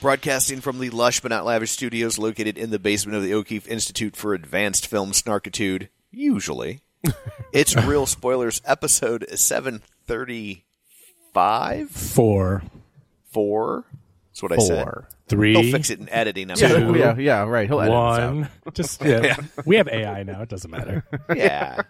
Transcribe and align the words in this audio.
Broadcasting 0.00 0.60
from 0.62 0.78
the 0.78 0.88
lush 0.90 1.20
but 1.20 1.28
not 1.30 1.44
lavish 1.44 1.72
studios 1.72 2.16
located 2.16 2.56
in 2.56 2.70
the 2.70 2.78
basement 2.78 3.18
of 3.18 3.22
the 3.22 3.34
O'Keefe 3.34 3.68
Institute 3.68 4.16
for 4.16 4.32
Advanced 4.32 4.86
Film 4.86 5.10
Snarkitude, 5.12 5.88
usually. 6.10 6.80
it's 7.52 7.76
Reel 7.76 8.06
Spoilers, 8.06 8.62
episode 8.64 9.26
735? 9.28 11.90
Four. 11.90 12.62
Four? 13.30 13.84
That's 14.30 14.42
what 14.42 14.52
I 14.52 14.56
said. 14.56 14.84
Four. 14.84 15.06
Three. 15.28 15.52
He'll 15.54 15.70
fix 15.70 15.90
it 15.90 16.00
in 16.00 16.08
editing. 16.08 16.50
I'm 16.50 16.56
Two. 16.56 16.66
sure. 16.66 16.96
yeah, 16.96 17.14
yeah, 17.16 17.42
right. 17.42 17.68
He'll 17.68 17.80
edit 17.80 17.92
this 17.92 18.18
out. 18.18 18.34
One. 18.34 18.48
Just 18.72 19.02
yeah. 19.04 19.36
We 19.66 19.76
have 19.76 19.86
AI 19.88 20.22
now. 20.22 20.40
It 20.42 20.48
doesn't 20.48 20.70
matter. 20.70 21.04
Yeah. 21.36 21.82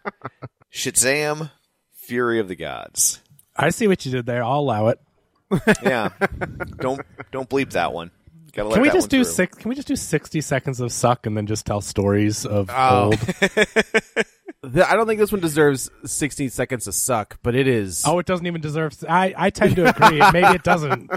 Shazam, 0.72 1.50
Fury 1.94 2.40
of 2.40 2.48
the 2.48 2.56
Gods. 2.56 3.20
I 3.56 3.70
see 3.70 3.86
what 3.88 4.04
you 4.04 4.12
did 4.12 4.26
there. 4.26 4.42
I'll 4.44 4.58
allow 4.60 4.88
it. 4.88 4.98
Yeah. 5.82 6.10
don't 6.78 7.00
don't 7.32 7.48
bleep 7.48 7.70
that 7.72 7.92
one. 7.92 8.10
Gotta 8.52 8.68
let 8.68 8.74
Can 8.74 8.82
we 8.82 8.88
that 8.88 8.94
just 8.94 9.04
one 9.06 9.08
do 9.10 9.24
through. 9.24 9.32
six? 9.32 9.58
Can 9.58 9.68
we 9.68 9.74
just 9.74 9.88
do 9.88 9.96
sixty 9.96 10.40
seconds 10.40 10.80
of 10.80 10.90
suck 10.92 11.26
and 11.26 11.36
then 11.36 11.46
just 11.46 11.66
tell 11.66 11.80
stories 11.80 12.44
of 12.46 12.68
Oh. 12.72 13.06
old? 13.06 13.20
Th- 14.74 14.84
I 14.86 14.94
don't 14.94 15.06
think 15.06 15.18
this 15.18 15.32
one 15.32 15.40
deserves 15.40 15.88
sixty 16.04 16.48
seconds 16.48 16.84
to 16.84 16.92
suck, 16.92 17.38
but 17.42 17.54
it 17.54 17.66
is. 17.66 18.04
Oh, 18.06 18.18
it 18.18 18.26
doesn't 18.26 18.46
even 18.46 18.60
deserve. 18.60 18.92
I 19.08 19.32
I 19.36 19.50
tend 19.50 19.76
to 19.76 19.88
agree. 19.88 20.18
Maybe 20.32 20.54
it 20.54 20.62
doesn't. 20.62 21.10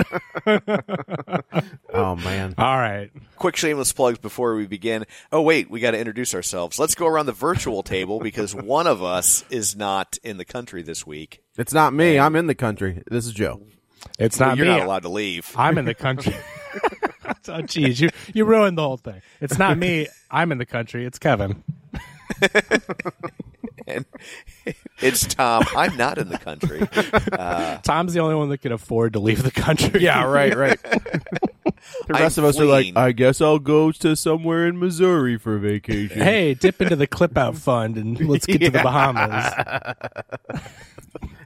Oh, 1.94 2.16
man. 2.16 2.56
All 2.58 2.78
right. 2.78 3.12
quick 3.36 3.56
shameless 3.56 3.92
plugs 3.94 4.18
before 4.20 4.56
we 4.56 4.66
begin. 4.66 5.06
Oh 5.32 5.42
wait, 5.42 5.70
we 5.70 5.80
got 5.80 5.92
to 5.92 6.00
introduce 6.00 6.34
ourselves. 6.34 6.80
Let's 6.80 6.96
go 6.96 7.06
around 7.08 7.26
the 7.26 7.32
virtual 7.34 7.84
table 7.84 8.20
because 8.20 8.56
one 8.56 8.88
of 8.88 9.04
us 9.04 9.44
is 9.50 9.76
not 9.76 10.18
in 10.24 10.38
the 10.38 10.46
country 10.46 10.82
this 10.82 11.06
week. 11.06 11.42
It's 11.58 11.74
not 11.74 11.94
me. 11.94 12.18
I'm 12.20 12.36
in 12.36 12.48
the 12.48 12.56
country. 12.56 13.04
This 13.10 13.26
is 13.26 13.34
Joe. 13.34 13.62
It's 14.20 14.40
Well, 14.40 14.50
not 14.50 14.58
you're 14.58 14.66
me. 14.68 14.72
not 14.74 14.82
allowed 14.86 15.04
to 15.04 15.10
leave. 15.10 15.52
I'm 15.56 15.78
in 15.78 15.86
the 15.86 15.94
country. 15.96 16.36
oh, 17.48 17.62
geez, 17.62 18.00
you 18.02 18.10
you 18.34 18.46
ruined 18.46 18.78
the 18.78 18.84
whole 18.84 18.98
thing. 18.98 19.22
It's 19.42 19.58
not 19.58 19.78
me. 19.78 20.08
I'm 20.32 20.52
in 20.52 20.58
the 20.58 20.66
country. 20.66 21.06
It's 21.06 21.20
Kevin. 21.20 21.64
And 23.86 24.06
it's 25.02 25.28
Tom. 25.28 25.64
I'm 25.76 25.98
not 25.98 26.18
in 26.18 26.30
the 26.30 26.38
country. 26.38 26.88
Uh, 27.32 27.78
Tom's 27.80 28.14
the 28.14 28.22
only 28.22 28.36
one 28.36 28.48
that 28.50 28.60
can 28.60 28.72
afford 28.72 29.14
to 29.14 29.20
leave 29.20 29.44
the 29.44 29.52
country. 29.52 30.02
Yeah, 30.02 30.24
right, 30.24 30.56
right. 30.56 30.82
the 30.84 31.74
rest 32.10 32.38
I'm 32.38 32.46
of 32.46 32.50
us 32.50 32.60
are 32.62 32.66
like. 32.66 32.96
I 32.96 33.12
guess 33.12 33.42
I'll 33.42 33.60
go 33.60 33.92
to 33.92 34.16
somewhere 34.16 34.66
in 34.68 34.80
Missouri 34.80 35.38
for 35.38 35.58
vacation. 35.58 36.22
hey, 36.22 36.54
dip 36.54 36.82
into 36.82 36.96
the 36.96 37.08
clip 37.08 37.38
out 37.38 37.56
fund 37.58 37.98
and 37.98 38.20
let's 38.28 38.46
get 38.46 38.60
to 38.62 38.70
the 38.70 38.82
Bahamas. 38.82 39.54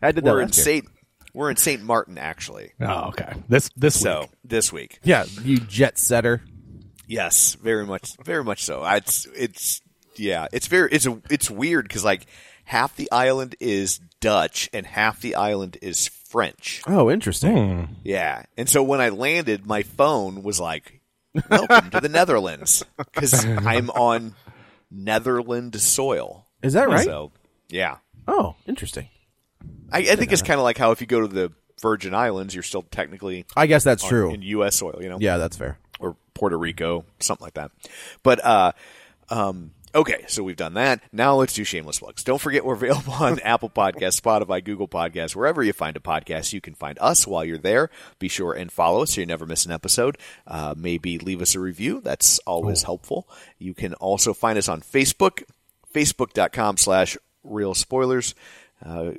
I 0.02 0.12
did 0.12 0.24
that 0.26 0.32
we're 0.32 0.42
in 0.42 0.50
year. 0.50 0.54
Saint. 0.64 0.88
We're 1.34 1.50
in 1.50 1.56
Saint 1.58 1.84
Martin, 1.84 2.18
actually. 2.18 2.72
Oh, 2.82 3.10
okay. 3.10 3.34
This 3.48 3.70
this 3.76 4.00
So 4.00 4.22
week. 4.22 4.30
this 4.44 4.74
week, 4.74 5.00
Yeah, 5.04 5.26
you 5.44 5.60
jet 5.60 5.98
setter. 5.98 6.42
yes, 7.08 7.56
very 7.56 7.86
much, 7.86 8.16
very 8.24 8.44
much 8.44 8.64
so. 8.64 8.84
It's 8.86 9.26
it's 9.36 9.82
yeah, 10.16 10.48
it's 10.52 10.68
very 10.68 10.90
it's 10.92 11.06
a 11.06 11.22
it's 11.30 11.50
weird 11.52 11.88
because 11.88 12.04
like 12.04 12.26
half 12.66 12.96
the 12.96 13.12
island 13.12 13.56
is 13.60 14.00
Dutch 14.20 14.70
and 14.74 14.86
half 14.86 15.22
the 15.22 15.36
island 15.36 15.78
is 15.82 16.08
French. 16.08 16.82
Oh, 16.88 17.10
interesting. 17.12 17.86
Hmm. 17.88 17.94
Yeah. 18.04 18.44
And 18.58 18.68
so 18.68 18.82
when 18.84 19.00
I 19.00 19.10
landed, 19.10 19.66
my 19.66 19.84
phone 19.84 20.42
was 20.44 20.60
like, 20.60 21.02
welcome 21.50 21.92
to 21.92 22.00
the 22.02 22.10
Netherlands. 22.10 22.84
Because 22.98 23.46
I'm 23.46 23.90
on 23.92 24.34
Netherland 24.92 25.80
soil. 25.80 26.48
Is 26.62 26.74
that 26.74 26.90
right? 26.90 27.06
So, 27.06 27.32
yeah. 27.70 27.98
Oh, 28.28 28.56
interesting. 28.66 29.08
I, 29.92 30.00
I 30.00 30.16
think 30.16 30.32
it's 30.32 30.42
kind 30.42 30.60
of 30.60 30.64
like 30.64 30.78
how 30.78 30.92
if 30.92 31.02
you 31.02 31.08
go 31.08 31.22
to 31.22 31.28
the 31.28 31.52
Virgin 31.82 32.14
Islands, 32.14 32.54
you're 32.54 32.64
still 32.64 32.84
technically 32.84 33.46
I 33.56 33.68
guess 33.68 33.84
that's 33.84 34.04
on- 34.04 34.10
true. 34.10 34.34
in 34.34 34.42
U.S. 34.42 34.76
soil, 34.76 35.00
you 35.02 35.10
know? 35.10 35.18
Yeah, 35.20 35.38
that's 35.38 35.56
fair. 35.58 35.78
Or 36.00 36.16
Puerto 36.34 36.58
Rico, 36.58 37.06
something 37.20 37.46
like 37.46 37.54
that. 37.56 37.72
But, 38.24 38.44
uh, 38.44 38.72
um, 39.30 39.72
okay, 39.96 40.26
so 40.28 40.44
we've 40.44 40.56
done 40.56 40.74
that. 40.76 41.02
Now 41.12 41.36
let's 41.36 41.54
do 41.54 41.64
shameless 41.64 42.00
plugs. 42.00 42.24
Don't 42.24 42.40
forget 42.40 42.64
we're 42.66 42.74
available 42.76 43.14
on 43.14 43.40
Apple 43.44 43.70
Podcasts, 43.70 44.20
Spotify, 44.22 44.64
Google 44.64 44.88
Podcasts, 44.88 45.36
wherever 45.36 45.64
you 45.64 45.74
find 45.74 45.96
a 45.98 46.00
podcast, 46.00 46.54
you 46.54 46.62
can 46.62 46.74
find 46.76 46.98
us 47.00 47.26
while 47.28 47.44
you're 47.46 47.58
there. 47.58 47.90
Be 48.20 48.28
sure 48.28 48.54
and 48.54 48.72
follow 48.72 49.04
us 49.04 49.14
so 49.14 49.22
you 49.22 49.28
never 49.28 49.46
miss 49.46 49.66
an 49.66 49.72
episode. 49.72 50.18
Uh, 50.46 50.74
maybe 50.78 51.18
leave 51.20 51.42
us 51.42 51.56
a 51.56 51.60
review. 51.60 52.02
That's 52.02 52.40
always 52.40 52.84
helpful. 52.84 53.28
You 53.58 53.74
can 53.74 53.94
also 53.96 54.34
find 54.34 54.58
us 54.58 54.68
on 54.70 54.82
Facebook, 54.82 55.44
facebook.com 55.94 56.78
slash 56.78 57.18
reel 57.44 57.74
spoilers. 57.74 58.36
Uh, 58.86 59.12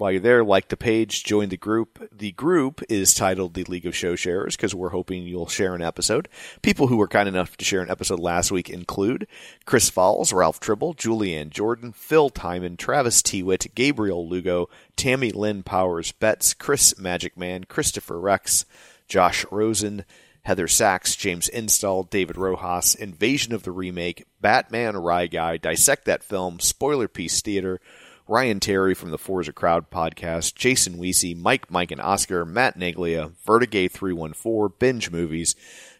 while 0.00 0.10
you're 0.10 0.20
there, 0.22 0.42
like 0.42 0.68
the 0.68 0.78
page, 0.78 1.24
join 1.24 1.50
the 1.50 1.58
group. 1.58 2.08
The 2.10 2.32
group 2.32 2.80
is 2.88 3.12
titled 3.12 3.52
the 3.52 3.64
League 3.64 3.84
of 3.84 3.94
Show 3.94 4.16
Sharers 4.16 4.56
because 4.56 4.74
we're 4.74 4.88
hoping 4.88 5.24
you'll 5.24 5.46
share 5.46 5.74
an 5.74 5.82
episode. 5.82 6.26
People 6.62 6.86
who 6.86 6.96
were 6.96 7.06
kind 7.06 7.28
enough 7.28 7.54
to 7.58 7.66
share 7.66 7.82
an 7.82 7.90
episode 7.90 8.18
last 8.18 8.50
week 8.50 8.70
include 8.70 9.26
Chris 9.66 9.90
Falls, 9.90 10.32
Ralph 10.32 10.58
Tribble, 10.58 10.94
Julianne 10.94 11.50
Jordan, 11.50 11.92
Phil 11.92 12.30
Timon, 12.30 12.78
Travis 12.78 13.20
Tewitt, 13.20 13.74
Gabriel 13.74 14.26
Lugo, 14.26 14.70
Tammy 14.96 15.32
Lynn 15.32 15.62
Powers 15.62 16.12
Betts, 16.12 16.54
Chris 16.54 16.98
Magic 16.98 17.36
Man, 17.36 17.64
Christopher 17.64 18.18
Rex, 18.18 18.64
Josh 19.06 19.44
Rosen, 19.50 20.06
Heather 20.44 20.66
Sachs, 20.66 21.14
James 21.14 21.46
Install, 21.46 22.04
David 22.04 22.38
Rojas, 22.38 22.94
Invasion 22.94 23.52
of 23.52 23.64
the 23.64 23.72
Remake, 23.72 24.24
Batman 24.40 24.96
Rye 24.96 25.26
Guy, 25.26 25.58
Dissect 25.58 26.06
That 26.06 26.24
Film, 26.24 26.58
Spoiler 26.58 27.06
Piece 27.06 27.42
Theater, 27.42 27.82
Ryan 28.30 28.60
Terry 28.60 28.94
from 28.94 29.10
the 29.10 29.18
Forza 29.18 29.52
Crowd 29.52 29.90
podcast, 29.90 30.54
Jason 30.54 30.98
Weesey, 30.98 31.36
Mike, 31.36 31.68
Mike, 31.68 31.90
and 31.90 32.00
Oscar, 32.00 32.44
Matt 32.44 32.78
Naglia, 32.78 33.32
Vertigay 33.44 33.90
314, 33.90 34.76
Binge 34.78 35.10
Movies, 35.10 35.56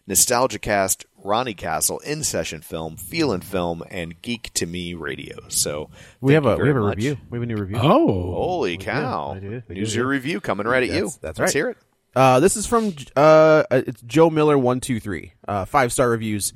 Nostalgia 0.06 0.60
Cast, 0.60 1.04
Ronnie 1.24 1.54
Castle, 1.54 1.98
In 1.98 2.22
Session 2.22 2.60
Film, 2.60 2.96
Feelin' 2.96 3.40
Film, 3.40 3.82
and 3.90 4.22
Geek 4.22 4.52
to 4.54 4.66
Me 4.66 4.94
Radio. 4.94 5.38
So 5.48 5.90
We 6.20 6.34
have 6.34 6.46
a 6.46 6.50
we 6.50 6.56
very 6.58 6.68
have 6.68 6.76
a 6.76 6.80
much. 6.80 6.96
review. 6.98 7.16
We 7.30 7.36
have 7.38 7.42
a 7.42 7.46
new 7.46 7.56
review. 7.56 7.78
Oh, 7.82 8.06
Holy 8.32 8.76
cow! 8.76 9.32
I 9.32 9.38
do. 9.40 9.62
We 9.66 9.74
News 9.74 9.92
do, 9.92 9.98
your 9.98 10.06
review 10.06 10.40
coming 10.40 10.68
right 10.68 10.84
at 10.84 10.88
you. 10.88 10.94
That's- 11.10 11.16
that's 11.16 11.38
Let's 11.40 11.48
right. 11.50 11.58
hear 11.58 11.68
it. 11.70 11.78
Uh, 12.14 12.38
this 12.38 12.56
is 12.56 12.64
from 12.64 12.94
uh, 13.16 13.64
it's 13.72 14.02
Joe 14.02 14.30
Miller 14.30 14.56
one 14.56 14.78
two 14.78 15.00
three. 15.00 15.32
Uh, 15.48 15.64
five 15.64 15.92
star 15.92 16.08
reviews, 16.10 16.52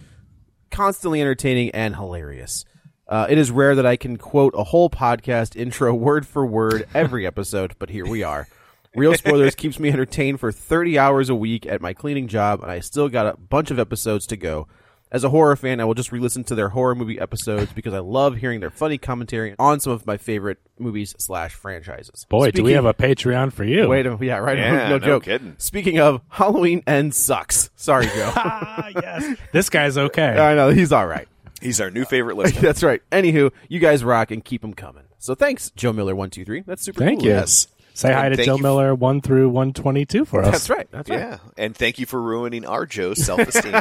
constantly 0.70 1.20
entertaining 1.20 1.70
and 1.72 1.96
hilarious. 1.96 2.64
Uh, 3.08 3.26
it 3.28 3.36
is 3.38 3.50
rare 3.50 3.74
that 3.74 3.86
I 3.86 3.96
can 3.96 4.16
quote 4.16 4.54
a 4.56 4.64
whole 4.64 4.88
podcast 4.90 5.56
intro 5.56 5.94
word 5.94 6.26
for 6.26 6.44
word 6.46 6.86
every 6.94 7.26
episode, 7.28 7.74
but 7.78 7.90
here 7.90 8.06
we 8.06 8.22
are. 8.22 8.48
Reel 8.96 9.14
spoilers 9.14 9.54
keeps 9.56 9.78
me 9.80 9.90
entertained 9.90 10.38
for 10.40 10.52
30 10.52 10.98
hours 10.98 11.28
a 11.28 11.34
week 11.34 11.66
at 11.66 11.80
my 11.80 11.92
cleaning 11.92 12.28
job, 12.28 12.62
and 12.62 12.70
I 12.70 12.78
still 12.80 13.08
got 13.08 13.26
a 13.26 13.36
bunch 13.36 13.70
of 13.72 13.78
episodes 13.78 14.26
to 14.28 14.36
go. 14.36 14.68
As 15.10 15.22
a 15.22 15.30
horror 15.30 15.54
fan, 15.54 15.80
I 15.80 15.84
will 15.84 15.94
just 15.94 16.10
re-listen 16.10 16.42
to 16.44 16.54
their 16.56 16.70
horror 16.70 16.94
movie 16.96 17.20
episodes 17.20 17.72
because 17.72 17.92
I 17.94 17.98
love 18.00 18.36
hearing 18.36 18.58
their 18.60 18.70
funny 18.70 18.98
commentary 18.98 19.54
on 19.60 19.78
some 19.78 19.92
of 19.92 20.06
my 20.06 20.16
favorite 20.16 20.58
movies 20.78 21.14
slash 21.18 21.54
franchises. 21.54 22.24
boy, 22.28 22.50
do 22.50 22.64
we 22.64 22.72
have 22.72 22.84
a 22.84 22.94
Patreon 22.94 23.52
for 23.52 23.62
you? 23.64 23.88
Wait, 23.88 24.06
a- 24.06 24.10
minute. 24.10 24.24
yeah, 24.24 24.38
right. 24.38 24.58
Yeah, 24.58 24.88
no, 24.88 24.98
no 24.98 24.98
joke. 24.98 25.24
kidding. 25.24 25.54
Speaking 25.58 26.00
of, 26.00 26.20
Halloween 26.30 26.82
Ends 26.86 27.16
sucks. 27.16 27.70
Sorry, 27.76 28.06
Joe. 28.06 28.32
ah, 28.36 28.88
yes. 28.94 29.36
This 29.52 29.70
guy's 29.70 29.96
okay. 29.98 30.36
I 30.38 30.54
know 30.54 30.70
he's 30.70 30.90
all 30.90 31.06
right. 31.06 31.28
He's 31.64 31.80
our 31.80 31.90
new 31.90 32.04
favorite 32.04 32.36
listener. 32.36 32.60
That's 32.62 32.82
right. 32.82 33.02
Anywho, 33.10 33.50
you 33.68 33.80
guys 33.80 34.04
rock 34.04 34.30
and 34.30 34.44
keep 34.44 34.60
them 34.60 34.74
coming. 34.74 35.04
So 35.18 35.34
thanks, 35.34 35.70
Joe 35.70 35.92
Miller 35.92 36.14
one 36.14 36.30
two 36.30 36.44
three. 36.44 36.60
That's 36.60 36.82
super. 36.82 37.00
Thank 37.00 37.20
cool. 37.20 37.28
you. 37.28 37.34
yes. 37.34 37.66
Say 37.96 38.12
hi 38.12 38.28
to 38.28 38.36
Joe 38.36 38.56
you- 38.56 38.62
Miller 38.62 38.94
one 38.94 39.20
through 39.20 39.48
one 39.50 39.72
twenty 39.72 40.04
two 40.04 40.24
for 40.24 40.42
us. 40.42 40.50
That's 40.50 40.68
right. 40.70 40.88
That's 40.90 41.08
right. 41.08 41.18
Yeah, 41.18 41.38
and 41.56 41.76
thank 41.76 41.98
you 41.98 42.06
for 42.06 42.20
ruining 42.20 42.66
our 42.66 42.86
Joe's 42.86 43.18
self 43.24 43.40
esteem. 43.40 43.80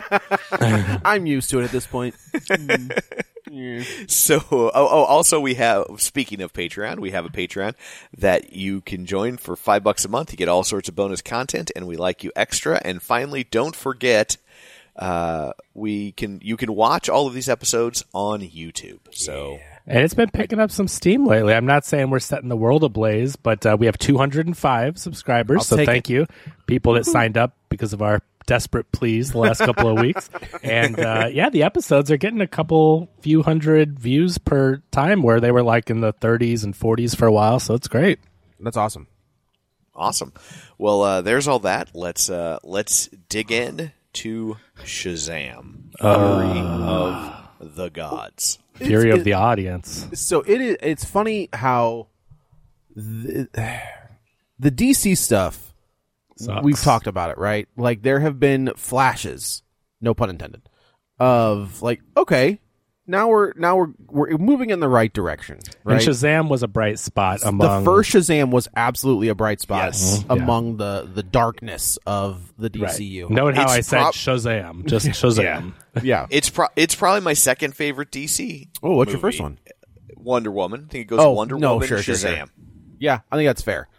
I'm 1.03 1.25
used 1.25 1.50
to 1.50 1.59
it 1.59 1.63
at 1.65 1.71
this 1.71 1.85
point. 1.88 2.15
So, 4.07 4.44
oh, 4.51 4.71
oh, 4.74 5.03
also 5.03 5.39
we 5.39 5.56
have. 5.56 5.86
Speaking 5.97 6.41
of 6.41 6.53
Patreon, 6.53 7.00
we 7.00 7.12
have 7.12 7.25
a 7.25 7.29
Patreon 7.29 7.75
that 8.18 8.53
you 8.53 8.81
can 8.81 9.06
join 9.06 9.38
for 9.38 9.56
five 9.56 9.83
bucks 9.83 10.06
a 10.06 10.09
month. 10.09 10.31
You 10.31 10.38
get 10.38 10.47
all 10.47 10.63
sorts 10.63 10.89
of 10.89 10.95
bonus 10.95 11.21
content, 11.21 11.71
and 11.75 11.86
we 11.86 11.95
like 11.95 12.24
you 12.24 12.31
extra. 12.36 12.81
And 12.83 13.01
finally, 13.01 13.44
don't 13.44 13.75
forget, 13.75 14.38
uh, 14.95 15.53
we 15.73 16.11
can 16.11 16.39
you 16.43 16.57
can 16.57 16.73
watch 16.75 17.09
all 17.09 17.27
of 17.27 17.33
these 17.33 17.49
episodes 17.49 18.05
on 18.13 18.41
YouTube. 18.41 18.99
So, 19.11 19.59
And 19.87 19.99
it's 19.99 20.13
been 20.13 20.29
picking 20.29 20.59
up 20.59 20.71
some 20.71 20.87
steam 20.87 21.25
lately. 21.25 21.53
I'm 21.53 21.65
not 21.65 21.85
saying 21.85 22.09
we're 22.09 22.19
setting 22.19 22.49
the 22.49 22.55
world 22.57 22.83
ablaze, 22.83 23.35
but 23.35 23.65
uh, 23.65 23.75
we 23.79 23.87
have 23.87 23.97
205 23.97 24.97
subscribers. 24.97 25.57
I'll 25.57 25.63
so 25.63 25.77
take 25.77 25.87
thank 25.87 26.09
you, 26.09 26.27
people 26.67 26.93
that 26.93 27.05
signed 27.05 27.37
up 27.37 27.55
because 27.69 27.93
of 27.93 28.01
our 28.01 28.21
desperate 28.45 28.91
pleas 28.91 29.31
the 29.31 29.37
last 29.39 29.59
couple 29.59 29.89
of 29.89 29.99
weeks. 29.99 30.29
And 30.63 30.97
uh, 30.97 31.27
yeah, 31.29 31.49
the 31.49 31.63
episodes 31.63 32.09
are 32.09 32.15
getting 32.15 32.39
a 32.39 32.47
couple 32.47 33.09
few 33.19 33.43
hundred 33.43 33.99
views 33.99 34.37
per 34.37 34.77
time, 34.91 35.21
where 35.21 35.41
they 35.41 35.51
were 35.51 35.61
like 35.61 35.89
in 35.89 35.99
the 35.99 36.13
30s 36.13 36.63
and 36.63 36.73
40s 36.73 37.17
for 37.17 37.25
a 37.25 37.31
while. 37.33 37.59
So 37.59 37.73
it's 37.73 37.89
great. 37.89 38.19
That's 38.61 38.77
awesome. 38.77 39.07
awesome. 39.93 40.31
Well, 40.77 41.01
uh, 41.01 41.21
there's 41.21 41.49
all 41.49 41.59
that. 41.59 41.89
Let's 41.93 42.29
uh, 42.29 42.59
let's 42.63 43.09
dig 43.27 43.51
in 43.51 43.91
to 44.13 44.57
Shazam, 44.80 45.92
ah. 46.01 47.50
Fury 47.60 47.68
of 47.69 47.75
the 47.75 47.89
Gods. 47.89 48.60
Fury 48.75 49.10
It's- 49.10 49.19
of 49.19 49.24
the 49.24 49.33
audience. 49.33 50.07
So 50.13 50.42
it 50.42 50.60
is. 50.62 50.77
It's 50.81 51.06
funny 51.06 51.50
how 51.54 52.07
the, 52.95 53.48
the 54.60 54.71
DC 54.71 55.18
stuff. 55.18 55.74
Sucks. 56.38 56.63
We've 56.63 56.80
talked 56.81 57.06
about 57.07 57.30
it, 57.30 57.38
right? 57.38 57.68
Like 57.77 58.01
there 58.01 58.19
have 58.19 58.39
been 58.39 58.71
flashes, 58.75 59.62
no 60.01 60.13
pun 60.15 60.30
intended, 60.31 60.63
of 61.19 61.81
like 61.83 62.01
okay, 62.18 62.60
now 63.05 63.27
we're 63.29 63.53
now 63.55 63.75
we're 63.77 63.88
we're 64.07 64.38
moving 64.38 64.69
in 64.69 64.79
the 64.79 64.88
right 64.88 65.11
direction, 65.11 65.59
right? 65.83 65.95
And 65.95 66.01
Shazam 66.01 66.50
was 66.50 66.63
a 66.63 66.67
bright 66.67 67.00
spot 67.00 67.39
among 67.44 67.83
the 67.83 67.91
first 67.91 68.11
Shazam 68.11 68.50
was 68.51 68.67
absolutely 68.75 69.27
a 69.27 69.35
bright 69.35 69.59
spot 69.61 69.85
Yes. 69.88 70.19
Mm-hmm. 70.19 70.31
among 70.31 70.77
the 70.77 71.09
the 71.13 71.23
darkness 71.23 71.97
of 72.05 72.53
the 72.57 72.69
Right. 72.79 72.89
DCU. 72.91 73.29
Note 73.29 73.55
how 73.55 73.63
It's 73.63 73.71
I 73.71 73.81
said 73.81 73.97
prob- 74.01 74.13
Shazam, 74.13 74.85
just 74.88 75.07
Shazam. 75.07 75.73
yeah. 76.01 76.27
It's 76.29 76.50
pro- 76.50 76.67
it's 76.75 76.95
probably 76.95 77.21
my 77.21 77.33
second 77.33 77.75
favorite 77.75 78.11
DC. 78.11 78.69
Oh, 78.81 78.95
what's 78.95 79.11
your 79.11 79.19
first 79.19 79.41
one? 79.41 79.59
Wonder 80.15 80.51
Woman. 80.51 80.85
I 80.88 80.91
think 80.91 81.01
it 81.01 81.07
goes 81.09 81.19
Oh, 81.19 81.31
Wonder 81.31 81.57
no, 81.57 81.73
Woman, 81.73 81.88
sure, 81.89 82.01
sure, 82.01 82.15
Shazam. 82.15 82.38
sure. 82.38 82.45
Yeah, 83.00 83.19
I 83.31 83.35
think 83.35 83.47
that's 83.50 83.61
fair. 83.61 83.89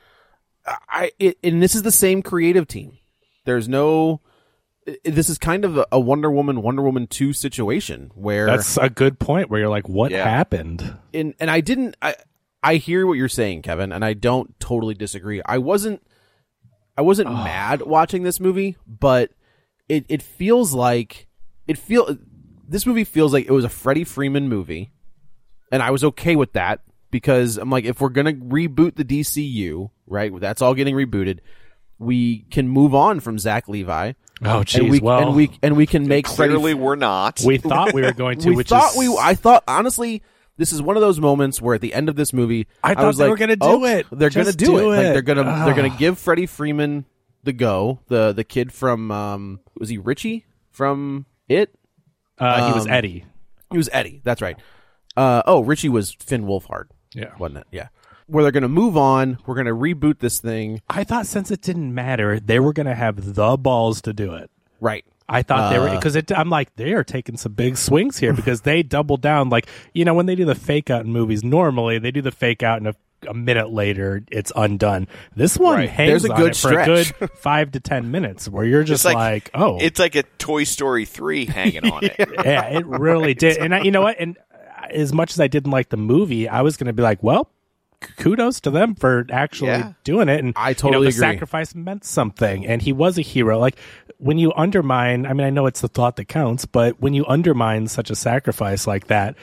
I 0.67 1.11
it, 1.19 1.37
and 1.45 1.63
this 1.63 1.75
is 1.75 1.83
the 1.83 1.93
same 1.93 2.23
creative 2.23 2.67
team. 2.67 2.97
There's 3.45 3.69
no. 3.69 4.23
I- 4.89 4.97
This 5.05 5.29
is 5.29 5.39
kind 5.39 5.65
of 5.65 5.77
a, 5.79 5.87
a 5.93 6.01
Wonder 6.01 6.31
Woman, 6.31 6.63
Wonder 6.63 6.83
Woman 6.83 7.07
two 7.07 7.33
situation 7.33 8.11
where 8.15 8.47
That's 8.47 8.77
a 8.77 8.89
good 8.91 9.19
point. 9.19 9.51
Where 9.51 9.61
you're 9.61 9.69
like, 9.69 9.89
what 9.89 10.11
Yeah. 10.11 10.25
happened? 10.29 10.97
and 11.13 11.35
and 11.41 11.51
I 11.51 11.61
didn't 11.61 11.97
I 12.03 12.15
I 12.63 12.77
hear 12.77 13.07
what 13.07 13.15
you're 13.15 13.29
saying, 13.29 13.63
Kevin, 13.63 13.93
and 13.93 14.05
I 14.05 14.15
don't 14.15 14.59
totally 14.59 14.95
disagree. 14.95 15.43
I 15.45 15.59
wasn't 15.59 16.03
I 16.97 17.03
wasn't 17.03 17.31
mad 17.31 17.83
watching 17.83 18.23
this 18.23 18.39
movie, 18.41 18.77
but 18.87 19.31
it 19.89 20.07
it 20.09 20.23
feels 20.23 20.73
like 20.73 21.27
it 21.67 21.77
feel 21.79 22.17
this 22.67 22.87
movie 22.87 23.05
feels 23.05 23.33
like 23.33 23.47
it 23.47 23.51
was 23.53 23.65
a 23.65 23.69
Freddie 23.69 24.05
Freeman 24.05 24.49
movie, 24.49 24.93
and 25.73 25.83
I 25.83 25.91
was 25.91 26.03
okay 26.05 26.37
with 26.37 26.53
that 26.55 26.81
because 27.11 27.59
I'm 27.59 27.69
like, 27.71 27.85
if 27.85 28.01
we're 28.01 28.09
gonna 28.09 28.33
reboot 28.33 28.95
the 28.97 29.05
DCU, 29.05 29.91
right? 30.07 30.33
That's 30.41 30.63
all 30.63 30.75
getting 30.75 30.95
rebooted. 30.95 31.41
We 31.99 32.45
can 32.51 32.69
move 32.69 32.95
on 32.95 33.21
from 33.21 33.39
Zach 33.39 33.69
Levi. 33.69 34.13
Oh, 34.43 34.59
and 34.59 34.67
jeez. 34.67 34.91
we 34.91 35.01
Well, 35.01 35.29
and 35.29 35.37
we 35.37 35.51
and 35.63 35.77
we 35.77 35.87
can 35.87 36.09
make 36.09 36.27
Freddie 36.27 36.55
Clearly, 36.55 36.75
we're 36.75 36.97
not. 36.97 37.41
we 37.45 37.59
thought 37.59 37.93
we 37.93 38.03
were 38.03 38.13
going 38.17 38.39
to. 38.41 38.51
we 38.51 38.57
which 38.57 38.69
thought 38.69 38.93
is, 38.93 38.99
we 38.99 39.17
I 39.21 39.35
thought 39.35 39.65
honestly 39.69 40.23
this 40.57 40.73
is 40.73 40.83
one 40.83 40.97
of 40.97 41.01
those 41.01 41.21
moments 41.21 41.61
where 41.61 41.75
at 41.75 41.81
the 41.81 41.95
end 41.95 42.09
of 42.09 42.17
this 42.17 42.33
movie 42.33 42.67
I 42.83 42.95
thought 42.95 43.07
was 43.07 43.17
they 43.17 43.25
like, 43.25 43.31
were 43.31 43.37
gonna 43.37 43.57
do 43.57 43.67
oh, 43.67 43.85
it. 43.85 44.07
They're 44.11 44.31
gonna 44.31 44.53
do, 44.53 44.67
do 44.67 44.93
it. 44.93 44.97
Like 44.97 45.13
they're 45.13 45.23
gonna 45.23 45.65
they're 45.65 45.75
gonna 45.75 45.97
give 45.97 46.19
Freddie 46.19 46.47
Freeman 46.47 47.05
the 47.43 47.53
go. 47.53 48.01
The 48.09 48.33
the 48.33 48.45
kid 48.45 48.73
from 48.73 49.11
um 49.11 49.61
was 49.77 49.89
he 49.89 49.99
Richie 49.99 50.47
from 50.71 51.27
It? 51.49 51.75
uh, 52.39 52.69
he 52.69 52.75
was 52.75 52.87
um, 52.87 52.93
Eddie. 52.93 53.25
He 53.71 53.77
was 53.77 53.89
Eddie. 53.93 54.21
That's 54.25 54.43
right. 54.43 54.57
Uh 55.17 55.43
oh, 55.47 55.63
Richie 55.63 55.89
was 55.89 56.13
Finn 56.13 56.45
Wolfhard. 56.45 56.87
Yeah. 57.15 57.33
wasn't 57.39 57.59
it? 57.59 57.67
Yeah. 57.71 57.89
Where 58.27 58.43
they're 58.43 58.53
gonna 58.53 58.69
move 58.69 58.97
on. 58.97 59.39
We're 59.47 59.55
gonna 59.55 59.75
reboot 59.75 60.19
this 60.21 60.41
thing. 60.41 60.81
I 60.89 61.05
thought 61.05 61.27
since 61.27 61.51
it 61.51 61.61
didn't 61.61 61.95
matter, 61.95 62.41
they 62.41 62.59
were 62.59 62.73
going 62.73 62.87
to 62.87 62.95
have 62.95 63.35
the 63.35 63.57
balls 63.59 64.01
to 64.03 64.13
do 64.13 64.33
it. 64.35 64.51
Right. 64.81 65.05
I 65.29 65.43
thought 65.43 65.71
they 65.73 65.79
were 65.79 65.89
Uh. 65.89 65.97
because 65.97 66.17
I'm 66.35 66.51
like 66.51 66.75
they 66.77 66.93
are 66.95 67.05
taking 67.05 67.37
some 67.37 67.53
big 67.53 67.77
swings 67.77 68.19
here 68.19 68.33
because 68.41 68.63
they 68.63 68.83
double 68.83 69.17
down. 69.17 69.49
Like 69.51 69.67
you 69.93 70.05
know 70.05 70.15
when 70.15 70.27
they 70.27 70.35
do 70.35 70.45
the 70.45 70.55
fake 70.55 70.91
out 70.91 71.05
in 71.05 71.13
movies, 71.13 71.45
normally 71.45 71.99
they 71.99 72.11
do 72.11 72.23
the 72.23 72.31
fake 72.33 72.63
out 72.63 72.79
and 72.79 72.89
a, 72.89 72.95
a 73.29 73.35
minute 73.35 73.71
later 73.71 74.23
it's 74.31 74.53
undone. 74.57 75.07
This 75.37 75.57
one 75.59 75.77
Right. 75.77 75.89
hangs 75.91 76.11
There's 76.11 76.25
a 76.27 76.33
on 76.33 76.41
good 76.41 76.51
it 76.53 76.57
for 76.57 76.79
a 76.79 76.83
stretch. 77.05 77.19
good 77.19 77.31
five 77.39 77.73
to 77.73 77.81
ten 77.81 78.11
minutes 78.11 78.49
where 78.49 78.65
you're 78.65 78.85
just 78.85 79.05
It's 79.05 79.15
like, 79.15 79.51
oh, 79.55 79.79
it's 79.81 79.99
like 80.01 80.15
a 80.15 80.23
Toy 80.39 80.65
Story 80.65 81.05
three 81.05 81.45
hanging 81.47 81.91
on 81.91 82.05
it. 82.05 82.17
yeah, 82.45 82.65
it 82.69 82.87
really 82.87 83.35
did. 83.35 83.59
And 83.59 83.75
I, 83.75 83.81
you 83.83 83.91
know 83.91 84.03
what? 84.03 84.17
And 84.19 84.37
as 84.91 85.13
much 85.15 85.33
as 85.33 85.41
I 85.41 85.47
didn't 85.49 85.71
like 85.73 85.89
the 85.89 85.97
movie, 85.97 86.47
I 86.49 86.61
was 86.61 86.77
going 86.77 86.87
to 86.89 86.93
be 86.93 87.03
like, 87.03 87.23
well, 87.23 87.45
k- 87.47 87.51
kudos 88.17 88.61
to 88.61 88.71
them 88.71 88.95
for 88.95 89.27
actually 89.31 89.69
Yeah. 89.71 89.93
doing 90.05 90.29
it. 90.29 90.43
And 90.43 90.53
I 90.57 90.71
you 90.71 90.75
totally 90.75 90.93
know, 90.93 91.11
the 91.11 91.17
agree. 91.17 91.19
sacrifice 91.21 91.75
meant 91.75 92.05
something, 92.05 92.67
and 92.67 92.81
he 92.83 92.93
was 92.93 93.19
a 93.19 93.23
hero. 93.23 93.59
Like 93.59 93.77
when 94.19 94.39
you 94.39 94.53
undermine, 94.57 95.27
I 95.27 95.33
mean, 95.33 95.47
I 95.47 95.51
know 95.51 95.67
it's 95.67 95.81
the 95.81 95.89
thought 95.89 96.17
that 96.17 96.27
counts, 96.27 96.65
but 96.67 97.01
when 97.01 97.15
you 97.15 97.25
undermine 97.27 97.87
such 97.89 98.11
a 98.11 98.15
sacrifice 98.17 98.87
like 98.87 99.07
that. 99.09 99.35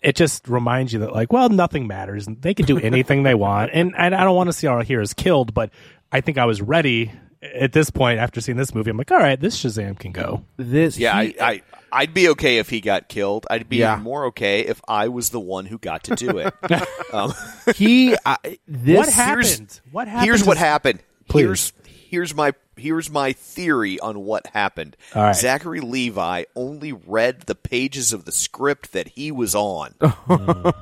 It 0.00 0.14
just 0.14 0.46
reminds 0.46 0.92
you 0.92 1.00
that, 1.00 1.12
like, 1.12 1.32
well, 1.32 1.48
nothing 1.48 1.88
matters. 1.88 2.26
They 2.26 2.54
can 2.54 2.66
do 2.66 2.78
anything 2.78 3.24
they 3.24 3.34
want, 3.34 3.72
and, 3.74 3.92
and 3.98 4.14
I 4.14 4.22
don't 4.22 4.36
want 4.36 4.46
to 4.46 4.52
see 4.52 4.68
our 4.68 4.84
heroes 4.84 5.12
killed. 5.12 5.52
But 5.52 5.70
I 6.12 6.20
think 6.20 6.38
I 6.38 6.44
was 6.44 6.62
ready 6.62 7.10
at 7.42 7.72
this 7.72 7.90
point 7.90 8.18
after 8.18 8.40
seeing 8.40 8.56
this 8.58 8.74
movie. 8.74 8.90
I'm 8.90 8.96
like, 8.96 9.10
all 9.10 9.18
right, 9.18 9.38
this 9.40 9.62
Shazam 9.62 9.98
can 9.98 10.12
go. 10.12 10.44
This 10.56 10.98
Yeah, 10.98 11.22
he- 11.22 11.40
I, 11.40 11.50
I 11.50 11.62
I'd 11.90 12.12
be 12.12 12.28
okay 12.30 12.58
if 12.58 12.68
he 12.68 12.80
got 12.82 13.08
killed. 13.08 13.46
I'd 13.50 13.68
be 13.68 13.78
Yeah. 13.78 13.96
more 13.96 14.26
okay 14.26 14.60
if 14.60 14.80
I 14.86 15.08
was 15.08 15.30
the 15.30 15.40
one 15.40 15.64
who 15.66 15.78
got 15.78 16.04
to 16.04 16.14
do 16.16 16.36
it. 16.38 16.52
um, 17.14 17.32
he 17.76 18.14
I, 18.26 18.58
this 18.68 18.96
what 18.98 19.08
happened? 19.08 19.80
What 19.90 20.06
happened? 20.08 20.26
here's 20.26 20.44
what 20.44 20.56
happened. 20.58 21.00
Please. 21.28 21.44
Here's 21.44 21.72
here's 22.10 22.34
my 22.34 22.52
here's 22.76 23.08
my 23.10 23.32
theory 23.32 23.98
on 24.00 24.20
what 24.24 24.46
happened. 24.48 24.96
All 25.14 25.22
right. 25.22 25.34
Zachary 25.36 25.80
Levi 25.80 26.44
only 26.54 26.92
read 26.92 27.42
the 27.42 27.54
pages 27.54 28.12
of 28.12 28.24
the 28.26 28.32
script 28.32 28.92
that 28.92 29.08
he 29.08 29.32
was 29.32 29.54
on. 29.54 29.94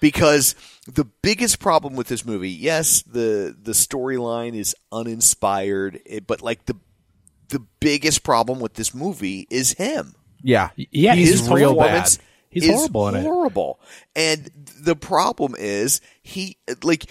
because 0.00 0.54
the 0.94 1.04
biggest 1.22 1.58
problem 1.58 1.96
with 1.96 2.08
this 2.08 2.24
movie, 2.24 2.50
yes, 2.50 3.02
the 3.02 3.54
the 3.60 3.72
storyline 3.72 4.54
is 4.54 4.74
uninspired, 4.90 6.00
eh, 6.06 6.20
but 6.26 6.42
like 6.42 6.64
the 6.66 6.76
the 7.48 7.60
biggest 7.80 8.22
problem 8.22 8.60
with 8.60 8.74
this 8.74 8.94
movie 8.94 9.46
is 9.50 9.72
him. 9.72 10.14
yeah 10.42 10.70
Yeah, 10.76 11.14
he's 11.14 11.40
he's 11.40 11.50
real 11.50 11.74
bad. 11.74 11.78
performance 11.78 12.18
He's 12.50 12.64
is 12.64 12.70
horrible 12.74 13.08
in 13.08 13.14
it. 13.16 13.22
Horrible. 13.22 13.80
And 14.16 14.50
the 14.80 14.96
problem 14.96 15.54
is 15.58 16.00
he 16.22 16.56
like 16.82 17.04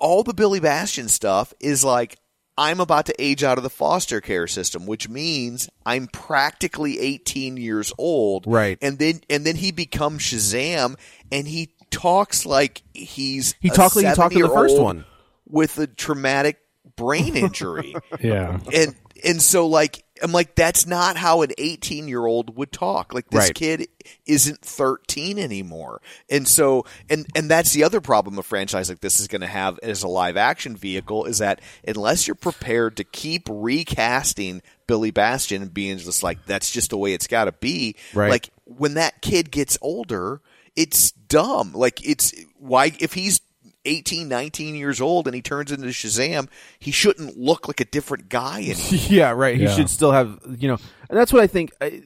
all 0.00 0.22
the 0.24 0.34
Billy 0.34 0.60
Batson 0.60 1.08
stuff 1.08 1.54
is 1.60 1.84
like 1.84 2.16
I'm 2.56 2.80
about 2.80 3.06
to 3.06 3.14
age 3.22 3.44
out 3.44 3.56
of 3.58 3.62
the 3.62 3.70
foster 3.70 4.20
care 4.20 4.48
system, 4.48 4.84
which 4.86 5.08
means 5.08 5.68
I'm 5.86 6.08
practically 6.08 6.98
18 6.98 7.56
years 7.56 7.92
old. 7.98 8.46
Right. 8.48 8.78
And 8.82 8.98
then 8.98 9.20
and 9.30 9.44
then 9.44 9.54
he 9.56 9.70
becomes 9.70 10.22
Shazam 10.22 10.96
and 11.30 11.46
he 11.46 11.70
talks 11.90 12.44
like 12.46 12.82
he's 12.94 13.54
He 13.60 13.70
talks 13.70 13.96
like 13.96 14.06
he 14.06 14.14
talked 14.14 14.34
in 14.34 14.42
the 14.42 14.48
first 14.48 14.78
one. 14.78 15.04
with 15.48 15.78
a 15.78 15.86
traumatic 15.86 16.58
brain 16.96 17.36
injury. 17.36 17.94
Yeah. 18.20 18.58
and 18.72 18.94
and 19.24 19.42
so 19.42 19.66
like 19.66 20.04
I'm 20.22 20.32
like 20.32 20.54
that's 20.56 20.84
not 20.86 21.16
how 21.16 21.42
an 21.42 21.50
18 21.58 22.08
year 22.08 22.24
old 22.26 22.56
would 22.56 22.72
talk. 22.72 23.14
Like 23.14 23.30
this 23.30 23.44
Right. 23.46 23.54
kid 23.54 23.88
isn't 24.26 24.60
13 24.62 25.38
anymore. 25.38 26.00
And 26.28 26.46
so 26.48 26.84
and 27.08 27.26
and 27.36 27.48
that's 27.50 27.72
the 27.72 27.84
other 27.84 28.00
problem 28.00 28.36
a 28.38 28.42
franchise 28.42 28.88
like 28.88 29.00
this 29.00 29.20
is 29.20 29.28
going 29.28 29.40
to 29.42 29.46
have 29.46 29.78
as 29.82 30.02
a 30.02 30.08
live 30.08 30.36
action 30.36 30.76
vehicle 30.76 31.24
is 31.24 31.38
that 31.38 31.60
unless 31.86 32.26
you're 32.26 32.34
prepared 32.34 32.96
to 32.96 33.04
keep 33.04 33.48
recasting 33.48 34.62
Billy 34.86 35.10
Batson 35.10 35.62
and 35.62 35.74
being 35.74 35.98
just 35.98 36.22
like 36.22 36.44
that's 36.46 36.70
just 36.70 36.90
the 36.90 36.96
way 36.98 37.12
it's 37.12 37.26
got 37.26 37.44
to 37.44 37.52
be, 37.52 37.94
Right. 38.14 38.30
like 38.30 38.50
when 38.64 38.94
that 38.94 39.20
kid 39.22 39.50
gets 39.50 39.78
older, 39.82 40.40
it's 40.76 41.12
dumb. 41.28 41.72
Like 41.74 42.06
it's 42.06 42.32
why 42.58 42.92
if 43.00 43.14
he's 43.14 43.40
18, 43.84 44.28
19 44.28 44.74
years 44.74 45.00
old 45.00 45.26
and 45.26 45.34
he 45.34 45.40
turns 45.42 45.70
into 45.72 45.86
Shazam, 45.88 46.48
he 46.78 46.90
shouldn't 46.90 47.38
look 47.38 47.68
like 47.68 47.80
a 47.80 47.84
different 47.84 48.28
guy 48.28 48.58
anymore. 48.62 49.06
yeah, 49.08 49.30
right. 49.30 49.56
He 49.56 49.62
Yeah. 49.64 49.74
should 49.74 49.88
still 49.90 50.12
have, 50.12 50.38
you 50.58 50.68
know, 50.68 50.78
and 51.08 51.18
that's 51.18 51.32
what 51.32 51.42
I 51.42 51.46
think. 51.46 51.72
I, 51.80 52.02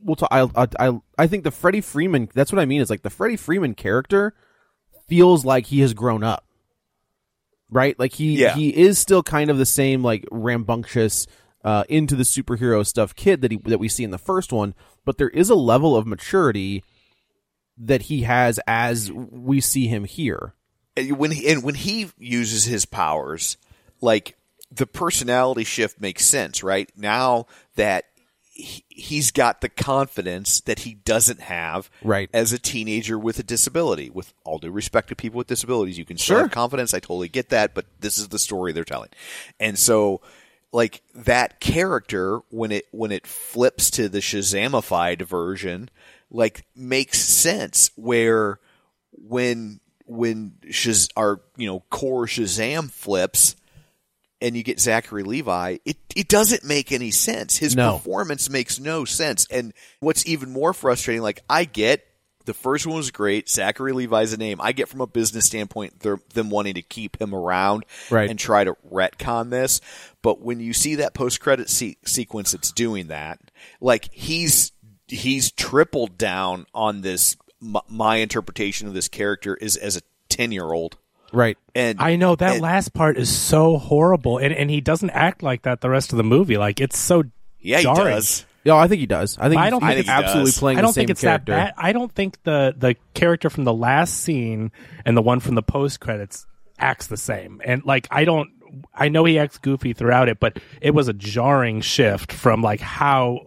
we'll 0.00 0.16
talk. 0.16 0.28
I, 0.30 0.42
I, 0.54 0.66
I, 0.88 1.00
I 1.18 1.26
think 1.26 1.44
the 1.44 1.50
Freddie 1.50 1.80
Freeman. 1.80 2.28
That's 2.34 2.52
what 2.52 2.60
I 2.60 2.66
mean. 2.66 2.80
Is 2.80 2.90
like 2.90 3.02
the 3.02 3.10
Freddie 3.10 3.36
Freeman 3.36 3.74
character 3.74 4.34
feels 5.08 5.44
like 5.44 5.66
he 5.66 5.80
has 5.80 5.92
grown 5.94 6.22
up, 6.22 6.46
right? 7.70 7.98
Like 7.98 8.12
he, 8.14 8.36
Yeah. 8.40 8.54
he 8.54 8.68
is 8.76 8.98
still 8.98 9.22
kind 9.22 9.50
of 9.50 9.58
the 9.58 9.66
same 9.66 10.02
like 10.02 10.24
rambunctious, 10.30 11.26
uh, 11.64 11.84
into 11.88 12.14
the 12.14 12.22
superhero 12.24 12.86
stuff 12.86 13.14
kid 13.14 13.40
that 13.40 13.50
he 13.50 13.56
that 13.64 13.78
we 13.78 13.88
see 13.88 14.04
in 14.04 14.10
the 14.10 14.18
first 14.18 14.52
one, 14.52 14.74
but 15.04 15.16
there 15.18 15.30
is 15.30 15.48
a 15.50 15.54
level 15.54 15.96
of 15.96 16.06
maturity 16.06 16.84
that 17.78 18.02
he 18.02 18.22
has 18.22 18.60
as 18.66 19.10
we 19.12 19.60
see 19.60 19.86
him 19.86 20.04
here. 20.04 20.54
When 20.96 21.32
he, 21.32 21.48
and 21.48 21.62
when 21.64 21.74
he 21.74 22.10
uses 22.18 22.64
his 22.64 22.86
powers, 22.86 23.56
like 24.00 24.36
the 24.70 24.86
personality 24.86 25.64
shift 25.64 26.00
makes 26.00 26.24
sense, 26.24 26.62
right? 26.62 26.88
Now 26.96 27.46
that 27.76 28.04
he, 28.52 28.84
he's 28.88 29.32
got 29.32 29.60
the 29.60 29.68
confidence 29.68 30.60
that 30.60 30.80
he 30.80 30.94
doesn't 30.94 31.40
have 31.40 31.90
Right. 32.04 32.30
as 32.32 32.52
a 32.52 32.58
teenager 32.60 33.18
with 33.18 33.40
a 33.40 33.42
disability. 33.42 34.10
With 34.10 34.32
all 34.44 34.58
due 34.58 34.70
respect 34.70 35.08
to 35.08 35.16
people 35.16 35.38
with 35.38 35.48
disabilities, 35.48 35.98
you 35.98 36.04
can 36.04 36.16
Sure. 36.16 36.42
have 36.42 36.52
confidence. 36.52 36.94
I 36.94 37.00
totally 37.00 37.28
get 37.28 37.48
that, 37.48 37.74
but 37.74 37.86
this 37.98 38.16
is 38.16 38.28
the 38.28 38.38
story 38.38 38.72
they're 38.72 38.84
telling. 38.84 39.10
And 39.58 39.76
so 39.76 40.20
like 40.72 41.02
that 41.14 41.58
character 41.60 42.38
when 42.50 42.70
it 42.72 42.86
when 42.92 43.10
it 43.12 43.26
flips 43.26 43.90
to 43.92 44.08
the 44.08 44.18
Shazamified 44.20 45.22
version, 45.22 45.88
like 46.34 46.66
makes 46.74 47.18
sense 47.20 47.90
where 47.96 48.58
when 49.12 49.80
when 50.06 50.52
Shaz- 50.66 51.08
our 51.16 51.40
you 51.56 51.66
know 51.66 51.80
core 51.90 52.26
Shazam 52.26 52.90
flips 52.90 53.56
and 54.40 54.56
you 54.56 54.62
get 54.62 54.80
Zachary 54.80 55.22
Levi, 55.22 55.78
it 55.84 55.96
it 56.14 56.28
doesn't 56.28 56.64
make 56.64 56.92
any 56.92 57.10
sense. 57.10 57.56
His 57.56 57.74
No. 57.76 57.92
performance 57.98 58.50
makes 58.50 58.78
no 58.78 59.04
sense. 59.04 59.46
And 59.50 59.72
what's 60.00 60.26
even 60.26 60.50
more 60.52 60.74
frustrating, 60.74 61.22
like 61.22 61.42
I 61.48 61.64
get 61.64 62.04
the 62.44 62.52
first 62.52 62.86
one 62.86 62.96
was 62.96 63.10
great. 63.10 63.48
Zachary 63.48 63.92
Levi's 63.92 64.34
a 64.34 64.36
name. 64.36 64.60
I 64.60 64.72
get 64.72 64.90
from 64.90 65.00
a 65.00 65.06
business 65.06 65.46
standpoint 65.46 66.00
them 66.00 66.50
wanting 66.50 66.74
to 66.74 66.82
keep 66.82 67.18
him 67.18 67.34
around 67.34 67.86
Right. 68.10 68.28
and 68.28 68.38
try 68.38 68.64
to 68.64 68.74
retcon 68.92 69.48
this. 69.48 69.80
But 70.20 70.42
when 70.42 70.60
you 70.60 70.74
see 70.74 70.96
that 70.96 71.14
post 71.14 71.40
credit 71.40 71.70
se- 71.70 71.96
sequence 72.04 72.52
it's 72.52 72.70
doing 72.70 73.06
that, 73.06 73.38
like 73.80 74.10
he's 74.12 74.72
he's 75.14 75.50
tripled 75.52 76.18
down 76.18 76.66
on 76.74 77.00
this. 77.02 77.36
My, 77.60 77.80
my 77.88 78.16
interpretation 78.16 78.88
of 78.88 78.94
this 78.94 79.08
character 79.08 79.54
is 79.56 79.76
as 79.76 79.96
a 79.96 80.00
ten 80.28 80.52
year 80.52 80.70
old, 80.72 80.96
Right. 81.32 81.56
and 81.74 81.98
I 82.00 82.16
know 82.16 82.36
that 82.36 82.54
and- 82.54 82.62
last 82.62 82.92
part 82.92 83.16
is 83.16 83.28
so 83.34 83.78
horrible, 83.78 84.38
and 84.38 84.52
and 84.52 84.70
he 84.70 84.80
doesn't 84.80 85.10
act 85.10 85.42
like 85.42 85.62
that 85.62 85.80
the 85.80 85.88
rest 85.90 86.12
of 86.12 86.16
the 86.18 86.24
movie. 86.24 86.56
Like 86.58 86.80
it's 86.80 86.98
so 86.98 87.22
Yeah, 87.60 87.78
he 87.78 87.84
does. 87.84 88.44
Yeah, 88.64 88.76
I 88.76 88.88
think 88.88 89.00
he 89.00 89.06
does. 89.06 89.36
I 89.38 89.48
think 89.50 89.60
I 89.60 89.64
he's- 89.64 89.70
don't 89.72 89.82
he's 89.82 89.88
think 89.90 90.00
it's- 90.00 90.18
absolutely 90.24 90.50
does. 90.50 90.58
playing 90.58 90.78
I 90.78 90.80
don't 90.82 90.88
the 90.88 90.92
same 90.94 91.00
think 91.02 91.10
it's 91.10 91.20
character. 91.20 91.52
that 91.52 91.76
bad. 91.76 91.84
I 91.84 91.92
don't 91.92 92.12
think 92.12 92.42
the 92.44 92.74
the 92.76 92.96
character 93.14 93.50
from 93.50 93.64
the 93.64 93.74
last 93.74 94.20
scene 94.20 94.72
and 95.04 95.16
the 95.16 95.22
one 95.22 95.40
from 95.40 95.54
the 95.54 95.62
post 95.62 96.00
credits 96.00 96.46
acts 96.78 97.06
the 97.06 97.16
same. 97.16 97.60
And 97.64 97.84
like 97.84 98.08
I 98.10 98.24
don't 98.24 98.50
I 98.94 99.08
know 99.08 99.24
he 99.24 99.38
acts 99.38 99.58
goofy 99.58 99.92
throughout 99.92 100.28
it, 100.28 100.40
but 100.40 100.58
it 100.80 100.90
was 100.92 101.08
a 101.08 101.12
jarring 101.12 101.80
shift 101.80 102.32
from 102.32 102.60
like 102.62 102.80
how 102.80 103.40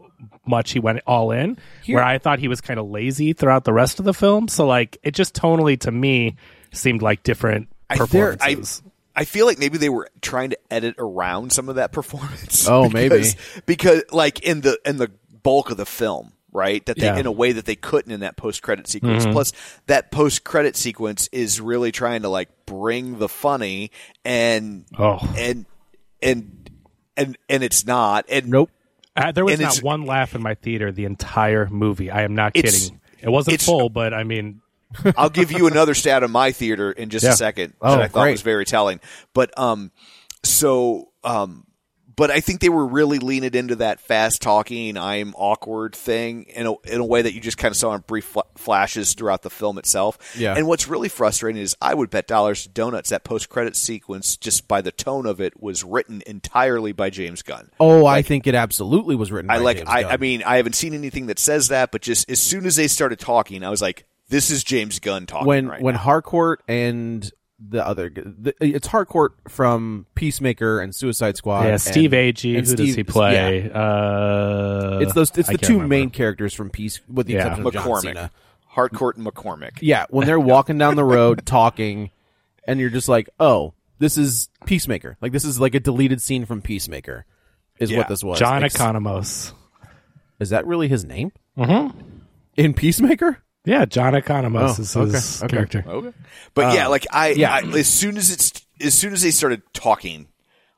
much 0.46 0.72
he 0.72 0.80
went 0.80 1.00
all 1.06 1.32
in 1.32 1.58
where 1.88 2.04
I 2.04 2.18
thought 2.18 2.40
he 2.40 2.48
was 2.48 2.60
kind 2.62 2.80
of 2.80 2.88
lazy 2.90 3.34
throughout 3.34 3.64
the 3.66 3.74
rest 3.74 4.00
of 4.00 4.06
the 4.06 4.14
film. 4.14 4.48
So 4.48 4.66
like 4.66 4.98
it 5.04 5.14
just 5.14 5.34
tonally 5.36 5.80
to 5.82 5.92
me 5.92 6.36
seemed 6.72 7.02
like 7.02 7.24
different 7.24 7.70
I, 7.90 7.94
I, 7.94 7.98
performances. 7.98 8.82
I 9.16 9.26
feel 9.26 9.46
like 9.46 9.58
maybe 9.60 9.78
they 9.78 9.90
were 9.90 10.10
trying 10.22 10.52
to 10.52 10.60
edit 10.70 10.96
around 11.00 11.52
some 11.52 11.70
of 11.70 11.76
that 11.76 11.92
performance. 11.92 12.68
Oh, 12.68 12.90
maybe. 12.94 13.10
because, 13.18 13.36
because 13.66 14.04
like 14.12 14.42
in 14.42 14.62
the 14.62 14.80
in 14.86 14.98
the 14.98 15.12
bulk 15.44 15.72
of 15.72 15.78
the 15.78 15.86
film, 15.86 16.34
right? 16.52 16.86
That 16.86 16.98
they 17.00 17.06
Yeah. 17.06 17.18
in 17.18 17.26
a 17.26 17.32
way 17.32 17.52
that 17.54 17.66
they 17.66 17.76
couldn't 17.76 18.12
in 18.12 18.20
that 18.22 18.38
post 18.38 18.62
credit 18.62 18.88
sequence. 18.88 19.24
Mm-hmm. 19.24 19.34
Plus, 19.34 19.54
that 19.88 20.12
post 20.12 20.44
credit 20.44 20.76
sequence 20.76 21.30
is 21.32 21.60
really 21.62 21.92
trying 21.92 22.24
to 22.24 22.30
like 22.30 22.50
bring 22.66 23.18
the 23.20 23.30
funny 23.30 23.92
and 24.26 24.86
Oh. 24.98 25.20
and 25.38 25.66
and 26.22 26.70
and 27.16 27.38
and 27.50 27.64
it's 27.64 27.86
not. 27.86 28.26
And 28.30 28.48
Nope. 28.50 28.70
Uh, 29.18 29.32
there 29.32 29.44
was 29.44 29.56
and 29.56 29.62
not 29.64 29.78
one 29.80 30.06
laugh 30.06 30.36
in 30.36 30.42
my 30.44 30.54
theater 30.56 30.92
the 30.92 31.06
entire 31.06 31.68
movie. 31.68 32.10
I 32.12 32.22
am 32.22 32.36
not 32.36 32.54
kidding. 32.54 33.00
It 33.20 33.30
wasn't 33.30 33.56
it's- 33.56 33.66
full, 33.66 33.90
but 33.90 34.14
I 34.14 34.24
mean, 34.24 34.62
I'll 35.18 35.30
give 35.30 35.52
you 35.52 35.68
another 35.68 35.94
stat 35.94 36.24
of 36.24 36.32
my 36.32 36.52
theater 36.54 36.92
in 36.92 37.10
just 37.10 37.26
Yeah. 37.26 37.32
a 37.32 37.36
second 37.36 37.74
Oh, 37.82 37.92
that 37.92 38.02
I 38.02 38.08
thought 38.08 38.22
great. 38.24 38.32
was 38.32 38.42
very 38.42 38.64
telling. 38.64 39.02
But 39.34 39.58
um, 39.60 39.92
so 40.44 41.10
um, 41.24 41.66
but 42.18 42.32
I 42.32 42.40
think 42.40 42.62
they 42.62 42.70
were 42.70 42.86
really 42.86 43.20
leaning 43.20 43.54
into 43.54 43.76
that 43.78 44.00
fast 44.02 44.42
talking, 44.42 44.98
I'm 44.98 45.36
awkward 45.36 45.96
thing 45.96 46.44
in 46.46 46.66
a 46.66 46.74
in 46.86 47.00
a 47.00 47.06
way 47.06 47.22
that 47.22 47.34
you 47.34 47.40
just 47.40 47.60
kind 47.60 47.72
of 47.72 47.78
saw 47.78 47.94
in 47.94 48.02
brief 48.02 48.26
fl- 48.26 48.40
flashes 48.58 49.14
throughout 49.14 49.44
the 49.44 49.52
film 49.52 49.78
itself. 49.78 50.18
Yeah. 50.36 50.56
And 50.58 50.68
what's 50.68 50.88
really 50.88 51.10
frustrating 51.10 51.62
is 51.62 51.78
I 51.80 51.94
would 51.94 52.10
bet 52.10 52.28
dollars 52.28 52.64
to 52.64 52.70
donuts 52.70 53.12
that 53.12 53.24
post 53.24 53.50
credit 53.50 53.76
sequence, 53.76 54.36
just 54.36 54.68
by 54.68 54.82
the 54.82 54.92
tone 54.92 55.28
of 55.28 55.40
it, 55.40 55.62
was 55.62 55.84
written 55.84 56.24
entirely 56.26 56.92
by 56.92 57.12
James 57.12 57.44
Gunn. 57.44 57.70
Oh, 57.80 58.08
I 58.08 58.24
think 58.24 58.48
it 58.48 58.56
absolutely 58.56 59.16
was 59.16 59.32
written. 59.32 59.52
I 59.52 59.58
by 59.58 59.64
like. 59.64 59.78
James 59.78 59.90
I, 59.90 60.02
Gunn. 60.02 60.12
I 60.12 60.18
mean, 60.18 60.44
I 60.44 60.58
haven't 60.58 60.74
seen 60.74 60.96
anything 60.96 61.28
that 61.28 61.38
says 61.38 61.68
that, 61.68 61.92
but 61.92 62.02
just 62.02 62.30
as 62.32 62.42
soon 62.42 62.66
as 62.66 62.76
they 62.76 62.88
started 62.88 63.20
talking, 63.20 63.64
I 63.64 63.70
was 63.70 63.82
like, 63.84 64.08
"This 64.28 64.50
is 64.50 64.64
James 64.64 64.98
Gunn 64.98 65.28
talking." 65.28 65.46
when 65.46 65.68
right 65.68 65.82
when 65.84 65.94
now. 65.94 66.02
Harcourt 66.02 66.64
and 66.68 67.32
the 67.60 67.86
other, 67.86 68.10
the, 68.10 68.54
it's 68.60 68.88
Harcourt 68.88 69.34
from 69.48 70.06
Peacemaker 70.16 70.80
and 70.80 70.94
Suicide 70.94 71.38
Squad. 71.38 71.64
yeah, 71.66 71.72
and- 71.72 71.82
Steve 71.82 72.12
Agee. 72.12 72.52
Who 72.54 72.58
and 72.60 72.76
does 72.78 72.96
he 72.96 73.04
play? 73.04 73.66
yeah. 73.66 73.78
Uh, 73.80 75.00
It's 75.02 75.14
those. 75.14 75.32
It's 75.38 75.50
I 75.50 75.54
the 75.54 75.58
two 75.58 75.74
remember. 75.74 75.88
main 75.90 76.10
characters 76.12 76.54
from 76.54 76.70
Peace, 76.70 77.02
with 77.12 77.28
the 77.28 77.34
Yeah. 77.34 77.40
exception 77.48 77.66
of 77.68 77.74
John 77.74 78.02
Cena. 78.02 78.32
Harcourt 78.68 79.18
and 79.18 79.26
McCormick. 79.26 79.80
Yeah, 79.82 80.06
when 80.12 80.28
they're 80.28 80.40
walking 80.40 80.78
down 80.78 80.96
the 80.96 81.04
road 81.04 81.44
talking, 81.46 82.12
and 82.68 82.80
you're 82.80 82.92
just 82.92 83.10
like, 83.10 83.28
"Oh, 83.40 83.74
this 83.98 84.18
is 84.20 84.50
Peacemaker." 84.66 85.18
Like 85.20 85.32
this 85.32 85.44
is 85.46 85.60
like 85.60 85.74
a 85.74 85.80
deleted 85.80 86.22
scene 86.22 86.46
from 86.46 86.62
Peacemaker, 86.62 87.26
is 87.80 87.90
Yeah. 87.90 87.98
what 88.00 88.08
this 88.08 88.24
was. 88.24 88.38
John 88.38 88.64
Ex- 88.64 88.78
Economos. 88.78 89.54
Is 90.40 90.52
that 90.52 90.68
really 90.68 90.88
his 90.88 91.04
name? 91.06 91.32
Mm-hmm. 91.58 91.98
In 92.56 92.74
Peacemaker? 92.76 93.40
Yeah, 93.68 93.86
John 93.86 94.14
Economos 94.14 94.78
Oh, 94.80 94.82
is 94.82 94.96
okay, 94.98 95.12
his 95.12 95.44
okay. 95.44 95.56
character. 95.56 95.84
Okay, 95.88 96.14
but 96.54 96.74
yeah, 96.74 96.86
um, 96.86 96.92
like 96.92 97.06
I, 97.12 97.30
yeah. 97.30 97.54
I, 97.54 97.60
as 97.78 97.88
soon 97.88 98.18
as 98.18 98.32
it's 98.32 98.66
as 98.82 98.94
soon 98.94 99.14
as 99.14 99.22
they 99.22 99.32
started 99.32 99.62
talking, 99.74 100.28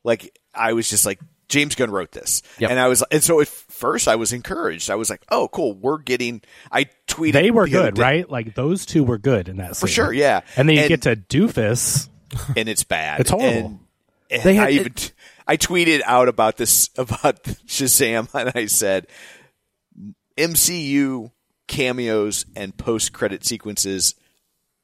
like 0.03 0.38
I 0.55 0.74
was 0.74 0.89
just 0.89 1.05
like, 1.05 1.19
James 1.50 1.75
Gunn 1.75 1.91
wrote 1.91 2.12
this, 2.12 2.41
Yep. 2.60 2.72
and 2.72 2.79
I 2.79 2.88
was, 2.88 3.03
and 3.12 3.24
so 3.24 3.39
at 3.41 3.48
first 3.48 4.08
I 4.08 4.15
was 4.15 4.34
encouraged. 4.34 4.89
I 4.89 4.96
was 4.96 5.10
like, 5.10 5.22
oh, 5.29 5.48
cool, 5.50 5.74
we're 5.74 5.98
getting. 6.00 6.41
I 6.72 6.86
tweeted 7.08 7.34
They 7.34 7.51
were 7.51 7.67
the 7.67 7.77
other 7.77 7.88
good, 7.88 7.96
day- 7.96 8.01
right? 8.01 8.29
Like 8.29 8.55
those 8.55 8.86
two 8.86 9.03
were 9.03 9.17
good 9.17 9.50
in 9.50 9.58
that 9.58 9.77
For 9.77 9.88
sure, 9.88 10.12
yeah. 10.12 10.41
And 10.58 10.67
then 10.67 10.75
you 10.75 10.81
And- 10.84 10.89
get 10.89 11.01
to 11.03 11.15
Doofus. 11.15 12.10
and 12.58 12.67
it's 12.69 12.84
bad. 12.84 13.19
It's 13.22 13.29
horrible. 13.29 13.50
And, 13.67 13.79
and 14.31 14.43
They 14.43 14.55
had- 14.55 14.67
I 14.67 14.72
even 14.72 14.93
t- 14.93 15.12
I 15.48 15.58
tweeted 15.58 16.01
out 16.05 16.27
about 16.27 16.58
this 16.58 16.89
about 16.98 17.43
Shazam, 17.67 18.27
and 18.34 18.51
I 18.55 18.65
said 18.67 19.08
MCU 20.38 21.31
cameos 21.69 22.45
and 22.55 22.75
post 22.75 23.13
credit 23.13 23.45
sequences 23.45 24.15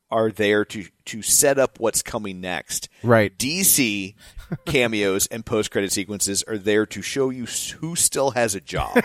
are 0.09 0.31
there 0.31 0.63
to 0.63 0.85
to 1.03 1.21
set 1.21 1.59
up 1.59 1.79
what's 1.79 2.01
coming 2.01 2.39
next. 2.39 2.87
Right. 3.03 3.37
DC 3.37 4.15
cameos 4.65 5.27
and 5.27 5.45
post 5.45 5.71
credit 5.71 5.91
sequences 5.91 6.43
are 6.43 6.57
there 6.57 6.85
to 6.85 7.01
show 7.01 7.29
you 7.31 7.45
who 7.79 7.97
still 7.97 8.31
has 8.31 8.55
a 8.55 8.61
job. 8.61 8.93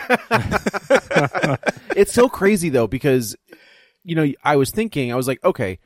it's 1.97 2.13
so 2.13 2.29
crazy 2.29 2.69
though 2.69 2.87
because 2.87 3.35
you 4.03 4.15
know 4.15 4.31
I 4.43 4.55
was 4.55 4.69
thinking 4.69 5.11
I 5.11 5.15
was 5.15 5.27
like 5.27 5.43
okay 5.43 5.79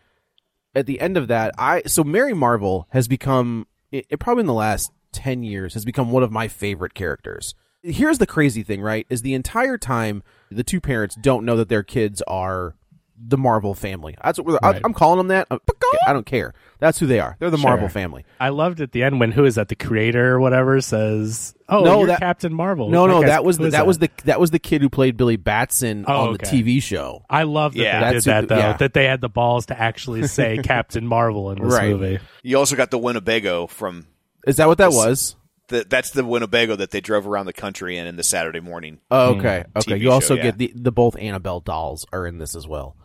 at 0.76 0.86
the 0.86 1.00
end 1.00 1.18
of 1.18 1.30
that 1.30 1.56
I 1.58 1.84
so 1.88 2.04
Mary 2.04 2.34
Marvel 2.34 2.88
has 2.92 3.08
become 3.08 3.68
it, 3.92 4.06
it 4.10 4.20
probably 4.20 4.42
in 4.42 4.48
the 4.48 4.54
last 4.54 4.92
10 5.14 5.44
years 5.44 5.74
has 5.74 5.86
become 5.86 6.12
one 6.12 6.24
of 6.24 6.32
my 6.32 6.50
favorite 6.50 6.94
characters. 6.94 7.56
Here's 7.86 8.18
the 8.18 8.28
crazy 8.28 8.64
thing, 8.64 8.82
right? 8.82 9.06
Is 9.10 9.22
the 9.22 9.34
entire 9.34 9.78
time 9.78 10.24
the 10.50 10.64
two 10.64 10.82
parents 10.82 11.16
don't 11.16 11.46
know 11.46 11.58
that 11.58 11.70
their 11.70 11.84
kids 11.84 12.22
are 12.28 12.76
the 13.18 13.38
Marvel 13.38 13.74
family. 13.74 14.18
That's 14.22 14.38
what 14.38 14.46
we're, 14.48 14.60
I, 14.62 14.72
Right. 14.72 14.82
I'm 14.84 14.94
calling 14.94 15.18
them 15.20 15.28
that. 15.30 15.48
Uh, 15.50 15.58
I 16.06 16.12
don't 16.12 16.26
care. 16.26 16.54
That's 16.80 17.00
who 17.00 17.06
they 17.08 17.22
are. 17.22 17.38
They're 17.40 17.50
the 17.50 17.58
Sure. 17.58 17.70
Marvel 17.70 17.88
family. 17.88 18.26
I 18.42 18.50
loved 18.50 18.82
at 18.82 18.92
the 18.92 19.04
end 19.04 19.22
when 19.22 19.32
who 19.32 19.46
is 19.46 19.56
that? 19.56 19.70
The 19.70 19.76
creator 19.76 20.34
or 20.36 20.40
whatever 20.42 20.82
says, 20.82 21.56
"Oh, 21.70 21.84
No, 21.86 22.00
you're 22.00 22.08
that- 22.08 22.20
Captain 22.20 22.54
Marvel." 22.54 22.90
No, 22.90 23.08
no, 23.08 23.22
that 23.22 23.46
was 23.46 23.58
the, 23.58 23.68
is 23.68 23.72
that 23.72 23.88
was 23.88 24.00
the 24.00 24.10
that 24.26 24.40
was 24.42 24.52
the 24.52 24.60
kid 24.60 24.82
who 24.82 24.90
played 24.90 25.16
Billy 25.16 25.38
Batson 25.38 26.04
Oh, 26.08 26.14
on 26.14 26.28
okay. 26.34 26.58
the 26.58 26.64
TV 26.64 26.82
show. 26.84 27.24
I 27.30 27.44
love 27.44 27.74
that 27.76 27.80
Yeah. 27.80 28.00
they 28.04 28.14
did 28.16 28.26
who- 28.26 28.32
that 28.32 28.48
though. 28.50 28.58
yeah. 28.58 28.74
That 28.78 28.94
they 28.94 29.06
had 29.06 29.22
the 29.22 29.30
balls 29.30 29.68
to 29.68 29.80
actually 29.80 30.28
say 30.28 30.58
Captain 30.64 31.08
Marvel 31.08 31.52
in 31.52 31.64
this 31.64 31.74
Right. 31.74 31.92
movie. 31.92 32.20
You 32.44 32.58
also 32.58 32.76
got 32.76 32.92
the 32.92 32.98
Winnebago 32.98 33.68
from 33.68 34.08
Is 34.46 34.58
that 34.58 34.68
what 34.68 34.78
that 34.80 34.88
This- 34.88 34.96
was? 34.96 35.36
The, 35.68 35.86
that's 35.88 36.12
the 36.12 36.24
Winnebago 36.26 36.76
that 36.76 36.92
they 36.92 37.02
drove 37.02 37.28
around 37.28 37.46
the 37.46 37.54
country 37.54 37.98
in 37.98 38.08
in 38.08 38.16
the 38.16 38.24
Saturday 38.24 38.60
morning. 38.60 39.00
Oh, 39.12 39.36
okay, 39.36 39.66
okay. 39.76 39.92
TV 39.94 40.02
You 40.02 40.12
also 40.12 40.36
show, 40.36 40.42
get 40.42 40.58
the 40.58 40.72
the 40.76 40.92
both 40.92 41.18
Annabelle 41.18 41.60
dolls 41.60 42.06
are 42.12 42.26
in 42.28 42.38
this 42.38 42.56
as 42.56 42.68
well. 42.68 42.96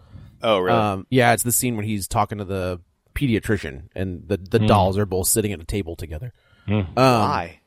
Oh, 0.42 0.58
really? 0.58 0.78
Um, 0.78 1.06
yeah, 1.10 1.32
it's 1.32 1.42
the 1.42 1.52
scene 1.52 1.76
when 1.76 1.84
he's 1.84 2.08
talking 2.08 2.38
to 2.38 2.44
the 2.44 2.80
pediatrician, 3.14 3.88
and 3.94 4.24
the 4.26 4.36
the 4.36 4.58
dolls 4.58 4.96
are 4.98 5.06
both 5.06 5.26
sitting 5.26 5.52
at 5.52 5.60
a 5.60 5.64
table 5.64 5.96
together. 5.96 6.32
Um, 6.68 6.86
Why? 6.94 7.60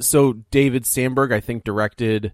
so 0.00 0.32
David 0.50 0.86
Sandberg, 0.86 1.32
I 1.32 1.40
think, 1.40 1.64
directed 1.64 2.32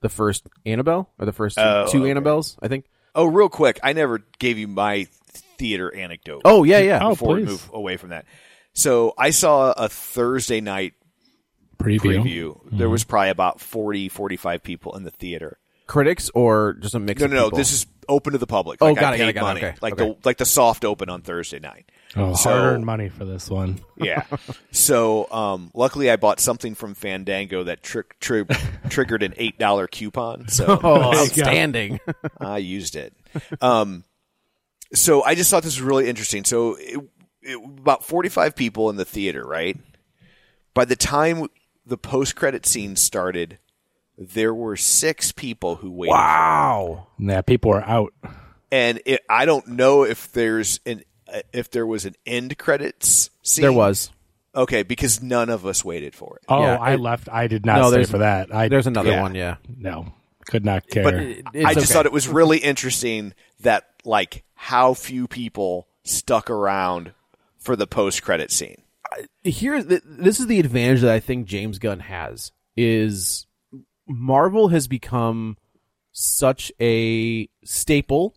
the 0.00 0.08
first 0.08 0.48
Annabelle 0.66 1.10
or 1.18 1.26
the 1.26 1.32
first 1.32 1.56
two, 1.56 1.62
Oh, 1.62 1.86
two 1.90 2.02
okay. 2.04 2.12
Annabelles. 2.12 2.56
I 2.62 2.68
think. 2.68 2.86
Oh, 3.14 3.26
real 3.26 3.48
quick, 3.48 3.78
I 3.82 3.92
never 3.92 4.24
gave 4.38 4.56
you 4.58 4.68
my 4.68 5.06
theater 5.58 5.94
anecdote. 5.94 6.42
Oh 6.44 6.64
yeah, 6.64 6.78
yeah. 6.78 7.00
Oh, 7.02 7.10
before 7.10 7.34
we 7.36 7.44
move 7.44 7.70
away 7.72 7.96
from 7.96 8.10
that. 8.10 8.24
So 8.72 9.14
I 9.18 9.30
saw 9.30 9.72
a 9.72 9.88
Thursday 9.88 10.60
night 10.60 10.94
Preview. 11.80 12.22
preview. 12.22 12.60
There 12.70 12.88
was 12.90 13.04
probably 13.04 13.30
about 13.30 13.60
40, 13.60 14.08
45 14.08 14.62
people 14.62 14.96
in 14.96 15.04
the 15.04 15.10
theater. 15.10 15.58
Critics 15.86 16.30
or 16.34 16.74
just 16.74 16.94
a 16.94 17.00
mix. 17.00 17.20
No, 17.20 17.24
of 17.26 17.30
no, 17.32 17.36
no. 17.36 17.44
people? 17.46 17.58
This 17.58 17.72
is 17.72 17.86
open 18.08 18.32
to 18.32 18.38
the 18.38 18.46
public. 18.46 18.78
Oh, 18.80 18.86
Like, 18.86 19.00
got 19.00 19.12
I 19.12 19.16
it, 19.16 19.18
got 19.18 19.24
it, 19.24 19.26
paid 19.26 19.34
got 19.34 19.40
it, 19.40 19.42
money. 19.42 19.60
okay, 19.66 19.76
Like 19.82 19.92
okay. 19.94 20.04
the 20.10 20.16
like 20.24 20.36
the 20.38 20.44
soft 20.44 20.84
open 20.84 21.08
on 21.08 21.22
Thursday 21.22 21.58
night. 21.58 21.90
Oh, 22.16 22.34
So- 22.34 22.50
hard-earned 22.50 22.86
money 22.86 23.08
for 23.08 23.24
this 23.24 23.48
one. 23.50 23.80
Yeah. 23.96 24.22
so, 24.70 25.30
um, 25.32 25.70
luckily, 25.74 26.10
I 26.10 26.16
bought 26.16 26.40
something 26.40 26.74
from 26.74 26.94
Fandango 26.94 27.64
that 27.64 27.82
tri- 27.82 28.02
tri- 28.20 28.44
triggered 28.88 29.22
an 29.22 29.34
eight 29.36 29.58
dollar 29.58 29.86
coupon. 29.88 30.48
So 30.48 30.78
oh, 30.82 31.12
outstanding. 31.14 31.98
I 32.40 32.58
used 32.58 32.94
it. 32.96 33.12
Um, 33.60 34.04
so 34.94 35.22
I 35.22 35.34
just 35.34 35.50
thought 35.50 35.62
this 35.64 35.76
was 35.76 35.82
really 35.82 36.08
interesting. 36.08 36.44
So 36.44 36.76
it, 36.78 36.98
it, 37.42 37.56
about 37.56 38.04
45 38.04 38.54
people 38.56 38.90
in 38.90 38.96
the 38.96 39.04
theater, 39.04 39.44
right? 39.46 39.76
By 40.74 40.84
the 40.84 40.96
time 40.96 41.48
the 41.86 41.98
post 41.98 42.36
credit 42.36 42.66
scene 42.66 42.96
started, 42.96 43.58
there 44.18 44.54
were 44.54 44.76
six 44.76 45.32
people 45.32 45.76
who 45.76 45.90
waited. 45.90 46.12
wow. 46.12 47.06
Yeah, 47.18 47.40
people 47.42 47.72
are 47.72 47.82
out. 47.82 48.12
And 48.70 49.00
it, 49.06 49.20
I 49.28 49.46
don't 49.46 49.66
know 49.68 50.04
if 50.04 50.30
there's 50.32 50.80
an 50.86 51.02
uh, 51.32 51.40
if 51.52 51.70
there 51.70 51.86
was 51.86 52.04
an 52.04 52.14
end 52.26 52.56
credits 52.58 53.30
scene. 53.42 53.62
There 53.62 53.72
was. 53.72 54.10
Okay, 54.54 54.82
because 54.82 55.22
none 55.22 55.48
of 55.48 55.64
us 55.64 55.84
waited 55.84 56.14
for 56.14 56.36
it. 56.36 56.42
Oh, 56.48 56.60
Yeah, 56.62 56.76
I 56.76 56.94
it- 56.94 57.00
left. 57.00 57.28
I 57.30 57.46
did 57.46 57.64
not 57.64 57.78
No, 57.78 57.86
stay 57.88 57.90
there's- 57.96 58.10
for 58.10 58.18
that. 58.18 58.52
I 58.54 58.68
There's 58.68 58.86
another 58.88 59.10
Yeah. 59.10 59.22
one. 59.22 59.34
Yeah. 59.34 59.56
no, 59.76 60.12
could 60.46 60.64
not 60.64 60.88
care. 60.88 61.04
But 61.04 61.14
It's 61.14 61.42
I 61.54 61.74
just 61.74 61.86
okay. 61.86 61.94
thought 61.94 62.06
it 62.06 62.12
was 62.12 62.26
really 62.28 62.58
interesting 62.58 63.32
that 63.60 63.86
like 64.04 64.42
how 64.54 64.94
few 64.94 65.26
people 65.28 65.86
stuck 66.04 66.50
around 66.50 67.12
for 67.58 67.76
the 67.76 67.86
post 67.86 68.22
credit 68.22 68.50
scene. 68.50 68.79
Here 69.42 69.82
th- 69.82 70.02
this 70.04 70.40
is 70.40 70.46
the 70.46 70.60
advantage 70.60 71.00
that 71.00 71.12
I 71.12 71.20
think 71.20 71.46
James 71.46 71.78
Gunn 71.78 72.00
has 72.00 72.52
is 72.76 73.46
Marvel 74.06 74.68
has 74.68 74.88
become 74.88 75.56
such 76.12 76.72
a 76.80 77.48
staple 77.64 78.34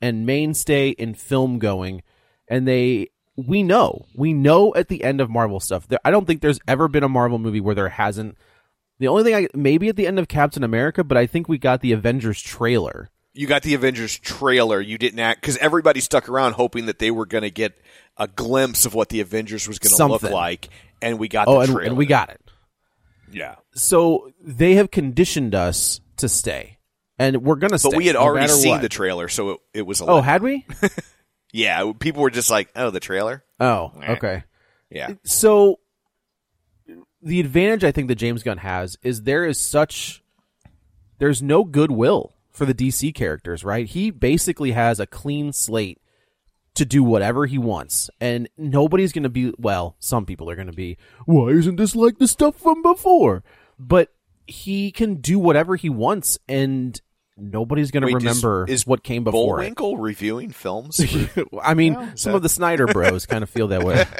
and 0.00 0.26
mainstay 0.26 0.90
in 0.90 1.14
film 1.14 1.58
going 1.58 2.02
and 2.48 2.68
they 2.68 3.08
we 3.36 3.62
know 3.62 4.06
we 4.14 4.32
know 4.32 4.74
at 4.74 4.88
the 4.88 5.02
end 5.02 5.20
of 5.20 5.30
Marvel 5.30 5.60
stuff. 5.60 5.88
There, 5.88 5.98
I 6.04 6.10
don't 6.10 6.26
think 6.26 6.40
there's 6.40 6.60
ever 6.68 6.88
been 6.88 7.02
a 7.02 7.08
Marvel 7.08 7.38
movie 7.38 7.60
where 7.60 7.74
there 7.74 7.88
hasn't. 7.88 8.36
The 8.98 9.08
only 9.08 9.24
thing 9.24 9.34
I 9.34 9.48
maybe 9.54 9.88
at 9.88 9.96
the 9.96 10.06
end 10.06 10.18
of 10.18 10.28
Captain 10.28 10.62
America 10.62 11.02
but 11.02 11.16
I 11.16 11.26
think 11.26 11.48
we 11.48 11.58
got 11.58 11.80
the 11.80 11.92
Avengers 11.92 12.40
trailer. 12.40 13.10
You 13.32 13.48
got 13.48 13.62
the 13.62 13.74
Avengers 13.74 14.16
trailer. 14.16 14.80
You 14.80 14.96
didn't 14.96 15.18
act 15.18 15.40
because 15.40 15.56
everybody 15.56 16.00
stuck 16.00 16.28
around 16.28 16.52
hoping 16.52 16.86
that 16.86 17.00
they 17.00 17.10
were 17.10 17.26
going 17.26 17.42
to 17.42 17.50
get 17.50 17.74
a 18.16 18.28
glimpse 18.28 18.86
of 18.86 18.94
what 18.94 19.08
the 19.08 19.20
Avengers 19.20 19.66
was 19.66 19.78
going 19.78 19.96
to 19.96 20.06
look 20.06 20.22
like, 20.22 20.68
and 21.02 21.18
we 21.18 21.28
got 21.28 21.48
oh 21.48 21.54
the 21.54 21.60
and, 21.60 21.72
trailer. 21.72 21.88
and 21.88 21.96
we 21.96 22.06
got 22.06 22.30
it 22.30 22.40
yeah. 23.32 23.56
so 23.74 24.30
they 24.40 24.74
have 24.76 24.90
conditioned 24.90 25.54
us 25.54 26.00
to 26.16 26.28
stay 26.28 26.74
and 27.18 27.42
we're 27.42 27.56
gonna 27.56 27.78
stay 27.78 27.90
But 27.90 27.96
we 27.96 28.06
had 28.06 28.14
no 28.14 28.20
already 28.22 28.48
seen 28.48 28.72
what. 28.72 28.82
the 28.82 28.88
trailer, 28.88 29.28
so 29.28 29.50
it, 29.50 29.60
it 29.74 29.82
was. 29.82 30.00
A 30.00 30.06
Oh, 30.06 30.20
had 30.20 30.42
we? 30.42 30.66
yeah. 31.52 31.92
People 31.98 32.22
were 32.22 32.30
just 32.30 32.50
like, 32.50 32.70
"Oh, 32.74 32.90
the 32.90 33.00
trailer." 33.00 33.44
Oh, 33.60 33.92
okay. 34.08 34.44
Yeah. 34.90 35.14
So 35.24 35.80
the 37.22 37.40
advantage 37.40 37.84
I 37.84 37.92
think 37.92 38.08
that 38.08 38.16
James 38.16 38.42
Gunn 38.42 38.58
has 38.58 38.98
is 39.02 39.22
there 39.22 39.46
is 39.46 39.58
such 39.58 40.22
there's 41.18 41.42
no 41.42 41.64
goodwill 41.64 42.34
for 42.50 42.66
the 42.66 42.74
DC 42.74 43.14
characters, 43.14 43.64
right? 43.64 43.86
He 43.86 44.10
basically 44.10 44.72
has 44.72 45.00
a 45.00 45.06
clean 45.06 45.52
slate 45.52 46.00
to 46.74 46.84
do 46.84 47.02
whatever 47.02 47.46
he 47.46 47.58
wants. 47.58 48.10
And 48.20 48.48
nobody's 48.58 49.12
going 49.12 49.22
to 49.24 49.28
be 49.28 49.52
well, 49.58 49.96
some 49.98 50.26
people 50.26 50.50
are 50.50 50.56
going 50.56 50.66
to 50.66 50.72
be, 50.72 50.96
"Why 51.26 51.48
isn't 51.48 51.76
this 51.76 51.94
like 51.96 52.18
the 52.18 52.28
stuff 52.28 52.56
from 52.56 52.82
before?" 52.82 53.42
But 53.78 54.12
he 54.46 54.90
can 54.92 55.16
do 55.16 55.38
whatever 55.38 55.74
he 55.76 55.88
wants 55.88 56.38
and 56.48 57.00
nobody's 57.36 57.90
going 57.90 58.02
to 58.02 58.06
Wait, 58.06 58.16
is- 58.16 58.22
remember 58.22 58.66
is 58.68 58.86
what 58.86 59.02
came 59.02 59.24
before 59.24 59.62
it. 59.62 59.74
Reviewing 59.98 60.50
films. 60.50 61.00
I 61.62 61.74
mean, 61.74 62.12
some 62.16 62.34
of 62.34 62.42
the 62.42 62.48
Snyder 62.48 62.86
Bros 62.86 63.26
kind 63.26 63.42
of 63.42 63.50
feel 63.50 63.68
that 63.68 63.82
way. 63.82 64.04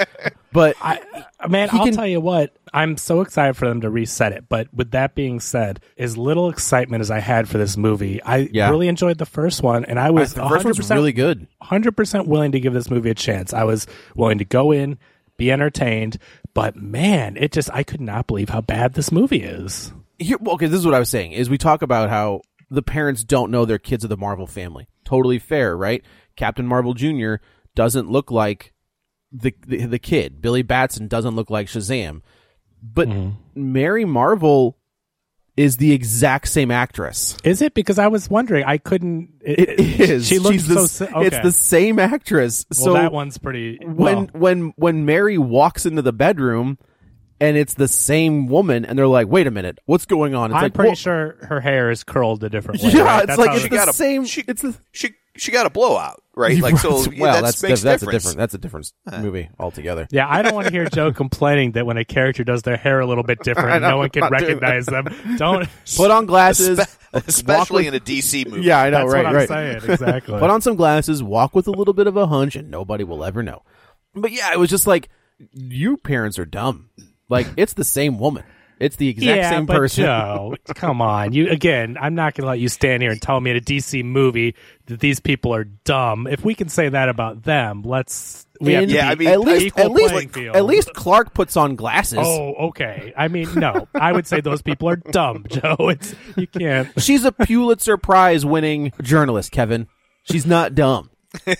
But 0.52 0.76
I, 0.80 1.00
man, 1.48 1.68
He 1.68 1.78
I'll 1.78 1.84
can- 1.84 1.94
tell 1.94 2.06
you 2.06 2.20
what. 2.20 2.56
I'm 2.72 2.96
so 2.96 3.20
excited 3.20 3.56
for 3.56 3.68
them 3.68 3.80
to 3.82 3.90
reset 3.90 4.32
it. 4.32 4.44
But 4.48 4.72
with 4.74 4.90
that 4.92 5.14
being 5.14 5.38
said, 5.40 5.80
as 5.96 6.16
little 6.16 6.48
excitement 6.50 7.00
as 7.02 7.10
I 7.10 7.20
had 7.20 7.48
for 7.48 7.58
this 7.58 7.76
movie, 7.76 8.20
I 8.22 8.48
Yeah. 8.52 8.70
really 8.70 8.88
enjoyed 8.88 9.18
the 9.18 9.26
first 9.26 9.62
one, 9.62 9.84
and 9.84 9.98
I 9.98 10.10
was 10.10 10.34
the 10.34 10.42
first 10.48 10.64
one's 10.64 10.78
100% 10.78 10.94
really 10.96 11.12
good. 11.12 11.46
Hundred 11.62 11.96
percent 11.96 12.26
willing 12.26 12.52
to 12.52 12.60
give 12.60 12.72
this 12.72 12.90
movie 12.90 13.10
a 13.10 13.14
chance. 13.14 13.52
I 13.52 13.64
was 13.64 13.86
willing 14.16 14.38
to 14.38 14.44
go 14.44 14.72
in, 14.72 14.98
be 15.36 15.50
entertained, 15.52 16.18
but 16.52 16.76
man, 16.76 17.36
it 17.38 17.52
just 17.52 17.70
I 17.72 17.82
could 17.84 18.00
not 18.00 18.26
believe 18.26 18.48
how 18.50 18.60
bad 18.60 18.94
this 18.94 19.10
movie 19.12 19.42
is. 19.42 19.92
here 20.18 20.36
well, 20.40 20.54
okay 20.54 20.66
this 20.68 20.78
is 20.78 20.86
what 20.86 20.94
i 20.94 20.98
was 21.00 21.08
saying 21.08 21.32
is 21.32 21.50
we 21.50 21.58
talk 21.58 21.82
about 21.82 22.08
how 22.08 22.40
the 22.70 22.82
parents 22.82 23.24
don't 23.24 23.50
know 23.50 23.64
their 23.64 23.80
kids 23.80 24.04
are 24.04 24.08
the 24.08 24.16
marvel 24.16 24.46
family 24.46 24.86
totally 25.04 25.40
fair 25.40 25.76
right 25.76 26.04
captain 26.36 26.64
marvel 26.68 26.94
jr 26.94 27.34
doesn't 27.74 28.08
look 28.08 28.30
like 28.30 28.72
the 29.36 29.52
the, 29.66 29.86
the 29.86 29.98
kid 29.98 30.40
billy 30.40 30.62
batson 30.62 31.08
doesn't 31.08 31.34
look 31.36 31.50
like 31.50 31.66
shazam 31.66 32.20
but 32.82 33.08
mm-hmm. 33.08 33.30
mary 33.54 34.04
marvel 34.04 34.78
is 35.56 35.76
the 35.76 35.92
exact 35.92 36.48
same 36.48 36.70
actress 36.72 37.36
Is 37.44 37.62
it 37.62 37.74
because 37.74 37.96
I 38.00 38.08
was 38.08 38.28
wondering? 38.28 38.64
I 38.64 38.76
couldn't. 38.78 39.34
It, 39.40 39.60
it 39.78 40.00
is 40.10 40.26
She 40.26 40.40
looks 40.40 40.54
She's 40.56 40.66
the, 40.66 40.88
so. 40.88 41.04
s- 41.04 41.12
Okay. 41.14 41.26
it's 41.28 41.38
the 41.44 41.52
same 41.52 42.00
actress 42.00 42.66
well, 42.76 42.84
so 42.86 42.92
that 42.94 43.12
one's 43.12 43.38
pretty. 43.38 43.78
when 43.84 43.94
well, 44.16 44.26
when 44.32 44.72
when 44.74 45.04
Mary 45.04 45.38
walks 45.38 45.86
into 45.86 46.02
the 46.02 46.12
bedroom 46.12 46.76
and 47.40 47.56
it's 47.56 47.74
the 47.74 47.86
same 47.86 48.48
woman 48.48 48.84
and 48.84 48.98
they're 48.98 49.06
like, 49.06 49.28
"Wait 49.28 49.46
a 49.46 49.52
minute, 49.52 49.78
what's 49.86 50.06
going 50.06 50.34
on?" 50.34 50.50
It's 50.50 50.56
I'm 50.56 50.62
like, 50.64 50.74
pretty 50.74 50.88
well- 50.88 50.96
sure 50.96 51.36
her 51.42 51.60
hair 51.60 51.92
is 51.92 52.02
curled 52.02 52.42
a 52.42 52.50
different 52.50 52.82
way. 52.82 52.90
Yeah, 52.90 53.02
right? 53.02 53.18
it's 53.18 53.26
That's 53.28 53.38
like 53.38 53.50
how 53.50 53.54
it's 53.54 53.64
it- 53.66 53.70
the 53.70 53.76
got 53.76 53.88
a- 53.88 53.92
same. 53.92 54.24
she- 54.24 54.42
it's 54.48 54.62
the 54.62 54.74
she 54.90 55.10
she 55.36 55.52
got 55.52 55.66
a 55.66 55.70
blowout, 55.70 56.20
right? 56.36 56.58
Like 56.64 56.78
so. 56.78 56.98
Right. 57.02 57.12
yeah, 57.12 57.22
well, 57.22 57.34
that 57.34 57.56
that's 57.56 57.82
that's 57.82 58.02
a 58.02 58.10
different 58.10 58.36
that's 58.36 58.54
a 58.54 58.58
different 58.58 58.92
uh. 59.06 59.20
movie 59.20 59.50
altogether. 59.58 60.06
Yeah, 60.10 60.26
I 60.28 60.42
don't 60.42 60.54
want 60.54 60.66
to 60.66 60.72
hear 60.72 60.86
Joe 60.86 61.12
complaining 61.22 61.72
that 61.72 61.86
when 61.86 61.96
a 61.96 62.04
character 62.04 62.44
does 62.44 62.62
their 62.62 62.76
hair 62.76 63.00
a 63.00 63.06
little 63.06 63.24
bit 63.24 63.38
different, 63.42 63.82
know, 63.82 63.90
no 63.90 63.96
one 63.98 64.10
can 64.10 64.28
recognize 64.28 64.86
them. 64.86 65.06
Don't. 65.36 65.68
Put 65.96 66.10
on 66.10 66.26
glasses, 66.26 66.78
Espe- 66.78 67.26
especially 67.28 67.84
with- 67.84 67.94
in 67.94 68.00
a 68.00 68.04
DC 68.04 68.46
movie. 68.48 68.62
Yeah, 68.62 68.80
I 68.80 68.90
know, 68.90 69.08
That's 69.08 69.12
right, 69.12 69.34
right. 69.34 69.48
saying. 69.48 69.90
Exactly. 69.90 70.38
Put 70.38 70.50
on 70.50 70.60
some 70.60 70.76
glasses, 70.76 71.22
walk 71.22 71.54
with 71.54 71.66
a 71.68 71.72
little 71.72 71.94
bit 71.94 72.06
of 72.06 72.16
a 72.16 72.26
hunch, 72.26 72.56
and 72.56 72.70
nobody 72.70 73.04
will 73.04 73.24
ever 73.24 73.42
know. 73.42 73.62
But 74.14 74.32
yeah, 74.32 74.52
it 74.52 74.58
was 74.58 74.70
just 74.70 74.86
like 74.86 75.08
you 75.52 75.96
parents 75.96 76.38
are 76.38 76.44
dumb. 76.46 76.90
Like 77.28 77.46
it's 77.56 77.74
the 77.74 77.84
same 77.84 78.18
woman. 78.18 78.44
It's 78.80 78.96
the 78.96 79.08
exact 79.08 79.36
yeah, 79.36 79.50
same 79.50 79.66
but 79.66 79.76
person. 79.76 80.04
Joe, 80.04 80.56
come 80.74 81.00
on. 81.00 81.32
You 81.32 81.48
again. 81.50 81.96
I'm 82.00 82.14
not 82.14 82.34
going 82.34 82.42
to 82.42 82.48
let 82.48 82.58
you 82.58 82.68
stand 82.68 83.02
here 83.02 83.12
and 83.12 83.22
tell 83.22 83.40
me 83.40 83.50
at 83.52 83.56
a 83.56 83.60
DC 83.60 84.04
movie 84.04 84.54
that 84.86 85.00
these 85.00 85.20
people 85.20 85.54
are 85.54 85.64
dumb. 85.64 86.26
If 86.26 86.44
we 86.44 86.54
can 86.54 86.68
say 86.68 86.88
that 86.88 87.08
about 87.08 87.42
them, 87.44 87.82
let's. 87.82 88.46
We 88.60 88.72
have 88.74 88.86
to 88.86 88.92
Yeah, 88.92 89.14
be 89.14 89.26
I 89.28 89.30
mean, 89.30 89.34
at 89.34 89.40
least 89.40 89.66
equal 89.66 89.84
at 89.84 89.90
least 89.92 90.12
playing 90.12 90.28
field. 90.28 90.56
at 90.56 90.64
least 90.64 90.92
Clark 90.94 91.34
puts 91.34 91.56
on 91.56 91.76
glasses. 91.76 92.18
Oh, 92.20 92.54
okay. 92.68 93.12
I 93.16 93.28
mean, 93.28 93.52
no. 93.54 93.88
I 93.94 94.12
would 94.12 94.26
say 94.26 94.40
those 94.40 94.62
people 94.62 94.88
are 94.88 94.96
dumb, 94.96 95.44
Joe. 95.50 95.76
It's 95.80 96.14
you 96.36 96.46
can't. 96.46 96.88
She's 97.00 97.24
a 97.24 97.32
Pulitzer 97.32 97.96
Prize 97.96 98.44
winning 98.46 98.92
journalist, 99.02 99.50
Kevin. 99.52 99.88
She's 100.24 100.46
not 100.46 100.74
dumb. 100.74 101.10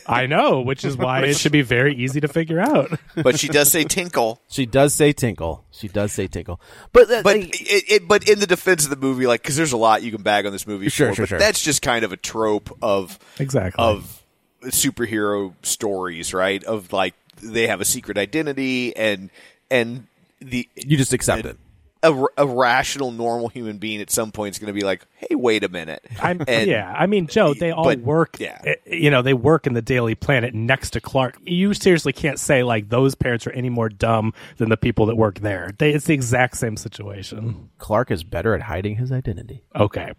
I 0.06 0.26
know, 0.26 0.60
which 0.60 0.84
is 0.84 0.96
why 0.96 1.22
it 1.24 1.36
should 1.36 1.52
be 1.52 1.62
very 1.62 1.94
easy 1.94 2.20
to 2.20 2.28
figure 2.28 2.60
out. 2.60 2.98
but 3.16 3.38
she 3.38 3.48
does 3.48 3.70
say 3.70 3.84
tinkle. 3.84 4.40
She 4.48 4.66
does 4.66 4.94
say 4.94 5.12
tinkle. 5.12 5.64
She 5.70 5.88
does 5.88 6.12
say 6.12 6.26
tinkle. 6.26 6.60
But 6.92 7.08
that, 7.08 7.24
But 7.24 7.34
they- 7.36 7.40
it, 7.48 7.84
it, 7.88 8.08
but 8.08 8.28
in 8.28 8.38
the 8.40 8.46
defense 8.46 8.84
of 8.84 8.90
the 8.90 8.96
movie, 8.96 9.26
like, 9.26 9.42
because 9.42 9.56
there's 9.56 9.72
a 9.72 9.76
lot 9.76 10.02
you 10.02 10.10
can 10.12 10.22
bag 10.22 10.46
on 10.46 10.52
this 10.52 10.66
movie. 10.66 10.88
Sure, 10.88 11.08
for, 11.10 11.14
sure, 11.16 11.22
but 11.24 11.28
sure. 11.30 11.38
That's 11.38 11.62
just 11.62 11.82
kind 11.82 12.04
of 12.04 12.12
a 12.12 12.16
trope 12.16 12.76
of 12.82 13.18
Exactly. 13.38 13.82
of 13.84 14.22
superhero 14.62 15.54
stories, 15.62 16.32
right? 16.34 16.62
Of 16.64 16.92
like 16.92 17.14
they 17.42 17.66
have 17.66 17.80
a 17.80 17.84
secret 17.84 18.16
identity 18.18 18.96
and 18.96 19.30
and 19.70 20.06
the 20.40 20.68
you 20.76 20.96
just 20.96 21.12
accept 21.12 21.44
it. 21.46 21.56
A, 22.04 22.24
a 22.38 22.46
rational, 22.46 23.10
normal 23.10 23.48
human 23.48 23.78
being 23.78 24.00
at 24.00 24.10
some 24.10 24.30
point 24.30 24.54
is 24.54 24.58
going 24.60 24.72
to 24.72 24.78
be 24.78 24.84
like, 24.84 25.04
"Hey, 25.14 25.34
wait 25.34 25.64
a 25.64 25.68
minute." 25.68 26.04
I'm, 26.22 26.42
And- 26.48 26.70
yeah, 26.70 26.92
I 26.96 27.06
mean, 27.06 27.26
Joe, 27.26 27.54
they 27.54 27.70
all 27.72 27.84
but, 27.84 27.98
work. 28.00 28.38
yeah. 28.38 28.60
eh, 28.64 28.74
You 28.86 29.10
know, 29.10 29.22
they 29.22 29.34
work 29.34 29.66
in 29.66 29.74
the 29.74 29.82
Daily 29.82 30.14
Planet 30.14 30.54
next 30.54 30.90
to 30.90 31.00
Clark. 31.00 31.38
You 31.44 31.74
seriously 31.74 32.12
can't 32.12 32.38
say 32.38 32.62
like 32.62 32.88
those 32.90 33.14
parents 33.14 33.46
are 33.46 33.52
any 33.52 33.70
more 33.70 33.88
dumb 33.88 34.32
than 34.58 34.68
the 34.68 34.76
people 34.76 35.06
that 35.06 35.16
work 35.16 35.40
there. 35.40 35.72
They, 35.78 35.92
it's 35.92 36.04
the 36.06 36.14
exact 36.14 36.56
same 36.58 36.76
situation. 36.76 37.70
Clark 37.78 38.10
is 38.10 38.22
better 38.22 38.54
at 38.54 38.62
hiding 38.62 38.96
his 38.96 39.10
identity 39.10 39.64
Okay. 39.74 40.12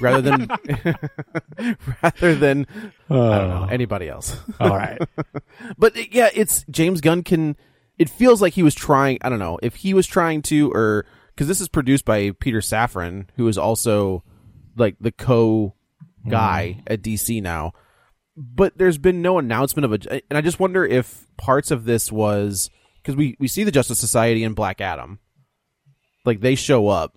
rather 0.00 0.20
than 0.22 0.48
rather 2.02 2.34
than 2.34 2.66
I 3.08 3.14
don't 3.38 3.48
know 3.48 3.68
anybody 3.70 4.08
else. 4.08 4.36
All 4.58 4.76
right. 4.76 5.00
But 5.78 5.96
uh, 5.96 6.02
yeah, 6.10 6.28
it's 6.34 6.64
James 6.70 7.00
Gunn 7.00 7.22
can. 7.22 7.56
It 7.98 8.08
feels 8.08 8.40
like 8.40 8.54
he 8.54 8.62
was 8.62 8.74
trying. 8.74 9.18
I 9.22 9.28
don't 9.28 9.38
know 9.38 9.58
if 9.62 9.76
he 9.76 9.92
was 9.94 10.06
trying 10.06 10.42
to, 10.42 10.70
or 10.72 11.04
because 11.40 11.48
this 11.48 11.62
is 11.62 11.68
produced 11.68 12.04
by 12.04 12.32
Peter 12.32 12.58
Safran, 12.58 13.24
who 13.36 13.48
is 13.48 13.56
also 13.56 14.22
like 14.76 14.96
the 15.00 15.10
co 15.10 15.74
guy 16.28 16.76
mm-hmm. 16.76 16.92
at 16.92 17.00
DC 17.00 17.42
now. 17.42 17.72
But 18.36 18.76
there's 18.76 18.98
been 18.98 19.22
no 19.22 19.38
announcement 19.38 19.86
of 19.86 19.92
a, 19.94 20.20
and 20.28 20.36
I 20.36 20.42
just 20.42 20.60
wonder 20.60 20.84
if 20.84 21.26
parts 21.38 21.70
of 21.70 21.86
this 21.86 22.12
was 22.12 22.68
because 22.96 23.16
we 23.16 23.38
we 23.40 23.48
see 23.48 23.64
the 23.64 23.70
Justice 23.70 23.98
Society 23.98 24.44
in 24.44 24.52
Black 24.52 24.82
Adam, 24.82 25.18
like 26.26 26.40
they 26.40 26.56
show 26.56 26.88
up, 26.88 27.16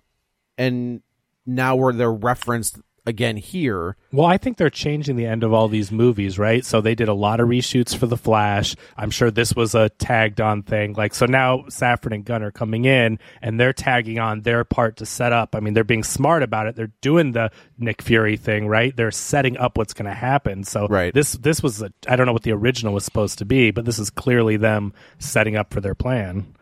and 0.56 1.02
now 1.44 1.76
where 1.76 1.92
they're 1.92 2.10
referenced 2.10 2.80
again 3.06 3.36
here. 3.36 3.96
Well, 4.12 4.26
I 4.26 4.38
think 4.38 4.56
they're 4.56 4.70
changing 4.70 5.16
the 5.16 5.26
end 5.26 5.42
of 5.44 5.52
all 5.52 5.68
these 5.68 5.92
movies, 5.92 6.38
right? 6.38 6.64
So 6.64 6.80
they 6.80 6.94
did 6.94 7.08
a 7.08 7.14
lot 7.14 7.38
of 7.40 7.48
reshoots 7.48 7.94
for 7.96 8.06
The 8.06 8.16
Flash. 8.16 8.74
I'm 8.96 9.10
sure 9.10 9.30
this 9.30 9.54
was 9.54 9.74
a 9.74 9.90
tagged 9.90 10.40
on 10.40 10.62
thing. 10.62 10.94
Like, 10.94 11.14
so 11.14 11.26
now 11.26 11.58
Safran 11.68 12.14
and 12.14 12.24
Gunn 12.24 12.42
are 12.42 12.50
coming 12.50 12.86
in 12.86 13.18
and 13.42 13.60
they're 13.60 13.72
tagging 13.74 14.18
on 14.18 14.40
their 14.42 14.64
part 14.64 14.96
to 14.96 15.06
set 15.06 15.32
up. 15.32 15.54
I 15.54 15.60
mean, 15.60 15.74
they're 15.74 15.84
being 15.84 16.02
smart 16.04 16.42
about 16.42 16.66
it. 16.66 16.76
They're 16.76 16.92
doing 17.02 17.32
the 17.32 17.50
Nick 17.78 18.00
Fury 18.00 18.36
thing, 18.38 18.68
right? 18.68 18.96
They're 18.96 19.10
setting 19.10 19.56
up 19.58 19.76
what's 19.76 19.92
going 19.94 20.06
to 20.08 20.14
happen. 20.14 20.64
So 20.64 20.86
Right. 20.88 21.12
this, 21.12 21.32
this 21.32 21.62
was, 21.62 21.82
a, 21.82 21.92
I 22.08 22.16
don't 22.16 22.26
know 22.26 22.32
what 22.32 22.42
the 22.44 22.52
original 22.52 22.94
was 22.94 23.04
supposed 23.04 23.38
to 23.38 23.44
be, 23.44 23.70
but 23.70 23.84
this 23.84 23.98
is 23.98 24.08
clearly 24.10 24.56
them 24.56 24.94
setting 25.18 25.56
up 25.56 25.72
for 25.74 25.80
their 25.80 25.94
plan. 25.94 26.54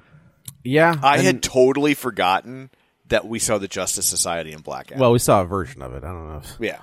Yeah, 0.64 0.96
I 1.02 1.16
and- 1.18 1.26
had 1.26 1.42
totally 1.42 1.94
forgotten 1.94 2.70
that 3.12 3.26
we 3.26 3.38
saw 3.38 3.58
the 3.58 3.68
Justice 3.68 4.06
Society 4.06 4.52
in 4.52 4.60
Black 4.60 4.88
Adam. 4.88 5.00
well, 5.00 5.12
we 5.12 5.18
saw 5.18 5.42
a 5.42 5.44
version 5.44 5.80
of 5.82 5.94
it. 5.94 6.02
I 6.04 6.08
don't 6.08 6.28
know. 6.28 6.38
If, 6.44 6.56
yeah. 6.60 6.80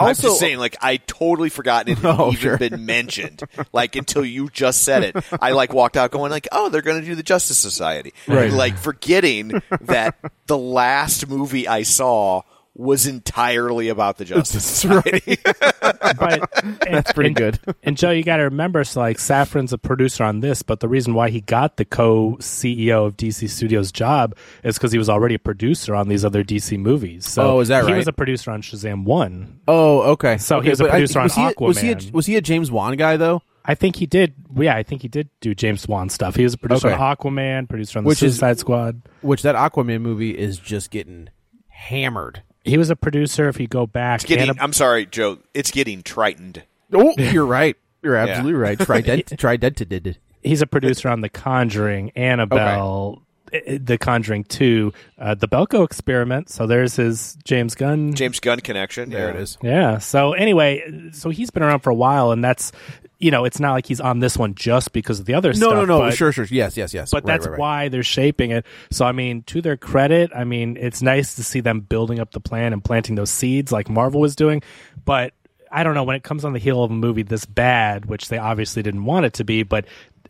I'm 0.00 0.14
just 0.14 0.38
saying, 0.38 0.58
like, 0.58 0.76
I 0.80 0.98
totally 0.98 1.48
forgotten 1.48 1.92
it 1.92 1.98
had 1.98 2.14
Oh, 2.20 2.28
even 2.28 2.40
sure. 2.40 2.56
been 2.58 2.86
mentioned. 2.86 3.42
Like, 3.72 3.96
until 3.96 4.24
you 4.24 4.48
just 4.48 4.82
said 4.84 5.02
it. 5.02 5.16
I, 5.40 5.50
like, 5.52 5.72
walked 5.72 5.96
out 5.96 6.12
going, 6.12 6.30
like, 6.30 6.46
oh, 6.52 6.68
they're 6.68 6.82
going 6.82 7.00
to 7.00 7.06
do 7.06 7.16
the 7.16 7.24
Justice 7.24 7.58
Society. 7.58 8.12
Right. 8.28 8.52
Like, 8.52 8.76
forgetting 8.78 9.60
that 9.80 10.16
the 10.46 10.56
last 10.58 11.26
movie 11.28 11.66
I 11.66 11.82
saw 11.82 12.42
was 12.78 13.06
entirely 13.06 13.88
about 13.88 14.16
the 14.18 14.24
Justice 14.24 14.64
Society. 14.64 15.36
but 15.82 16.48
that's 16.80 17.12
pretty 17.12 17.28
and, 17.28 17.36
good. 17.36 17.58
and 17.82 17.96
Joe, 17.96 18.10
you 18.12 18.22
got 18.22 18.36
to 18.36 18.44
remember, 18.44 18.84
so 18.84 19.00
like 19.00 19.18
Safran's 19.18 19.72
a 19.72 19.78
producer 19.78 20.22
on 20.24 20.40
this, 20.40 20.62
but 20.62 20.78
the 20.80 20.88
reason 20.88 21.12
why 21.12 21.28
he 21.30 21.40
got 21.40 21.76
the 21.76 21.84
co 21.84 22.36
CEO 22.40 23.04
of 23.06 23.16
DC 23.16 23.50
Studios 23.50 23.90
job 23.92 24.36
is 24.62 24.76
because 24.78 24.92
he 24.92 24.98
was 24.98 25.08
already 25.10 25.34
a 25.34 25.38
producer 25.40 25.94
on 25.94 26.08
these 26.08 26.24
other 26.24 26.44
DC 26.44 26.78
movies. 26.78 27.26
So 27.28 27.56
Oh, 27.56 27.60
is 27.60 27.68
that 27.68 27.82
right? 27.82 27.90
He 27.90 27.96
was 27.96 28.06
a 28.08 28.12
producer 28.12 28.50
on 28.52 28.62
Shazam 28.62 29.04
One. 29.04 29.60
Oh, 29.66 30.00
okay. 30.12 30.38
So 30.38 30.58
Okay, 30.58 30.64
he 30.66 30.70
was 30.70 30.80
a 30.80 30.84
but 30.84 30.90
I- 30.90 30.92
producer 30.92 31.18
on 31.18 31.24
was 31.24 31.34
he 31.34 31.42
a- 31.44 31.52
was 31.58 31.78
he, 31.80 31.90
a, 31.90 31.96
Aquaman. 31.96 32.12
was 32.12 32.26
he 32.26 32.36
a 32.36 32.40
James 32.40 32.70
Wan 32.70 32.96
guy 32.96 33.16
though? 33.16 33.42
I 33.64 33.74
think 33.74 33.96
he 33.96 34.06
did. 34.06 34.34
Yeah, 34.56 34.76
I 34.76 34.82
think 34.84 35.02
he 35.02 35.08
did 35.08 35.28
do 35.40 35.54
James 35.54 35.86
Wan 35.88 36.08
stuff. 36.08 36.36
He 36.36 36.44
was 36.44 36.54
a 36.54 36.58
producer 36.58 36.88
Okay. 36.88 36.96
on 37.02 37.16
Aquaman, 37.16 37.68
producer 37.68 37.98
on 37.98 38.04
the 38.04 38.08
Which 38.08 38.22
is- 38.22 38.34
Suicide 38.36 38.58
Squad. 38.60 39.02
Which 39.20 39.42
that 39.42 39.56
Aquaman 39.56 40.00
movie 40.00 40.30
is 40.38 40.58
just 40.58 40.90
getting 40.90 41.28
hammered. 41.68 42.42
He 42.64 42.78
was 42.78 42.90
a 42.90 42.96
producer. 42.96 43.48
If 43.48 43.60
you 43.60 43.66
go 43.66 43.86
back, 43.86 44.22
getting, 44.22 44.48
and 44.48 44.58
a- 44.58 44.62
I'm 44.62 44.72
sorry, 44.72 45.06
Joe. 45.06 45.38
It's 45.54 45.70
getting 45.70 46.02
tritoned. 46.02 46.62
Oh, 46.92 47.14
you're 47.18 47.46
right. 47.46 47.76
You're 48.02 48.16
absolutely 48.16 48.54
right. 48.54 48.78
Trident, 48.78 49.26
tridented. 49.26 50.16
he's 50.42 50.62
a 50.62 50.66
producer 50.66 51.08
on 51.08 51.20
The 51.20 51.28
Conjuring, 51.28 52.10
Annabelle, 52.10 53.22
eh, 53.52 53.78
The 53.80 53.98
Conjuring 53.98 54.44
Two, 54.44 54.92
uh, 55.18 55.34
the 55.34 55.48
Belko 55.48 55.84
Experiment. 55.84 56.48
So 56.48 56.66
there's 56.66 56.96
his 56.96 57.36
James 57.44 57.74
Gunn. 57.74 58.14
James 58.14 58.40
Gunn 58.40 58.60
connection. 58.60 59.10
There 59.10 59.28
yeah. 59.28 59.34
it 59.34 59.36
is. 59.40 59.58
Yeah. 59.62 59.98
So 59.98 60.32
anyway, 60.32 61.10
so 61.12 61.30
he's 61.30 61.50
been 61.50 61.62
around 61.62 61.80
for 61.80 61.90
a 61.90 61.94
while, 61.94 62.30
and 62.30 62.42
that's 62.42 62.72
you 63.18 63.30
know, 63.30 63.44
it's 63.44 63.58
not 63.58 63.72
like 63.72 63.86
he's 63.86 64.00
on 64.00 64.20
this 64.20 64.36
one 64.36 64.54
just 64.54 64.92
because 64.92 65.18
of 65.20 65.26
the 65.26 65.34
other 65.34 65.48
No, 65.50 65.54
stuff. 65.54 65.72
no, 65.74 65.84
no. 65.84 65.98
but- 66.00 66.14
Sure, 66.14 66.30
sure. 66.32 66.46
Yes, 66.50 66.76
yes, 66.76 66.94
yes. 66.94 67.10
But 67.10 67.24
Right, 67.24 67.32
that's 67.34 67.46
right, 67.46 67.52
right. 67.52 67.58
why 67.60 67.88
they're 67.88 68.02
shaping 68.04 68.50
it. 68.52 68.64
So 68.90 69.04
I 69.04 69.12
mean, 69.12 69.42
to 69.44 69.60
their 69.60 69.76
credit, 69.76 70.30
I 70.34 70.44
mean, 70.44 70.76
it's 70.80 71.02
nice 71.02 71.34
to 71.36 71.42
see 71.44 71.60
them 71.60 71.80
building 71.80 72.20
up 72.20 72.30
the 72.32 72.40
plan 72.40 72.72
and 72.72 72.82
planting 72.84 73.16
those 73.16 73.30
seeds 73.30 73.72
like 73.72 73.88
Marvel 73.88 74.20
was 74.20 74.36
doing. 74.36 74.62
But 75.04 75.32
I 75.70 75.82
don't 75.84 75.94
know 75.94 76.04
when 76.04 76.16
it 76.16 76.22
comes 76.22 76.44
on 76.44 76.52
the 76.52 76.58
heel 76.58 76.82
of 76.84 76.90
a 76.90 76.94
movie 76.94 77.22
this 77.22 77.44
bad, 77.44 78.06
which 78.06 78.28
they 78.28 78.38
obviously 78.38 78.82
didn't 78.82 79.04
want 79.04 79.26
it 79.26 79.34
to 79.34 79.44
be, 79.44 79.64
but 79.64 79.84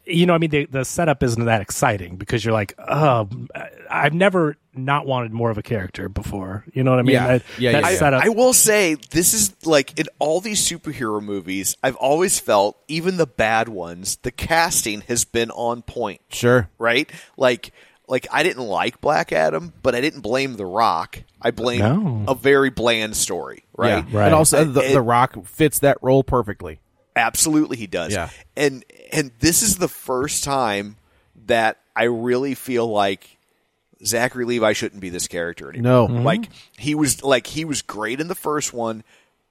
you 0.08 0.26
know, 0.26 0.34
I 0.34 0.38
mean, 0.38 0.50
the, 0.50 0.64
the 0.66 0.84
setup 0.84 1.22
isn't 1.22 1.44
that 1.44 1.60
exciting 1.60 2.16
because 2.16 2.44
you're 2.44 2.54
like, 2.54 2.74
oh, 2.78 3.28
I've 3.90 4.14
never 4.14 4.56
not 4.74 5.06
wanted 5.06 5.32
more 5.32 5.50
of 5.50 5.58
a 5.58 5.62
character 5.62 6.08
before. 6.08 6.64
You 6.72 6.84
know 6.84 6.92
what 6.92 7.00
I 7.00 7.02
mean? 7.02 7.14
Yeah. 7.14 7.26
That, 7.26 7.42
Yeah, 7.58 7.72
that 7.72 7.82
yeah, 7.82 7.90
yeah. 7.90 7.96
setup. 7.98 8.24
I 8.24 8.28
will 8.28 8.52
say 8.52 8.94
this 9.10 9.34
is 9.34 9.54
like 9.66 9.98
in 9.98 10.06
all 10.18 10.40
these 10.40 10.66
superhero 10.66 11.20
movies, 11.22 11.76
I've 11.82 11.96
always 11.96 12.38
felt, 12.40 12.78
even 12.88 13.16
the 13.16 13.26
bad 13.26 13.68
ones, 13.68 14.16
the 14.22 14.30
casting 14.30 15.02
has 15.02 15.24
been 15.24 15.50
on 15.50 15.82
point. 15.82 16.20
Sure. 16.30 16.68
Right? 16.78 17.10
Like 17.36 17.72
like 18.08 18.26
I 18.32 18.42
didn't 18.42 18.64
like 18.64 19.00
Black 19.02 19.32
Adam, 19.32 19.74
but 19.82 19.94
I 19.94 20.00
didn't 20.00 20.20
blame 20.22 20.54
The 20.54 20.64
Rock. 20.64 21.22
I 21.42 21.50
blame 21.50 21.80
No. 21.80 22.24
a 22.26 22.34
very 22.34 22.70
bland 22.70 23.14
story, 23.16 23.64
right? 23.76 24.04
Yeah. 24.08 24.18
Right. 24.18 24.26
And 24.26 24.34
also, 24.34 24.64
the, 24.64 24.80
It- 24.80 24.92
the 24.94 25.02
Rock 25.02 25.36
fits 25.46 25.80
that 25.80 25.98
role 26.00 26.24
perfectly. 26.24 26.80
Absolutely, 27.18 27.76
he 27.76 27.86
does. 27.86 28.12
Yeah. 28.12 28.30
And 28.56 28.84
and 29.12 29.30
this 29.40 29.62
is 29.62 29.76
the 29.76 29.88
first 29.88 30.44
time 30.44 30.96
that 31.46 31.78
I 31.96 32.04
really 32.04 32.54
feel 32.54 32.86
like 32.86 33.38
Zachary 34.04 34.44
Levi 34.44 34.72
shouldn't 34.72 35.00
be 35.00 35.08
this 35.08 35.28
character 35.28 35.68
anymore. 35.70 36.08
No. 36.08 36.08
Mm-hmm. 36.08 36.24
Like 36.24 36.48
he 36.76 36.94
was 36.94 37.22
like 37.22 37.46
he 37.46 37.64
was 37.64 37.82
great 37.82 38.20
in 38.20 38.28
the 38.28 38.34
first 38.34 38.72
one. 38.72 39.04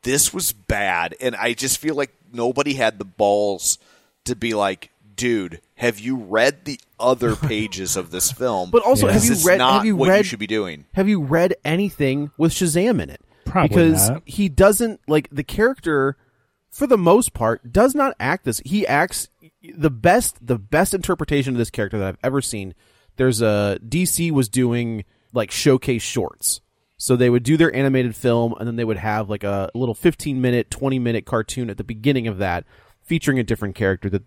This 0.03 0.33
was 0.33 0.53
bad, 0.53 1.15
and 1.19 1.35
I 1.35 1.53
just 1.53 1.79
feel 1.79 1.95
like 1.95 2.13
nobody 2.31 2.75
had 2.75 2.99
the 2.99 3.05
balls 3.05 3.77
to 4.25 4.35
be 4.35 4.53
like, 4.53 4.89
dude, 5.15 5.59
have 5.75 5.99
you 5.99 6.15
read 6.15 6.65
the 6.65 6.79
other 6.99 7.35
pages 7.47 7.97
of 7.97 8.11
this 8.11 8.31
film? 8.31 8.69
But 8.71 8.83
also, 8.83 9.07
have 9.07 9.25
you 9.25 9.31
is 9.31 9.45
read? 9.45 9.57
Not 9.57 9.73
have 9.73 9.85
you 9.85 9.95
what 9.95 10.09
read? 10.09 10.19
you 10.19 10.23
should 10.23 10.39
be 10.39 10.47
doing. 10.47 10.85
Have 10.93 11.09
you 11.09 11.21
read 11.21 11.55
anything 11.65 12.31
with 12.37 12.53
Shazam 12.53 13.01
in 13.01 13.09
it? 13.09 13.21
Probably 13.45 13.69
because 13.69 14.09
not. 14.09 14.23
he 14.25 14.49
doesn't 14.49 15.01
like 15.07 15.29
the 15.31 15.43
character. 15.43 16.15
For 16.77 16.85
the 16.85 16.95
most 16.95 17.33
part, 17.33 17.73
does 17.73 17.95
not 17.95 18.15
act 18.19 18.45
this. 18.45 18.61
He 18.63 18.85
acts 18.85 19.29
the 19.63 19.89
best. 19.89 20.45
The 20.45 20.59
best 20.59 20.93
interpretation 20.93 21.55
of 21.55 21.57
this 21.57 21.71
character 21.71 21.97
that 21.97 22.07
I've 22.07 22.19
ever 22.23 22.39
seen. 22.39 22.75
There's 23.15 23.41
a 23.41 23.79
DC 23.83 24.29
was 24.29 24.47
doing 24.47 25.03
like 25.33 25.49
showcase 25.49 26.03
shorts. 26.03 26.61
So 26.97 27.15
they 27.15 27.31
would 27.31 27.41
do 27.41 27.57
their 27.57 27.75
animated 27.75 28.15
film, 28.15 28.53
and 28.59 28.67
then 28.67 28.75
they 28.75 28.85
would 28.85 28.97
have 28.97 29.27
like 29.27 29.43
a 29.43 29.71
little 29.73 29.95
15 29.95 30.39
minute, 30.39 30.69
20 30.69 30.99
minute 30.99 31.25
cartoon 31.25 31.71
at 31.71 31.77
the 31.77 31.83
beginning 31.83 32.27
of 32.27 32.37
that, 32.37 32.63
featuring 33.01 33.39
a 33.39 33.43
different 33.43 33.73
character 33.73 34.07
that 34.11 34.21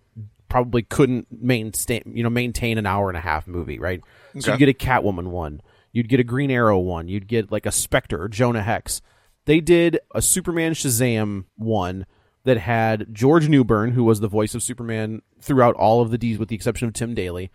probably 0.49 0.83
couldn't 0.83 1.29
maintain, 1.31 2.03
you 2.05 2.25
know, 2.25 2.31
maintain 2.31 2.79
an 2.79 2.87
hour 2.87 3.09
and 3.09 3.17
a 3.17 3.21
half 3.21 3.47
movie, 3.47 3.79
right? 3.79 4.03
So 4.41 4.51
you 4.51 4.59
get 4.59 4.69
a 4.69 4.75
Catwoman 4.75 5.29
one, 5.29 5.63
you'd 5.93 6.09
get 6.09 6.19
a 6.19 6.25
Green 6.25 6.51
Arrow 6.51 6.81
one, 6.81 7.07
you'd 7.07 7.29
get 7.29 7.53
like 7.53 7.67
a 7.67 7.71
Spectre 7.73 8.21
or 8.21 8.29
Jonah 8.29 8.63
Hex. 8.63 9.03
They 9.45 9.61
did 9.61 10.01
a 10.13 10.21
Superman 10.21 10.73
Shazam 10.73 11.45
one 11.55 12.07
that 12.45 12.59
had 12.59 13.07
George 13.13 13.49
Newbern, 13.49 13.93
who 13.93 14.05
was 14.05 14.21
the 14.21 14.29
voice 14.29 14.55
of 14.55 14.63
Superman 14.63 15.23
throughout 15.41 15.75
all 15.77 16.01
of 16.01 16.11
the 16.11 16.19
D's, 16.19 16.39
with 16.39 16.49
the 16.49 16.57
exception 16.57 16.89
of 16.89 16.95
Tim 16.95 17.15
Daly, 17.15 17.51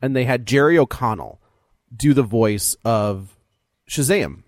and 0.00 0.14
they 0.14 0.24
had 0.24 0.46
Jerry 0.46 0.78
O'Connell 0.78 1.40
do 1.94 2.14
the 2.14 2.22
voice 2.22 2.76
of 2.84 3.36
Shazam 3.88 4.42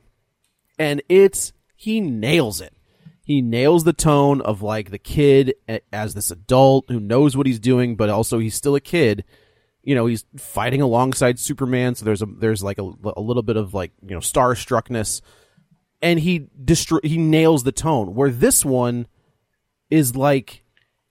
and 0.80 1.02
it's 1.10 1.52
he 1.76 2.00
nails 2.00 2.60
it. 2.62 2.74
He 3.22 3.42
nails 3.42 3.84
the 3.84 3.92
tone 3.92 4.40
of 4.40 4.62
like 4.62 4.90
the 4.90 4.98
kid 4.98 5.54
as 5.92 6.14
this 6.14 6.30
adult 6.30 6.86
who 6.88 6.98
knows 6.98 7.36
what 7.36 7.46
he's 7.46 7.60
doing, 7.60 7.94
but 7.94 8.08
also 8.08 8.38
he's 8.38 8.54
still 8.54 8.74
a 8.74 8.80
kid. 8.80 9.24
You 9.82 9.94
know, 9.94 10.06
he's 10.06 10.24
fighting 10.36 10.80
alongside 10.80 11.38
Superman, 11.38 11.94
so 11.94 12.06
there's 12.06 12.22
a 12.22 12.26
there's 12.26 12.62
like 12.62 12.78
a, 12.78 12.90
a 13.16 13.20
little 13.20 13.42
bit 13.42 13.56
of 13.56 13.74
like 13.74 13.92
you 14.02 14.14
know 14.14 14.20
starstruckness, 14.20 15.20
and 16.00 16.18
he 16.18 16.48
destroy 16.64 17.00
he 17.04 17.18
nails 17.18 17.62
the 17.62 17.72
tone. 17.72 18.14
Where 18.14 18.30
this 18.30 18.64
one 18.64 19.06
is 19.90 20.16
like 20.16 20.62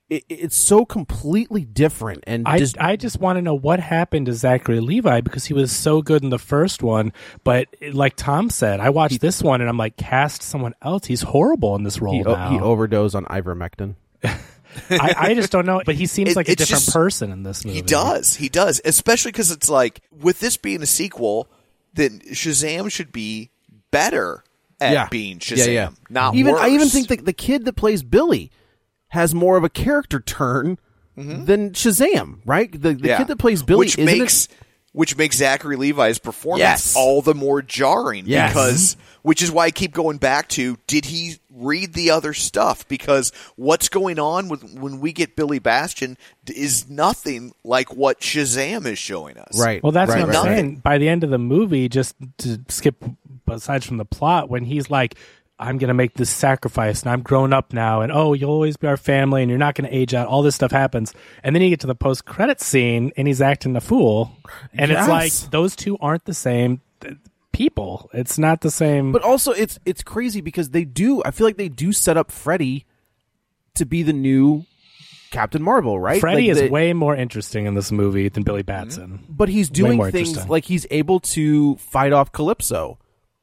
it, 0.09 0.23
it's 0.27 0.57
so 0.57 0.85
completely 0.85 1.63
different 1.65 2.23
and 2.25 2.47
I, 2.47 2.57
just 2.57 2.79
I 2.79 2.95
just 2.95 3.19
want 3.19 3.37
to 3.37 3.41
know 3.41 3.53
what 3.53 3.79
happened 3.79 4.25
to 4.25 4.33
Zachary 4.33 4.79
Levi 4.79 5.21
because 5.21 5.45
he 5.45 5.53
was 5.53 5.71
so 5.71 6.01
good 6.01 6.23
in 6.23 6.29
the 6.29 6.39
first 6.39 6.81
one. 6.81 7.13
But 7.43 7.67
like 7.93 8.15
Tom 8.15 8.49
said, 8.49 8.79
I 8.79 8.89
watched 8.89 9.21
this 9.21 9.43
one 9.43 9.61
and 9.61 9.69
I'm 9.69 9.77
like, 9.77 9.97
cast 9.97 10.41
someone 10.41 10.73
else. 10.81 11.05
He's 11.05 11.21
horrible 11.21 11.75
in 11.75 11.83
this 11.83 12.01
role 12.01 12.13
he, 12.13 12.21
now. 12.23 12.49
he 12.49 12.59
overdosed 12.59 13.15
on 13.15 13.25
ivermectin. 13.25 13.95
I, 14.89 15.15
I 15.17 15.33
just 15.33 15.51
don't 15.51 15.65
know. 15.65 15.81
But 15.85 15.95
he 15.95 16.05
seems 16.07 16.31
It- 16.31 16.35
like 16.35 16.49
a 16.49 16.55
different 16.55 16.83
just- 16.83 16.93
person 16.93 17.31
in 17.31 17.43
this 17.43 17.63
movie. 17.65 17.75
He 17.77 17.81
does. 17.81 18.35
He 18.35 18.49
does. 18.49 18.81
Especially 18.83 19.31
because 19.31 19.51
it's 19.51 19.69
like, 19.69 20.01
with 20.11 20.39
this 20.39 20.57
being 20.57 20.81
a 20.81 20.87
sequel, 20.87 21.47
then 21.93 22.19
Shazam 22.31 22.91
should 22.91 23.11
be 23.11 23.51
better 23.91 24.43
at 24.81 25.09
being 25.11 25.39
Shazam, 25.39 25.57
yeah, 25.57 25.71
yeah. 25.73 25.89
not 26.09 26.35
even 26.35 26.53
worse. 26.53 26.61
I 26.61 26.69
even 26.69 26.87
think 26.87 27.09
that 27.09 27.25
the 27.25 27.33
kid 27.33 27.65
that 27.65 27.73
plays 27.73 28.01
Billy 28.01 28.51
has 29.09 29.33
more 29.35 29.57
of 29.57 29.63
a 29.63 29.69
character 29.69 30.19
turn 30.19 30.77
than 31.15 31.71
Shazam, 31.71 32.39
right? 32.45 32.71
The 32.71 32.77
the 32.77 32.89
Mm-hmm. 32.95 33.05
Yeah. 33.05 33.17
kid 33.17 33.27
that 33.27 33.37
plays 33.37 33.61
Billy 33.61 33.79
which 33.79 33.97
isn't 33.97 34.07
it- 34.13 34.19
makes 34.19 34.47
which 34.91 35.15
makes 35.17 35.35
Zachary 35.37 35.75
Levi's 35.75 36.17
performance 36.17 36.61
Yes. 36.61 36.95
all 36.95 37.21
the 37.21 37.35
more 37.35 37.61
jarring 37.61 38.23
Yes. 38.25 38.49
because 38.51 38.97
which 39.21 39.43
is 39.43 39.51
why 39.51 39.65
I 39.65 39.71
keep 39.71 39.93
going 39.93 40.17
back 40.17 40.47
to 40.49 40.77
did 40.87 41.05
he 41.05 41.35
read 41.53 41.93
the 41.93 42.09
other 42.11 42.33
stuff 42.33 42.87
because 42.87 43.31
what's 43.57 43.87
going 43.89 44.17
on 44.17 44.47
with 44.47 44.63
when 44.73 44.99
we 45.01 45.11
get 45.11 45.35
Billy 45.35 45.59
Batson 45.59 46.17
is 46.47 46.89
nothing 46.89 47.51
like 47.65 47.93
what 47.93 48.21
Shazam 48.21 48.85
is 48.85 48.97
showing 48.97 49.37
us. 49.37 49.59
right. 49.59 49.83
Well, 49.83 49.91
that's 49.91 50.09
right, 50.09 50.25
what 50.25 50.29
I'm 50.35 50.43
right, 50.45 50.49
right. 50.51 50.55
saying. 50.57 50.75
By 50.77 50.97
the 50.97 51.09
end 51.09 51.23
of 51.25 51.29
the 51.31 51.37
movie, 51.37 51.87
just 51.89 52.15
to 52.39 52.59
skip 52.69 53.03
aside 53.47 53.83
from 53.83 53.97
the 53.97 54.05
plot, 54.05 54.49
when 54.49 54.63
he's 54.63 54.89
like, 54.89 55.15
I'm 55.59 55.77
going 55.77 55.89
to 55.89 55.93
make 55.93 56.13
this 56.13 56.29
sacrifice 56.29 57.01
and 57.01 57.11
I'm 57.11 57.21
grown 57.21 57.51
up 57.51 57.73
now 57.73 57.99
and 58.01 58.11
oh, 58.11 58.33
you'll 58.33 58.49
always 58.51 58.77
be 58.77 58.87
our 58.87 58.95
family 58.97 59.41
and 59.41 59.49
you're 59.49 59.59
not 59.59 59.75
going 59.75 59.89
to 59.89 59.95
age 59.95 60.13
out. 60.13 60.27
All 60.27 60.41
this 60.41 60.55
stuff 60.55 60.71
happens. 60.71 61.13
And 61.43 61.53
then 61.53 61.61
you 61.61 61.69
get 61.69 61.81
to 61.81 61.87
the 61.87 61.95
post 61.95 62.25
credit 62.25 62.61
scene 62.61 63.11
and 63.17 63.27
he's 63.27 63.41
acting 63.41 63.75
a 63.75 63.81
fool. 63.81 64.31
And 64.73 64.89
Yes. 64.89 65.01
it's 65.01 65.09
like, 65.09 65.51
those 65.51 65.75
two 65.75 65.97
aren't 65.99 66.23
the 66.25 66.33
same 66.33 66.81
people. 67.51 68.09
It's 68.13 68.37
not 68.39 68.61
the 68.61 68.71
same. 68.71 69.11
But 69.11 69.23
also, 69.23 69.51
it's 69.51 69.79
it's 69.85 70.01
crazy 70.01 70.39
because 70.39 70.69
they 70.69 70.85
do. 70.85 71.21
I 71.25 71.31
feel 71.31 71.45
like 71.45 71.57
they 71.57 71.69
do 71.69 71.91
set 71.91 72.15
up 72.15 72.31
Freddy 72.31 72.85
to 73.75 73.85
be 73.85 74.01
the 74.01 74.13
new 74.13 74.65
Captain 75.31 75.61
Marvel, 75.61 75.99
right? 75.99 76.21
Freddy 76.21 76.43
Like 76.47 76.51
is 76.51 76.59
the- 76.61 76.69
way 76.69 76.93
more 76.93 77.15
interesting 77.15 77.65
in 77.65 77.75
this 77.75 77.91
movie 77.91 78.29
than 78.29 78.43
Billy 78.43 78.61
mm-hmm. 78.63 78.83
Batson. 78.85 79.25
but 79.29 79.49
he's 79.49 79.69
doing 79.69 80.01
things 80.11 80.47
like 80.47 80.65
he's 80.65 80.87
able 80.89 81.19
to 81.19 81.75
fight 81.75 82.13
off 82.13 82.31
Kalypso 82.31 82.97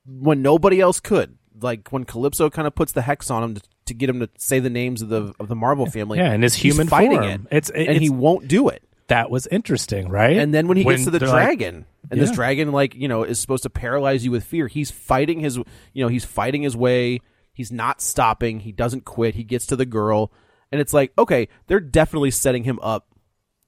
when 0.06 0.40
nobody 0.40 0.80
else 0.80 0.98
could. 0.98 1.35
Like 1.60 1.88
when 1.90 2.04
Kalypso 2.04 2.50
kind 2.52 2.66
of 2.66 2.74
puts 2.74 2.92
the 2.92 3.02
hex 3.02 3.30
on 3.30 3.42
him 3.42 3.54
to, 3.54 3.62
to 3.86 3.94
get 3.94 4.10
him 4.10 4.20
to 4.20 4.28
say 4.38 4.58
the 4.58 4.70
names 4.70 5.02
of 5.02 5.08
the 5.08 5.32
of 5.40 5.48
the 5.48 5.56
Marvel 5.56 5.86
family. 5.86 6.18
Yeah, 6.18 6.32
in 6.32 6.42
his 6.42 6.54
human 6.54 6.88
fighting 6.88 7.18
form. 7.18 7.24
it, 7.24 7.40
It's- 7.56 7.70
it- 7.74 7.88
and 7.88 8.00
he 8.02 8.10
won't 8.10 8.48
do 8.48 8.68
it. 8.68 8.82
That 9.08 9.30
was 9.30 9.46
interesting, 9.46 10.08
right? 10.08 10.36
And 10.36 10.52
then 10.52 10.66
when 10.66 10.76
he 10.76 10.82
gets 10.84 11.04
to 11.04 11.10
the 11.10 11.20
they're 11.20 11.28
like- 11.28 11.44
dragon, 11.58 11.86
and 12.10 12.20
this 12.20 12.32
dragon, 12.32 12.72
like 12.72 12.94
you 12.94 13.06
know, 13.08 13.22
is 13.22 13.38
supposed 13.38 13.62
to 13.62 13.70
paralyze 13.70 14.24
you 14.24 14.30
with 14.32 14.42
fear. 14.44 14.66
He's 14.68 14.90
fighting 14.90 15.38
his, 15.40 15.56
you 15.56 15.64
know, 16.04 16.08
he's 16.08 16.24
fighting 16.24 16.62
his 16.62 16.76
way. 16.76 17.20
He's 17.52 17.70
not 17.72 18.00
stopping. 18.02 18.60
He 18.60 18.72
doesn't 18.72 19.04
quit. 19.04 19.34
He 19.36 19.44
gets 19.44 19.66
to 19.66 19.76
the 19.76 19.86
girl, 19.86 20.32
and 20.72 20.80
it's 20.80 20.92
like, 20.92 21.12
okay, 21.16 21.48
they're 21.68 21.80
definitely 21.80 22.32
setting 22.32 22.64
him 22.64 22.78
up 22.82 23.06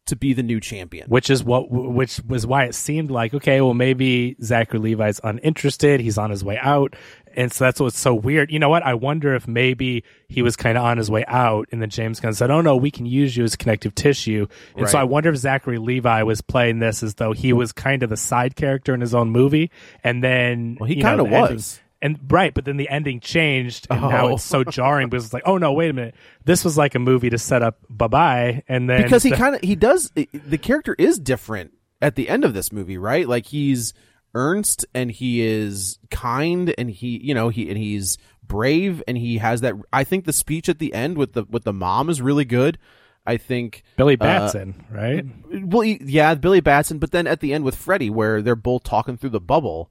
to 0.09 0.17
be 0.17 0.33
the 0.33 0.43
new 0.43 0.61
champion. 0.61 1.09
which 1.09 1.31
is 1.31 1.43
what 1.45 1.71
which 1.71 2.21
was 2.27 2.47
why 2.47 2.65
it 2.65 2.75
seemed 2.75 3.11
like 3.11 3.33
okay 3.35 3.61
well 3.61 3.75
maybe 3.75 4.37
zachary 4.43 4.79
levi's 4.81 5.21
uninterested. 5.25 6.01
He's 6.01 6.19
on 6.19 6.31
his 6.31 6.45
way 6.45 6.59
out. 6.61 6.95
And 7.37 7.53
so 7.53 7.65
that's 7.65 7.79
what's 7.79 7.99
so 7.99 8.15
weird. 8.15 8.51
You 8.51 8.59
know 8.59 8.69
what? 8.71 8.83
I 8.83 8.95
wonder 8.95 9.35
if 9.37 9.47
maybe 9.47 10.03
he 10.29 10.43
was 10.43 10.57
kind 10.57 10.77
of 10.77 10.83
on 10.83 10.97
his 10.99 11.09
way 11.11 11.25
out 11.29 11.69
and 11.71 11.81
then 11.81 11.89
james 11.91 12.19
gunn 12.21 12.35
said 12.35 12.51
oh 12.51 12.61
no 12.61 12.75
we 12.77 12.91
can 12.91 13.07
use 13.07 13.37
you 13.37 13.45
as 13.45 13.55
connective 13.57 13.95
tissue. 13.95 14.47
And 14.77 14.89
so 14.89 14.99
i 14.99 15.05
wonder 15.05 15.31
if 15.31 15.37
zachary 15.37 15.79
levi 15.79 16.23
was 16.23 16.41
playing 16.41 16.81
this 16.81 17.03
as 17.03 17.15
though 17.15 17.33
he 17.33 17.53
was 17.53 17.73
kind 17.73 18.03
of 18.03 18.11
the 18.11 18.17
side 18.17 18.57
character 18.57 18.95
in 18.95 19.01
his 19.01 19.15
own 19.15 19.31
movie. 19.31 19.71
And 20.03 20.23
then 20.25 20.77
Well, 20.81 20.89
he 20.89 21.01
the 21.01 21.09
ending- 21.09 21.31
was. 21.31 21.81
And 22.01 22.19
right, 22.31 22.55
but 22.55 22.65
then 22.65 22.77
the 22.77 22.89
ending 22.89 23.21
changed, 23.21 23.87
and 23.91 24.01
now 24.01 24.29
Oh. 24.29 24.35
it's 24.35 24.45
so 24.45 24.65
jarring 24.65 25.09
because 25.09 25.25
it's 25.25 25.35
like, 25.35 25.43
oh 25.47 25.59
no, 25.59 25.73
wait 25.73 25.91
a 25.91 25.93
minute, 25.93 26.15
this 26.45 26.65
was 26.65 26.77
like 26.79 26.95
a 26.95 26.99
movie 26.99 27.31
to 27.31 27.39
set 27.39 27.63
up 27.63 27.79
bye 27.91 28.07
bye, 28.07 28.63
and 28.69 28.89
then 28.89 29.03
because 29.03 29.23
he 29.23 29.31
the- 29.31 29.37
kind 29.37 29.55
of 29.57 29.61
he 29.63 29.75
does 29.75 30.11
the 30.15 30.59
character 30.59 30.95
is 30.99 31.19
different 31.19 31.73
at 32.01 32.15
the 32.15 32.29
end 32.29 32.45
of 32.45 32.55
this 32.55 32.71
movie, 32.73 32.99
right? 32.99 33.29
Like 33.29 33.47
he's 33.47 33.95
earnest 34.35 34.85
and 34.95 35.11
he 35.11 35.41
is 35.41 35.99
kind 36.11 36.75
and 36.79 36.91
he 36.91 37.19
you 37.25 37.35
know 37.35 37.49
he 37.49 37.69
and 37.69 37.79
he's 37.79 38.19
brave 38.47 39.03
and 39.09 39.17
he 39.19 39.39
has 39.39 39.63
that 39.63 39.75
I 39.93 40.05
think 40.05 40.25
the 40.27 40.33
speech 40.33 40.69
at 40.69 40.79
the 40.79 40.93
end 40.95 41.17
with 41.19 41.33
the 41.33 41.45
with 41.51 41.65
the 41.65 41.73
mom 41.73 42.09
is 42.11 42.21
really 42.23 42.45
good. 42.45 42.79
I 43.27 43.37
think 43.37 43.83
Billy 43.97 44.15
uh, 44.15 44.19
Batson, 44.19 44.85
right? 44.91 45.25
well, 45.51 45.83
yeah, 45.85 46.35
Billy 46.35 46.61
Batson, 46.61 46.99
but 46.99 47.11
then 47.11 47.27
at 47.27 47.41
the 47.41 47.53
end 47.53 47.63
with 47.65 47.75
Freddie, 47.77 48.09
where 48.11 48.41
they're 48.41 48.55
both 48.57 48.85
talking 48.85 49.19
through 49.19 49.31
the 49.31 49.41
bubble, 49.41 49.91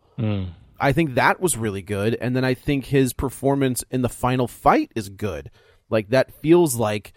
I 0.79 0.91
think 0.91 1.15
that 1.15 1.39
was 1.39 1.57
really 1.57 1.81
good. 1.81 2.15
And 2.15 2.35
then 2.35 2.43
I 2.43 2.53
think 2.53 2.85
his 2.85 3.13
performance 3.13 3.83
in 3.89 4.01
the 4.01 4.09
final 4.09 4.47
fight 4.47 4.91
is 4.95 5.09
good. 5.09 5.51
Like 5.89 6.09
that 6.09 6.33
feels 6.33 6.75
like, 6.75 7.13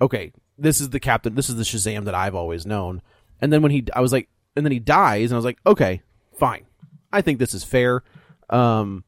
okay, 0.00 0.32
this 0.58 0.80
is 0.80 0.90
the 0.90 1.00
captain, 1.00 1.34
this 1.34 1.48
is 1.48 1.56
the 1.56 1.62
Shazam 1.62 2.04
that 2.04 2.14
I've 2.14 2.34
always 2.34 2.66
known. 2.66 3.02
And 3.40 3.52
then 3.52 3.62
when 3.62 3.72
he, 3.72 3.84
I 3.94 4.00
was 4.00 4.12
like, 4.12 4.28
and 4.56 4.66
then 4.66 4.72
he 4.72 4.78
dies, 4.80 5.30
and 5.30 5.36
I 5.36 5.38
was 5.38 5.44
like, 5.44 5.58
okay, 5.66 6.02
fine, 6.38 6.66
I 7.12 7.22
think 7.22 7.38
this 7.38 7.54
is 7.54 7.64
fair. 7.64 8.02
Um, 8.50 9.04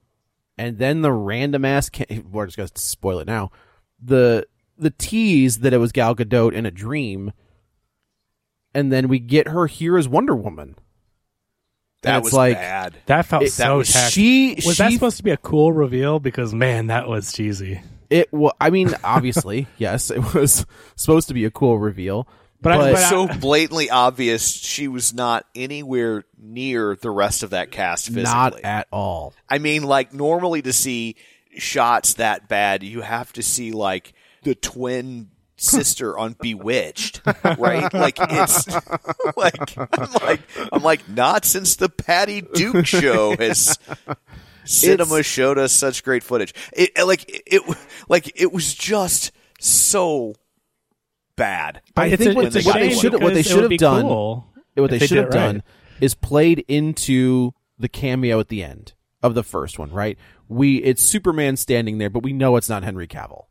and 0.57 0.79
then 0.79 1.03
the 1.03 1.13
random 1.13 1.65
ass, 1.65 1.91
ca- 1.91 2.21
we're 2.31 2.47
just 2.47 2.57
gonna 2.57 2.69
spoil 2.75 3.19
it 3.19 3.27
now. 3.27 3.51
The 4.03 4.47
the 4.79 4.91
tease 4.91 5.59
that 5.59 5.73
it 5.73 5.79
was 5.79 5.93
Gal 5.93 6.15
Gadot 6.17 6.55
in 6.55 6.65
a 6.65 6.71
dream 6.71 7.33
and 8.75 8.93
then 8.93 9.09
we 9.09 9.19
get 9.19 9.49
her 9.49 9.67
here 9.67 9.99
as 9.99 10.09
Wonder 10.09 10.35
Woman. 10.35 10.77
That 12.03 12.19
it's 12.19 12.25
was 12.27 12.33
like- 12.35 12.57
bad. 12.57 12.95
That 13.07 13.27
felt 13.27 13.45
It- 13.45 13.53
so 13.53 13.63
that 13.63 13.71
was- 13.73 13.93
tacky. 13.93 14.11
she- 14.11 14.67
was 14.67 14.79
that 14.79 14.93
supposed 14.93 15.17
to 15.19 15.23
be 15.23 15.31
a 15.31 15.37
cool 15.37 15.73
reveal? 15.73 16.19
Because 16.21 16.53
man, 16.55 16.89
that 16.89 17.09
was 17.09 17.33
cheesy. 17.33 17.81
It 18.11 18.29
well, 18.33 18.55
I 18.61 18.71
mean, 18.71 18.95
obviously, 19.05 19.67
yes, 19.79 20.11
it 20.11 20.35
was 20.35 20.67
supposed 20.97 21.29
to 21.29 21.35
be 21.35 21.45
a 21.45 21.51
cool 21.51 21.79
reveal, 21.79 22.27
But 22.61 22.73
I- 22.73 22.77
but, 22.79 22.93
but 22.95 23.03
I- 23.05 23.11
so 23.11 23.27
blatantly 23.29 23.89
obvious 23.91 24.49
she 24.53 24.87
was 24.89 25.15
not 25.15 25.47
anywhere 25.55 26.25
near 26.39 26.97
the 27.01 27.11
rest 27.11 27.43
of 27.43 27.51
that 27.51 27.71
cast 27.71 28.07
physically. 28.07 28.25
not 28.25 28.61
at 28.63 28.87
all. 28.93 29.33
I 29.49 29.59
mean, 29.59 29.83
like 29.85 30.13
normally 30.13 30.61
to 30.63 30.73
see 30.73 31.17
shots 31.57 32.15
that 32.15 32.49
bad, 32.49 32.83
you 32.83 33.01
have 33.03 33.33
to 33.35 33.43
see 33.43 33.73
like 33.73 34.13
the 34.43 34.55
twin 34.55 35.29
sister 35.63 36.19
on 36.19 36.37
Bewitched, 36.41 37.23
right? 37.59 37.93
Like 37.93 38.17
it's 38.21 38.67
like 39.37 39.77
I'm 39.77 40.13
like 40.23 40.41
I'm 40.73 40.83
like 40.83 41.09
not 41.09 41.45
since 41.45 41.77
the 41.77 41.89
Patty 41.89 42.43
Duke 42.43 42.87
show 42.87 43.37
has 43.37 43.79
cinema 44.65 45.23
showed 45.23 45.59
us 45.59 45.73
such 45.73 46.05
great 46.05 46.23
footage. 46.23 46.55
It 46.73 46.91
like 47.05 47.29
it, 47.29 47.43
it 47.47 47.77
like 48.09 48.33
it 48.41 48.53
was 48.53 48.75
just 48.75 49.33
so 49.61 50.35
bad. 51.37 51.81
But 51.95 52.03
I 52.03 52.07
it's 52.09 52.23
think 52.23 52.33
a, 52.33 52.37
what, 52.37 52.45
it's 52.47 52.57
a 52.57 52.63
what 52.63 52.75
they 52.75 52.95
should 52.95 53.23
what 53.23 53.35
they 53.35 53.43
should 53.43 53.71
have 53.71 53.79
done, 53.79 54.03
cool 54.03 54.47
what 54.75 54.91
they 54.91 54.99
should 54.99 55.19
have 55.19 55.27
right. 55.27 55.33
done 55.33 55.63
is 56.01 56.15
played 56.15 56.65
into 56.69 57.53
the 57.79 57.89
cameo 57.89 58.41
at 58.41 58.49
the 58.49 58.63
end 58.63 58.95
of 59.23 59.35
the 59.35 59.43
first 59.43 59.79
one. 59.79 59.91
Right? 59.91 60.19
We 60.49 60.77
it's 60.79 61.03
Superman 61.03 61.57
standing 61.57 61.99
there, 61.99 62.11
but 62.11 62.23
we 62.23 62.33
know 62.33 62.57
it's 62.57 62.69
not 62.69 62.85
Henry 62.85 63.07
Cavill. 63.07 63.47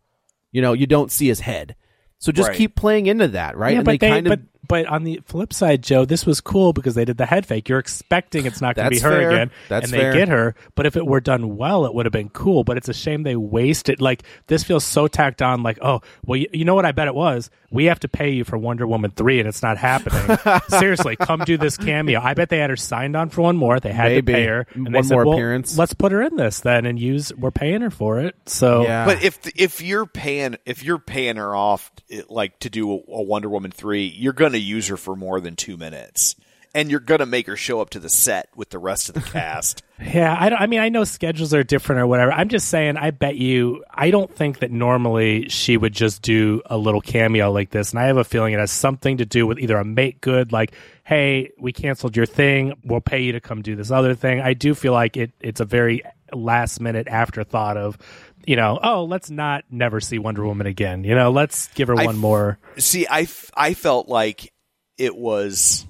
You 0.52 0.62
know, 0.62 0.74
you 0.74 0.86
don't 0.86 1.12
see 1.12 1.28
his 1.28 1.40
head, 1.42 1.76
so 2.22 2.32
just 2.32 2.50
Right. 2.50 2.58
keep 2.58 2.76
playing 2.76 3.08
into 3.08 3.28
that, 3.30 3.58
right? 3.58 3.72
Yeah, 3.72 3.80
and 3.80 3.86
but 3.86 3.92
they, 3.92 3.98
they, 3.98 4.10
kind 4.10 4.28
of 4.28 4.32
but 4.32 4.51
but 4.72 4.86
on 4.86 5.04
the 5.04 5.20
flip 5.26 5.52
side, 5.54 5.84
Joe, 5.84 6.06
this 6.06 6.26
was 6.26 6.40
cool 6.40 6.72
because 6.72 6.96
they 6.96 7.04
did 7.04 7.18
the 7.18 7.26
head 7.26 7.46
fake. 7.46 7.68
You're 7.68 7.78
expecting 7.80 8.46
it's 8.46 8.62
not 8.62 8.76
going 8.76 8.86
to 8.86 8.90
be 8.90 9.00
her 9.02 9.10
fair. 9.10 9.30
again, 9.30 9.52
That's 9.68 9.84
and 9.86 9.94
they 9.94 9.98
fair. 10.00 10.14
get 10.14 10.30
her. 10.30 10.56
But 10.76 10.86
if 10.86 10.96
it 10.96 11.06
were 11.06 11.20
done 11.20 11.58
well, 11.58 11.86
it 11.86 11.94
would 11.94 12.06
have 12.06 12.14
been 12.14 12.30
cool. 12.30 12.64
But 12.64 12.78
it's 12.78 12.88
a 12.88 12.94
shame 12.94 13.24
they 13.24 13.36
wasted. 13.36 14.00
Like 14.00 14.24
this 14.48 14.64
feels 14.64 14.86
so 14.86 15.08
tacked 15.08 15.42
on. 15.42 15.62
Like 15.62 15.78
oh, 15.82 16.00
well, 16.26 16.38
you, 16.38 16.48
you 16.54 16.64
know 16.66 16.74
what? 16.74 16.86
I 16.86 16.94
bet 16.94 17.08
it 17.08 17.16
was. 17.16 17.50
We 17.70 17.86
have 17.86 18.00
to 18.02 18.08
pay 18.08 18.32
you 18.32 18.44
for 18.44 18.58
Wonder 18.58 18.86
Woman 18.88 19.12
three, 19.12 19.40
and 19.40 19.48
it's 19.48 19.62
not 19.62 19.78
happening. 19.78 20.38
Seriously, 20.80 21.16
come 21.18 21.42
do 21.46 21.58
this 21.58 21.78
cameo. 21.78 22.20
I 22.22 22.34
bet 22.34 22.50
they 22.50 22.60
had 22.60 22.70
her 22.70 22.76
signed 22.78 23.16
on 23.16 23.30
for 23.30 23.42
one 23.42 23.56
more. 23.58 23.80
They 23.80 23.92
had 23.94 24.12
Maybe. 24.12 24.32
to 24.34 24.38
pay 24.38 24.46
her. 24.46 24.68
And 24.74 24.88
they 24.88 24.92
One 25.00 25.04
said, 25.04 25.14
more 25.16 25.26
well, 25.26 25.34
appearance. 25.36 25.78
Let's 25.78 25.94
put 25.94 26.12
her 26.12 26.22
in 26.22 26.36
this 26.38 26.62
then, 26.62 26.86
and 26.86 27.00
use. 27.00 27.34
We're 27.34 27.52
paying 27.52 27.82
her 27.82 27.90
for 27.92 28.20
it. 28.20 28.36
So 28.46 28.84
Yeah. 28.84 29.06
But 29.06 29.24
if 29.24 29.40
if 29.56 29.82
you're 29.82 30.06
paying 30.06 30.58
if 30.66 30.84
you're 30.84 31.00
paying 31.00 31.36
her 31.38 31.56
off 31.56 31.92
it, 32.10 32.30
like 32.30 32.60
to 32.60 32.70
do 32.70 32.92
a, 32.92 32.96
a 32.96 33.22
Wonder 33.24 33.50
Woman 33.50 33.72
three, 33.72 34.06
you're 34.08 34.34
going 34.34 34.52
to 34.54 34.60
use 34.62 34.88
her 34.88 34.98
for 34.98 35.16
more 35.16 35.40
than 35.40 35.56
two 35.56 35.78
minutes, 35.78 36.36
and 36.74 36.90
you're 36.90 37.00
going 37.00 37.20
to 37.20 37.26
make 37.26 37.48
her 37.48 37.58
show 37.58 37.82
up 37.82 37.90
to 37.92 38.00
the 38.00 38.10
set 38.10 38.50
with 38.56 38.70
the 38.70 38.80
rest 38.80 39.10
of 39.10 39.16
the 39.16 39.22
cast. 39.32 39.84
Yeah, 40.02 40.36
I, 40.38 40.50
don't, 40.50 40.60
I 40.60 40.68
mean, 40.68 40.80
I 40.80 40.90
know 40.90 41.04
schedules 41.04 41.54
are 41.54 41.64
different 41.64 42.02
or 42.02 42.08
whatever. 42.08 42.32
I'm 42.32 42.50
just 42.50 42.70
saying, 42.70 42.98
I 42.98 43.12
bet 43.12 43.36
you, 43.36 43.84
I 43.94 44.10
don't 44.10 44.34
think 44.34 44.60
that 44.60 44.72
normally 44.72 45.48
she 45.50 45.78
would 45.78 45.94
just 45.94 46.22
do 46.22 46.62
a 46.66 46.78
little 46.78 47.02
cameo 47.02 47.52
like 47.52 47.70
this. 47.70 47.92
And 47.92 48.00
I 48.00 48.06
have 48.06 48.18
a 48.18 48.24
feeling 48.24 48.54
it 48.54 48.60
has 48.60 48.72
something 48.72 49.18
to 49.18 49.26
do 49.26 49.46
with 49.46 49.60
either 49.60 49.78
a 49.78 49.86
make 49.86 50.22
good, 50.22 50.52
like, 50.52 50.74
hey, 51.04 51.52
we 51.60 51.72
canceled 51.72 52.16
your 52.16 52.26
thing, 52.26 52.74
we'll 52.84 53.02
pay 53.02 53.22
you 53.22 53.34
to 53.34 53.42
come 53.42 53.62
do 53.62 53.76
this 53.76 53.92
other 53.92 54.16
thing. 54.16 54.42
I 54.42 54.54
do 54.54 54.74
feel 54.74 54.94
like 54.94 55.18
it, 55.18 55.32
it's 55.40 55.60
a 55.60 55.66
very 55.66 56.04
last 56.34 56.80
minute 56.80 57.08
afterthought 57.08 57.78
of 57.78 57.98
you 58.46 58.56
know, 58.56 58.80
oh, 58.82 59.06
let's 59.06 59.30
not 59.30 59.64
never 59.70 60.00
see 60.00 60.20
Wonder 60.20 60.46
Woman 60.46 60.68
again. 60.68 61.04
You 61.04 61.16
know, 61.16 61.32
let's 61.32 61.68
give 61.70 61.88
her 61.88 62.00
I 62.00 62.06
one 62.06 62.16
f- 62.16 62.22
more. 62.22 62.60
See, 62.78 63.08
I, 63.08 63.22
f- 63.22 63.52
I 63.56 63.74
felt 63.74 64.08
like 64.08 64.54
it 64.98 65.16
was, 65.16 65.86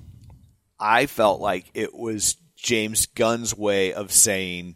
I 0.80 1.06
felt 1.06 1.42
like 1.42 1.70
it 1.74 1.94
was 1.94 2.38
James 2.56 3.08
Gunn's 3.08 3.56
way 3.56 3.94
of 3.94 4.12
saying 4.12 4.76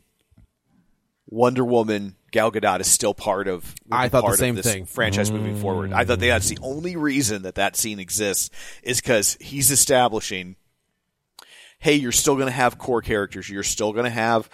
Wonder 1.27 1.65
Woman, 1.65 2.15
Gal 2.31 2.51
Gadot 2.51 2.79
is 2.81 2.87
still 2.87 3.13
part 3.13 3.47
of. 3.47 3.73
I 3.91 4.09
thought 4.09 4.19
the 4.19 4.23
part 4.23 4.33
of 4.33 4.39
same 4.39 4.55
thing. 4.57 4.85
Franchise 4.85 5.31
moving 5.31 5.59
forward. 5.59 5.93
I 5.93 6.05
thought 6.05 6.19
that's 6.19 6.49
the 6.49 6.59
only 6.61 6.95
reason 6.95 7.43
that 7.43 7.55
that 7.55 7.75
scene 7.75 7.99
exists 7.99 8.49
is 8.83 9.01
because 9.01 9.37
he's 9.39 9.71
establishing. 9.71 10.55
Hey, 11.79 11.95
you're 11.95 12.11
still 12.11 12.35
going 12.35 12.47
to 12.47 12.51
have 12.51 12.77
core 12.77 13.01
characters. 13.01 13.49
You're 13.49 13.63
still 13.63 13.93
going 13.93 14.05
to 14.05 14.11
have. 14.11 14.49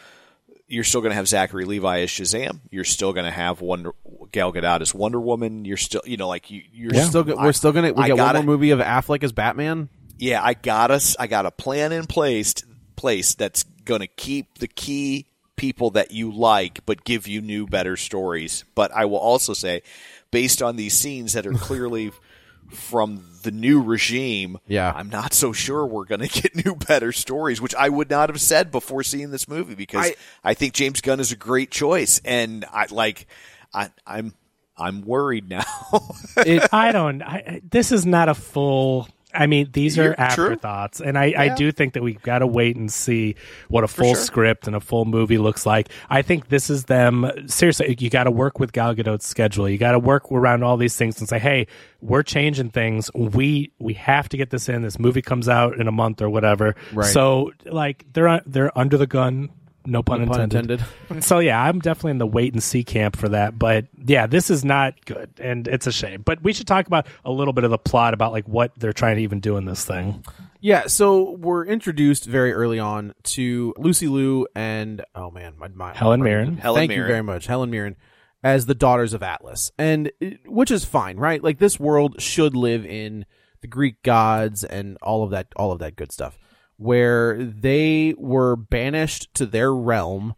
You're 0.72 0.84
still 0.84 1.02
going 1.02 1.12
to 1.12 1.16
have 1.16 1.28
Zachary 1.28 1.66
Levi 1.66 2.00
as 2.02 2.10
Shazam. 2.10 2.60
You're 2.70 2.84
still 2.86 3.12
going 3.14 3.26
to 3.26 3.32
have 3.32 3.60
Wonder 3.62 3.92
Gal 4.32 4.54
Gadot 4.54 4.82
as 4.82 4.94
Wonder 4.96 5.20
Woman. 5.20 5.66
You're 5.66 5.78
still, 5.78 6.02
you 6.06 6.18
know, 6.18 6.28
like 6.28 6.50
you. 6.50 6.62
You're 6.74 6.92
We're 6.94 7.04
still, 7.04 7.24
we're 7.24 7.52
still 7.52 7.72
gonna 7.74 7.92
we 7.94 8.04
I 8.04 8.08
get 8.08 8.14
one 8.14 8.18
gotta- 8.18 8.40
more 8.44 8.46
movie 8.56 8.72
of 8.72 8.80
Affleck 8.80 9.24
as 9.24 9.32
Batman. 9.32 9.90
yeah, 10.18 10.42
I 10.44 10.54
got 10.54 10.90
us. 10.92 11.16
I 11.20 11.28
got 11.28 11.46
a 11.46 11.52
plan 11.52 11.92
in 11.92 12.06
place, 12.08 12.54
place 12.96 13.36
that's 13.36 13.64
going 13.86 14.02
to 14.02 14.08
keep 14.08 14.60
the 14.60 14.68
key 14.68 15.26
people 15.58 15.92
that 15.92 16.12
you 16.12 16.32
like, 16.32 16.86
but 16.86 17.04
give 17.04 17.28
you 17.28 17.42
new, 17.42 17.68
better 17.68 17.98
stories. 17.98 18.64
But 18.74 18.92
I 18.94 19.06
will 19.06 19.18
also 19.20 19.54
say, 19.54 19.82
based 20.32 20.62
on 20.62 20.76
these 20.76 20.94
scenes 20.98 21.34
that 21.34 21.46
are 21.46 21.54
clearly 21.68 22.12
from 22.74 23.24
the 23.44 23.52
new 23.52 23.82
regime, 23.82 24.58
Yeah. 24.68 24.92
I'm 24.96 25.10
not 25.10 25.34
so 25.34 25.52
sure 25.54 25.86
we're 25.86 26.06
going 26.06 26.22
to 26.28 26.42
get 26.42 26.56
new, 26.66 26.76
better 26.76 27.12
stories, 27.12 27.60
which 27.62 27.76
I 27.76 27.90
would 27.90 28.10
not 28.10 28.30
have 28.30 28.40
said 28.42 28.72
before 28.72 29.04
seeing 29.04 29.32
this 29.32 29.48
movie 29.48 29.76
because 29.76 30.06
I- 30.08 30.16
I, 30.44 30.54
think 30.54 30.74
James 30.74 31.02
Gunn 31.02 31.20
is 31.20 31.32
a 31.32 31.36
great 31.36 31.72
choice, 31.72 32.22
and 32.26 32.66
I 32.72 32.88
like, 32.90 33.28
I, 33.74 33.90
I'm. 34.06 34.34
I'm 34.78 35.02
worried 35.04 35.48
now. 35.48 35.64
I 36.38 36.92
don't. 36.92 37.22
I, 37.22 37.36
I- 37.36 37.62
this 37.70 37.92
is 37.92 38.06
not 38.06 38.30
a 38.30 38.34
full. 38.34 39.08
I 39.34 39.48
mean, 39.48 39.70
these 39.72 39.98
are 39.98 40.04
You're- 40.04 40.16
true. 40.16 40.24
afterthoughts, 40.26 41.02
and 41.02 41.18
I, 41.18 41.34
I 41.38 41.50
do 41.56 41.72
think 41.72 41.94
that 41.94 42.04
we've 42.04 42.22
got 42.22 42.40
to 42.40 42.48
wait 42.48 42.76
and 42.76 42.92
see 42.92 43.36
what 43.70 43.84
a 43.84 43.88
full 43.88 44.14
sure. 44.16 44.24
script 44.24 44.68
and 44.68 44.76
a 44.76 44.80
full 44.80 45.06
movie 45.06 45.38
looks 45.38 45.66
like. 45.66 45.90
I 46.10 46.22
think 46.22 46.50
this 46.50 46.70
is 46.70 46.86
them. 46.86 47.30
Seriously, 47.48 47.96
you 48.00 48.10
got 48.10 48.26
to 48.26 48.32
work 48.32 48.60
with 48.60 48.72
Gal 48.72 48.94
Gadot's 48.94 49.26
schedule. 49.26 49.70
You 49.70 49.78
got 49.78 49.94
to 49.94 50.00
work 50.00 50.32
around 50.32 50.64
all 50.64 50.78
these 50.78 50.96
things 50.96 51.20
and 51.20 51.28
say, 51.30 51.40
"Hey, 51.40 51.68
we're 52.02 52.24
changing 52.24 52.70
things. 52.72 53.10
We 53.14 53.72
we 53.80 53.94
have 53.96 54.30
to 54.30 54.38
get 54.38 54.50
this 54.50 54.70
in. 54.70 54.82
This 54.82 55.00
movie 55.00 55.22
comes 55.22 55.48
out 55.50 55.80
in 55.80 55.88
a 55.88 55.92
month 55.92 56.22
or 56.22 56.30
whatever." 56.30 56.76
Right. 56.94 57.06
So, 57.06 57.52
like, 57.66 58.06
they're 58.14 58.42
they're 58.46 58.78
under 58.78 58.98
the 58.98 59.08
gun. 59.08 59.50
No 59.86 60.04
pun, 60.04 60.26
No 60.26 60.32
pun 60.32 60.42
intended. 60.42 60.82
intended. 60.82 61.24
so 61.24 61.40
yeah, 61.40 61.62
I'm 61.62 61.80
definitely 61.80 62.12
in 62.12 62.18
the 62.20 62.28
wait 62.28 62.54
and 62.54 62.62
see 62.62 62.84
camp 62.84 63.16
for 63.16 63.30
that. 63.30 63.58
But 63.58 63.88
yeah, 64.06 64.28
this 64.28 64.50
is 64.50 64.64
not 64.64 65.04
good, 65.06 65.30
and 65.40 65.68
it's 65.68 65.88
a 65.88 65.92
shame. 65.92 66.22
But 66.24 66.44
we 66.44 66.54
should 66.54 66.68
talk 66.68 66.88
about 66.88 67.08
a 67.26 67.32
little 67.32 67.54
bit 67.54 67.64
of 67.64 67.72
the 67.72 67.78
plot 67.78 68.14
about 68.14 68.32
like 68.32 68.48
what 68.48 68.72
they're 68.78 68.94
trying 68.94 69.16
to 69.18 69.22
even 69.24 69.40
do 69.40 69.58
in 69.58 69.66
this 69.66 69.84
thing. 69.86 70.24
Yeah, 70.60 70.86
so 70.86 71.32
we're 71.32 71.66
introduced 71.66 72.26
very 72.26 72.54
early 72.54 72.78
on 72.78 73.16
to 73.24 73.74
Lucy 73.78 74.08
Liu 74.08 74.46
and 74.56 75.04
oh 75.16 75.32
man, 75.32 75.54
my, 75.58 75.70
my 75.70 75.96
Helen 75.96 76.22
Mirren. 76.22 76.58
Helen 76.58 76.80
Thank 76.80 76.92
you 76.92 77.04
very 77.04 77.24
much, 77.24 77.48
Helen 77.48 77.72
Mirren, 77.72 77.96
as 78.44 78.68
the 78.68 78.76
daughters 78.76 79.14
of 79.14 79.24
Atlas, 79.24 79.72
and 79.80 80.12
which 80.46 80.70
is 80.70 80.86
fine, 80.86 81.18
right? 81.18 81.44
Like 81.44 81.58
this 81.58 81.80
world 81.80 82.22
should 82.22 82.56
live 82.56 82.86
in 82.86 83.26
the 83.62 83.68
Greek 83.68 84.04
gods 84.04 84.64
and 84.64 84.98
all 85.02 85.24
of 85.24 85.32
that, 85.32 85.48
all 85.56 85.72
of 85.72 85.80
that 85.80 85.96
good 85.96 86.12
stuff, 86.12 86.38
where 86.82 87.38
they 87.38 88.16
were 88.18 88.56
banished 88.56 89.32
to 89.36 89.46
their 89.46 89.72
realm 89.72 90.34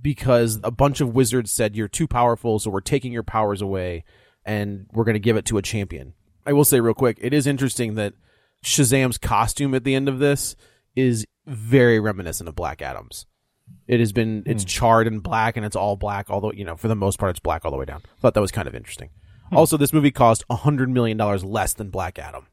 because 0.00 0.60
a 0.62 0.70
bunch 0.70 1.00
of 1.00 1.12
wizards 1.12 1.50
said 1.50 1.74
you're 1.74 1.88
too 1.88 2.06
powerful, 2.06 2.60
so 2.60 2.70
we're 2.70 2.80
taking 2.80 3.12
your 3.12 3.24
powers 3.24 3.60
away, 3.60 4.04
and 4.44 4.86
we're 4.92 5.02
going 5.02 5.14
to 5.14 5.20
give 5.20 5.36
it 5.36 5.44
to 5.46 5.58
a 5.58 5.62
champion. 5.62 6.14
I 6.46 6.52
will 6.52 6.64
say 6.64 6.78
real 6.78 6.94
quick, 6.94 7.18
it 7.20 7.34
is 7.34 7.48
interesting 7.48 7.96
that 7.96 8.14
Shazam's 8.64 9.18
costume 9.18 9.74
at 9.74 9.82
the 9.82 9.96
end 9.96 10.08
of 10.08 10.20
this 10.20 10.54
is 10.94 11.26
very 11.46 11.98
reminiscent 11.98 12.48
of 12.48 12.54
Black 12.54 12.80
Adam's. 12.80 13.26
It 13.88 13.98
has 13.98 14.12
been 14.12 14.44
it's 14.46 14.62
hmm. 14.62 14.68
charred 14.68 15.08
and 15.08 15.20
black 15.20 15.56
and 15.56 15.66
it's 15.66 15.74
all 15.74 15.96
black, 15.96 16.30
although 16.30 16.52
you 16.52 16.64
know 16.64 16.76
for 16.76 16.86
the 16.86 16.94
most 16.94 17.18
part 17.18 17.30
it's 17.30 17.40
black 17.40 17.64
all 17.64 17.72
the 17.72 17.76
way 17.76 17.84
down. 17.84 18.02
Thought 18.20 18.34
that 18.34 18.40
was 18.40 18.52
kind 18.52 18.68
of 18.68 18.76
interesting. 18.76 19.10
Hmm. 19.48 19.56
Also, 19.56 19.76
this 19.76 19.92
movie 19.92 20.12
cost 20.12 20.44
a 20.48 20.54
hundred 20.54 20.90
million 20.90 21.16
dollars 21.16 21.42
less 21.42 21.72
than 21.72 21.90
Black 21.90 22.20
Adam 22.20 22.46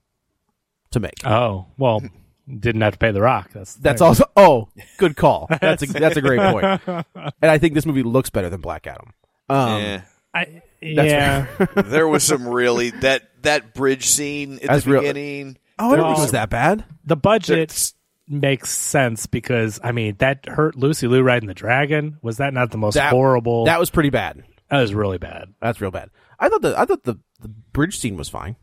to 0.90 1.00
make. 1.00 1.24
Oh 1.24 1.68
well, 1.78 2.02
didn't 2.48 2.82
have 2.82 2.94
to 2.94 3.00
pay 3.00 3.12
the 3.12 3.22
Rock. 3.22 3.52
That's 3.54 3.76
That's 3.76 4.02
also 4.02 4.26
oh, 4.36 4.70
good 4.98 5.16
call. 5.16 5.48
That's 5.62 5.84
a, 5.84 5.86
that's 5.88 6.18
a 6.18 6.22
great 6.22 6.40
point. 6.40 6.82
And 7.16 7.52
I 7.52 7.58
think 7.58 7.74
this 7.74 7.86
movie 7.86 8.04
looks 8.04 8.30
better 8.30 8.50
than 8.50 8.62
Black 8.62 8.86
Adam. 8.88 9.14
Um, 9.50 9.82
Eh. 9.82 10.02
I, 10.36 10.62
yeah. 10.82 11.48
there 11.76 12.08
was 12.08 12.24
some 12.24 12.48
really 12.48 12.90
that 12.90 13.24
that 13.44 13.74
bridge 13.74 14.06
scene 14.08 14.56
at 14.56 14.64
That's 14.64 14.84
the 14.86 14.92
real- 14.92 15.02
beginning. 15.02 15.58
Oh, 15.80 15.94
I 15.94 15.96
don't 15.96 16.06
think 16.08 16.18
it 16.18 16.22
was 16.22 16.32
that 16.32 16.50
bad. 16.50 16.84
the 17.06 17.16
budget 17.16 17.70
That's- 17.70 17.94
makes 18.28 18.72
sense 18.72 19.26
because 19.28 19.80
I 19.84 19.92
mean 19.92 20.16
that 20.20 20.48
hurt 20.48 20.76
Lucy 20.76 21.08
Liu 21.08 21.22
riding 21.22 21.48
the 21.48 21.54
dragon. 21.54 22.18
Was 22.22 22.38
that 22.38 22.54
not 22.54 22.72
the 22.72 22.78
most 22.78 22.96
That, 22.96 23.12
horrible? 23.12 23.66
That 23.66 23.80
was 23.80 23.90
pretty 23.90 24.10
bad. 24.10 24.44
that 24.70 24.82
was 24.82 24.94
really 24.94 25.18
bad. 25.20 25.54
That's 25.62 25.80
real 25.82 25.92
bad. 25.92 26.10
I 26.40 26.50
thought 26.50 26.62
the 26.62 26.78
I 26.80 26.86
thought 26.86 27.04
the, 27.04 27.20
the 27.42 27.48
bridge 27.48 28.00
scene 28.00 28.18
was 28.18 28.28
fine. 28.30 28.56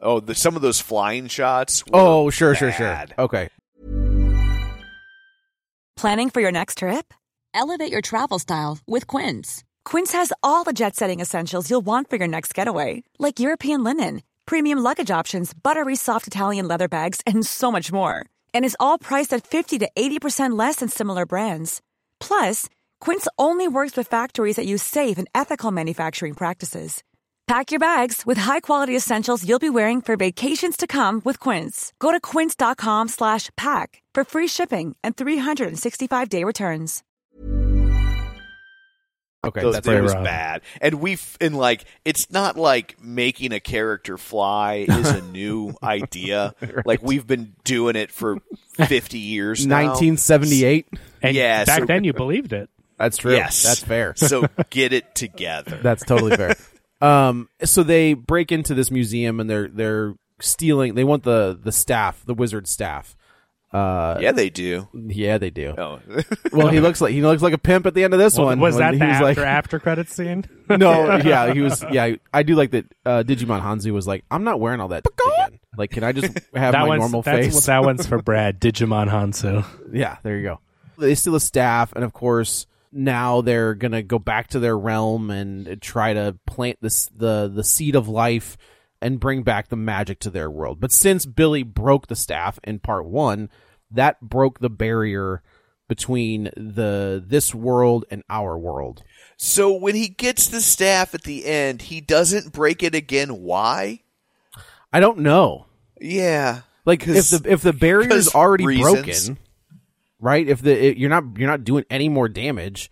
Oh, 0.00 0.20
the, 0.20 0.34
some 0.34 0.56
of 0.56 0.62
those 0.62 0.80
flying 0.80 1.28
shots. 1.28 1.84
were 1.86 1.92
Oh, 1.94 2.30
sure, 2.30 2.54
sure, 2.54 2.72
sure. 2.72 3.04
Okay. 3.18 3.48
Planning 5.96 6.30
for 6.30 6.40
your 6.40 6.52
next 6.52 6.78
trip? 6.78 7.14
Elevate 7.54 7.90
your 7.92 8.00
travel 8.02 8.38
style 8.38 8.78
with 8.86 9.06
Quince. 9.06 9.62
Quince 9.84 10.12
has 10.12 10.32
all 10.42 10.64
the 10.64 10.72
jet 10.72 10.96
setting 10.96 11.20
essentials 11.20 11.70
you'll 11.70 11.86
want 11.86 12.10
for 12.10 12.16
your 12.16 12.26
next 12.26 12.52
getaway, 12.52 13.04
like 13.18 13.38
European 13.38 13.84
linen, 13.84 14.22
premium 14.44 14.80
luggage 14.80 15.10
options, 15.10 15.54
buttery 15.54 15.94
soft 15.96 16.26
Italian 16.26 16.66
leather 16.66 16.88
bags, 16.88 17.20
and 17.26 17.46
so 17.46 17.70
much 17.70 17.92
more. 17.92 18.26
And 18.52 18.64
is 18.64 18.76
all 18.80 18.98
priced 18.98 19.32
at 19.32 19.46
50 19.46 19.78
to 19.78 19.88
80% 19.96 20.58
less 20.58 20.76
than 20.76 20.88
similar 20.88 21.26
brands. 21.26 21.80
Plus, 22.18 22.68
Quince 23.00 23.28
only 23.38 23.68
works 23.68 23.96
with 23.96 24.08
factories 24.08 24.56
that 24.56 24.66
use 24.66 24.82
safe 24.82 25.16
and 25.16 25.28
ethical 25.34 25.70
manufacturing 25.70 26.34
practices. 26.34 27.04
Pack 27.46 27.70
your 27.70 27.78
bags 27.80 28.22
with 28.24 28.38
high-quality 28.38 28.96
essentials 28.96 29.46
you'll 29.46 29.58
be 29.58 29.68
wearing 29.68 30.00
for 30.00 30.16
vacations 30.16 30.78
to 30.78 30.86
come 30.86 31.20
with 31.26 31.38
Quince. 31.38 31.92
Go 31.98 32.10
to 32.10 32.18
quince.com 32.18 33.08
slash 33.08 33.50
pack 33.54 34.02
for 34.14 34.24
free 34.24 34.48
shipping 34.48 34.96
and 35.04 35.14
365-day 35.14 36.42
returns. 36.42 37.02
Okay. 39.44 39.60
Those, 39.60 39.74
that's 39.74 39.86
it 39.86 39.90
pretty 39.90 40.00
was 40.02 40.14
bad. 40.14 40.62
And 40.80 40.94
we've, 41.02 41.36
and 41.38 41.54
like 41.54 41.84
it's 42.06 42.30
not 42.32 42.56
like 42.56 42.96
making 43.04 43.52
a 43.52 43.60
character 43.60 44.16
fly 44.16 44.86
is 44.88 45.10
a 45.10 45.20
new 45.20 45.74
idea. 45.82 46.54
Like 46.86 47.02
we've 47.02 47.26
been 47.26 47.54
doing 47.62 47.94
it 47.94 48.10
for 48.10 48.38
fifty 48.86 49.18
years 49.18 49.66
now. 49.66 49.88
1978. 49.88 50.88
And 51.20 51.36
Yeah, 51.36 51.66
back 51.66 51.80
so- 51.80 51.84
then 51.84 52.04
you 52.04 52.14
believed 52.14 52.54
it. 52.54 52.70
That's 52.96 53.18
true. 53.18 53.34
Yes, 53.34 53.62
That's 53.62 53.82
fair. 53.82 54.14
so 54.16 54.46
get 54.70 54.94
it 54.94 55.14
together. 55.14 55.78
That's 55.82 56.04
totally 56.06 56.36
fair. 56.36 56.56
Um, 57.04 57.48
so 57.62 57.82
they 57.82 58.14
break 58.14 58.50
into 58.52 58.74
this 58.74 58.90
museum 58.90 59.40
and 59.40 59.48
they're 59.48 59.68
they're 59.68 60.14
stealing. 60.40 60.94
They 60.94 61.04
want 61.04 61.22
the 61.22 61.58
the 61.60 61.72
staff, 61.72 62.24
the 62.24 62.34
wizard 62.34 62.66
staff. 62.66 63.16
Uh, 63.74 64.18
yeah, 64.20 64.30
they 64.30 64.50
do. 64.50 64.88
yeah, 64.94 65.36
they 65.36 65.50
do. 65.50 65.74
Oh. 65.76 66.00
Well, 66.52 66.68
he 66.68 66.78
looks 66.78 67.00
like 67.00 67.12
he 67.12 67.20
looks 67.20 67.42
like 67.42 67.52
a 67.52 67.58
pimp 67.58 67.84
at 67.84 67.94
the 67.94 68.04
end 68.04 68.14
of 68.14 68.20
this 68.20 68.38
one. 68.38 68.60
was 68.60 68.76
when 68.76 68.80
that 68.80 68.92
he 68.94 69.00
the 69.00 69.06
was 69.06 69.14
after 69.14 69.24
like, 69.24 69.38
after 69.38 69.80
credit 69.80 70.08
scene? 70.08 70.44
no, 70.70 71.16
yeah, 71.24 71.52
he 71.52 71.60
was. 71.60 71.84
Yeah, 71.90 72.14
I 72.32 72.44
do 72.44 72.54
like 72.54 72.70
that. 72.70 72.84
Uh, 73.04 73.24
Djimon 73.26 73.60
Hounsou 73.60 73.90
was 73.90 74.06
like, 74.06 74.24
"I'm 74.30 74.44
not 74.44 74.60
wearing 74.60 74.80
all 74.80 74.88
that 74.88 75.04
again. 75.04 75.58
Like, 75.76 75.90
can 75.90 76.04
I 76.04 76.12
just 76.12 76.32
have 76.54 76.72
that 76.72 76.82
my 76.82 76.86
one's 76.86 77.00
normal 77.00 77.22
that's, 77.22 77.46
face?" 77.46 77.66
that 77.66 77.82
one's 77.82 78.06
for 78.06 78.22
Brad 78.22 78.60
Djimon 78.60 79.10
Hounsou. 79.10 79.66
Yeah, 79.92 80.18
there 80.22 80.36
you 80.36 80.44
go. 80.44 80.60
They 80.96 81.16
steal 81.16 81.34
a 81.34 81.40
staff, 81.40 81.92
and 81.96 82.04
of 82.04 82.12
course, 82.12 82.68
now 82.94 83.40
they're 83.40 83.74
gonna 83.74 84.02
go 84.02 84.18
back 84.18 84.48
to 84.48 84.58
their 84.60 84.78
realm 84.78 85.30
and 85.30 85.80
try 85.82 86.12
to 86.14 86.38
plant 86.46 86.78
this 86.80 87.10
the 87.14 87.50
the 87.52 87.64
seed 87.64 87.96
of 87.96 88.08
life 88.08 88.56
and 89.02 89.20
bring 89.20 89.42
back 89.42 89.68
the 89.68 89.76
magic 89.76 90.20
to 90.20 90.30
their 90.30 90.50
world. 90.50 90.80
But 90.80 90.92
since 90.92 91.26
Billy 91.26 91.62
broke 91.62 92.06
the 92.06 92.16
staff 92.16 92.58
in 92.64 92.78
part 92.78 93.04
one, 93.06 93.50
that 93.90 94.20
broke 94.20 94.60
the 94.60 94.70
barrier 94.70 95.42
between 95.88 96.44
the 96.56 97.22
this 97.26 97.54
world 97.54 98.04
and 98.10 98.22
our 98.30 98.56
world. 98.56 99.02
So 99.36 99.72
when 99.72 99.94
he 99.94 100.08
gets 100.08 100.46
the 100.46 100.60
staff 100.60 101.14
at 101.14 101.24
the 101.24 101.44
end, 101.44 101.82
he 101.82 102.00
doesn't 102.00 102.52
break 102.52 102.82
it 102.82 102.94
again. 102.94 103.42
Why? 103.42 104.00
I 104.92 105.00
don't 105.00 105.18
know. 105.18 105.66
Yeah, 106.00 106.60
Like 106.84 107.06
if 107.06 107.30
the 107.30 107.42
if 107.46 107.62
the 107.62 107.72
barrier 107.72 108.12
is 108.12 108.34
already 108.34 108.66
reasons. 108.66 109.28
broken, 109.28 109.43
right? 110.24 110.48
If 110.48 110.62
the 110.62 110.98
you're 110.98 111.10
not 111.10 111.24
you're 111.36 111.48
not 111.48 111.62
doing 111.64 111.84
any 111.90 112.08
more 112.08 112.28
damage, 112.28 112.90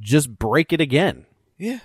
just 0.00 0.36
break 0.38 0.72
it 0.72 0.80
again. 0.80 1.24
yeah. 1.56 1.78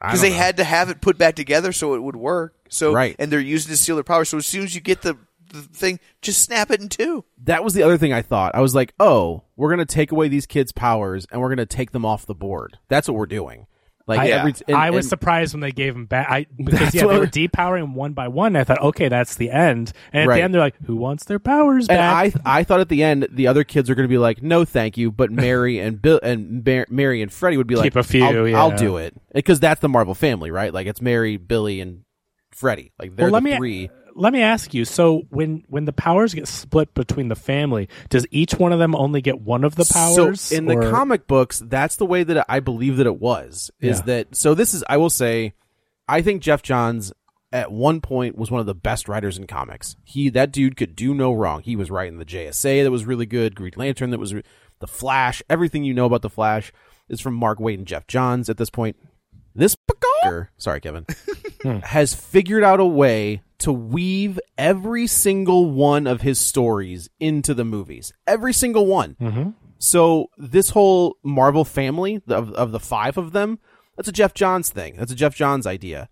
Because 0.00 0.20
they 0.20 0.30
know. 0.30 0.36
had 0.36 0.56
to 0.58 0.64
have 0.64 0.90
it 0.90 1.00
put 1.00 1.16
back 1.16 1.34
together 1.34 1.72
so 1.72 1.94
it 1.94 2.02
would 2.02 2.16
work. 2.16 2.54
So 2.68 2.92
Right. 2.92 3.16
and 3.18 3.30
they're 3.32 3.40
using 3.40 3.70
to 3.70 3.76
steal 3.76 3.96
their 3.96 4.04
power. 4.04 4.26
So 4.26 4.36
as 4.36 4.44
soon 4.46 4.64
as 4.64 4.74
you 4.74 4.82
get 4.82 5.00
the, 5.00 5.16
the 5.50 5.62
thing, 5.62 5.98
just 6.20 6.42
snap 6.42 6.70
it 6.70 6.80
in 6.82 6.90
two. 6.90 7.24
that 7.44 7.64
was 7.64 7.72
the 7.72 7.82
other 7.82 7.96
thing 7.96 8.12
I 8.12 8.20
thought. 8.20 8.54
I 8.54 8.60
was 8.60 8.74
like, 8.74 8.92
oh, 9.00 9.44
we're 9.56 9.70
gonna 9.70 9.86
take 9.86 10.12
away 10.12 10.28
these 10.28 10.44
kids' 10.46 10.72
powers 10.72 11.26
and 11.32 11.40
we're 11.40 11.48
gonna 11.48 11.64
take 11.64 11.92
them 11.92 12.04
off 12.04 12.26
the 12.26 12.34
board. 12.34 12.78
That's 12.88 13.08
what 13.08 13.16
we're 13.16 13.24
doing 13.26 13.66
Like 14.06 14.20
I, 14.20 14.28
every, 14.28 14.54
and- 14.68 14.76
I 14.76 14.90
was 14.90 15.06
and- 15.06 15.10
surprised 15.10 15.54
when 15.54 15.60
they 15.62 15.72
gave 15.72 15.94
him 15.96 16.04
back. 16.04 16.28
I, 16.30 16.46
because 16.56 16.94
yeah, 16.94 17.06
they 17.06 17.18
were 17.18 17.26
depowering 17.26 17.84
him 17.84 17.94
one 17.94 18.12
by 18.12 18.28
one. 18.28 18.54
I 18.54 18.64
thought, 18.64 18.80
okay, 18.82 19.08
that's 19.08 19.36
the 19.36 19.50
end. 19.50 19.92
And 20.12 20.24
at 20.24 20.28
Right. 20.28 20.36
the 20.36 20.42
end, 20.42 20.52
they're 20.54 20.60
like, 20.60 20.76
"Who 20.84 20.96
wants 20.96 21.24
their 21.24 21.38
powers 21.38 21.88
And 21.88 21.96
back?" 21.96 22.34
I 22.44 22.58
I 22.60 22.64
thought 22.64 22.80
at 22.80 22.88
the 22.90 23.02
end 23.02 23.26
the 23.30 23.46
other 23.46 23.64
kids 23.64 23.88
are 23.88 23.94
going 23.94 24.04
to 24.06 24.12
be 24.12 24.18
like, 24.18 24.42
no, 24.42 24.64
thank 24.66 24.98
you. 24.98 25.10
But 25.10 25.30
Mary 25.30 25.78
and 25.80 26.02
Bill 26.02 26.20
and 26.22 26.62
Mar- 26.66 26.86
Mary 26.90 27.22
and 27.22 27.32
Freddie 27.32 27.56
would 27.56 27.66
be 27.66 27.76
like, 27.76 27.84
Keep 27.84 27.96
a 27.96 28.02
few, 28.02 28.24
I'll, 28.24 28.46
yeah. 28.48 28.58
I'll 28.60 28.76
do 28.76 28.98
it 28.98 29.14
because 29.32 29.58
that's 29.58 29.80
the 29.80 29.88
Marvel 29.88 30.14
family, 30.14 30.50
right? 30.50 30.72
Like 30.74 30.86
it's 30.86 31.00
Mary, 31.00 31.36
Billy, 31.38 31.80
and 31.80 32.02
Freddie. 32.52 32.92
Like 32.98 33.16
they're 33.16 33.26
well, 33.26 33.32
let 33.32 33.42
the 33.42 33.50
me 33.50 33.56
three. 33.56 33.90
Let 34.14 34.32
me 34.32 34.42
ask 34.42 34.72
you. 34.74 34.84
So 34.84 35.22
when 35.30 35.64
when 35.68 35.84
the 35.84 35.92
powers 35.92 36.34
get 36.34 36.48
split 36.48 36.94
between 36.94 37.28
the 37.28 37.34
family, 37.36 37.88
does 38.08 38.26
each 38.30 38.54
one 38.54 38.72
of 38.72 38.78
them 38.78 38.94
only 38.94 39.20
get 39.20 39.40
one 39.40 39.64
of 39.64 39.74
the 39.74 39.84
powers? 39.84 40.40
So 40.40 40.56
in 40.56 40.66
the 40.66 40.90
comic 40.90 41.26
books, 41.26 41.60
that's 41.64 41.96
the 41.96 42.06
way 42.06 42.22
that 42.22 42.46
I 42.48 42.60
believe 42.60 42.98
that 42.98 43.06
it 43.06 43.20
was. 43.20 43.70
Is 43.80 43.98
Yeah. 43.98 44.04
that 44.06 44.36
so? 44.36 44.54
This 44.54 44.74
is 44.74 44.84
I 44.88 44.96
will 44.96 45.10
say, 45.10 45.54
I 46.08 46.22
think 46.22 46.42
Geoff 46.42 46.62
Johns 46.62 47.12
at 47.52 47.70
one 47.70 48.00
point 48.00 48.36
was 48.36 48.50
one 48.50 48.60
of 48.60 48.66
the 48.66 48.74
best 48.74 49.08
writers 49.08 49.38
in 49.38 49.46
comics. 49.46 49.96
He 50.04 50.28
that 50.30 50.52
dude 50.52 50.76
could 50.76 50.96
do 50.96 51.14
no 51.14 51.32
wrong. 51.32 51.62
He 51.62 51.76
was 51.76 51.90
writing 51.90 52.18
the 52.18 52.24
JSA 52.24 52.82
that 52.82 52.90
was 52.90 53.04
really 53.04 53.26
good, 53.26 53.54
Green 53.54 53.72
Lantern 53.76 54.10
that 54.10 54.18
was 54.20 54.34
re- 54.34 54.42
the 54.80 54.86
Flash. 54.86 55.42
Everything 55.48 55.84
you 55.84 55.94
know 55.94 56.06
about 56.06 56.22
the 56.22 56.30
Flash 56.30 56.72
is 57.08 57.20
from 57.20 57.34
Mark 57.34 57.58
Waid 57.58 57.74
and 57.74 57.86
Geoff 57.86 58.06
Johns. 58.06 58.48
At 58.48 58.56
this 58.56 58.70
point, 58.70 58.96
this 59.54 59.76
fucker- 59.76 60.48
sorry, 60.56 60.80
Kevin, 60.80 61.06
hmm. 61.62 61.78
has 61.78 62.12
figured 62.14 62.64
out 62.64 62.80
a 62.80 62.84
way 62.84 63.42
to 63.64 63.72
weave 63.72 64.38
every 64.56 65.06
single 65.06 65.70
one 65.70 66.06
of 66.06 66.20
his 66.22 66.38
stories 66.38 67.08
into 67.20 67.52
the 67.54 67.64
movies. 67.64 68.12
Every 68.26 68.52
single 68.52 68.86
one. 68.86 69.54
So 69.78 70.30
this 70.38 70.70
whole 70.70 71.16
Marvel 71.22 71.64
family 71.64 72.22
of 72.28 72.52
of 72.52 72.72
the 72.72 72.80
five 72.80 73.18
of 73.18 73.32
them, 73.32 73.58
that's 73.96 74.08
a 74.08 74.12
Geoff 74.12 74.32
Johns 74.34 74.70
thing. 74.70 74.96
That's 74.96 75.12
a 75.12 75.14
Geoff 75.14 75.34
Johns 75.34 75.66
idea. 75.66 76.08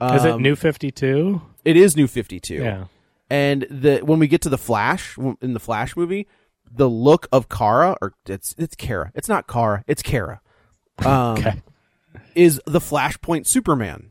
is 0.00 0.24
it 0.24 0.32
Um, 0.32 0.42
New 0.42 0.56
Fifty 0.56 0.90
Two? 0.90 1.42
It 1.64 1.76
is 1.76 1.96
New 1.96 2.08
Fifty 2.08 2.40
Two. 2.40 2.56
Yeah. 2.62 2.84
And 3.30 3.66
the 3.70 4.00
when 4.00 4.18
we 4.18 4.26
get 4.28 4.42
to 4.42 4.48
the 4.48 4.58
Flash 4.58 5.16
in 5.40 5.52
the 5.54 5.60
Flash 5.60 5.96
movie, 5.96 6.26
the 6.70 6.88
look 6.90 7.28
of 7.32 7.48
Kara 7.48 7.96
or 8.00 8.14
it's 8.26 8.54
it's 8.58 8.74
Kara. 8.74 9.12
It's 9.14 9.28
not 9.28 9.46
Kara. 9.46 9.84
It's 9.86 10.02
Kara. 10.02 10.40
Um, 11.06 11.38
Okay. 11.38 11.62
Is 12.34 12.60
the 12.66 12.78
Flashpoint 12.80 13.46
Superman? 13.46 14.10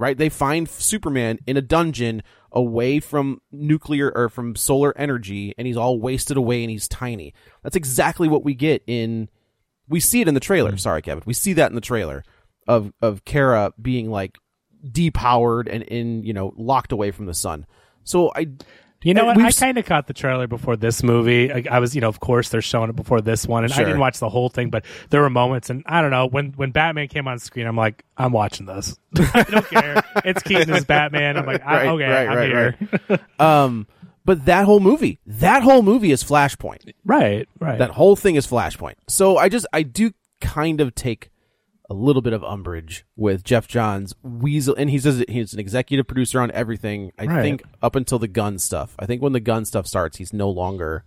Right? 0.00 0.16
They 0.16 0.30
find 0.30 0.66
Superman 0.66 1.40
in 1.46 1.58
a 1.58 1.62
dungeon 1.62 2.22
away 2.52 3.00
from 3.00 3.42
nuclear 3.52 4.10
or 4.10 4.30
from 4.30 4.56
solar 4.56 4.96
energy, 4.96 5.54
and 5.58 5.66
he's 5.66 5.76
all 5.76 6.00
wasted 6.00 6.38
away 6.38 6.62
and 6.64 6.70
he's 6.70 6.88
tiny. 6.88 7.34
That's 7.62 7.76
exactly 7.76 8.26
what 8.26 8.42
we 8.42 8.54
get 8.54 8.82
in. 8.86 9.28
We 9.88 10.00
see 10.00 10.22
it 10.22 10.28
in 10.28 10.32
the 10.32 10.40
trailer. 10.40 10.70
Hmm. 10.70 10.78
Sorry, 10.78 11.02
Kevin. 11.02 11.22
We 11.26 11.34
see 11.34 11.52
that 11.52 11.70
in 11.70 11.74
the 11.74 11.82
trailer 11.82 12.24
of 12.66 12.94
of 13.02 13.26
Kara 13.26 13.74
being 13.80 14.10
like 14.10 14.38
depowered 14.82 15.68
and 15.70 15.82
in 15.82 16.24
you 16.24 16.32
know 16.32 16.54
locked 16.56 16.92
away 16.92 17.10
from 17.10 17.26
the 17.26 17.34
sun. 17.34 17.66
So 18.02 18.32
I, 18.34 18.46
You 19.02 19.14
know 19.14 19.24
what? 19.24 19.36
we've 19.36 19.46
I 19.46 19.50
kind 19.50 19.78
of 19.78 19.86
caught 19.86 20.06
the 20.06 20.12
trailer 20.12 20.46
before 20.46 20.76
this 20.76 21.02
movie. 21.02 21.50
I, 21.50 21.64
I 21.70 21.78
was, 21.78 21.94
you 21.94 22.00
know, 22.02 22.08
of 22.08 22.20
course 22.20 22.50
they're 22.50 22.60
showing 22.60 22.90
it 22.90 22.96
before 22.96 23.20
this 23.22 23.46
one, 23.46 23.64
and 23.64 23.72
Sure. 23.72 23.82
I 23.82 23.84
didn't 23.86 24.00
watch 24.00 24.18
the 24.18 24.28
whole 24.28 24.48
thing, 24.50 24.68
but 24.70 24.84
there 25.08 25.22
were 25.22 25.30
moments, 25.30 25.70
and 25.70 25.82
I 25.86 26.02
don't 26.02 26.10
know 26.10 26.26
when 26.26 26.52
when 26.52 26.70
Batman 26.70 27.08
came 27.08 27.26
on 27.26 27.38
screen, 27.38 27.66
I'm 27.66 27.76
like, 27.76 28.04
I'm 28.18 28.32
watching 28.32 28.66
this. 28.66 28.98
I 29.34 29.42
don't 29.44 29.66
care. 29.68 30.02
It's 30.24 30.42
Keaton 30.42 30.70
as 30.74 30.84
Batman. 30.84 31.36
I'm 31.38 31.46
like, 31.46 31.62
I, 31.64 31.86
Right, 31.86 31.88
okay, 31.88 32.04
right, 32.10 32.28
I'm 32.28 32.36
right, 32.36 32.48
here. 33.08 33.18
um, 33.38 33.86
but 34.26 34.44
that 34.44 34.66
whole 34.66 34.80
movie, 34.80 35.18
that 35.26 35.62
whole 35.62 35.82
movie 35.82 36.12
is 36.12 36.22
Flashpoint. 36.22 36.92
right, 37.04 37.48
right. 37.58 37.78
That 37.78 37.90
whole 37.92 38.16
thing 38.16 38.34
is 38.36 38.46
Flashpoint. 38.46 38.94
So 39.08 39.38
I 39.38 39.48
just 39.48 39.66
I 39.72 39.82
do 39.82 40.12
kind 40.42 40.80
of 40.80 40.94
take 40.94 41.30
a 41.90 41.94
little 41.94 42.22
bit 42.22 42.32
of 42.32 42.42
umbrage 42.44 43.04
with 43.16 43.42
Geoff 43.44 43.66
Johns 43.68 44.14
weasel, 44.22 44.74
and 44.78 44.88
he 44.88 44.98
says 44.98 45.24
he's 45.28 45.52
an 45.52 45.58
executive 45.58 46.06
producer 46.06 46.40
on 46.40 46.50
everything. 46.52 47.10
I 47.18 47.26
Right. 47.26 47.42
think 47.42 47.62
up 47.82 47.96
until 47.96 48.18
the 48.20 48.28
gun 48.28 48.58
stuff. 48.60 48.94
I 48.98 49.06
think 49.06 49.20
when 49.20 49.32
the 49.32 49.40
gun 49.40 49.64
stuff 49.64 49.86
starts, 49.88 50.16
he's 50.16 50.32
no 50.32 50.48
longer. 50.48 51.04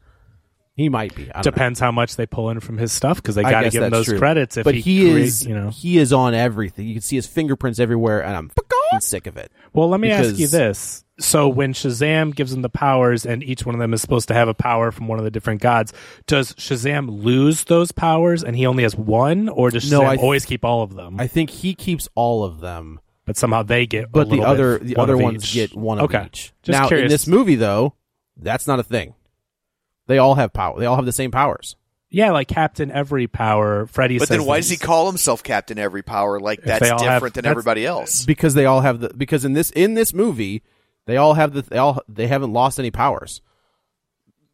He 0.76 0.90
might 0.90 1.16
be. 1.16 1.26
Don't 1.26 1.36
know. 1.38 1.42
Depends 1.44 1.80
how 1.80 1.92
much 1.92 2.16
they 2.16 2.26
pull 2.26 2.50
in 2.50 2.60
from 2.60 2.78
his 2.80 2.92
stuff 2.92 3.18
because 3.18 3.36
they 3.36 3.44
got 3.44 3.62
to 3.62 3.70
give 3.70 3.84
him 3.84 3.92
those 3.92 4.08
true. 4.08 4.18
credits. 4.18 4.58
If 4.58 4.64
but 4.66 4.74
he, 4.76 4.82
he, 4.82 5.12
crea- 5.12 5.22
is, 5.22 5.46
you 5.46 5.54
know. 5.56 5.70
he 5.70 5.98
is 6.00 6.12
on 6.12 6.34
everything. 6.34 6.88
You 6.88 6.96
can 6.96 7.02
see 7.02 7.16
his 7.16 7.28
fingerprints 7.28 7.80
everywhere, 7.80 8.24
and 8.24 8.36
I'm 8.36 8.52
sick 9.00 9.26
of 9.28 9.38
it. 9.38 9.52
Well, 9.72 9.88
let 9.90 10.00
me 10.00 10.10
ask 10.12 10.38
you 10.38 10.48
this. 10.48 11.03
So 11.20 11.48
when 11.48 11.74
Shazam 11.74 12.34
gives 12.34 12.52
them 12.52 12.64
the 12.64 12.70
powers 12.70 13.24
and 13.26 13.44
each 13.44 13.66
one 13.68 13.76
of 13.76 13.80
them 13.80 13.94
is 13.94 14.02
supposed 14.02 14.30
to 14.30 14.34
have 14.34 14.48
a 14.48 14.54
power 14.56 14.92
from 14.92 15.08
one 15.08 15.20
of 15.20 15.26
the 15.26 15.30
different 15.32 15.62
gods, 15.62 15.94
does 16.26 16.54
Shazam 16.54 17.24
lose 17.24 17.66
those 17.66 17.92
powers 17.92 18.44
and 18.44 18.56
he 18.56 18.66
only 18.66 18.82
has 18.84 18.96
one 18.96 19.48
or 19.48 19.70
does 19.70 19.86
Shazam 19.86 19.92
No, 19.92 20.02
I 20.06 20.16
th- 20.16 20.24
always 20.24 20.44
keep 20.46 20.66
all 20.66 20.82
of 20.82 20.96
them? 20.96 21.20
I 21.20 21.28
think 21.28 21.52
he 21.52 21.76
keeps 21.76 22.10
all 22.16 22.44
of 22.44 22.62
them, 22.62 23.00
but 23.26 23.38
somehow 23.38 23.62
they 23.62 23.86
get 23.86 24.06
a 24.06 24.08
but 24.08 24.30
the 24.32 24.42
other 24.42 24.80
bit- 24.80 24.88
the 24.88 24.94
one 24.96 25.04
other 25.04 25.18
ones 25.18 25.44
each. 25.46 25.54
get 25.54 25.76
one 25.78 26.00
of 26.00 26.06
okay. 26.06 26.26
each. 26.26 26.52
Just 26.64 26.80
now 26.80 26.88
curious. 26.88 27.06
in 27.06 27.10
this 27.10 27.28
movie, 27.28 27.56
though, 27.56 27.94
that's 28.36 28.66
not 28.66 28.80
a 28.80 28.84
thing. 28.84 29.14
They 30.08 30.18
all 30.18 30.34
have 30.36 30.52
power. 30.52 30.80
They 30.80 30.88
all 30.88 30.96
have 30.96 31.06
the 31.06 31.12
same 31.12 31.30
powers. 31.30 31.76
Yeah, 32.10 32.32
like 32.32 32.48
Captain 32.48 32.92
Every 32.92 33.28
power. 33.28 33.86
Freddy 33.88 34.18
But 34.20 34.28
says 34.28 34.38
then 34.38 34.46
why 34.48 34.58
does 34.58 34.70
he 34.70 34.78
call 34.78 35.08
himself 35.08 35.42
Captain 35.44 35.80
Every 35.80 36.02
Power? 36.04 36.40
Like 36.40 36.62
that's 36.64 36.80
they 36.82 36.90
all 36.90 37.00
have- 37.04 37.16
different 37.18 37.36
than 37.36 37.44
that's- 37.44 37.54
everybody 37.54 37.86
else. 37.86 38.26
because 38.26 38.54
they 38.56 38.66
all 38.66 38.82
have 38.82 39.00
the 39.00 39.10
because 39.16 39.46
in 39.46 39.54
this 39.54 39.70
in 39.72 39.94
this 39.96 40.14
movie 40.14 40.62
they 41.06 41.18
all 41.18 41.34
have 41.34 41.54
the 41.54 41.62
they 41.64 41.78
all 41.78 42.02
they 42.08 42.28
haven't 42.28 42.54
lost 42.54 42.80
any 42.80 42.92
powers 42.92 43.42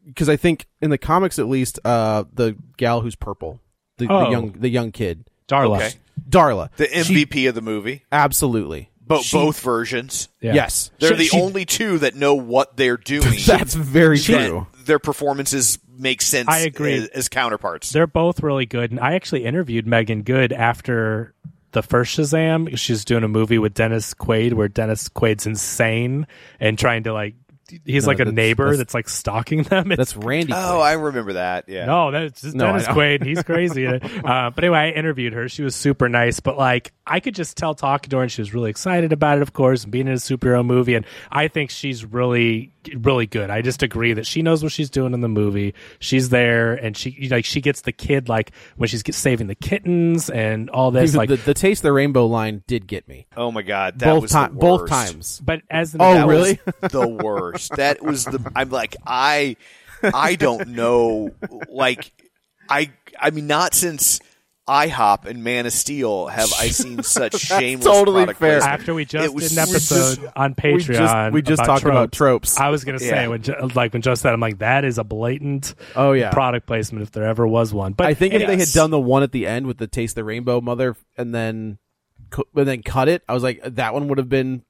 because 0.06 0.30
I 0.30 0.36
think 0.38 0.68
in 0.82 0.90
the 0.90 0.98
comics 0.98 1.40
at 1.40 1.48
least 1.48 1.80
uh 1.86 2.24
the 2.34 2.56
gal 2.78 3.02
who's 3.02 3.16
purple 3.16 3.60
the, 3.98 4.08
the 4.08 4.14
Oh. 4.14 4.32
young 4.32 4.52
the 4.54 4.70
young 4.70 4.92
kid 4.92 5.26
Darla? 5.48 5.78
Okay. 5.78 5.92
Darla 6.30 6.70
The 6.78 6.88
She- 7.04 7.26
MVP 7.26 7.48
of 7.50 7.56
the 7.56 7.62
movie, 7.62 8.06
absolutely 8.12 8.90
Bo- 9.02 9.22
She- 9.24 9.36
both 9.38 9.60
versions. 9.62 10.30
Yeah. 10.42 10.54
yes 10.54 10.92
They're 11.00 11.12
She- 11.12 11.16
the 11.16 11.24
she- 11.26 11.42
only 11.42 11.66
two 11.66 11.98
that 12.00 12.16
know 12.16 12.36
what 12.36 12.78
they're 12.78 12.98
doing. 12.98 13.38
that's 13.48 13.74
very 13.74 14.18
That 14.20 14.48
true 14.48 14.68
Their 14.86 15.00
performances 15.00 15.80
make 15.98 16.22
sense. 16.22 16.48
I 16.48 16.60
agree. 16.60 16.94
As, 16.94 17.08
as 17.10 17.30
counterparts. 17.30 17.92
They're 17.92 18.08
both 18.08 18.42
really 18.42 18.66
good, 18.66 18.90
and 18.92 19.00
I 19.02 19.14
actually 19.16 19.44
interviewed 19.44 19.86
Meagan 19.86 20.22
Good 20.24 20.54
after 20.54 21.34
the 21.72 21.84
first 21.84 22.18
Shazam. 22.18 22.78
She's 22.78 23.06
doing 23.06 23.24
a 23.24 23.28
movie 23.28 23.60
with 23.60 23.74
Dennis 23.74 24.14
Quaid 24.14 24.54
where 24.54 24.68
Dennis 24.68 25.10
Quaid's 25.10 25.46
insane 25.46 26.28
and 26.60 26.78
trying 26.78 27.04
to 27.04 27.14
like 27.14 27.36
he's 27.86 28.04
No, 28.04 28.08
like 28.08 28.18
a 28.18 28.26
that's- 28.26 28.36
neighbor 28.36 28.64
that's- 28.66 28.78
that's, 28.78 28.94
like 28.94 29.10
stalking 29.10 29.64
them. 29.64 29.92
It's 29.92 29.98
that's 30.14 30.18
Randy 30.18 30.54
Oh, 30.56 30.80
I 30.80 30.94
remember 30.94 31.34
that. 31.34 31.66
Yeah. 31.68 31.86
No, 31.86 32.12
that's 32.12 32.42
just 32.42 32.56
No, 32.56 32.68
Dennis. 32.68 32.88
Quaid. 32.88 33.24
He's 33.26 33.44
crazy. 33.50 33.86
uh, 33.88 34.00
but 34.52 34.64
anyway, 34.64 34.78
I 34.78 34.90
interviewed 34.92 35.34
her. 35.34 35.50
She 35.50 35.64
was 35.64 35.76
super 35.76 36.10
nice, 36.10 36.40
but 36.40 36.58
like 36.58 36.92
I 37.06 37.20
could 37.20 37.36
just 37.36 37.58
tell 37.58 37.74
talking 37.76 38.10
to 38.12 38.18
her, 38.18 38.24
and 38.24 38.32
she 38.32 38.42
was 38.42 38.54
really 38.54 38.70
excited 38.70 39.12
about 39.14 39.38
it, 39.38 39.42
of 39.42 39.54
course, 39.54 39.84
and 39.84 39.92
being 39.92 40.08
in 40.08 40.14
a 40.14 40.18
superhero 40.18 40.64
movie. 40.66 40.94
And 40.96 41.06
I 41.32 41.48
think 41.48 41.72
she's 41.72 42.06
really, 42.06 42.72
really 42.96 43.26
good. 43.26 43.50
I 43.50 43.62
just 43.64 43.82
agree 43.82 44.14
that 44.14 44.28
she 44.28 44.44
knows 44.44 44.62
what 44.62 44.72
she's 44.72 44.92
doing 44.92 45.14
in 45.16 45.22
the 45.22 45.28
movie. 45.28 45.74
She's 46.00 46.30
there, 46.30 46.74
and 46.76 46.96
she 46.96 47.28
like 47.32 47.46
she 47.46 47.62
gets 47.62 47.82
the 47.82 47.92
kid 47.92 48.30
like 48.30 48.52
when 48.78 48.88
she's 48.90 49.02
get, 49.04 49.16
saving 49.16 49.48
the 49.48 49.56
kittens 49.56 50.30
and 50.30 50.70
all 50.70 50.92
this. 50.92 51.12
the, 51.14 51.18
Like, 51.18 51.30
the, 51.30 51.36
the 51.38 51.54
taste 51.56 51.82
the 51.82 51.92
rainbow 51.92 52.28
line 52.28 52.64
did 52.68 52.86
get 52.88 53.08
me 53.08 53.26
Oh 53.36 53.52
my 53.52 53.62
god, 53.64 54.00
that 54.00 54.06
both 54.14 54.22
was 54.24 54.32
time 54.32 54.54
the 54.54 54.60
both 54.60 54.88
times 54.90 55.42
but 55.44 55.62
as 55.70 55.96
an 55.96 56.02
Oh, 56.02 56.14
That 56.14 56.28
really? 56.28 56.60
the 56.82 57.08
worst. 57.08 57.59
That 57.70 58.02
was 58.02 58.26
the. 58.26 58.52
I'm 58.56 58.70
like 58.70 58.96
I, 59.06 59.58
I 60.02 60.36
don't 60.36 60.70
know. 60.70 61.32
Like 61.70 62.12
I, 62.70 62.92
I 63.20 63.30
mean, 63.32 63.48
not 63.48 63.74
since 63.74 64.20
IHOP 64.68 65.26
and 65.26 65.44
Man 65.44 65.66
of 65.66 65.74
Steel 65.74 66.28
have 66.28 66.54
I 66.60 66.68
seen 66.70 67.02
such 67.04 67.36
shameless 67.40 67.84
totally 67.86 68.20
product 68.22 68.40
fair. 68.40 68.60
placement. 68.60 68.80
after 68.80 68.94
we 68.94 69.04
just 69.06 69.26
It 69.26 69.34
was 69.34 69.50
did 69.50 69.58
an 69.58 69.68
episode 69.68 70.16
just- 70.22 70.38
on 70.38 70.56
we 70.62 70.78
just- 70.78 70.90
Patreon, 70.90 71.32
we 71.34 71.42
just 71.42 71.66
talked 71.66 71.86
about 71.86 72.12
tropes. 72.12 72.60
I 72.60 72.70
was 72.70 72.84
gonna 72.84 73.00
say 73.00 73.08
Yeah. 73.24 73.28
when 73.30 73.42
Jo- 73.42 73.70
like 73.74 73.94
when 73.94 74.04
Joe 74.04 74.14
said, 74.14 74.32
I'm 74.32 74.40
like 74.40 74.60
that 74.60 74.86
is 74.86 75.00
a 75.00 75.04
blatant 75.04 75.74
Oh, 75.96 76.12
yeah. 76.12 76.30
product 76.32 76.68
placement 76.68 77.02
if 77.02 77.12
there 77.12 77.26
ever 77.26 77.48
was 77.48 77.74
one. 77.74 77.94
But 77.94 78.06
I 78.08 78.14
think 78.14 78.36
if 78.36 78.46
they 78.46 78.58
had 78.58 78.68
done 78.72 78.92
the 78.92 79.00
one 79.00 79.24
at 79.24 79.32
the 79.32 79.48
end 79.48 79.66
with 79.66 79.80
the 79.80 79.88
taste 79.88 80.14
the 80.16 80.24
rainbow 80.24 80.62
mother 80.62 80.96
and 81.18 81.34
then 81.34 81.80
and 82.56 82.68
then 82.68 82.84
cut 82.84 83.10
it, 83.10 83.24
I 83.28 83.34
was 83.34 83.42
like 83.42 83.60
that 83.64 83.96
one 83.96 84.08
would 84.10 84.20
have 84.20 84.30
been 84.30 84.64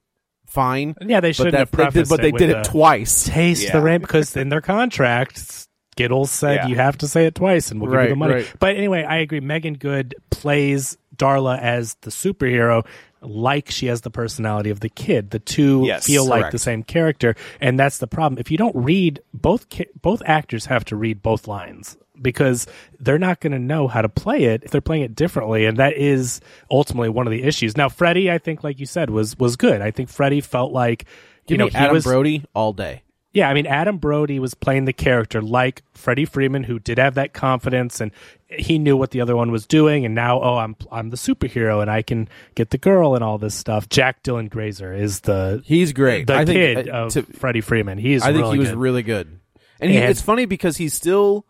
fine. 0.49 0.95
Yeah, 1.01 1.19
they 1.21 1.31
shouldn't 1.31 1.53
that, 1.53 1.59
have 1.79 1.93
they 1.93 2.01
did, 2.01 2.09
but 2.09 2.21
they 2.21 2.31
with 2.31 2.39
did 2.39 2.49
the- 2.49 2.59
it 2.59 2.63
twice. 2.65 3.23
taste 3.25 3.63
Yeah. 3.65 3.73
the 3.73 3.81
rain 3.81 4.01
because 4.01 4.35
in 4.35 4.49
their 4.49 4.61
contract, 4.61 5.65
Skittles 5.93 6.31
said 6.31 6.55
Yeah. 6.55 6.67
you 6.67 6.75
have 6.75 6.97
to 6.99 7.07
say 7.07 7.25
it 7.25 7.35
twice 7.35 7.71
and 7.71 7.79
we'll 7.81 7.89
give 7.91 7.97
Right, 7.97 8.03
you 8.05 8.09
the 8.09 8.15
money. 8.15 8.33
right. 8.35 8.53
But 8.59 8.75
anyway, 8.77 9.03
I 9.03 9.17
agree. 9.17 9.39
Meagan 9.41 9.73
Good 9.75 10.15
plays 10.31 10.97
Darla 11.15 11.59
as 11.59 11.95
the 12.01 12.09
superhero. 12.11 12.85
Like 13.21 13.69
she 13.69 13.87
has 13.87 13.99
the 14.01 14.09
personality 14.09 14.69
of 14.69 14.79
the 14.79 14.87
kid, 14.87 15.31
the 15.31 15.39
two 15.39 15.83
Yes, 15.85 16.05
feel 16.05 16.25
like 16.25 16.51
the 16.51 16.57
same 16.57 16.83
character, 16.83 17.35
and 17.59 17.77
that's 17.77 17.97
the 17.97 18.07
problem. 18.07 18.39
If 18.39 18.49
you 18.49 18.57
don't 18.57 18.75
read 18.75 19.19
both, 19.33 19.67
ki- 19.67 19.87
both 20.01 20.21
actors 20.25 20.67
have 20.67 20.85
to 20.85 20.95
read 20.95 21.21
both 21.21 21.45
lines 21.45 21.97
because 22.21 22.67
they're 22.99 23.19
not 23.19 23.39
going 23.39 23.53
to 23.53 23.59
know 23.59 23.87
how 23.87 24.01
to 24.01 24.09
play 24.09 24.45
it 24.45 24.63
if 24.63 24.71
they're 24.71 24.81
playing 24.81 25.03
it 25.03 25.15
differently, 25.15 25.65
and 25.65 25.77
that 25.77 25.93
is 25.97 26.41
ultimately 26.71 27.09
one 27.09 27.27
of 27.27 27.31
the 27.31 27.43
issues. 27.43 27.75
Now, 27.77 27.89
Freddie, 27.89 28.31
I 28.31 28.37
think, 28.37 28.63
like 28.63 28.79
you 28.79 28.85
said, 28.85 29.09
was 29.09 29.37
was 29.37 29.55
good. 29.55 29.81
I 29.81 29.91
think 29.91 30.09
Freddie 30.09 30.41
felt 30.41 30.71
like 30.71 31.05
you 31.47 31.57
know 31.57 31.69
Adam 31.73 31.93
was 31.93 32.03
Brody 32.05 32.43
all 32.53 32.73
day. 32.73 33.03
Yeah, 33.31 33.47
I 33.47 33.53
mean 33.53 33.67
Adam 33.67 33.97
Brody 33.99 34.39
was 34.39 34.55
playing 34.55 34.85
the 34.85 34.93
character 34.93 35.39
like 35.41 35.83
Freddie 35.93 36.25
Freeman, 36.25 36.63
who 36.63 36.79
did 36.79 36.97
have 36.97 37.13
that 37.13 37.31
confidence 37.31 38.01
and 38.01 38.11
he 38.47 38.79
knew 38.79 38.97
what 38.97 39.11
the 39.11 39.21
other 39.21 39.35
one 39.35 39.51
was 39.51 39.67
doing, 39.67 40.03
and 40.03 40.15
now 40.15 40.41
oh, 40.41 40.57
I'm 40.57 40.75
I'm 40.91 41.11
the 41.11 41.15
superhero 41.15 41.79
and 41.83 41.91
I 41.91 42.01
can 42.01 42.27
get 42.55 42.71
the 42.71 42.79
girl 42.79 43.13
and 43.13 43.23
all 43.23 43.37
this 43.37 43.53
stuff. 43.53 43.87
Jack 43.87 44.23
Dylan 44.23 44.49
Grazer 44.49 44.91
is 44.93 45.19
the 45.19 45.61
He's 45.63 45.93
great. 45.93 46.25
the 46.25 46.33
I 46.33 46.45
think, 46.45 46.57
kid 46.57 46.89
uh, 46.89 46.93
of 47.05 47.11
to- 47.13 47.21
Freddie 47.21 47.61
Freeman. 47.61 47.99
He's 47.99 48.23
I 48.23 48.33
think 48.33 48.41
really 48.45 48.53
he 48.55 48.59
was 48.61 48.69
good. 48.69 48.77
really 48.79 49.03
good, 49.03 49.39
and, 49.79 49.91
he, 49.91 49.97
And- 49.97 50.09
it's 50.09 50.23
funny 50.23 50.45
because 50.45 50.77
he's 50.77 50.95
still, 50.95 51.45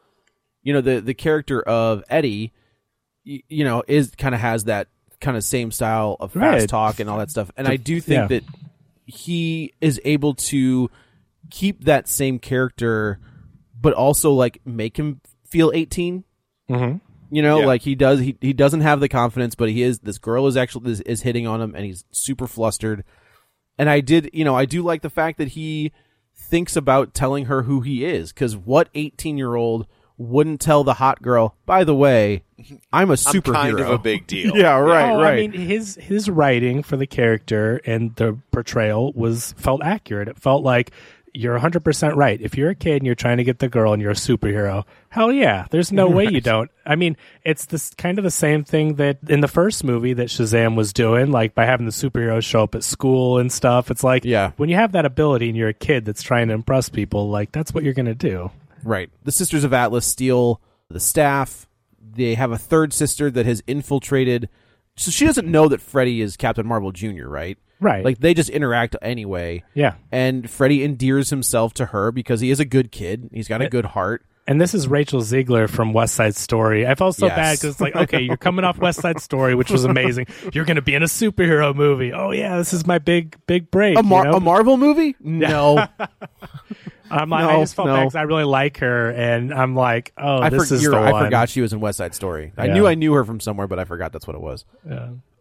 you 0.63 0.73
know, 0.73 0.81
the 0.81 1.01
the 1.01 1.13
character 1.13 1.61
of 1.61 2.03
Eddie, 2.09 2.53
y- 3.25 3.43
you 3.47 3.63
know, 3.63 3.83
is 3.87 4.11
kind 4.17 4.33
of 4.35 4.41
has 4.41 4.65
that 4.65 4.87
kind 5.21 5.35
of 5.37 5.43
same 5.43 5.71
style 5.71 6.15
of 6.19 6.31
fast 6.33 6.41
Right. 6.61 6.69
talk 6.69 6.99
and 6.99 7.09
all 7.09 7.17
that 7.19 7.31
stuff, 7.31 7.51
and 7.57 7.67
I 7.67 7.75
do 7.75 7.99
think 8.01 8.31
yeah. 8.31 8.39
that 8.39 8.43
he 9.05 9.73
is 9.81 9.99
able 10.05 10.33
to 10.35 10.89
keep 11.49 11.85
that 11.85 12.07
same 12.07 12.39
character, 12.39 13.19
but 13.79 13.93
also 13.93 14.31
like 14.33 14.59
make 14.65 14.97
him 14.97 15.21
feel 15.49 15.71
18 15.73 16.23
Mm-hmm. 16.69 16.97
You 17.31 17.41
know, 17.41 17.59
Yeah. 17.61 17.65
like 17.65 17.81
he 17.81 17.95
does. 17.95 18.19
He 18.19 18.35
he 18.41 18.53
doesn't 18.53 18.81
have 18.81 18.99
the 18.99 19.09
confidence, 19.09 19.55
but 19.55 19.69
he 19.69 19.81
is. 19.83 19.99
This 19.99 20.17
girl 20.19 20.45
is 20.47 20.55
actually 20.57 20.91
is, 20.91 21.01
is 21.01 21.21
hitting 21.23 21.45
on 21.47 21.61
him, 21.61 21.73
and 21.75 21.83
he's 21.85 22.03
super 22.11 22.45
flustered. 22.47 23.03
And 23.77 23.89
I 23.89 24.01
did, 24.01 24.29
you 24.33 24.43
know, 24.43 24.55
I 24.55 24.65
do 24.65 24.81
like 24.83 25.01
the 25.01 25.09
fact 25.09 25.37
that 25.39 25.49
he 25.49 25.91
thinks 26.35 26.75
about 26.75 27.13
telling 27.13 27.45
her 27.45 27.63
who 27.63 27.81
he 27.81 28.03
is. 28.05 28.31
Because 28.33 28.55
what 28.57 28.89
eighteen 28.95 29.37
year 29.37 29.55
old 29.55 29.85
wouldn't 30.19 30.61
tell 30.61 30.83
the 30.83 30.93
hot 30.95 31.21
girl? 31.23 31.55
By 31.65 31.83
the 31.83 31.95
way, 31.95 32.43
I'm 32.93 33.09
a 33.09 33.13
I'm 33.13 33.17
superhero. 33.17 33.53
kind 33.53 33.79
of 33.79 33.89
a 33.89 33.97
big 33.97 34.27
deal. 34.27 34.55
yeah, 34.55 34.77
right, 34.77 35.09
oh, 35.11 35.21
right. 35.21 35.33
I 35.33 35.47
mean, 35.47 35.53
his 35.53 35.95
his 35.95 36.29
writing 36.29 36.83
for 36.83 36.97
the 36.97 37.07
character 37.07 37.81
and 37.85 38.15
the 38.17 38.37
portrayal 38.51 39.13
was 39.13 39.53
felt 39.57 39.81
accurate. 39.83 40.27
It 40.27 40.37
felt 40.37 40.63
like 40.63 40.91
you're 41.33 41.53
100 41.53 41.83
percent 41.85 42.15
right. 42.15 42.41
If 42.41 42.57
you're 42.57 42.71
a 42.71 42.75
kid 42.75 42.97
and 42.97 43.05
you're 43.05 43.13
trying 43.15 43.37
to 43.37 43.43
get 43.43 43.59
the 43.59 43.69
girl 43.69 43.93
and 43.93 44.01
you're 44.01 44.11
a 44.11 44.15
superhero, 44.15 44.83
hell 45.09 45.31
yeah, 45.31 45.67
there's 45.69 45.91
no 45.91 46.09
way 46.17 46.25
you 46.25 46.41
don't. 46.41 46.69
I 46.87 46.95
mean, 46.95 47.15
it's 47.45 47.65
this 47.67 47.93
kind 47.99 48.17
of 48.17 48.23
the 48.23 48.31
same 48.31 48.63
thing 48.63 48.95
that 48.95 49.19
in 49.29 49.39
the 49.41 49.47
first 49.47 49.83
movie 49.83 50.13
that 50.13 50.27
Shazam 50.29 50.75
was 50.75 50.91
doing, 50.91 51.31
like 51.31 51.53
by 51.53 51.65
having 51.65 51.85
the 51.85 51.91
superheroes 51.91 52.43
show 52.43 52.63
up 52.63 52.73
at 52.75 52.83
school 52.83 53.37
and 53.37 53.51
stuff. 53.51 53.89
It's 53.91 54.03
like, 54.03 54.25
Yeah. 54.25 54.51
when 54.57 54.69
you 54.69 54.75
have 54.75 54.91
that 54.93 55.05
ability 55.05 55.47
and 55.49 55.55
you're 55.57 55.69
a 55.69 55.73
kid 55.73 56.03
that's 56.03 56.23
trying 56.23 56.47
to 56.47 56.55
impress 56.55 56.89
people, 56.89 57.29
like 57.29 57.51
that's 57.51 57.73
what 57.75 57.83
you're 57.83 57.93
gonna 57.93 58.15
do. 58.15 58.49
Right. 58.83 59.09
The 59.23 59.31
Sisters 59.31 59.63
of 59.63 59.73
Atlas 59.73 60.05
steal 60.05 60.61
the 60.89 60.99
staff. 60.99 61.67
They 62.15 62.35
have 62.35 62.51
a 62.51 62.57
third 62.57 62.93
sister 62.93 63.29
that 63.31 63.45
has 63.45 63.61
infiltrated. 63.67 64.49
So 64.95 65.11
she 65.11 65.25
doesn't 65.25 65.49
know 65.49 65.67
that 65.69 65.79
Freddy 65.81 66.21
is 66.21 66.35
Captain 66.35 66.65
Marvel 66.67 66.91
Jr., 66.91 67.27
right? 67.27 67.57
Right. 67.79 68.03
Like 68.03 68.19
they 68.19 68.33
just 68.33 68.49
interact 68.49 68.95
anyway. 69.01 69.63
Yeah. 69.73 69.95
And 70.11 70.49
Freddy 70.49 70.83
endears 70.83 71.29
himself 71.29 71.73
to 71.75 71.85
her 71.87 72.11
because 72.11 72.41
he 72.41 72.51
is 72.51 72.59
a 72.59 72.65
good 72.65 72.91
kid. 72.91 73.29
He's 73.33 73.47
got 73.47 73.61
a 73.61 73.69
good 73.69 73.85
heart. 73.85 74.25
And 74.47 74.59
this 74.59 74.73
is 74.73 74.87
Rachel 74.87 75.21
Zegler 75.21 75.69
from 75.69 75.93
West 75.93 76.15
Side 76.15 76.35
Story. 76.35 76.87
I 76.87 76.95
felt 76.95 77.15
so 77.15 77.27
Yes. 77.27 77.35
bad 77.35 77.51
because 77.59 77.69
it's 77.75 77.79
like, 77.79 77.95
okay, 77.95 78.19
you're 78.21 78.35
coming 78.35 78.65
off 78.65 78.79
West 78.79 78.99
Side 78.99 79.19
Story, 79.21 79.53
which 79.53 79.69
was 79.69 79.85
amazing. 79.85 80.25
You're 80.53 80.65
going 80.65 80.77
to 80.77 80.81
be 80.81 80.95
in 80.95 81.03
a 81.03 81.05
superhero 81.05 81.75
movie. 81.75 82.11
Oh 82.13 82.31
yeah, 82.31 82.57
this 82.57 82.73
is 82.73 82.87
my 82.87 82.97
big, 82.97 83.37
big 83.45 83.69
break. 83.69 83.95
A, 83.95 84.01
Mar- 84.01 84.25
you 84.25 84.31
know? 84.31 84.37
a 84.37 84.39
Marvel 84.39 84.75
movie? 84.77 85.15
No. 85.19 85.85
I'm 87.11 87.29
like, 87.29 87.45
I 87.45 87.59
just 87.59 87.75
felt 87.75 87.87
no. 87.87 87.95
bad 87.95 88.01
because 88.03 88.15
I 88.15 88.21
really 88.23 88.43
like 88.43 88.77
her, 88.77 89.09
and 89.11 89.53
I'm 89.53 89.75
like, 89.75 90.13
oh, 90.17 90.39
I, 90.41 90.49
this 90.49 90.69
for- 90.69 90.75
is 90.75 90.83
you're- 90.83 90.95
the 90.95 91.01
I 91.01 91.11
one. 91.11 91.25
forgot 91.25 91.49
she 91.49 91.61
was 91.61 91.73
in 91.73 91.79
West 91.79 91.97
Side 91.97 92.13
Story. 92.15 92.53
I 92.57 92.65
Yeah. 92.67 92.73
knew 92.73 92.87
I 92.87 92.95
knew 92.95 93.13
her 93.13 93.23
from 93.23 93.39
somewhere, 93.39 93.67
but 93.67 93.79
I 93.79 93.85
forgot 93.85 94.11
that's 94.13 94.27
what 94.27 94.35
it 94.35 94.41
was. 94.41 94.65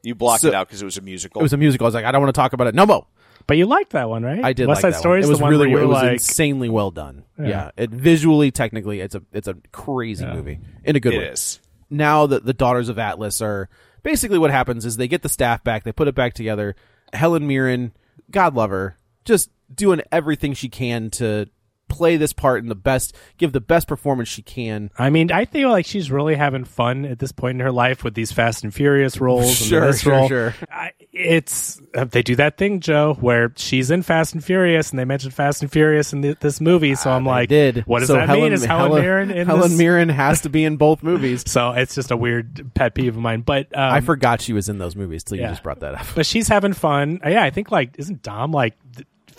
You 0.02 0.14
blocked 0.14 0.42
So- 0.42 0.48
it 0.48 0.54
out 0.54 0.68
because 0.68 0.80
it 0.82 0.84
was 0.84 0.96
a 0.96 1.02
musical. 1.02 1.40
It 1.40 1.42
was 1.42 1.52
a 1.52 1.56
musical. 1.56 1.84
I 1.86 1.88
was 1.88 1.94
like, 1.94 2.04
I 2.04 2.12
don't 2.12 2.22
want 2.22 2.34
to 2.34 2.38
talk 2.40 2.52
about 2.52 2.66
it. 2.68 2.74
No 2.74 2.86
more. 2.86 3.06
But 3.46 3.56
you 3.56 3.66
liked 3.66 3.90
that 3.92 4.08
one, 4.08 4.22
right? 4.22 4.44
I 4.44 4.52
did 4.52 4.68
West 4.68 4.78
like 4.82 4.92
Side 4.92 4.94
that 4.94 4.98
Story 5.00 5.14
one. 5.14 5.20
is 5.20 5.26
It 5.26 5.30
was 5.30 5.38
the 5.38 5.42
one 5.44 5.50
really 5.50 5.68
where 5.68 5.82
it 5.82 5.86
was 5.86 6.02
like, 6.02 6.12
insanely 6.12 6.68
well 6.68 6.90
done. 6.90 7.24
Yeah. 7.38 7.46
Yeah. 7.48 7.70
It 7.78 7.90
visually, 7.90 8.50
technically, 8.50 9.00
it's 9.00 9.14
a 9.14 9.22
it's 9.32 9.48
a 9.48 9.54
crazy 9.72 10.26
movie 10.26 10.60
in 10.84 10.96
a 10.96 11.00
good 11.00 11.14
It 11.14 11.18
way. 11.18 11.24
is. 11.28 11.58
Now 11.90 12.26
that 12.26 12.44
the 12.44 12.52
daughters 12.52 12.88
of 12.90 12.98
Atlas 12.98 13.40
are 13.40 13.68
basically 14.02 14.38
what 14.38 14.50
happens 14.50 14.84
is 14.84 14.96
they 14.98 15.08
get 15.08 15.22
the 15.22 15.28
staff 15.30 15.64
back, 15.64 15.84
they 15.84 15.92
put 15.92 16.08
it 16.08 16.14
back 16.14 16.34
together. 16.34 16.76
Helen 17.14 17.46
Mirren, 17.46 17.92
God 18.30 18.54
love 18.54 18.68
her, 18.70 18.96
just 19.24 19.50
doing 19.74 20.02
everything 20.12 20.52
she 20.52 20.68
can 20.68 21.08
to 21.12 21.48
play 21.88 22.16
this 22.16 22.32
part 22.32 22.62
in 22.62 22.68
the 22.68 22.74
best, 22.74 23.14
give 23.38 23.52
the 23.52 23.60
best 23.60 23.88
performance 23.88 24.28
she 24.28 24.42
can. 24.42 24.90
I 24.98 25.10
mean, 25.10 25.32
I 25.32 25.44
feel 25.44 25.70
like 25.70 25.86
she's 25.86 26.10
really 26.10 26.34
having 26.36 26.64
fun 26.64 27.04
at 27.04 27.18
this 27.18 27.32
point 27.32 27.56
in 27.56 27.60
her 27.60 27.72
life 27.72 28.04
with 28.04 28.14
these 28.14 28.30
Fast 28.32 28.64
and 28.64 28.72
Furious 28.74 29.20
roles. 29.20 29.54
Sure, 29.56 29.80
and 29.84 29.88
this 29.92 30.00
sure, 30.02 30.12
role. 30.12 30.28
sure. 30.28 30.54
I, 30.70 30.92
it's 31.12 31.80
uh, 31.94 32.04
they 32.04 32.22
do 32.22 32.36
that 32.36 32.56
thing, 32.58 32.80
Joe, 32.80 33.14
where 33.20 33.52
she's 33.56 33.90
in 33.90 34.02
Fast 34.02 34.34
and 34.34 34.44
Furious, 34.44 34.90
and 34.90 34.98
they 34.98 35.04
mentioned 35.04 35.34
Fast 35.34 35.62
and 35.62 35.72
Furious 35.72 36.12
in 36.12 36.22
th- 36.22 36.38
this 36.40 36.60
movie. 36.60 36.94
So 36.94 37.10
I'm 37.10 37.26
Ah, 37.26 37.30
like, 37.30 37.48
did 37.48 37.84
what 37.86 38.00
does 38.00 38.08
So 38.08 38.14
that 38.14 38.28
mean? 38.28 38.52
Is 38.52 38.64
Helen, 38.64 39.00
Mirren 39.02 39.30
in 39.30 39.46
Helen 39.46 39.70
this? 39.70 39.78
Mirren 39.78 40.08
has 40.10 40.42
to 40.42 40.48
be 40.48 40.64
in 40.64 40.76
both 40.76 41.02
movies. 41.02 41.44
So 41.48 41.72
it's 41.72 41.94
just 41.94 42.10
a 42.10 42.16
weird 42.16 42.72
pet 42.74 42.94
peeve 42.94 43.16
of 43.16 43.22
mine. 43.22 43.40
But 43.40 43.66
um, 43.76 43.92
I 43.92 44.00
forgot 44.00 44.40
she 44.40 44.52
was 44.52 44.68
in 44.68 44.78
those 44.78 44.94
movies 44.94 45.24
till 45.24 45.38
you 45.38 45.44
just 45.44 45.62
brought 45.62 45.80
that 45.80 45.94
up. 45.94 46.06
But 46.14 46.26
she's 46.26 46.46
having 46.46 46.72
fun. 46.72 47.20
Yeah, 47.24 47.42
I 47.42 47.50
think 47.50 47.70
like 47.70 47.96
isn't 47.98 48.22
Dom 48.22 48.52
like 48.52 48.74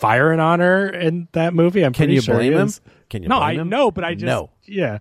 firing 0.00 0.40
on 0.40 0.60
her 0.60 0.88
in 0.88 1.28
that 1.32 1.54
movie? 1.54 1.82
I'm 1.84 1.92
Can 1.92 2.00
pretty 2.00 2.14
you 2.14 2.20
sure 2.22 2.34
blame 2.36 2.52
he 2.52 2.58
him? 2.58 2.66
is. 2.66 2.80
Can 3.08 3.22
you 3.22 3.28
no, 3.28 3.38
blame 3.38 3.58
I 3.58 3.60
him? 3.60 3.68
know, 3.68 3.90
but 3.90 4.04
I 4.04 4.14
just 4.14 4.24
No. 4.24 4.50
yeah. 4.64 4.98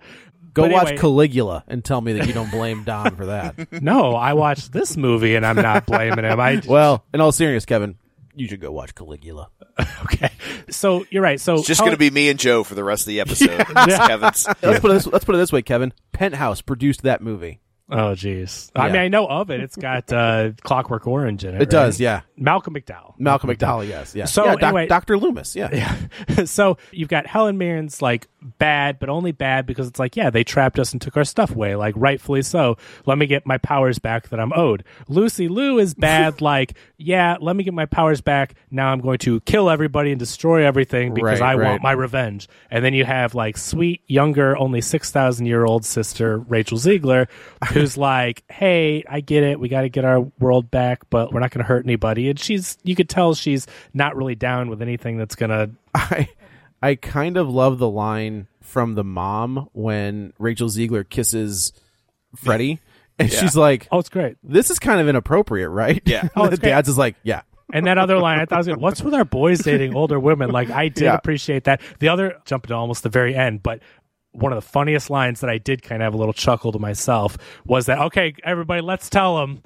Go 0.53 0.63
But 0.63 0.71
watch 0.71 0.87
anyway- 0.87 0.97
Caligula 0.99 1.63
and 1.67 1.85
tell 1.85 2.01
me 2.01 2.13
that 2.13 2.27
you 2.27 2.33
don't 2.33 2.49
blame 2.51 2.83
Dom 2.83 3.15
for 3.15 3.27
that. 3.27 3.71
No, 3.83 4.15
I 4.15 4.33
watched 4.33 4.71
this 4.73 4.97
movie 4.97 5.35
and 5.35 5.45
I'm 5.45 5.55
not 5.55 5.85
blaming 5.85 6.25
him. 6.25 6.39
I 6.39 6.61
Well, 6.67 7.05
in 7.13 7.21
all 7.21 7.31
seriousness, 7.31 7.65
Kevin, 7.65 7.95
you 8.35 8.47
should 8.47 8.59
go 8.59 8.71
watch 8.71 8.95
Caligula. 8.95 9.49
okay. 10.03 10.31
So 10.69 11.05
you're 11.11 11.21
right. 11.23 11.39
So 11.39 11.55
It's 11.55 11.67
just 11.67 11.81
going 11.81 11.91
to 11.91 11.97
be 11.97 12.09
me 12.09 12.29
and 12.29 12.39
Joe 12.39 12.63
for 12.63 12.73
the 12.75 12.83
rest 12.83 13.03
of 13.03 13.07
the 13.07 13.19
episode. 13.21 13.49
It's 13.69 14.07
Kevin's. 14.07 14.47
Let's 14.61 14.79
put 14.79 14.91
it 14.91 14.93
this, 14.95 15.07
let's 15.07 15.23
put 15.25 15.35
it 15.35 15.37
this 15.37 15.51
way, 15.51 15.61
Kevin. 15.61 15.93
Penthouse 16.13 16.61
produced 16.61 17.03
that 17.03 17.21
movie. 17.21 17.59
Oh, 17.91 18.13
jeez. 18.13 18.69
I 18.75 18.87
Yeah. 18.87 18.93
mean, 18.93 19.01
I 19.01 19.07
know 19.07 19.25
of 19.27 19.49
it. 19.49 19.61
It's 19.61 19.75
got 19.75 20.11
uh, 20.13 20.51
Clockwork 20.61 21.07
Orange 21.07 21.43
in 21.43 21.55
it. 21.55 21.61
It 21.63 21.69
does, 21.69 21.95
right? 21.95 22.03
yeah. 22.03 22.21
Malcolm 22.37 22.73
McDowell. 22.75 23.15
Malcolm 23.17 23.49
McDowell, 23.49 23.87
yes, 23.87 24.15
yeah. 24.15 24.25
So 24.25 24.45
yeah, 24.45 24.55
anyway- 24.61 24.87
Dr. 24.87 25.17
Loomis, 25.17 25.55
yeah. 25.55 25.97
so 26.45 26.77
you've 26.91 27.09
got 27.09 27.25
Helen 27.27 27.57
Mirren's 27.57 28.01
like 28.01 28.27
bad, 28.59 28.97
but 28.99 29.09
only 29.09 29.31
bad 29.33 29.65
because 29.65 29.87
it's 29.87 29.99
like, 29.99 30.15
yeah, 30.15 30.29
they 30.29 30.43
trapped 30.45 30.79
us 30.79 30.93
and 30.93 31.01
took 31.01 31.17
our 31.17 31.25
stuff 31.25 31.51
away, 31.53 31.75
like 31.75 31.93
rightfully 31.97 32.41
so. 32.43 32.77
Let 33.05 33.17
me 33.17 33.25
get 33.25 33.45
my 33.45 33.57
powers 33.57 33.99
back 33.99 34.29
that 34.29 34.39
I'm 34.39 34.53
owed. 34.53 34.83
Lucy 35.09 35.47
Liu 35.49 35.79
is 35.79 35.93
bad, 35.93 36.39
like, 36.41 36.77
yeah, 36.97 37.35
let 37.41 37.55
me 37.57 37.63
get 37.63 37.73
my 37.73 37.85
powers 37.87 38.21
back. 38.21 38.53
Now 38.71 38.89
I'm 38.93 39.01
going 39.01 39.17
to 39.19 39.41
kill 39.41 39.69
everybody 39.69 40.11
and 40.11 40.19
destroy 40.19 40.63
everything 40.65 41.13
because 41.13 41.41
Right, 41.41 41.55
I 41.55 41.55
right. 41.55 41.69
want 41.71 41.83
my 41.83 41.91
revenge. 41.91 42.47
And 42.71 42.85
then 42.85 42.93
you 42.93 43.03
have 43.03 43.35
like 43.35 43.57
sweet, 43.57 44.01
younger, 44.07 44.55
only 44.57 44.79
6,000 44.79 45.45
year 45.45 45.65
old 45.65 45.83
sister, 45.83 46.37
Rachel 46.37 46.77
Zegler, 46.77 47.27
who's 47.79 47.97
like, 47.97 48.43
hey, 48.49 49.03
I 49.09 49.21
get 49.21 49.43
it. 49.43 49.59
We 49.59 49.69
got 49.69 49.81
to 49.81 49.89
get 49.89 50.05
our 50.05 50.21
world 50.39 50.69
back, 50.71 51.09
but 51.09 51.33
we're 51.33 51.39
not 51.39 51.51
going 51.51 51.63
to 51.63 51.67
hurt 51.67 51.85
anybody. 51.85 52.29
And 52.29 52.39
she's, 52.39 52.77
you 52.83 52.95
could 52.95 53.09
tell 53.09 53.33
she's 53.33 53.67
not 53.93 54.15
really 54.15 54.35
down 54.35 54.69
with 54.69 54.81
anything 54.81 55.17
that's 55.17 55.35
going 55.35 55.49
to 55.49 55.69
I 55.93 56.29
I 56.81 56.95
kind 56.95 57.35
of 57.37 57.49
love 57.49 57.77
the 57.77 57.89
line 57.89 58.47
from 58.61 58.95
the 58.95 59.03
mom 59.03 59.69
when 59.73 60.31
Rachel 60.39 60.69
Zegler 60.69 61.07
kisses 61.07 61.73
Freddie. 62.35 62.79
And 63.17 63.29
she's 63.31 63.55
like, 63.57 63.87
Oh, 63.91 63.99
it's 63.99 64.09
great. 64.09 64.37
this 64.43 64.69
is 64.69 64.79
kind 64.79 65.01
of 65.01 65.07
inappropriate, 65.09 65.69
right? 65.71 66.01
Yeah. 66.05 66.29
Oh, 66.35 66.45
the 66.45 66.51
it's 66.53 66.59
great. 66.61 66.69
dad's 66.69 66.87
is 66.89 66.97
like, 66.97 67.15
yeah. 67.23 67.41
And 67.71 67.85
that 67.85 67.97
other 67.99 68.17
line, 68.17 68.39
I 68.39 68.45
thought, 68.45 68.57
was 68.59 68.67
good. 68.67 68.77
what's 68.77 69.01
with 69.01 69.13
our 69.13 69.25
boys 69.25 69.59
dating 69.59 69.93
older 69.95 70.19
women? 70.19 70.49
Like, 70.51 70.71
I 70.71 70.87
did 70.87 71.03
Yeah. 71.03 71.15
appreciate 71.15 71.65
that. 71.65 71.81
The 71.99 72.07
other, 72.07 72.37
jumping 72.45 72.69
to 72.69 72.75
almost 72.75 73.03
the 73.03 73.09
very 73.09 73.35
end, 73.35 73.61
but 73.61 73.81
one 74.31 74.51
of 74.53 74.57
the 74.57 74.67
funniest 74.67 75.09
lines 75.09 75.39
that 75.41 75.49
I 75.49 75.57
did 75.57 75.81
kind 75.81 76.01
of 76.01 76.05
have 76.07 76.13
a 76.13 76.17
little 76.17 76.33
chuckle 76.33 76.71
to 76.73 76.79
myself 76.79 77.37
was 77.65 77.87
that, 77.87 77.99
okay, 77.99 78.33
everybody, 78.43 78.81
let's 78.81 79.09
tell 79.09 79.37
them. 79.37 79.63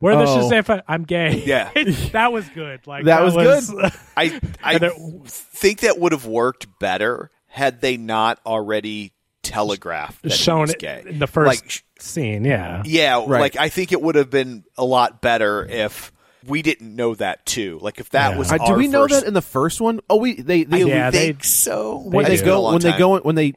We're 0.00 0.16
the 0.16 0.22
Oh. 0.22 0.48
Shazam. 0.50 0.64
fa- 0.64 0.84
I'm 0.88 1.04
gay. 1.04 1.42
Yeah. 1.44 1.70
that 2.12 2.32
was 2.32 2.48
good. 2.48 2.86
Like 2.86 3.04
That 3.04 3.22
was 3.22 3.34
good. 3.34 3.92
I 4.16 4.40
I 4.62 4.72
And 4.74 4.80
there- 4.80 4.92
think 5.26 5.80
that 5.80 5.98
would 5.98 6.12
have 6.12 6.24
worked 6.24 6.66
better 6.78 7.30
had 7.48 7.82
they 7.82 7.98
not 7.98 8.38
already 8.46 9.12
telegraphed 9.42 10.22
that 10.22 10.32
he 10.32 10.38
shown 10.38 10.62
was 10.62 10.74
gay. 10.76 11.02
in 11.06 11.18
the 11.18 11.26
first 11.26 11.46
Like, 11.62 11.82
scene. 11.98 12.44
Yeah. 12.46 12.82
yeah, 12.86 13.16
Right. 13.26 13.40
like 13.40 13.56
I 13.56 13.68
think 13.68 13.92
it 13.92 14.00
would 14.00 14.14
have 14.14 14.30
been 14.30 14.64
a 14.78 14.84
lot 14.84 15.20
better 15.20 15.66
if 15.66 16.12
we 16.46 16.62
didn't 16.62 16.96
know 16.96 17.14
that 17.16 17.44
too. 17.44 17.78
Like 17.82 17.98
if 18.00 18.08
that 18.10 18.32
Yeah. 18.32 18.38
was 18.38 18.50
Uh, 18.50 18.56
do 18.56 18.64
our 18.72 18.78
we 18.78 18.88
know 18.88 19.02
first- 19.06 19.20
that 19.20 19.28
in 19.28 19.34
the 19.34 19.42
first 19.42 19.80
one? 19.82 20.00
Oh, 20.08 20.16
we 20.16 20.40
they 20.40 20.64
they 20.64 20.84
Yeah, 20.84 21.08
I 21.08 21.10
they- 21.10 21.18
think 21.26 21.44
so. 21.44 21.98
when 21.98 22.24
They 22.24 22.28
they 22.30 22.34
It's 22.34 22.42
do. 22.42 22.46
been 22.46 22.54
a 22.54 22.56
go 22.56 22.72
when 22.72 22.80
they 22.80 22.92
go 22.98 23.18
when 23.18 23.34
they 23.34 23.52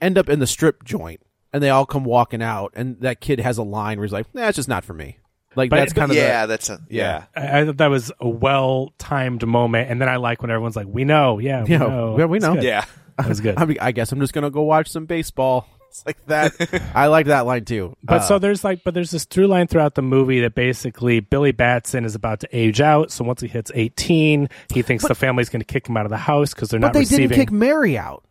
end 0.00 0.18
up 0.18 0.28
in 0.28 0.38
the 0.38 0.46
strip 0.46 0.84
joint 0.84 1.20
and 1.52 1.62
they 1.62 1.70
all 1.70 1.86
come 1.86 2.04
walking 2.04 2.42
out 2.42 2.72
and 2.74 3.00
that 3.00 3.20
kid 3.20 3.40
has 3.40 3.58
a 3.58 3.62
line 3.62 3.98
where 3.98 4.04
he's 4.06 4.12
like, 4.12 4.32
"Nah, 4.34 4.48
it's 4.48 4.56
just 4.56 4.68
not 4.68 4.84
for 4.84 4.94
me." 4.94 5.18
Like 5.54 5.70
But- 5.70 5.76
that's 5.76 5.92
kind 5.94 6.10
of 6.10 6.16
yeah, 6.18 6.44
the, 6.46 6.50
that's 6.50 6.68
a 6.68 6.80
yeah. 6.90 7.24
I, 7.34 7.60
I 7.60 7.64
thought 7.64 7.78
that 7.78 7.86
was 7.86 8.12
a 8.20 8.28
well 8.28 8.92
timed 8.98 9.46
moment. 9.46 9.90
And 9.90 10.00
then 10.00 10.08
I 10.08 10.16
like 10.16 10.42
when 10.42 10.50
everyone's 10.50 10.76
like, 10.76 10.86
we 10.86 11.04
know. 11.04 11.38
Yeah. 11.38 11.64
We 11.64 11.70
Yeah, 11.70 11.78
know. 11.78 12.18
yeah, 12.18 12.24
we 12.26 12.38
know. 12.40 12.54
Yeah. 12.60 12.84
That 13.16 13.26
was 13.28 13.40
good. 13.40 13.54
I, 13.58 13.64
mean, 13.64 13.78
I 13.80 13.92
guess 13.92 14.12
I'm 14.12 14.20
just 14.20 14.34
gonna 14.34 14.50
go 14.50 14.62
watch 14.62 14.88
some 14.90 15.06
baseball. 15.06 15.66
It's 15.88 16.04
like 16.04 16.22
that. 16.26 16.52
I 16.94 17.06
like 17.06 17.24
that 17.26 17.46
line 17.46 17.64
too. 17.64 17.96
But 18.02 18.16
Uh, 18.20 18.20
so 18.24 18.38
there's 18.38 18.64
like, 18.64 18.84
but 18.84 18.92
there's 18.92 19.10
this 19.12 19.24
through 19.24 19.46
line 19.46 19.66
throughout 19.66 19.94
the 19.94 20.02
movie 20.02 20.40
that 20.42 20.54
basically 20.54 21.20
Billy 21.20 21.52
Batson 21.52 22.04
is 22.04 22.14
about 22.14 22.40
to 22.40 22.48
age 22.52 22.82
out. 22.82 23.10
So 23.10 23.24
once 23.24 23.40
he 23.40 23.48
hits 23.48 23.72
18, 23.74 24.50
he 24.74 24.82
thinks 24.82 25.08
the 25.08 25.14
family's 25.14 25.48
going 25.48 25.60
to 25.60 25.64
kick 25.64 25.88
him 25.88 25.96
out 25.96 26.04
of 26.04 26.10
the 26.10 26.18
house 26.18 26.52
because 26.52 26.68
they're 26.68 26.80
but 26.80 26.88
not 26.88 26.92
they 26.92 27.00
receiving. 27.00 27.28
didn't 27.28 27.40
kick 27.40 27.50
Mary 27.50 27.96
out. 27.96 28.24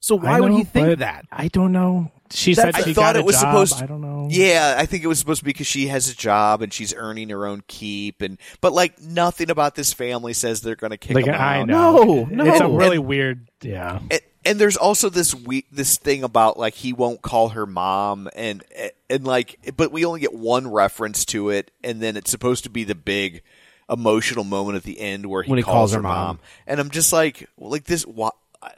So 0.00 0.18
I 0.18 0.22
why 0.24 0.40
would 0.40 0.50
know, 0.52 0.56
he 0.58 0.64
think 0.64 0.98
that? 1.00 1.26
I 1.30 1.48
don't 1.48 1.72
know. 1.72 2.10
She 2.32 2.54
said 2.54 2.74
I 2.76 2.82
she 2.82 2.94
thought 2.94 3.14
got 3.14 3.16
a 3.16 3.18
it 3.20 3.24
was 3.24 3.34
job. 3.40 3.66
supposed. 3.66 3.82
I 3.82 3.86
don't 3.86 4.00
know. 4.00 4.28
Yeah, 4.30 4.76
I 4.78 4.86
think 4.86 5.02
it 5.02 5.08
was 5.08 5.18
supposed 5.18 5.40
to 5.40 5.44
be 5.44 5.50
because 5.50 5.66
she 5.66 5.88
has 5.88 6.08
a 6.08 6.14
job 6.14 6.62
and 6.62 6.72
she's 6.72 6.94
earning 6.94 7.28
her 7.30 7.44
own 7.44 7.64
keep, 7.66 8.22
and 8.22 8.38
but 8.60 8.72
like 8.72 9.00
nothing 9.00 9.50
about 9.50 9.74
this 9.74 9.92
family 9.92 10.32
says 10.32 10.60
they're 10.62 10.76
going 10.76 10.92
to 10.92 10.96
kick 10.96 11.16
Like, 11.16 11.28
I 11.28 11.60
out. 11.60 11.66
know. 11.66 12.24
No, 12.30 12.44
It's 12.46 12.60
a 12.60 12.64
no. 12.64 12.76
really 12.76 12.98
weird. 13.00 13.48
Yeah. 13.62 13.98
And, 14.10 14.20
and 14.44 14.58
there's 14.60 14.76
also 14.76 15.10
this 15.10 15.34
we 15.34 15.66
this 15.72 15.96
thing 15.98 16.22
about 16.22 16.56
like 16.56 16.74
he 16.74 16.92
won't 16.92 17.20
call 17.20 17.50
her 17.50 17.66
mom, 17.66 18.28
and 18.36 18.62
and 19.10 19.24
like, 19.24 19.58
but 19.76 19.90
we 19.92 20.04
only 20.04 20.20
get 20.20 20.32
one 20.32 20.70
reference 20.70 21.24
to 21.26 21.50
it, 21.50 21.72
and 21.82 22.00
then 22.00 22.16
it's 22.16 22.30
supposed 22.30 22.62
to 22.64 22.70
be 22.70 22.84
the 22.84 22.94
big 22.94 23.42
emotional 23.90 24.44
moment 24.44 24.76
at 24.76 24.84
the 24.84 25.00
end 25.00 25.26
where 25.26 25.42
he, 25.42 25.50
When 25.50 25.58
he 25.58 25.64
calls 25.64 25.92
her 25.94 26.00
mom. 26.00 26.38
and 26.66 26.78
I'm 26.78 26.90
just 26.90 27.12
like, 27.12 27.50
like 27.58 27.84
this, 27.84 28.06
why, 28.06 28.30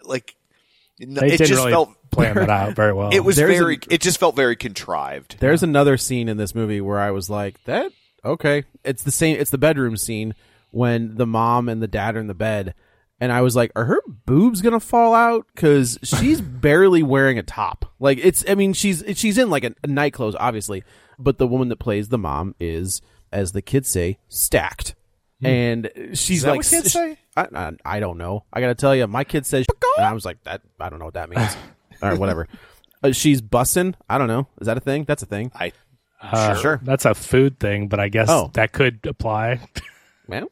like. 0.04 0.34
No, 1.09 1.20
They 1.20 1.26
it 1.28 1.30
didn't 1.38 1.46
just 1.48 1.59
really 1.61 1.72
felt 1.72 1.90
plan 2.11 2.34
that 2.34 2.50
out 2.50 2.74
very 2.74 2.92
well. 2.94 3.11
It 3.12 3.20
was 3.20 3.36
There's 3.36 3.59
very. 3.59 3.76
a- 3.76 3.94
it 3.94 4.00
just 4.00 4.18
felt 4.18 4.36
very 4.36 4.57
contrived. 4.57 5.36
There's 5.40 5.62
another 5.62 5.96
scene 5.96 6.28
in 6.28 6.36
this 6.36 6.55
movie 6.55 6.80
where 6.80 6.98
I 7.00 7.11
was 7.11 7.28
like, 7.30 7.62
that 7.64 7.90
okay. 8.24 8.64
It's 8.84 9.03
the 9.03 9.11
same. 9.12 9.36
It's 9.38 9.50
the 9.50 9.59
bedroom 9.59 9.96
scene 9.96 10.34
when 10.70 11.16
the 11.16 11.26
mom 11.26 11.68
and 11.68 11.82
the 11.82 11.88
dad 11.88 12.16
are 12.16 12.20
in 12.20 12.26
the 12.26 12.34
bed, 12.34 12.74
and 13.20 13.30
I 13.32 13.40
was 13.42 13.55
like, 13.55 13.70
are 13.76 13.84
her 13.84 14.00
boobs 14.26 14.62
gonna 14.62 14.80
fall 14.80 15.14
out? 15.14 15.46
Because 15.55 15.98
she's 16.03 16.40
barely 16.40 17.03
wearing 17.03 17.38
a 17.38 17.42
top. 17.42 17.92
Like 17.98 18.18
it's. 18.22 18.44
I 18.48 18.55
mean, 18.55 18.72
she's 18.72 19.03
she's 19.14 19.38
in 19.38 19.50
like 19.50 19.64
a, 19.64 19.74
a 19.82 19.86
night 19.86 20.12
clothes, 20.12 20.36
obviously, 20.38 20.82
but 21.18 21.38
the 21.38 21.46
woman 21.46 21.68
that 21.68 21.76
plays 21.78 22.09
the 22.09 22.18
mom 22.18 22.55
is, 22.61 23.00
as 23.32 23.53
the 23.53 23.62
kids 23.62 23.88
say, 23.88 24.18
stacked. 24.28 24.94
Hmm. 25.40 25.46
And 25.46 25.90
she's 26.14 26.42
that 26.42 26.50
like, 26.50 26.59
what 26.61 26.66
kids 26.66 26.86
s- 26.86 26.92
say? 26.92 27.18
I, 27.37 27.47
I, 27.55 27.72
I 27.85 28.01
don't 28.01 28.18
know. 28.18 28.45
I 28.53 28.61
gotta 28.61 28.74
tell 28.74 28.95
you, 28.95 29.07
my 29.07 29.24
kid 29.24 29.47
says, 29.47 29.64
and 29.99 30.07
I 30.07 30.12
was 30.12 30.24
like, 30.24 30.43
that. 30.45 30.62
I 30.80 30.89
don't 30.91 30.99
know 30.99 31.07
what 31.07 31.14
that 31.14 31.30
means. 31.30 31.57
All 32.03 32.11
right, 32.11 32.18
whatever. 32.18 32.49
Uh, 33.03 33.12
she's 33.12 33.41
bussing. 33.43 33.95
I 34.09 34.18
don't 34.18 34.28
know. 34.28 34.47
Is 34.61 34.66
that 34.66 34.76
a 34.76 34.80
thing? 34.80 35.05
That's 35.05 35.22
a 35.22 35.26
thing. 35.26 35.51
I 35.55 35.72
Uh, 36.20 36.55
Sure. 36.57 36.80
That's 36.83 37.05
a 37.05 37.14
food 37.14 37.59
thing, 37.59 37.89
but 37.89 37.99
I 38.01 38.09
guess 38.09 38.28
Oh. 38.30 38.51
that 38.55 38.72
could 38.72 39.01
apply. 39.07 39.61
Well, 40.28 40.51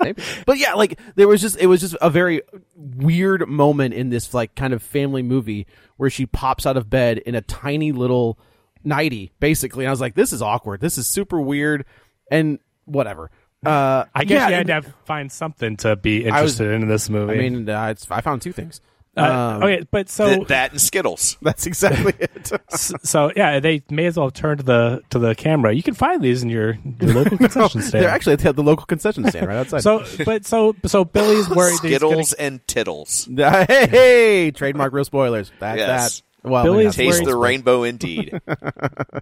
maybe. 0.00 0.22
but 0.46 0.58
yeah, 0.58 0.74
like 0.74 0.98
there 1.14 1.28
was 1.28 1.40
just 1.40 1.56
it 1.58 1.66
was 1.66 1.80
just 1.80 1.96
a 2.00 2.10
very 2.10 2.42
weird 2.74 3.48
moment 3.48 3.94
in 3.94 4.10
this 4.10 4.34
like 4.34 4.54
kind 4.54 4.72
of 4.72 4.82
family 4.82 5.22
movie 5.22 5.66
where 5.98 6.10
she 6.10 6.26
pops 6.26 6.66
out 6.66 6.76
of 6.76 6.90
bed 6.90 7.18
in 7.18 7.34
a 7.34 7.40
tiny 7.42 7.92
little 7.92 8.38
nighty, 8.84 9.30
basically. 9.40 9.84
And 9.84 9.88
I 9.88 9.92
was 9.92 10.00
like, 10.00 10.14
this 10.14 10.32
is 10.32 10.42
awkward. 10.42 10.80
This 10.80 10.98
is 10.98 11.06
super 11.06 11.40
weird, 11.40 11.84
and 12.30 12.58
whatever. 12.86 13.30
Uh, 13.64 14.04
I 14.14 14.24
guess 14.24 14.40
yeah, 14.40 14.48
you 14.48 14.54
had 14.56 14.66
to 14.68 14.72
have, 14.74 14.94
find 15.04 15.30
something 15.30 15.76
to 15.78 15.96
be 15.96 16.28
I 16.28 16.42
was- 16.42 16.60
interested 16.60 16.82
in 16.82 16.88
this 16.88 17.08
movie. 17.08 17.34
I 17.34 17.36
mean, 17.36 17.68
uh, 17.68 17.86
it's, 17.88 18.06
I 18.10 18.20
found 18.20 18.42
two 18.42 18.52
things. 18.52 18.80
Uh, 19.14 19.20
Um, 19.20 19.62
okay, 19.64 19.86
but 19.90 20.08
so 20.08 20.26
that, 20.26 20.48
that 20.48 20.70
and 20.72 20.80
Skittles. 20.80 21.36
That's 21.42 21.66
exactly 21.66 22.14
it. 22.18 22.50
s- 22.72 22.94
so 23.02 23.30
yeah, 23.36 23.60
they 23.60 23.82
may 23.90 24.06
as 24.06 24.16
well 24.16 24.30
turn 24.30 24.56
to 24.56 24.62
the 24.62 25.02
to 25.10 25.18
the 25.18 25.34
camera. 25.34 25.74
You 25.74 25.82
can 25.82 25.92
find 25.92 26.22
these 26.22 26.42
in 26.42 26.48
your, 26.48 26.78
your 26.98 27.12
local 27.22 27.36
concession 27.36 27.82
stand. 27.82 28.02
They're 28.04 28.10
actually 28.10 28.32
at 28.42 28.56
the 28.56 28.62
local 28.62 28.86
concession 28.86 29.28
stand 29.28 29.48
right 29.48 29.58
outside. 29.58 29.82
so, 29.82 30.02
but 30.24 30.46
so 30.46 30.74
so 30.86 31.04
Billy's 31.04 31.46
worried 31.50 31.78
that 31.82 31.88
he's 31.88 31.98
gonna- 31.98 32.08
Skittles 32.24 32.32
and 32.32 32.66
Tittles. 32.66 33.28
hey, 33.36 33.86
hey, 33.90 34.50
trademark 34.50 34.94
reel 34.94 35.04
spoilers. 35.04 35.52
That 35.60 35.76
Yes. 35.76 36.20
that. 36.20 36.22
Well, 36.44 36.64
Billy's 36.64 36.96
Taste 36.96 37.18
worried- 37.20 37.26
the 37.28 37.36
rainbow, 37.36 37.82
indeed. 37.84 38.40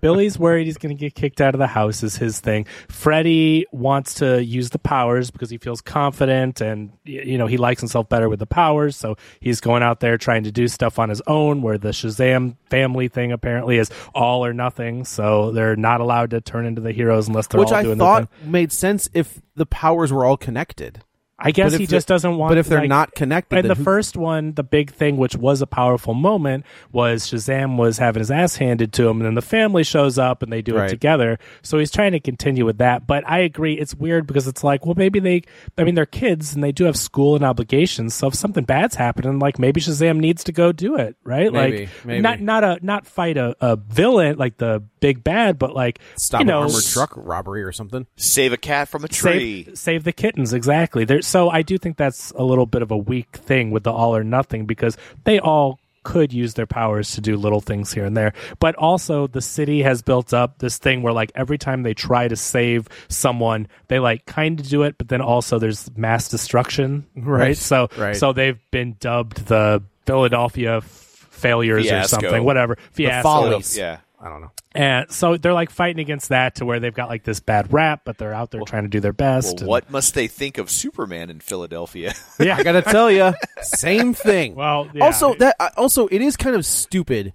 Billy's 0.01 0.39
worried 0.39 0.67
he's 0.67 0.79
going 0.79 0.97
to 0.97 0.99
get 1.01 1.15
kicked 1.15 1.41
out 1.41 1.55
of 1.55 1.59
the 1.59 1.67
house 1.67 2.03
is 2.03 2.17
his 2.17 2.41
thing. 2.41 2.67
Freddie 2.89 3.67
wants 3.73 4.15
to 4.15 4.43
use 4.43 4.71
the 4.71 4.79
powers 4.79 5.31
because 5.31 5.51
he 5.51 5.59
feels 5.59 5.81
confident 5.81 6.61
and 6.61 6.91
you 7.05 7.37
know 7.39 7.47
he 7.47 7.57
likes 7.57 7.81
himself 7.81 8.09
better 8.09 8.29
with 8.29 8.39
the 8.39 8.47
powers, 8.47 8.97
so 8.97 9.17
he's 9.41 9.61
going 9.61 9.83
out 9.83 10.01
there 10.01 10.17
trying 10.17 10.45
to 10.45 10.53
do 10.53 10.69
stuff 10.69 10.99
on 10.99 11.09
his 11.09 11.21
own. 11.27 11.63
Where 11.63 11.79
the 11.79 11.91
Shazam 11.91 12.57
family 12.71 13.09
thing 13.09 13.33
apparently 13.33 13.77
is 13.79 13.91
all 14.15 14.45
or 14.45 14.53
nothing, 14.53 15.05
so 15.05 15.51
they're 15.53 15.77
not 15.77 16.01
allowed 16.01 16.31
to 16.31 16.41
turn 16.41 16.67
into 16.67 16.81
the 16.81 16.93
heroes 16.93 17.29
unless 17.29 17.47
they're 17.49 17.61
which 17.61 17.69
all 17.71 17.75
I 17.75 17.83
doing 17.83 17.99
thought 17.99 18.31
their 18.31 18.41
thing. 18.43 18.51
made 18.53 18.73
sense 18.73 19.09
if 19.13 19.41
the 19.57 19.67
powers 19.67 20.13
were 20.13 20.25
all 20.25 20.37
connected. 20.37 21.03
I 21.43 21.51
guess 21.53 21.73
he 21.75 21.87
just 21.87 22.07
doesn't 22.07 22.37
want. 22.37 22.51
but 22.51 22.59
if 22.59 22.69
they're 22.69 22.81
like- 22.81 22.89
not 22.89 23.15
connected, 23.15 23.59
and 23.61 23.71
the 23.71 23.75
who- 23.75 23.83
first 23.85 24.17
one, 24.17 24.53
the 24.53 24.63
big 24.63 24.91
thing, 24.93 25.17
which 25.17 25.37
was 25.37 25.63
a 25.63 25.67
powerful 25.67 26.15
moment, 26.15 26.65
was 26.93 27.25
Shazam 27.27 27.77
was 27.77 27.99
having 27.99 28.21
his 28.21 28.31
ass 28.31 28.57
handed 28.57 28.93
to 28.95 29.09
him, 29.09 29.19
and 29.19 29.27
then 29.27 29.35
the 29.35 29.43
family 29.43 29.83
shows 29.83 30.19
up 30.19 30.43
and 30.43 30.53
they 30.53 30.63
do 30.63 30.77
Right. 30.77 30.87
it 30.87 30.91
together. 30.91 31.39
So 31.63 31.79
he's 31.79 31.91
trying 31.91 32.13
to 32.13 32.21
continue 32.21 32.65
with 32.67 32.79
that. 32.79 33.07
But 33.07 33.25
I 33.27 33.39
agree, 33.39 33.75
it's 33.75 33.95
weird 33.95 34.27
because 34.27 34.47
it's 34.47 34.63
like, 34.63 34.85
well, 34.85 34.95
maybe 34.97 35.19
they, 35.19 35.43
I 35.79 35.85
mean, 35.85 35.95
they're 35.95 36.07
kids 36.07 36.55
and 36.55 36.63
they 36.63 36.73
do 36.73 36.85
have 36.85 36.97
school 36.97 37.37
and 37.37 37.45
obligations. 37.45 38.15
So 38.15 38.27
if 38.29 38.35
something 38.35 38.65
bad's 38.65 38.95
happening, 38.95 39.39
like 39.39 39.59
maybe 39.59 39.81
Shazam 39.81 40.19
needs 40.19 40.45
to 40.45 40.53
go 40.53 40.73
do 40.73 40.97
it, 40.97 41.17
right? 41.25 41.53
Maybe, 41.53 41.79
like 41.81 41.89
maybe. 42.05 42.21
not 42.21 42.41
not 42.41 42.65
a 42.65 42.79
not 42.83 43.07
fight 43.07 43.37
a, 43.37 43.55
a 43.61 43.77
villain 43.77 44.37
like 44.37 44.59
the 44.59 44.83
big 45.01 45.25
bad, 45.25 45.59
but 45.59 45.75
like 45.75 45.99
Stop 46.17 46.41
you 46.41 46.47
know, 46.47 46.59
an 46.63 46.69
armored 46.69 46.85
truck 46.85 47.13
robbery 47.17 47.63
or 47.63 47.73
something. 47.73 48.07
Save 48.17 48.53
a 48.53 48.57
cat 48.57 48.89
from 48.89 49.05
a 49.05 49.09
tree. 49.09 49.65
Save, 49.65 49.79
save 49.79 50.05
the 50.05 50.13
kittens, 50.13 50.53
exactly. 50.53 51.05
There, 51.05 51.23
so 51.23 51.49
I 51.51 51.63
do 51.63 51.79
think 51.79 51.97
that's 51.97 52.31
a 52.33 52.43
little 52.45 52.67
bit 52.67 52.83
of 52.83 52.91
a 52.91 52.97
weak 52.97 53.37
thing 53.37 53.71
with 53.71 53.83
the 53.85 53.93
all 53.93 54.15
or 54.15 54.23
nothing 54.25 54.67
because 54.67 54.97
they 55.25 55.39
all 55.41 55.79
could 56.03 56.33
use 56.33 56.55
their 56.55 56.67
powers 56.67 57.11
to 57.15 57.21
do 57.21 57.37
little 57.37 57.61
things 57.61 57.93
here 57.93 58.07
and 58.07 58.17
there. 58.17 58.33
But 58.59 58.75
also, 58.77 59.27
the 59.27 59.43
city 59.43 59.83
has 59.83 60.01
built 60.01 60.33
up 60.33 60.59
this 60.59 60.79
thing 60.79 61.03
where, 61.03 61.13
like, 61.13 61.31
every 61.35 61.59
time 61.59 61.83
they 61.83 61.93
try 61.93 62.27
to 62.27 62.37
save 62.37 62.89
someone, 63.09 63.69
they 63.89 63.99
like 63.99 64.25
kind 64.25 64.59
of 64.59 64.67
do 64.67 64.83
it, 64.85 64.97
but 64.97 65.09
then 65.09 65.21
also 65.21 65.59
there's 65.59 65.95
mass 65.99 66.29
destruction, 66.31 67.05
right? 67.15 67.39
Right, 67.39 67.57
So, 67.57 67.89
right. 67.99 68.17
so 68.17 68.33
they've 68.33 68.59
been 68.71 68.97
dubbed 68.99 69.47
the 69.47 69.83
Philadelphia 70.07 70.79
f- 70.79 70.85
failures 70.85 71.85
Fiasco. 71.87 72.17
or 72.17 72.21
something, 72.23 72.45
whatever. 72.45 72.79
Fiasco. 72.93 73.23
follies. 73.23 73.77
Yeah. 73.77 73.99
I 74.19 74.29
don't 74.31 74.41
know. 74.41 74.53
And 74.73 75.11
so 75.11 75.37
they're 75.37 75.53
like 75.53 75.71
fighting 75.71 76.01
against 76.01 76.29
that 76.29 76.57
to 76.57 76.65
where 76.65 76.79
they've 76.79 76.95
got 76.95 77.09
like 77.09 77.25
this 77.25 77.41
bad 77.41 77.73
rap, 77.73 78.03
but 78.05 78.19
they're 78.19 78.33
out 78.33 78.53
there 78.53 78.61
trying 78.61 78.85
to 78.85 78.89
do 78.89 79.01
their 79.01 79.13
best. 79.13 79.47
Well, 79.47 79.59
and- 79.59 79.69
what 79.69 79.91
must 79.91 80.15
they 80.15 80.29
think 80.29 80.59
of 80.59 80.71
Superman 80.71 81.29
in 81.31 81.41
Philadelphia? 81.41 82.15
Yeah. 82.39 82.57
I 82.57 82.63
gotta 82.63 82.81
tell 82.83 83.11
you, 83.11 83.35
same 83.61 84.15
thing. 84.15 84.55
Well, 84.55 84.89
yeah. 84.95 85.05
also 85.05 85.35
that 85.35 85.57
uh, 85.61 85.71
also 85.77 86.07
it 86.07 86.23
is 86.23 86.37
kind 86.37 86.57
of 86.57 86.65
stupid 86.65 87.35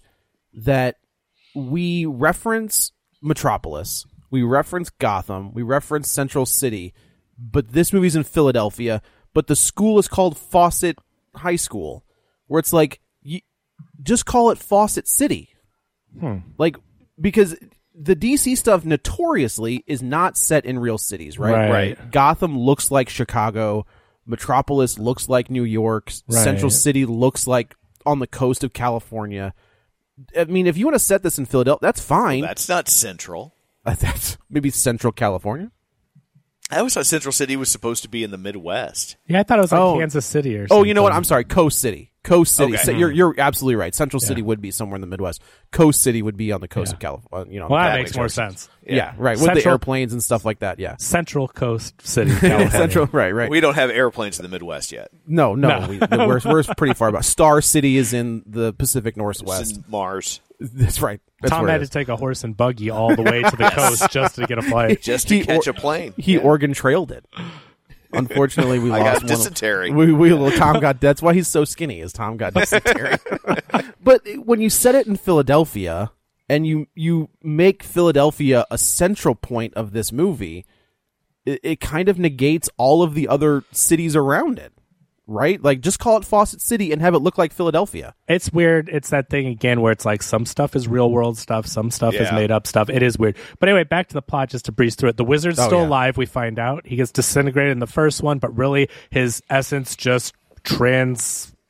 that 0.54 0.96
we 1.54 2.06
reference 2.06 2.92
Metropolis, 3.22 4.06
we 4.32 4.42
reference 4.42 4.90
Gotham, 4.90 5.54
we 5.54 5.62
reference 5.62 6.10
Central 6.10 6.46
City, 6.46 6.94
but 7.38 7.70
this 7.74 7.94
movie's 7.94 8.16
in 8.16 8.24
Philadelphia, 8.24 9.02
but 9.34 9.46
the 9.48 9.56
school 9.56 10.00
is 10.00 10.08
called 10.08 10.38
Fawcett 10.38 10.98
High 11.36 11.56
School, 11.58 12.04
where 12.48 12.60
it's 12.60 12.74
like 12.74 13.00
you, 13.22 13.42
just 14.02 14.26
call 14.26 14.50
it 14.50 14.58
Fawcett 14.58 15.08
City, 15.08 15.50
like 16.58 16.78
because 17.20 17.55
the 17.93 18.16
DC 18.16 18.57
stuff 18.57 18.84
notoriously 18.86 19.84
is 19.88 20.01
not 20.01 20.38
set 20.38 20.66
in 20.66 20.80
real 20.80 20.97
cities, 20.97 21.39
right? 21.39 21.51
Right. 21.51 21.72
Right. 21.72 22.11
Gotham 22.11 22.57
looks 22.59 22.91
like 22.91 23.09
Chicago. 23.09 23.86
Metropolis 24.26 24.97
looks 24.99 25.30
like 25.30 25.49
New 25.49 25.63
York. 25.63 26.11
Right. 26.28 26.43
Central 26.43 26.70
City 26.72 27.05
looks 27.05 27.47
like 27.47 27.76
on 28.05 28.20
the 28.20 28.28
coast 28.28 28.63
of 28.63 28.74
California. 28.74 29.53
I 30.38 30.45
mean, 30.45 30.68
if 30.68 30.78
you 30.78 30.86
want 30.86 30.95
to 30.95 30.99
set 30.99 31.24
this 31.24 31.38
in 31.38 31.45
Philadelphia, 31.45 31.80
that's 31.82 32.01
fine. 32.01 32.41
That's 32.41 32.68
not 32.70 32.88
Central. 32.89 33.53
that's 33.86 34.38
maybe 34.49 34.70
Central 34.70 35.13
California. 35.13 35.72
I 36.72 36.80
always 36.80 36.95
thought 36.95 37.05
Central 37.05 37.32
City 37.32 37.55
was 37.55 37.70
supposed 37.70 38.01
to 38.03 38.09
be 38.09 38.24
in 38.24 38.32
the 38.32 38.38
Midwest. 38.39 39.18
Yeah, 39.28 39.39
I 39.39 39.43
thought 39.43 39.59
it 39.59 39.61
was 39.61 39.72
like 39.72 39.82
Oh. 39.82 39.99
Kansas 39.99 40.26
City 40.26 40.57
or 40.57 40.68
something. 40.68 40.82
Oh, 40.82 40.84
you 40.84 40.95
know 40.95 41.03
what? 41.03 41.13
I'm 41.13 41.24
sorry. 41.24 41.43
Coast 41.43 41.80
City. 41.80 42.11
Coast 42.26 42.55
City. 42.55 42.73
Okay. 42.73 42.84
So 42.84 42.91
you're 42.91 43.09
hmm. 43.11 43.15
you're 43.15 43.36
absolutely 43.38 43.76
right. 43.76 43.95
Central 43.95 44.19
City 44.19 44.41
would 44.41 44.59
be 44.59 44.71
somewhere 44.71 44.95
in 44.95 45.01
the 45.01 45.07
Midwest. 45.07 45.41
Coast 45.71 46.01
City 46.01 46.21
would 46.21 46.36
be 46.36 46.51
on 46.51 46.59
the 46.59 46.67
coast 46.67 46.91
of 46.93 46.99
California. 46.99 47.47
Uh, 47.47 47.53
you 47.53 47.59
know, 47.59 47.67
Well, 47.69 47.80
that, 47.82 47.91
That 47.91 47.97
makes, 47.97 48.09
makes 48.09 48.15
more 48.17 48.23
more 48.23 48.30
sense. 48.30 48.69
yeah. 48.86 49.13
right. 49.17 49.39
With 49.39 49.53
the 49.53 49.65
airplanes 49.69 50.11
and 50.13 50.23
stuff 50.23 50.43
like 50.43 50.59
that. 50.59 50.80
Yeah. 50.80 50.95
Central 50.97 51.47
Coast 51.47 52.05
City, 52.05 52.32
California. 52.39 52.71
Central. 52.71 53.07
Right. 53.11 53.32
Right. 53.32 53.49
We 53.49 53.59
don't 53.61 53.76
have 53.76 53.89
airplanes 53.89 54.39
in 54.39 54.43
the 54.43 54.49
Midwest 54.49 54.91
yet. 54.91 55.09
no. 55.28 55.55
No. 55.55 55.80
No. 55.80 55.88
We, 55.88 55.99
we're 55.99 56.41
we're 56.43 56.63
pretty 56.76 56.93
far 56.95 57.11
back. 57.11 57.23
Star 57.23 57.61
City 57.61 57.97
is 57.97 58.13
in 58.13 58.43
the 58.45 58.73
Pacific 58.73 59.11
It's 59.13 59.17
Northwest. 59.17 59.78
in 59.78 59.84
Mars. 59.88 60.41
That's 60.59 61.01
right. 61.01 61.19
That's 61.41 61.51
Tom 61.51 61.67
had 61.67 61.82
to 61.82 61.88
take 61.88 62.07
a 62.07 62.15
horse 62.15 62.43
and 62.43 62.55
buggy 62.55 62.89
all 62.89 63.13
the 63.15 63.21
way 63.23 63.43
to 63.43 63.55
the 63.55 63.69
coast 63.76 64.09
just 64.09 64.36
to 64.36 64.47
get 64.47 64.57
a 64.57 64.61
flight. 64.61 65.01
Just 65.01 65.28
to 65.28 65.36
He 65.38 65.43
catch 65.43 65.67
or- 65.67 65.71
a 65.71 65.73
plane. 65.73 66.13
He 66.17 66.38
Oregon 66.38 66.73
trailed 66.73 67.11
it. 67.11 67.26
Unfortunately, 68.16 68.80
we 68.80 68.91
I 68.93 68.99
lost 68.99 69.22
got 69.22 69.24
one. 69.24 69.28
dysentery. 69.28 69.91
We, 69.91 70.11
we 70.13 70.30
Tom 70.57 70.80
got. 70.80 71.01
That's 71.01 71.22
why 71.22 71.34
he's 71.34 71.47
so 71.47 71.66
skinny. 71.66 71.99
Is 72.01 72.13
Tom 72.13 72.38
got 72.38 72.53
dysentery? 72.53 73.18
but 74.03 74.22
when 74.43 74.61
you 74.61 74.70
set 74.70 74.95
it 74.95 75.07
in 75.07 75.16
Philadelphia 75.16 76.11
and 76.49 76.66
you 76.66 76.88
you 76.95 77.30
make 77.41 77.84
Philadelphia 77.84 78.66
a 78.72 78.78
central 78.78 79.36
point 79.36 79.74
of 79.76 79.91
this 79.91 80.11
movie, 80.11 80.66
it, 81.45 81.59
it 81.63 81.80
kind 81.80 82.09
of 82.09 82.20
negates 82.20 82.70
all 82.78 83.03
of 83.03 83.13
the 83.13 83.28
other 83.28 83.63
cities 83.72 84.16
around 84.16 84.59
it. 84.59 84.74
Right? 85.28 85.61
Like 85.61 85.82
just 85.82 85.99
call 85.99 86.17
it 86.17 86.26
Fawcett 86.26 86.61
City 86.61 86.91
and 86.91 87.01
have 87.01 87.13
it 87.13 87.19
look 87.19 87.38
like 87.38 87.51
Philadelphia. 87.53 88.13
It's 88.28 88.51
weird. 88.51 88.89
It's 88.89 89.09
that 89.09 89.30
thing 89.30 89.47
again 89.47 89.82
where 89.82 89.91
it's 89.91 90.05
like 90.05 90.21
some 90.23 90.45
stuff 90.45 90.76
is 90.76 90.88
real 90.88 91.09
world 91.11 91.38
stuff, 91.38 91.65
some 91.67 91.91
stuff 91.91 92.13
is 92.13 92.32
made 92.32 92.51
up 92.51 92.67
stuff. 92.67 92.89
It 92.89 93.01
is 93.03 93.17
weird. 93.17 93.38
But 93.59 93.69
anyway, 93.69 93.84
back 93.84 94.07
to 94.09 94.13
the 94.13 94.21
plot 94.21 94.49
just 94.49 94.65
to 94.65 94.71
breeze 94.71 94.95
through 94.95 95.09
it. 95.09 95.17
The 95.17 95.23
wizard's 95.26 95.59
Oh, 95.59 95.67
still 95.67 95.80
yeah. 95.82 95.88
alive, 95.88 96.17
we 96.17 96.26
find 96.26 96.59
out. 96.59 96.86
He 96.86 96.95
gets 96.95 97.11
disintegrated 97.11 97.71
in 97.71 97.80
the 97.80 97.88
first 97.88 98.21
one, 98.23 98.39
but 98.39 98.55
really 98.55 98.89
his 99.09 99.41
essence 99.49 99.95
just 99.95 100.34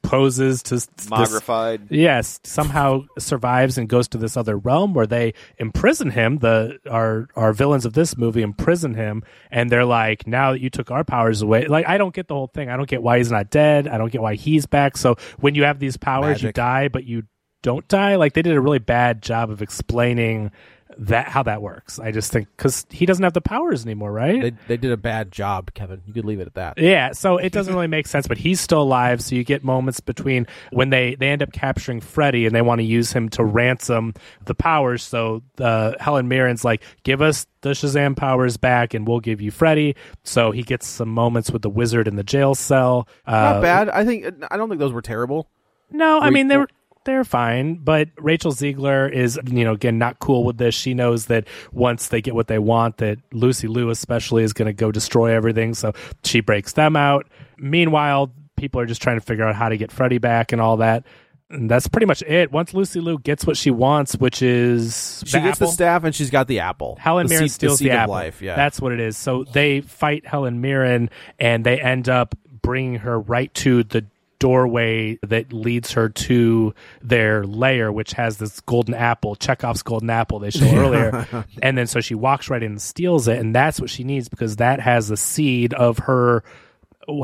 transposes 0.10 0.64
to 0.64 0.76
s- 0.76 0.86
this, 0.96 1.10
Mogrified. 1.10 1.88
Yes, 1.90 2.40
somehow 2.44 3.06
survives 3.18 3.78
and 3.78 3.88
goes 3.90 4.08
to 4.10 4.18
this 4.18 4.38
other 4.38 4.58
realm 4.58 4.94
where 4.94 5.08
they 5.08 5.34
imprison 5.58 6.12
him. 6.12 6.38
The 6.38 6.78
our 6.90 7.28
our 7.36 7.54
villains 7.54 7.86
of 7.86 7.94
this 7.94 8.18
movie 8.18 8.42
imprison 8.42 8.94
him, 8.94 9.24
and 9.52 9.70
they're 9.70 9.86
like, 9.86 10.28
"Now 10.28 10.52
that 10.54 10.62
you 10.62 10.70
took 10.70 10.92
our 10.92 11.04
powers 11.04 11.42
away, 11.42 11.68
like 11.68 11.88
I 11.88 11.98
don't 11.98 12.14
get 12.14 12.28
the 12.28 12.36
whole 12.36 12.48
thing. 12.48 12.70
I 12.70 12.78
don't 12.78 12.90
get 12.90 13.02
why 13.04 13.18
he's 13.18 13.32
not 13.32 13.50
dead. 13.50 13.88
I 13.88 13.98
don't 13.98 14.12
get 14.12 14.22
why 14.22 14.36
he's 14.36 14.66
back. 14.66 14.98
So 14.98 15.16
when 15.40 15.56
you 15.56 15.64
have 15.64 15.80
these 15.80 15.98
powers, 15.98 16.42
you 16.44 16.52
die, 16.54 16.88
but 16.88 17.04
you 17.06 17.24
don't 17.64 17.88
die. 17.88 18.16
Like 18.16 18.34
they 18.34 18.42
did 18.42 18.56
a 18.56 18.62
really 18.62 18.80
bad 18.80 19.22
job 19.22 19.50
of 19.50 19.62
explaining 19.62 20.52
that 20.98 21.28
how 21.28 21.44
that 21.44 21.62
works. 21.62 22.00
I 22.00 22.12
just 22.12 22.32
think 22.32 22.48
because 22.56 22.86
he 22.90 23.06
doesn't 23.06 23.24
have 23.24 23.34
the 23.34 23.42
powers 23.42 23.84
anymore, 23.86 24.12
right? 24.12 24.42
They 24.42 24.52
they 24.68 24.78
did 24.78 24.92
a 24.92 24.98
bad 24.98 25.32
job, 25.32 25.74
Kevin. 25.74 26.02
You 26.06 26.14
could 26.14 26.26
leave 26.26 26.40
it 26.40 26.48
at 26.48 26.54
that. 26.56 26.78
Yeah, 26.78 27.12
so 27.12 27.38
it 27.38 27.52
doesn't 27.52 27.74
really 27.74 27.88
make 27.88 28.08
sense, 28.08 28.28
but 28.28 28.38
he's 28.38 28.60
still 28.62 28.82
alive. 28.82 29.22
So 29.22 29.36
you 29.36 29.44
get 29.44 29.64
moments 29.64 30.00
between 30.00 30.48
when 30.72 30.90
they 30.90 31.16
they 31.16 31.30
end 31.30 31.42
up 31.44 31.52
capturing 31.52 32.02
Freddy 32.02 32.46
and 32.46 32.56
they 32.56 32.62
want 32.62 32.80
to 32.80 32.86
use 32.86 33.12
him 33.12 33.30
to 33.30 33.44
ransom 33.44 34.14
the 34.46 34.56
powers. 34.56 35.04
So 35.04 35.44
uh, 35.60 35.94
Helen 36.00 36.28
Mirren's 36.30 36.64
like, 36.64 36.84
"Give 37.04 37.22
us 37.22 37.46
the 37.62 37.70
Shazam 37.72 38.16
powers 38.16 38.58
back, 38.58 38.94
and 38.94 39.08
we'll 39.08 39.20
give 39.20 39.42
you 39.42 39.52
Freddy." 39.52 39.96
So 40.24 40.52
he 40.52 40.64
gets 40.64 40.88
some 40.88 41.10
moments 41.10 41.52
with 41.52 41.62
the 41.62 41.70
wizard 41.70 42.08
in 42.08 42.16
the 42.16 42.24
jail 42.24 42.56
cell. 42.56 43.08
Uh, 43.26 43.32
Not 43.32 43.62
bad. 43.62 43.90
I 43.90 44.06
think 44.06 44.26
I 44.50 44.58
don't 44.58 44.70
think 44.70 44.80
those 44.80 44.94
were 44.94 45.02
terrible. 45.02 45.50
no, 45.92 46.20
I 46.20 46.30
mean 46.30 46.48
they 46.48 46.58
were 46.58 46.70
they're 47.06 47.24
fine, 47.24 47.76
but 47.76 48.10
Rachel 48.18 48.52
Zegler 48.52 49.12
is 49.12 49.40
you 49.46 49.64
know 49.64 49.74
again 49.74 49.98
not 49.98 50.20
cool 50.20 50.44
with 50.44 50.58
this. 50.58 50.76
She 50.76 50.94
knows 50.94 51.28
that 51.28 51.48
once 51.72 52.10
they 52.10 52.22
get 52.22 52.36
what 52.36 52.48
they 52.48 52.60
want, 52.60 52.98
that 52.98 53.20
Lucy 53.32 53.68
Liu 53.68 53.90
especially 53.90 54.44
is 54.44 54.54
going 54.54 54.68
to 54.68 54.74
go 54.74 54.92
destroy 54.92 55.34
everything, 55.34 55.74
so 55.74 55.94
she 56.24 56.42
breaks 56.42 56.74
them 56.74 56.96
out. 56.96 57.28
Meanwhile, 57.58 58.32
people 58.58 58.82
are 58.82 58.86
just 58.86 59.02
trying 59.02 59.18
to 59.20 59.26
figure 59.26 59.46
out 59.46 59.56
how 59.56 59.70
to 59.70 59.78
get 59.78 59.92
Freddy 59.92 60.18
back 60.18 60.52
and 60.52 60.62
all 60.62 60.78
that. 60.78 61.06
And 61.50 61.70
that's 61.70 61.88
pretty 61.88 62.08
much 62.08 62.24
it. 62.24 62.52
Once 62.52 62.74
Lucy 62.74 63.00
Liu 63.00 63.20
gets 63.20 63.46
what 63.46 63.56
she 63.56 63.70
wants, 63.70 64.16
which 64.16 64.42
is 64.42 65.24
She 65.26 65.34
the 65.38 65.44
gets 65.44 65.58
apple, 65.58 65.68
the 65.68 65.74
staff 65.74 66.04
and 66.04 66.16
she's 66.16 66.32
got 66.32 66.48
the 66.48 66.60
apple. 66.62 66.98
Helen 67.00 67.28
the 67.28 67.36
Mirren 67.36 67.48
seed, 67.48 67.54
steals 67.54 67.80
the, 67.80 67.90
the, 67.90 67.92
apple. 67.92 68.16
life. 68.16 68.42
Yeah, 68.42 68.56
That's 68.56 68.82
what 68.82 68.92
it 68.92 69.00
is. 69.00 69.16
So 69.16 69.44
they 69.44 69.82
fight 69.82 70.26
Helen 70.26 70.60
Mirren, 70.62 71.12
and 71.38 71.64
they 71.64 71.80
end 71.80 72.10
up 72.10 72.36
bringing 72.64 72.96
her 72.96 73.20
right 73.20 73.54
to 73.54 73.84
the 73.84 74.06
doorway 74.40 75.18
that 75.24 75.52
leads 75.54 75.94
her 75.94 76.10
to 76.10 76.74
their 77.02 77.44
lair, 77.46 77.92
which 77.92 78.14
has 78.14 78.38
this 78.38 78.60
golden 78.62 78.94
apple, 78.94 79.36
Chekhov's 79.36 79.84
golden 79.84 80.10
apple 80.10 80.40
they 80.40 80.50
showed 80.52 80.74
earlier. 80.74 81.46
and 81.62 81.78
then 81.78 81.88
so 81.88 82.02
she 82.02 82.16
walks 82.16 82.50
right 82.50 82.62
in 82.62 82.74
and 82.74 82.82
steals 82.82 83.28
it, 83.28 83.40
and 83.40 83.54
that's 83.56 83.80
what 83.80 83.90
she 83.90 84.04
needs 84.04 84.28
because 84.30 84.58
that 84.58 84.80
has 84.80 85.08
the 85.08 85.18
seed 85.18 85.74
of 85.74 86.00
her 86.00 86.44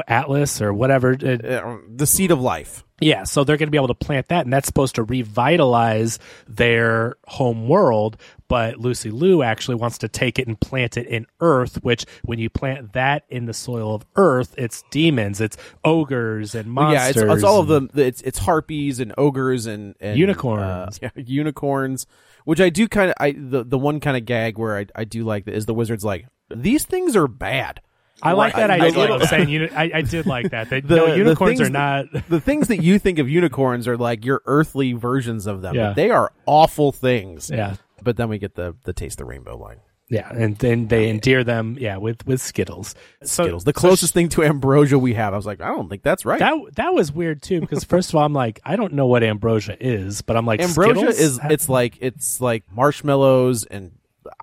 Atlas 0.08 0.62
or 0.62 0.74
whatever. 0.74 1.18
uh, 1.24 1.28
Uh, 1.28 1.78
the 1.90 2.06
seed 2.06 2.30
of 2.32 2.40
life. 2.40 2.84
yeah, 3.00 3.24
so 3.24 3.44
they're 3.44 3.58
going 3.58 3.66
to 3.68 3.72
be 3.72 3.78
able 3.80 3.88
to 3.88 3.96
plant 3.96 4.28
that, 4.28 4.46
and 4.46 4.54
that's 4.54 4.68
supposed 4.68 4.96
to 4.96 5.04
revitalize 5.04 6.20
their 6.48 7.16
home 7.26 7.68
world. 7.68 8.18
But 8.52 8.80
Lucy 8.80 9.12
Liu 9.12 9.44
actually 9.44 9.76
wants 9.76 9.98
to 10.00 10.10
take 10.10 10.38
it 10.38 10.46
and 10.46 10.60
plant 10.60 10.98
it 10.98 11.08
in 11.08 11.26
Earth, 11.40 11.82
which 11.84 12.06
when 12.26 12.38
you 12.38 12.50
plant 12.50 12.92
that 12.92 13.24
in 13.30 13.46
the 13.46 13.54
soil 13.54 13.96
of 13.96 14.06
Earth, 14.18 14.54
it's 14.58 14.84
demons, 14.92 15.40
it's 15.40 15.56
ogres 15.86 16.54
and 16.54 16.68
yeah, 16.68 16.72
monsters. 16.74 17.16
it's, 17.24 17.34
it's 17.36 17.44
all 17.46 17.62
of 17.62 17.68
the, 17.68 17.80
the 17.94 18.06
it's 18.06 18.22
it's 18.24 18.40
harpies 18.40 19.00
and 19.00 19.14
ogres 19.18 19.68
and, 19.68 19.96
and 20.02 20.20
Unicorns. 20.20 20.62
uh, 20.64 20.90
yeah, 21.16 21.24
unicorns. 21.24 22.06
Which 22.44 22.60
I 22.60 22.70
do 22.70 22.90
kind 22.90 23.10
of 23.12 23.16
I 23.20 23.32
the 23.32 23.64
the 23.64 23.78
one 23.78 24.02
kind 24.02 24.18
of 24.18 24.26
gag 24.26 24.58
where 24.58 24.78
I 24.78 24.86
I 24.96 25.06
do 25.06 25.24
like 25.24 25.48
is 25.48 25.66
the 25.66 25.74
wizard's 25.74 26.04
like 26.04 26.26
these 26.54 26.84
things 26.84 27.16
are 27.16 27.30
bad. 27.30 27.80
I 28.24 28.34
like 28.34 28.54
that 28.56 28.70
I- 28.70 28.76
I 28.78 28.86
idea 28.88 29.00
like 29.00 29.22
of 29.22 29.30
saying 29.30 29.50
uni- 29.50 29.72
I, 29.72 29.92
I 29.96 30.02
did 30.02 30.26
like 30.28 30.52
that. 30.52 30.70
They, 30.70 30.82
The- 30.82 30.96
no, 30.96 31.16
unicorns 31.16 31.58
things 31.58 31.70
are 31.70 31.72
not. 31.72 32.12
that- 32.12 32.28
the 32.30 32.40
things 32.42 32.68
that 32.68 32.84
you 32.84 33.00
think 33.00 33.18
of 33.18 33.30
unicorns 33.30 33.88
are 33.88 33.98
like 33.98 34.26
your 34.26 34.42
earthly 34.46 34.94
versions 34.94 35.48
of 35.48 35.62
them. 35.62 35.74
Yeah. 35.76 35.94
They 35.94 36.12
are 36.12 36.32
awful 36.46 36.92
things. 36.92 37.50
Yeah. 37.50 37.78
But 38.04 38.18
then 38.18 38.30
we 38.30 38.38
get 38.38 38.56
the 38.56 38.76
the 38.84 38.94
taste 38.94 39.18
the 39.18 39.26
rainbow 39.26 39.58
line. 39.58 39.78
Yeah, 40.10 40.30
and 40.30 40.58
then 40.58 40.90
they 40.90 41.10
endear 41.10 41.46
them, 41.46 41.78
yeah, 41.80 41.96
with 41.96 42.26
with 42.28 42.42
Skittles. 42.42 42.96
So, 43.24 43.44
Skittles, 43.44 43.64
the 43.64 43.72
so 43.74 43.80
closest 43.80 44.14
thing 44.14 44.28
to 44.30 44.44
ambrosia 44.44 45.00
we 45.00 45.14
have. 45.14 45.34
I 45.34 45.38
was 45.38 45.46
like, 45.46 45.62
I 45.62 45.68
don't 45.70 45.88
think 45.88 46.04
that's 46.04 46.26
right. 46.26 46.38
That 46.40 46.54
that 46.76 46.94
was 46.94 47.14
weird 47.14 47.42
too 47.42 47.62
because 47.62 47.86
first 47.86 48.10
of 48.10 48.16
all 48.16 48.26
I'm 48.26 48.34
like 48.34 48.60
I 48.66 48.76
don't 48.76 48.92
know 48.92 49.08
what 49.08 49.24
ambrosia 49.24 49.78
is, 49.80 50.22
but 50.22 50.36
I'm 50.36 50.46
like 50.46 50.60
ambrosia 50.60 50.96
Skittles? 51.14 51.18
is 51.20 51.40
it's 51.50 51.70
like 51.70 51.98
it's 52.02 52.42
like 52.42 52.66
marshmallows 52.74 53.64
and 53.64 53.94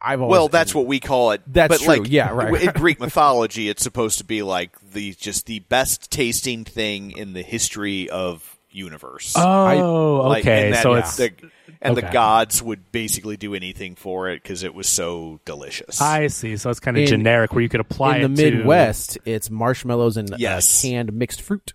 I've 0.00 0.22
always 0.22 0.32
Well, 0.32 0.48
that's 0.48 0.74
what 0.74 0.86
we 0.86 1.00
call 1.00 1.32
it. 1.32 1.42
That's 1.46 1.68
but 1.68 1.80
true, 1.84 2.02
Like, 2.02 2.10
yeah, 2.10 2.30
right. 2.30 2.62
In 2.62 2.70
Greek 2.72 2.98
mythology, 2.98 3.68
it's 3.68 3.82
supposed 3.82 4.18
to 4.18 4.24
be 4.24 4.42
like 4.42 4.70
the 4.92 5.12
just 5.14 5.44
the 5.44 5.58
best 5.60 6.10
tasting 6.10 6.64
thing 6.64 7.10
in 7.10 7.34
the 7.34 7.42
history 7.42 8.08
of 8.08 8.56
universe. 8.70 9.34
Oh, 9.36 10.22
Like, 10.28 10.44
okay. 10.44 10.64
and 10.66 10.74
that- 10.74 10.82
so 10.82 10.94
it's 10.94 11.16
the, 11.16 11.32
and 11.80 11.96
the 11.96 12.02
gods 12.02 12.62
would 12.62 12.90
basically 12.92 13.36
do 13.36 13.54
anything 13.54 13.94
for 13.94 14.28
it 14.30 14.42
because 14.42 14.62
it 14.64 14.74
was 14.74 14.88
so 14.88 15.40
delicious. 15.44 16.00
I 16.00 16.26
see. 16.28 16.56
So 16.56 16.70
it's 16.70 16.80
kind 16.80 16.96
of 16.96 17.02
In- 17.02 17.08
generic 17.08 17.52
where 17.52 17.62
you 17.62 17.68
could 17.68 17.80
apply 17.80 18.16
it. 18.18 18.24
in 18.24 18.34
the 18.34 18.46
it 18.46 18.50
to- 18.50 18.56
Midwest, 18.58 19.18
it's 19.24 19.50
marshmallows 19.50 20.16
and 20.16 20.34
Yes. 20.38 20.84
uh, 20.84 20.88
canned 20.88 21.12
mixed 21.12 21.40
fruit. 21.40 21.72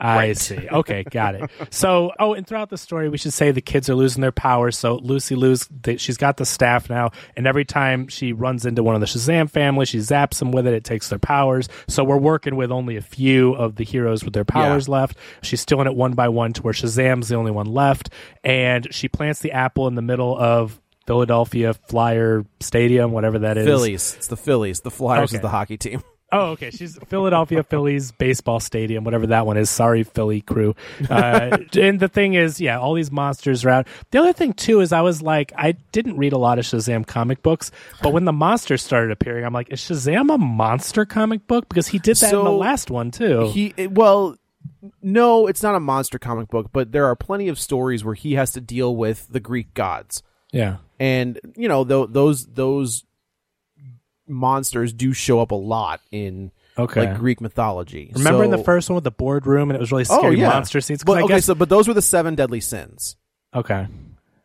I 0.00 0.32
see. 0.32 0.68
Okay, 0.68 1.04
got 1.04 1.34
it. 1.34 1.50
So, 1.70 2.12
oh, 2.18 2.34
and 2.34 2.46
throughout 2.46 2.70
the 2.70 2.78
story, 2.78 3.08
we 3.08 3.18
should 3.18 3.32
say 3.32 3.50
the 3.52 3.60
kids 3.60 3.88
are 3.88 3.94
losing 3.94 4.22
their 4.22 4.32
powers. 4.32 4.76
So 4.76 4.96
Lucy 4.96 5.34
Liu's. 5.34 5.68
She's 5.98 6.16
got 6.16 6.36
the 6.36 6.44
staff 6.46 6.88
now, 6.90 7.10
and 7.36 7.46
every 7.46 7.64
time 7.64 8.08
she 8.08 8.32
runs 8.32 8.66
into 8.66 8.82
one 8.82 8.94
of 8.94 9.00
the 9.00 9.06
Shazam 9.06 9.48
family, 9.50 9.86
she 9.86 9.98
zaps 9.98 10.38
them 10.38 10.52
with 10.52 10.66
it. 10.66 10.74
It 10.74 10.84
takes 10.84 11.08
their 11.08 11.18
powers. 11.18 11.68
So 11.86 12.02
we're 12.02 12.16
working 12.16 12.56
with 12.56 12.72
only 12.72 12.96
a 12.96 13.02
few 13.02 13.52
of 13.52 13.76
the 13.76 13.84
heroes 13.84 14.24
with 14.24 14.34
their 14.34 14.44
powers 14.44 14.88
left. 14.88 15.16
She's 15.42 15.60
stealing 15.60 15.86
it 15.86 15.94
one 15.94 16.14
by 16.14 16.28
one 16.28 16.52
to 16.54 16.62
where 16.62 16.74
Shazam's 16.74 17.28
the 17.28 17.36
only 17.36 17.50
one 17.52 17.66
left, 17.66 18.10
and 18.42 18.92
she 18.92 19.08
plants 19.08 19.40
the 19.40 19.52
apple 19.52 19.86
in 19.86 19.94
the 19.94 20.02
middle 20.02 20.36
of 20.36 20.80
Philadelphia 21.06 21.74
Flyer 21.74 22.44
Stadium, 22.60 23.12
whatever 23.12 23.40
that 23.40 23.58
is. 23.58 23.66
Phillies, 23.66 24.14
it's 24.16 24.26
the 24.28 24.36
Phillies. 24.36 24.80
The 24.80 24.90
Flyers 24.90 25.32
is 25.32 25.40
the 25.40 25.48
hockey 25.48 25.76
team. 25.76 26.02
Oh, 26.32 26.50
okay. 26.50 26.70
She's 26.70 26.96
Philadelphia 27.08 27.62
Phillies 27.62 28.12
baseball 28.12 28.60
stadium, 28.60 29.04
whatever 29.04 29.26
that 29.28 29.46
one 29.46 29.56
is. 29.56 29.68
Sorry, 29.68 30.04
Philly 30.04 30.40
crew. 30.40 30.76
Uh, 31.08 31.58
and 31.78 31.98
the 31.98 32.08
thing 32.08 32.34
is, 32.34 32.60
yeah, 32.60 32.78
all 32.78 32.94
these 32.94 33.10
monsters 33.10 33.64
are 33.64 33.70
out. 33.70 33.88
The 34.10 34.18
other 34.18 34.32
thing 34.32 34.52
too 34.52 34.80
is, 34.80 34.92
I 34.92 35.00
was 35.00 35.22
like, 35.22 35.52
I 35.56 35.72
didn't 35.92 36.16
read 36.16 36.32
a 36.32 36.38
lot 36.38 36.58
of 36.58 36.64
Shazam 36.64 37.06
comic 37.06 37.42
books, 37.42 37.72
but 38.02 38.12
when 38.12 38.24
the 38.24 38.32
monsters 38.32 38.82
started 38.82 39.10
appearing, 39.10 39.44
I'm 39.44 39.52
like, 39.52 39.70
is 39.70 39.80
Shazam 39.80 40.32
a 40.32 40.38
monster 40.38 41.04
comic 41.04 41.46
book? 41.46 41.68
Because 41.68 41.88
he 41.88 41.98
did 41.98 42.16
that 42.18 42.32
in 42.32 42.44
the 42.44 42.50
last 42.50 42.90
one 42.90 43.10
too. 43.10 43.50
He 43.50 43.74
well, 43.88 44.36
no, 45.02 45.46
it's 45.46 45.62
not 45.62 45.74
a 45.74 45.80
monster 45.80 46.18
comic 46.18 46.48
book, 46.48 46.70
but 46.72 46.92
there 46.92 47.06
are 47.06 47.16
plenty 47.16 47.48
of 47.48 47.58
stories 47.58 48.04
where 48.04 48.14
he 48.14 48.34
has 48.34 48.52
to 48.52 48.60
deal 48.60 48.94
with 48.94 49.26
the 49.30 49.40
Greek 49.40 49.74
gods, 49.74 50.22
yeah. 50.52 50.78
and 50.98 51.40
you 51.56 51.68
know 51.68 51.84
tho- 51.84 52.06
those 52.06 52.46
those 52.46 53.04
monsters 54.30 54.92
do 54.92 55.12
show 55.12 55.40
up 55.40 55.50
a 55.50 55.56
lot 55.56 56.00
in 56.10 56.50
Okay. 56.78 57.08
like 57.08 57.18
Greek 57.18 57.40
mythology. 57.40 58.10
Remember 58.14 58.44
in 58.44 58.50
the 58.50 58.58
first 58.64 58.88
one 58.88 58.94
with 58.94 59.04
the 59.04 59.10
boardroom 59.10 59.70
and 59.70 59.76
it 59.76 59.80
was 59.80 59.90
really 59.92 60.06
oh 60.08 60.18
scary 60.18 60.38
yeah 60.38 60.48
monster 60.48 60.80
scenes. 60.80 61.04
But, 61.04 61.18
I 61.18 61.22
okay, 61.22 61.34
guess- 61.34 61.44
so 61.46 61.54
but 61.54 61.68
those 61.68 61.86
were 61.88 61.94
the 61.94 62.02
seven 62.02 62.34
deadly 62.36 62.60
sins. 62.60 63.16
Okay. 63.54 63.86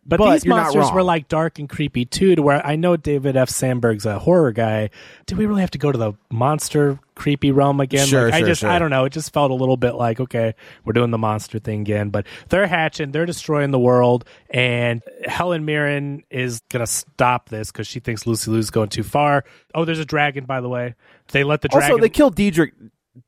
But, 0.07 0.17
But 0.19 0.33
these 0.33 0.45
monsters 0.45 0.91
were 0.91 1.01
like 1.01 1.27
dark 1.27 1.57
and 1.57 1.67
creepy 1.67 2.05
too, 2.05 2.35
to 2.35 2.41
where 2.43 2.63
I 2.65 2.75
know 2.75 2.95
David 2.95 3.35
F. 3.35 3.49
Sandberg's 3.49 4.05
a 4.05 4.19
horror 4.19 4.51
guy. 4.51 4.91
Do 5.25 5.35
we 5.35 5.47
really 5.47 5.61
have 5.61 5.71
to 5.71 5.79
go 5.79 5.91
to 5.91 5.97
the 5.97 6.13
monster 6.31 6.99
creepy 7.15 7.51
realm 7.51 7.79
again? 7.79 8.05
Sure, 8.07 8.29
like, 8.29 8.43
I 8.43 8.47
just 8.47 8.61
sure. 8.61 8.69
I 8.69 8.79
don't 8.79 8.89
know. 8.89 9.05
It 9.05 9.11
just 9.11 9.33
felt 9.33 9.51
a 9.51 9.55
little 9.55 9.77
bit 9.77 9.95
like, 9.95 10.19
okay, 10.19 10.53
we're 10.83 10.93
doing 10.93 11.11
the 11.11 11.17
monster 11.17 11.59
thing 11.59 11.81
again. 11.81 12.09
But 12.09 12.25
they're 12.49 12.67
hatching, 12.67 13.11
they're 13.11 13.25
destroying 13.25 13.71
the 13.71 13.79
world, 13.79 14.25
and 14.49 15.01
Helen 15.25 15.65
Mirren 15.65 16.23
is 16.29 16.61
gonna 16.69 16.87
stop 16.87 17.49
this 17.49 17.71
because 17.71 17.87
she 17.87 17.99
thinks 17.99 18.27
Lucy 18.27 18.51
Liu's 18.51 18.69
going 18.69 18.89
too 18.89 19.03
far. 19.03 19.45
Oh, 19.73 19.85
there's 19.85 19.99
a 19.99 20.05
dragon, 20.05 20.45
by 20.45 20.61
the 20.61 20.69
way. 20.69 20.95
They 21.31 21.43
let 21.43 21.61
the 21.61 21.69
dragon 21.69 21.91
Also, 21.91 22.01
they 22.01 22.09
killed 22.09 22.35
Diedrich 22.35 22.73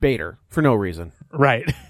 Bader 0.00 0.38
for 0.48 0.62
no 0.62 0.74
reason. 0.74 1.12
Right. 1.32 1.68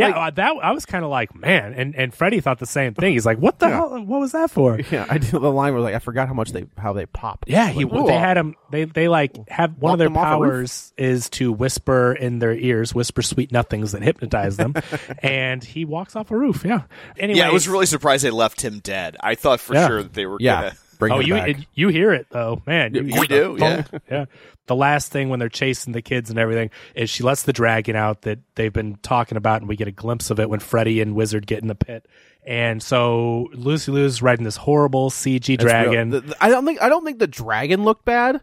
Yeah, 0.00 0.08
Like- 0.08 0.16
uh, 0.16 0.30
that 0.36 0.52
I 0.62 0.72
was 0.72 0.86
kind 0.86 1.04
of 1.04 1.10
like, 1.10 1.34
man, 1.34 1.74
and 1.74 1.94
and 1.94 2.14
Freddie 2.14 2.40
thought 2.40 2.58
the 2.58 2.66
same 2.66 2.94
thing. 2.94 3.12
He's 3.12 3.26
like, 3.26 3.38
"What 3.38 3.58
the 3.58 3.68
hell? 3.70 4.02
What 4.04 4.20
was 4.20 4.32
that 4.32 4.50
for?" 4.50 4.78
Yeah, 4.90 5.06
I 5.08 5.18
did 5.18 5.30
the 5.30 5.38
line 5.52 5.74
was 5.74 5.82
like 5.84 5.94
I 5.94 5.98
forgot 5.98 6.28
how 6.28 6.34
much 6.34 6.52
they 6.52 6.66
how 6.78 6.92
they 6.92 7.06
pop. 7.06 7.44
Yeah, 7.46 7.68
he 7.68 7.84
Like, 7.84 8.06
they 8.06 8.18
had 8.18 8.36
him. 8.36 8.54
They 8.70 8.84
they 8.84 9.08
like 9.08 9.48
have 9.48 9.76
one 9.78 9.92
of 9.92 9.98
their 9.98 10.08
them 10.08 10.16
off 10.16 10.38
a 10.38 10.40
roof. 10.40 10.50
powers 10.52 10.92
is 10.96 11.28
to 11.30 11.52
whisper 11.52 12.12
in 12.12 12.38
their 12.38 12.54
ears, 12.54 12.94
whisper 12.94 13.22
sweet 13.22 13.52
nothings 13.52 13.92
that 13.92 14.02
hypnotize 14.02 14.56
them, 14.56 14.74
and 15.22 15.62
he 15.62 15.84
walks 15.84 16.16
off 16.16 16.30
a 16.30 16.36
roof. 16.36 16.62
Yeah. 16.64 16.82
Anyway, 17.18 17.38
yeah, 17.38 17.48
I 17.48 17.52
was 17.52 17.68
really 17.68 17.86
surprised 17.86 18.24
they 18.24 18.30
left 18.30 18.62
him 18.62 18.80
dead. 18.80 19.16
I 19.20 19.34
thought 19.34 19.60
for 19.60 19.74
Yeah. 19.74 19.86
sure 19.86 20.02
that 20.02 20.14
they 20.14 20.26
were 20.26 20.38
Yeah. 20.40 20.60
gonna. 20.62 20.72
Bring 21.00 21.12
oh, 21.14 21.18
you 21.18 21.34
it- 21.34 21.66
you 21.74 21.88
hear 21.88 22.12
it 22.12 22.26
though, 22.30 22.62
man. 22.66 22.94
You 22.94 23.02
We 23.02 23.12
hear 23.12 23.24
do, 23.24 23.56
yeah. 23.58 23.84
yeah. 24.08 24.24
The 24.66 24.76
last 24.76 25.10
thing 25.10 25.30
when 25.30 25.40
they're 25.40 25.48
chasing 25.48 25.94
the 25.94 26.02
kids 26.02 26.30
and 26.30 26.38
everything 26.38 26.70
is 26.94 27.10
she 27.10 27.24
lets 27.24 27.42
the 27.42 27.52
dragon 27.52 27.96
out 27.96 28.22
that 28.22 28.38
they've 28.54 28.72
been 28.72 28.96
talking 29.02 29.36
about, 29.36 29.62
and 29.62 29.68
we 29.68 29.74
get 29.76 29.88
a 29.88 29.92
glimpse 29.92 30.30
of 30.30 30.38
it 30.38 30.48
when 30.48 30.60
Freddy 30.60 31.00
and 31.00 31.16
Wizard 31.16 31.46
get 31.46 31.60
in 31.62 31.68
the 31.68 31.74
pit. 31.74 32.06
And 32.46 32.82
so 32.82 33.48
Lucy 33.54 33.90
Liu's 33.90 34.22
riding 34.22 34.44
this 34.44 34.56
horrible 34.56 35.10
CG 35.10 35.56
That's 35.56 35.64
dragon. 35.64 36.32
I 36.40 36.50
don't 36.50 36.66
think 36.66 36.80
I 36.82 36.88
don't 36.90 37.04
think 37.04 37.18
the 37.18 37.26
dragon 37.26 37.82
looked 37.82 38.04
bad. 38.04 38.42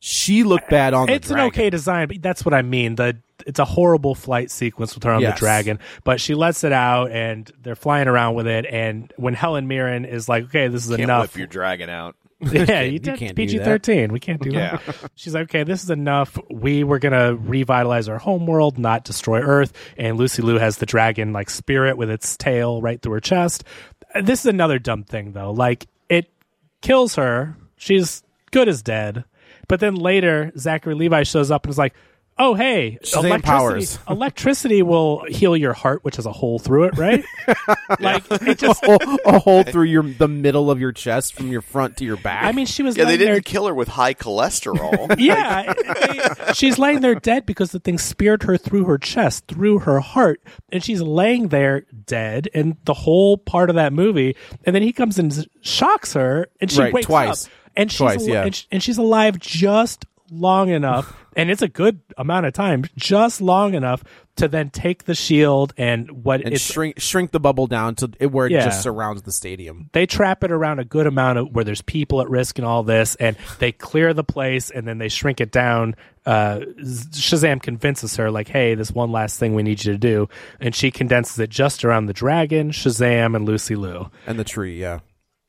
She 0.00 0.44
looked 0.44 0.70
bad 0.70 0.94
on 0.94 1.08
it's 1.08 1.28
the 1.28 1.34
an 1.34 1.40
okay 1.48 1.70
design, 1.70 2.06
but 2.08 2.22
that's 2.22 2.44
what 2.44 2.54
I 2.54 2.62
mean. 2.62 2.94
The 2.94 3.16
it's 3.46 3.58
a 3.58 3.64
horrible 3.64 4.14
flight 4.14 4.50
sequence 4.50 4.94
with 4.94 5.04
her 5.04 5.12
on 5.12 5.20
Yes. 5.22 5.34
the 5.34 5.38
dragon, 5.40 5.78
but 6.04 6.20
she 6.20 6.34
lets 6.34 6.62
it 6.64 6.72
out 6.72 7.10
and 7.10 7.50
they're 7.62 7.74
flying 7.76 8.06
around 8.08 8.34
with 8.34 8.46
it. 8.46 8.64
And 8.66 9.12
when 9.16 9.34
Helen 9.34 9.66
Mirren 9.66 10.04
is 10.04 10.28
like, 10.28 10.44
"Okay, 10.44 10.68
this 10.68 10.84
is 10.84 10.90
Can't 10.90 11.02
enough," 11.02 11.22
whip 11.32 11.36
your 11.36 11.46
dragon 11.48 11.90
out. 11.90 12.14
yeah, 12.40 12.82
you 12.82 12.92
you 12.92 13.00
can't 13.00 13.34
PG 13.34 13.58
thirteen. 13.58 14.12
We 14.12 14.20
can't 14.20 14.40
do 14.40 14.52
that. 14.52 14.80
She's 15.16 15.34
like, 15.34 15.44
okay, 15.44 15.64
this 15.64 15.82
is 15.82 15.90
enough. 15.90 16.38
We 16.48 16.84
were 16.84 17.00
gonna 17.00 17.34
revitalize 17.34 18.08
our 18.08 18.18
homeworld, 18.18 18.78
not 18.78 19.02
destroy 19.04 19.40
Earth. 19.40 19.72
And 19.96 20.16
Lucy 20.16 20.42
Liu 20.42 20.58
has 20.58 20.76
the 20.76 20.86
dragon 20.86 21.32
like 21.32 21.50
spirit 21.50 21.96
with 21.96 22.08
its 22.10 22.36
tail 22.36 22.80
right 22.80 23.02
through 23.02 23.14
her 23.14 23.20
chest. 23.20 23.64
This 24.22 24.40
is 24.40 24.46
another 24.46 24.78
dumb 24.78 25.02
thing 25.02 25.32
though. 25.32 25.50
Like 25.50 25.88
it 26.08 26.30
kills 26.82 27.16
her. 27.16 27.56
She's 27.76 28.22
good 28.52 28.68
as 28.68 28.82
dead. 28.82 29.24
But 29.68 29.80
then 29.80 29.94
later, 29.94 30.50
Zachary 30.58 30.94
Levi 30.94 31.22
shows 31.24 31.50
up 31.50 31.64
and 31.64 31.70
is 31.70 31.78
like, 31.78 31.94
"Oh, 32.38 32.54
hey, 32.54 32.98
Shazam 33.02 33.24
electricity, 33.24 33.42
powers." 33.42 33.98
electricity 34.08 34.82
will 34.82 35.24
heal 35.28 35.56
your 35.56 35.74
heart, 35.74 36.04
which 36.04 36.16
has 36.16 36.24
a 36.26 36.32
hole 36.32 36.58
through 36.58 36.84
it, 36.84 36.96
right? 36.96 37.22
like 38.00 38.24
it 38.30 38.58
just 38.58 38.82
a, 38.84 39.18
a 39.26 39.38
hole 39.38 39.62
through 39.64 39.84
your 39.84 40.02
the 40.04 40.28
middle 40.28 40.70
of 40.70 40.80
your 40.80 40.92
chest 40.92 41.34
from 41.34 41.48
your 41.52 41.60
front 41.62 41.96
to 41.98 42.04
your 42.04 42.16
back. 42.16 42.44
I 42.44 42.52
mean, 42.52 42.64
she 42.66 42.82
was 42.82 42.96
Yeah, 42.96 43.04
they 43.04 43.16
didn't 43.18 43.32
there 43.34 43.40
kill 43.42 43.66
her 43.66 43.74
with 43.74 43.88
high 43.88 44.14
cholesterol. 44.14 45.14
yeah, 45.18 45.72
they- 45.74 46.52
she's 46.54 46.78
laying 46.78 47.00
there 47.00 47.14
dead 47.14 47.44
because 47.46 47.72
the 47.72 47.80
thing 47.80 47.98
speared 47.98 48.44
her 48.44 48.56
through 48.56 48.84
her 48.84 48.98
chest, 48.98 49.46
through 49.48 49.80
her 49.80 50.00
heart, 50.00 50.40
and 50.72 50.82
she's 50.82 51.02
laying 51.02 51.48
there 51.48 51.84
dead. 52.06 52.48
And 52.54 52.76
the 52.84 52.94
whole 52.94 53.36
part 53.36 53.68
of 53.70 53.76
that 53.76 53.92
movie, 53.92 54.34
and 54.64 54.74
then 54.74 54.82
he 54.82 54.92
comes 54.92 55.18
and 55.18 55.46
shocks 55.60 56.14
her, 56.14 56.48
and 56.60 56.70
she 56.70 56.80
Right, 56.80 56.92
wakes 56.94 57.06
twice. 57.06 57.46
up, 57.46 57.52
and 57.78 57.90
she's 57.90 57.98
Twice, 57.98 58.20
al- 58.22 58.28
yeah. 58.28 58.44
and, 58.44 58.54
sh- 58.54 58.64
and 58.70 58.82
she's 58.82 58.98
alive 58.98 59.38
just 59.38 60.04
long 60.30 60.68
enough, 60.68 61.16
and 61.36 61.50
it's 61.50 61.62
a 61.62 61.68
good 61.68 62.00
amount 62.18 62.44
of 62.44 62.52
time, 62.52 62.84
just 62.96 63.40
long 63.40 63.72
enough 63.74 64.04
to 64.36 64.46
then 64.46 64.70
take 64.70 65.02
the 65.04 65.16
shield 65.16 65.72
and 65.76 66.22
what 66.24 66.42
and 66.44 66.54
it's 66.54 66.62
shrink 66.70 67.00
shrink 67.00 67.32
the 67.32 67.40
bubble 67.40 67.66
down 67.66 67.96
to 67.96 68.08
it 68.20 68.30
where 68.30 68.46
it 68.46 68.52
Yeah. 68.52 68.66
just 68.66 68.82
surrounds 68.84 69.22
the 69.22 69.32
stadium. 69.32 69.90
they 69.92 70.06
trap 70.06 70.44
it 70.44 70.52
around 70.52 70.78
a 70.78 70.84
good 70.84 71.08
amount 71.08 71.38
of 71.40 71.48
where 71.52 71.64
there's 71.64 71.82
people 71.82 72.20
at 72.20 72.30
risk 72.30 72.56
and 72.58 72.64
all 72.64 72.84
this, 72.84 73.14
and 73.16 73.36
they 73.58 73.72
clear 73.72 74.14
the 74.14 74.22
place 74.22 74.70
and 74.70 74.86
then 74.86 74.98
they 74.98 75.08
shrink 75.08 75.40
it 75.40 75.50
down. 75.50 75.96
Uh, 76.24 76.60
Shazam 76.82 77.60
convinces 77.62 78.16
her, 78.16 78.30
like, 78.30 78.48
hey, 78.48 78.74
this 78.74 78.92
one 78.92 79.10
last 79.10 79.38
thing 79.40 79.54
we 79.54 79.62
need 79.62 79.82
you 79.84 79.92
to 79.92 79.98
do. 79.98 80.28
And 80.60 80.74
she 80.74 80.90
condenses 80.90 81.38
it 81.38 81.50
just 81.50 81.84
around 81.84 82.06
the 82.06 82.12
dragon, 82.12 82.70
Shazam, 82.70 83.34
and 83.34 83.44
Lucy 83.46 83.74
Liu. 83.76 84.10
And 84.26 84.38
the 84.38 84.44
tree, 84.44 84.78
yeah. 84.80 84.98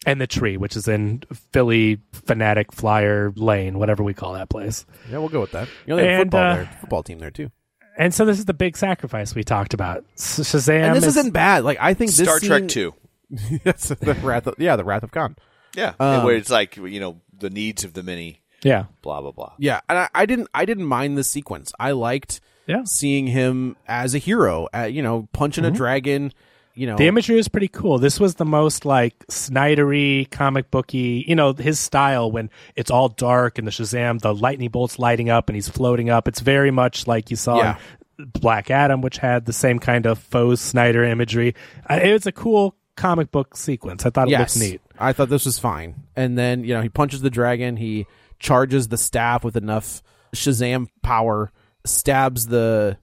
And 0.06 0.22
the 0.22 0.28
tree, 0.28 0.56
which 0.58 0.76
is 0.78 0.88
in 0.88 1.24
Philly 1.52 2.00
Fanatic 2.14 2.72
Flyer 2.72 3.32
Lane, 3.36 3.78
whatever 3.80 4.02
we 4.04 4.14
call 4.14 4.34
that 4.34 4.50
place. 4.50 4.86
Yeah, 5.12 5.18
we'll 5.18 5.28
go 5.30 5.42
with 5.42 5.52
that. 5.52 5.68
You 5.86 5.92
know, 5.92 5.96
they 5.98 6.08
have 6.08 6.22
And, 6.22 6.32
football 6.32 6.42
uh, 6.52 6.56
there, 6.56 6.78
football 6.80 7.04
team 7.04 7.20
there 7.20 7.32
too. 7.32 7.52
And 7.98 8.14
so 8.14 8.24
this 8.24 8.40
is 8.40 8.46
the 8.46 8.54
big 8.54 8.78
sacrifice 8.78 9.36
we 9.36 9.44
talked 9.44 9.74
about. 9.74 10.06
Shazam. 10.16 10.84
And 10.84 10.96
this 10.96 11.04
is, 11.06 11.18
isn't 11.18 11.32
bad. 11.32 11.66
Like 11.66 11.80
I 11.82 11.94
think 11.94 12.12
this 12.12 12.26
Star 12.26 12.40
Trek 12.40 12.62
scene- 12.62 12.68
Two. 12.70 12.94
That's 13.64 13.90
the 13.90 14.14
wrath. 14.24 14.48
Of, 14.48 14.56
yeah, 14.58 14.76
the 14.78 14.86
wrath 14.86 15.04
of 15.04 15.12
Khan. 15.12 15.36
Yeah, 15.76 15.94
Um, 16.00 16.24
where 16.24 16.36
it's 16.36 16.50
like 16.50 16.78
you 16.78 17.00
know 17.00 17.20
the 17.38 17.50
needs 17.50 17.84
of 17.84 17.94
the 17.94 18.02
many. 18.02 18.42
Yeah. 18.64 18.86
Blah 19.02 19.22
blah 19.22 19.32
blah. 19.32 19.54
Yeah, 19.60 19.82
and 19.90 20.00
I, 20.00 20.10
I 20.16 20.26
didn't. 20.26 20.48
I 20.54 20.64
didn't 20.66 20.86
mind 20.86 21.18
the 21.18 21.24
sequence. 21.26 21.72
I 21.80 21.92
liked 21.92 22.40
Yeah. 22.68 22.84
seeing 22.86 23.28
him 23.28 23.76
as 23.88 24.16
a 24.16 24.18
hero. 24.18 24.68
Uh, 24.74 24.84
you 24.84 25.02
know, 25.04 25.28
punching 25.34 25.66
a 25.66 25.72
dragon. 25.72 26.34
You 26.76 26.88
know, 26.88 26.96
The 26.96 27.08
imagery 27.08 27.36
was 27.36 27.48
pretty 27.50 27.68
cool. 27.68 27.98
This 27.98 28.20
was 28.20 28.36
the 28.36 28.46
most 28.46 28.86
like 28.86 29.18
Snydery, 29.28 30.30
comic 30.32 30.72
booky, 30.72 31.26
you 31.28 31.36
know, 31.36 31.54
his 31.54 31.80
style 31.80 32.32
when 32.32 32.50
it's 32.76 32.90
all 32.90 33.10
dark 33.10 33.58
and 33.58 33.68
the 33.68 33.72
Shazam, 33.72 34.22
the 34.22 34.34
lightning 34.34 34.70
bolts 34.70 34.98
lighting 35.00 35.30
up 35.30 35.50
and 35.50 35.56
he's 35.56 35.68
floating 35.68 36.10
up. 36.10 36.28
It's 36.28 36.40
very 36.40 36.72
much 36.72 37.06
like 37.08 37.30
you 37.30 37.36
saw 37.36 37.58
Yeah. 37.58 37.78
in 38.18 38.26
Black 38.28 38.72
Adam, 38.72 39.02
which 39.02 39.18
had 39.18 39.46
the 39.46 39.54
same 39.54 39.80
kind 39.80 40.06
of 40.06 40.20
faux 40.20 40.62
Snyder 40.62 41.04
imagery. 41.04 41.54
It 41.90 42.14
was 42.14 42.26
a 42.28 42.32
cool 42.32 42.76
comic 42.96 43.32
book 43.32 43.58
sequence. 43.58 44.06
I 44.06 44.10
thought 44.10 44.28
it 44.28 44.32
yes, 44.32 44.56
looked 44.56 44.72
neat. 44.72 44.82
I 44.98 45.12
thought 45.14 45.30
this 45.30 45.46
was 45.46 45.60
fine. 45.60 45.96
And 46.16 46.38
then 46.38 46.64
you 46.64 46.74
know 46.74 46.82
he 46.82 46.90
punches 46.90 47.22
the 47.22 47.30
dragon. 47.30 47.76
He 47.78 48.06
charges 48.40 48.88
the 48.88 48.98
staff 48.98 49.44
with 49.44 49.58
enough 49.58 50.02
Shazam 50.36 50.88
power, 51.02 51.52
stabs 51.86 52.48
the 52.48 52.98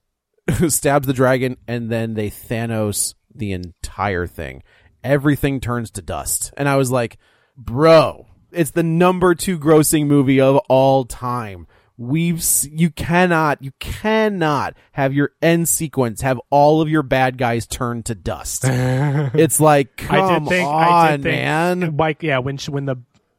stabs 0.69 1.07
the 1.07 1.12
dragon, 1.12 1.57
and 1.67 1.91
then 1.91 2.14
they 2.14 2.31
Thanos 2.31 3.14
the 3.39 3.53
entire 3.53 4.26
thing. 4.26 4.62
Everything 5.05 5.61
turns 5.61 5.91
to 5.93 6.03
dust, 6.03 6.53
and 6.57 6.68
I 6.68 6.76
was 6.76 6.91
like, 6.91 7.18
"Bro, 7.57 8.26
it's 8.53 8.72
the 8.72 8.82
number 8.82 9.34
two 9.34 9.59
grossing 9.59 10.07
movie 10.07 10.41
of 10.41 10.57
all 10.68 11.05
time." 11.05 11.66
We've 11.99 12.45
you 12.70 12.91
cannot 12.91 13.62
you 13.62 13.72
cannot 13.80 14.74
have 14.93 15.14
your 15.14 15.30
end 15.41 15.66
sequence 15.66 16.20
have 16.20 16.39
all 16.51 16.82
of 16.82 16.91
your 16.91 17.03
bad 17.03 17.39
guys 17.39 17.66
turn 17.66 18.03
to 18.03 18.14
dust. 18.14 18.64
it's 18.68 19.61
like 19.61 19.97
come 19.97 20.47
think, 20.47 20.68
on, 20.68 20.82
I 20.84 21.11
did 21.12 21.22
think, 21.22 21.34
man. 21.34 21.97
Like, 21.97 22.22
yeah, 22.22 22.39
when 22.39 22.59
she, 22.59 22.70
when 22.70 22.84
the 22.84 22.97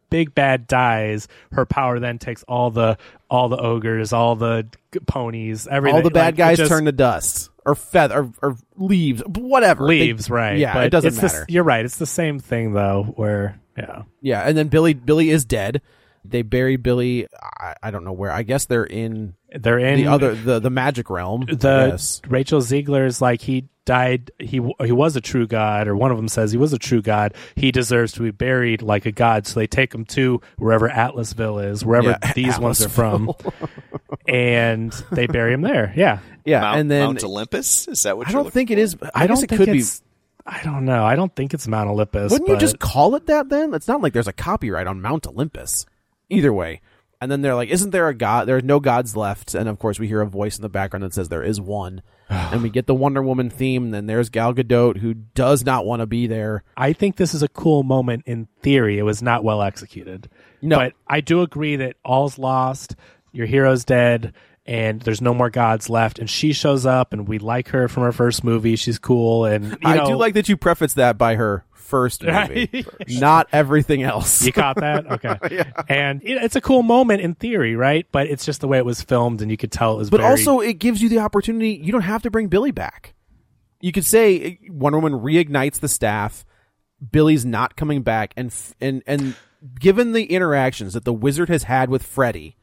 big 0.09 0.33
bad 0.33 0.65
dies, 0.65 1.27
her 1.51 1.67
power 1.67 1.99
then 1.99 2.17
takes 2.17 2.41
all 2.47 2.71
the 2.71 2.97
all 3.29 3.47
the 3.49 3.57
ogres, 3.57 4.11
all 4.11 4.35
the 4.35 4.67
ponies, 5.05 5.67
everything. 5.67 5.97
all 5.97 6.01
the 6.01 6.09
bad 6.09 6.25
Like, 6.27 6.35
guys 6.37 6.57
just- 6.57 6.69
turn 6.71 6.85
to 6.85 6.91
dust 6.91 7.51
or 7.67 7.75
feather 7.75 8.15
or, 8.15 8.31
or 8.41 8.57
leaves, 8.77 9.21
whatever. 9.27 9.85
They- 9.85 9.99
leaves, 9.99 10.29
right? 10.29 10.57
Yeah, 10.57 10.73
but 10.73 10.85
it 10.85 10.89
doesn't 10.89 11.09
it's 11.09 11.17
the 11.17 11.23
matter. 11.23 11.45
you're 11.49 11.63
right. 11.63 11.85
It's 11.85 11.97
the 11.97 12.05
same 12.05 12.39
thing 12.39 12.73
though. 12.73 13.13
Where 13.15 13.59
yeah, 13.77 14.03
yeah, 14.21 14.41
and 14.41 14.57
then 14.57 14.69
Billy 14.69 14.93
Billy 14.93 15.29
is 15.29 15.45
dead. 15.45 15.81
They 16.25 16.41
bury 16.41 16.77
Billy. 16.77 17.27
I, 17.41 17.75
I 17.83 17.91
don't 17.91 18.03
know 18.03 18.13
where. 18.13 18.31
I 18.31 18.43
guess 18.43 18.65
they're 18.65 18.83
in 18.83 19.35
they're 19.51 19.79
in 19.79 19.97
the 19.97 20.07
other 20.07 20.33
the 20.33 20.59
the 20.59 20.69
magic 20.69 21.09
realm. 21.09 21.45
The. 21.47 22.21
Rachel 22.27 22.61
Zegler 22.61 23.05
is 23.05 23.21
like 23.21 23.41
he 23.41 23.65
died. 23.87 24.29
He 24.37 24.61
he 24.83 24.91
was 24.91 25.15
a 25.15 25.21
true 25.21 25.47
god, 25.47 25.87
or 25.87 25.95
one 25.95 26.11
of 26.11 26.17
them 26.17 26.27
says 26.27 26.51
he 26.51 26.57
was 26.59 26.73
a 26.73 26.77
true 26.77 27.01
god. 27.01 27.33
He 27.55 27.71
deserves 27.71 28.11
to 28.13 28.21
be 28.21 28.29
buried 28.29 28.83
like 28.83 29.07
a 29.07 29.11
god. 29.11 29.47
So 29.47 29.59
they 29.59 29.65
take 29.65 29.95
him 29.95 30.05
to 30.05 30.41
wherever 30.57 30.87
Atlasville 30.87 31.71
is, 31.71 31.83
wherever 31.83 32.09
Yeah, 32.09 32.33
these 32.35 32.59
ones 32.59 32.85
are 32.85 32.89
from, 32.89 33.31
and 34.27 34.91
they 35.11 35.25
bury 35.25 35.53
him 35.53 35.61
there. 35.61 35.91
Yeah, 35.95 36.19
yeah, 36.45 36.61
Mount, 36.61 36.79
and 36.79 36.91
then 36.91 37.05
Mount 37.05 37.23
Olympus. 37.23 37.87
Is 37.87 38.03
that 38.03 38.15
what 38.15 38.27
I 38.27 38.31
you're 38.31 38.43
don't 38.43 38.53
think 38.53 38.69
it 38.69 38.77
is. 38.77 38.95
I, 39.01 39.23
I, 39.23 39.27
don't 39.27 39.37
think 39.37 39.51
it 39.53 39.57
think 39.57 39.69
could 39.69 39.73
be. 39.73 39.83
I 40.45 40.61
don't 40.63 40.85
know. 40.85 41.03
I 41.03 41.15
don't 41.15 41.35
think 41.35 41.55
it's 41.55 41.67
Mount 41.67 41.89
Olympus. 41.89 42.31
Wouldn't 42.31 42.49
you 42.49 42.57
just 42.57 42.77
call 42.77 43.15
it 43.15 43.25
that 43.25 43.49
then? 43.49 43.73
It's 43.73 43.87
not 43.87 44.01
like 44.01 44.13
there's 44.13 44.27
a 44.27 44.33
copyright 44.33 44.85
on 44.85 45.01
Mount 45.01 45.25
Olympus. 45.25 45.85
Either 46.29 46.53
way. 46.53 46.81
And 47.19 47.31
then 47.31 47.41
they're 47.41 47.55
like, 47.55 47.69
isn't 47.69 47.89
there 47.89 48.07
a 48.07 48.13
god? 48.13 48.47
There 48.47 48.57
are 48.57 48.61
no 48.61 48.79
gods 48.79 49.15
left. 49.15 49.55
And 49.55 49.67
of 49.67 49.79
course, 49.79 49.99
we 49.99 50.07
hear 50.07 50.21
a 50.21 50.27
voice 50.27 50.57
in 50.57 50.61
the 50.61 50.69
background 50.69 51.03
that 51.03 51.13
says 51.13 51.29
there 51.29 51.43
is 51.43 51.59
one. 51.59 52.01
and 52.29 52.61
we 52.61 52.69
get 52.69 52.85
the 52.87 52.93
Wonder 52.95 53.21
Woman 53.21 53.49
theme. 53.49 53.85
And 53.85 53.93
then 53.93 54.05
there's 54.05 54.29
Gal 54.29 54.53
Gadot, 54.53 54.97
who 54.97 55.13
does 55.13 55.65
not 55.65 55.85
want 55.85 56.01
to 56.01 56.05
be 56.05 56.27
there. 56.27 56.63
I 56.75 56.93
think 56.93 57.15
this 57.15 57.33
is 57.33 57.41
a 57.41 57.47
cool 57.47 57.83
moment 57.83 58.23
in 58.25 58.47
theory. 58.61 58.99
It 58.99 59.03
was 59.03 59.21
not 59.21 59.43
well 59.43 59.61
executed. 59.61 60.29
No. 60.61 60.77
But 60.77 60.93
I 61.07 61.21
do 61.21 61.41
agree 61.41 61.77
that 61.77 61.95
all's 62.03 62.37
lost, 62.37 62.95
your 63.31 63.47
hero's 63.47 63.85
dead, 63.85 64.33
and 64.65 65.01
there's 65.01 65.21
no 65.21 65.33
more 65.33 65.49
gods 65.49 65.89
left. 65.89 66.19
And 66.19 66.29
she 66.29 66.53
shows 66.53 66.85
up, 66.85 67.13
and 67.13 67.27
we 67.27 67.39
like 67.39 67.69
her 67.69 67.87
from 67.87 68.03
her 68.03 68.11
first 68.11 68.43
movie. 68.43 68.75
She's 68.75 68.99
cool. 68.99 69.45
And, 69.45 69.77
I 69.83 69.95
know, 69.95 70.07
do 70.07 70.15
like 70.17 70.33
that 70.33 70.49
you 70.49 70.57
preface 70.57 70.93
that 70.95 71.17
by 71.17 71.35
her 71.35 71.63
first 71.87 72.23
movie, 72.23 72.85
not 73.19 73.47
everything 73.51 74.03
else. 74.03 74.43
You 74.45 74.51
caught 74.51 74.75
that? 74.77 75.05
Okay. 75.11 75.63
And 75.89 76.21
it, 76.23 76.43
it's 76.43 76.55
a 76.55 76.61
cool 76.61 76.83
moment 76.83 77.21
in 77.21 77.33
theory, 77.33 77.75
right? 77.75 78.05
But 78.11 78.27
it's 78.27 78.45
just 78.45 78.61
the 78.61 78.67
way 78.67 78.77
it 78.77 78.85
was 78.85 79.01
filmed, 79.01 79.41
and 79.41 79.49
you 79.49 79.57
could 79.57 79.71
tell 79.71 79.93
it 79.95 79.97
was 79.97 80.09
but 80.09 80.19
very- 80.19 80.29
also, 80.29 80.59
it 80.59 80.73
gives 80.73 81.01
you 81.01 81.09
the 81.09 81.19
opportunity. 81.19 81.71
You 81.71 81.91
don't 81.91 82.01
have 82.01 82.21
to 82.23 82.31
bring 82.31 82.47
Billy 82.47 82.71
back. 82.71 83.13
You 83.79 83.91
could 83.91 84.05
say 84.05 84.59
eh, 84.63 84.67
Wonder 84.69 84.99
Woman 84.99 85.19
reignites 85.21 85.79
the 85.79 85.87
staff. 85.87 86.45
Billy's 87.11 87.45
not 87.45 87.75
coming 87.75 88.01
back, 88.01 88.33
and 88.35 88.47
f- 88.47 88.73
and 88.81 89.03
and 89.07 89.35
given 89.79 90.13
the 90.13 90.25
interactions 90.25 90.93
that 90.93 91.05
the 91.05 91.13
Wizard 91.13 91.49
has 91.49 91.63
had 91.63 91.89
with 91.89 92.03
Freddy, 92.03 92.57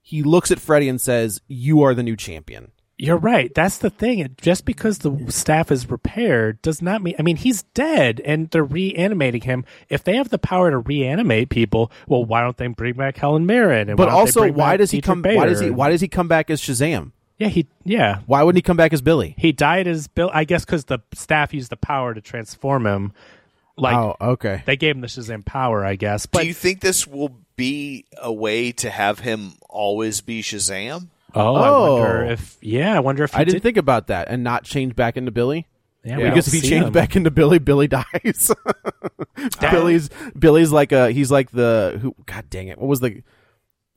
he 0.00 0.22
looks 0.22 0.50
at 0.50 0.58
Freddy 0.58 0.88
and 0.88 1.00
says, 1.00 1.40
"You 1.46 1.82
are 1.82 1.94
the 1.94 2.02
new 2.02 2.16
champion." 2.16 2.72
You're 3.02 3.16
right. 3.16 3.52
That's 3.52 3.78
the 3.78 3.90
thing. 3.90 4.32
Just 4.40 4.64
because 4.64 4.98
the 4.98 5.26
staff 5.28 5.72
is 5.72 5.90
repaired 5.90 6.62
does 6.62 6.80
not 6.80 7.02
mean. 7.02 7.16
I 7.18 7.22
mean, 7.22 7.34
he's 7.34 7.64
dead, 7.74 8.20
and 8.24 8.48
they're 8.50 8.62
reanimating 8.62 9.40
him. 9.40 9.64
If 9.88 10.04
they 10.04 10.14
have 10.14 10.28
the 10.28 10.38
power 10.38 10.70
to 10.70 10.78
reanimate 10.78 11.48
people, 11.48 11.90
well, 12.06 12.24
why 12.24 12.42
don't 12.42 12.56
they 12.56 12.68
bring 12.68 12.94
back 12.94 13.16
Helen 13.16 13.44
Mirren? 13.44 13.88
And 13.88 13.96
But 13.96 14.06
why 14.06 14.14
also, 14.14 14.52
why 14.52 14.76
does 14.76 14.92
he 14.92 15.00
Diedrich 15.00 15.24
come? 15.24 15.34
Why 15.34 15.46
does 15.46 15.58
he? 15.58 15.70
Why 15.70 15.90
does 15.90 16.00
he 16.00 16.06
come 16.06 16.28
back 16.28 16.48
as 16.48 16.62
Shazam? 16.62 17.10
Yeah, 17.38 17.48
he. 17.48 17.66
Yeah, 17.82 18.20
Why 18.26 18.44
wouldn't 18.44 18.58
he 18.58 18.62
come 18.62 18.76
back 18.76 18.92
as 18.92 19.02
Billy? 19.02 19.34
he 19.36 19.50
died 19.50 19.88
as 19.88 20.06
Bill. 20.06 20.30
I 20.32 20.44
guess 20.44 20.64
because 20.64 20.84
the 20.84 21.00
staff 21.12 21.52
used 21.52 21.70
the 21.70 21.76
power 21.76 22.14
to 22.14 22.20
transform 22.20 22.86
him. 22.86 23.14
Like 23.76 23.96
oh, 23.96 24.14
okay. 24.20 24.62
they 24.64 24.76
gave 24.76 24.94
him 24.94 25.00
the 25.00 25.08
Shazam 25.08 25.44
power, 25.44 25.84
I 25.84 25.96
guess. 25.96 26.26
But 26.26 26.42
Do 26.42 26.46
you 26.46 26.54
think 26.54 26.80
this 26.80 27.04
will 27.04 27.34
be 27.56 28.04
a 28.16 28.32
way 28.32 28.70
to 28.70 28.90
have 28.90 29.18
him 29.18 29.54
always 29.68 30.20
be 30.20 30.40
Shazam? 30.40 31.08
Oh, 31.34 31.54
I 31.56 31.68
Oh. 31.68 31.96
wonder 31.96 32.24
if 32.32 32.58
yeah, 32.60 32.96
I 32.96 33.00
wonder 33.00 33.24
if 33.24 33.32
he 33.32 33.38
I 33.38 33.44
didn't 33.44 33.56
did, 33.56 33.62
think 33.62 33.76
about 33.76 34.06
that 34.08 34.28
and 34.28 34.42
not 34.44 34.64
change 34.64 34.94
back 34.96 35.16
into 35.16 35.30
Billy. 35.30 35.66
Yeah, 36.04 36.16
we 36.16 36.24
because 36.24 36.46
don't 36.46 36.54
if 36.54 36.60
he 36.62 36.66
see 36.66 36.70
changed 36.70 36.86
him. 36.88 36.92
back 36.92 37.14
into 37.16 37.30
Billy, 37.30 37.58
Billy 37.58 37.86
dies. 37.88 38.50
Billy's 39.60 40.10
Billy's 40.38 40.72
like 40.72 40.92
a 40.92 41.10
he's 41.12 41.30
like 41.30 41.50
the 41.50 41.98
who 42.00 42.14
God 42.26 42.48
dang 42.50 42.68
it. 42.68 42.78
What 42.78 42.88
was 42.88 43.00
the 43.00 43.22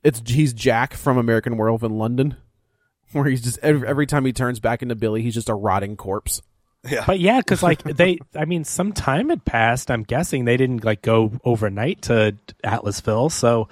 it's 0.02 0.22
he's 0.24 0.52
Jack 0.52 0.94
from 0.94 1.18
American 1.18 1.56
Werewolf 1.56 1.82
in 1.82 1.98
London. 1.98 2.36
Where 3.12 3.24
he's 3.26 3.42
just 3.42 3.58
every, 3.62 3.86
every 3.86 4.06
time 4.06 4.24
he 4.24 4.32
turns 4.32 4.58
back 4.60 4.82
into 4.82 4.94
Billy, 4.96 5.22
he's 5.22 5.34
just 5.34 5.48
a 5.48 5.54
rotting 5.54 5.96
corpse. 5.96 6.42
Yeah. 6.88 7.04
But 7.06 7.18
yeah, 7.20 7.38
because 7.38 7.62
like 7.62 7.82
they, 7.84 8.18
I 8.34 8.44
mean, 8.44 8.64
some 8.64 8.92
time 8.92 9.28
had 9.30 9.44
passed. 9.44 9.90
I'm 9.90 10.02
guessing 10.02 10.44
they 10.44 10.56
didn't 10.56 10.84
like 10.84 11.02
go 11.02 11.32
overnight 11.44 12.02
to 12.02 12.36
Atlasville, 12.64 13.30
so 13.32 13.68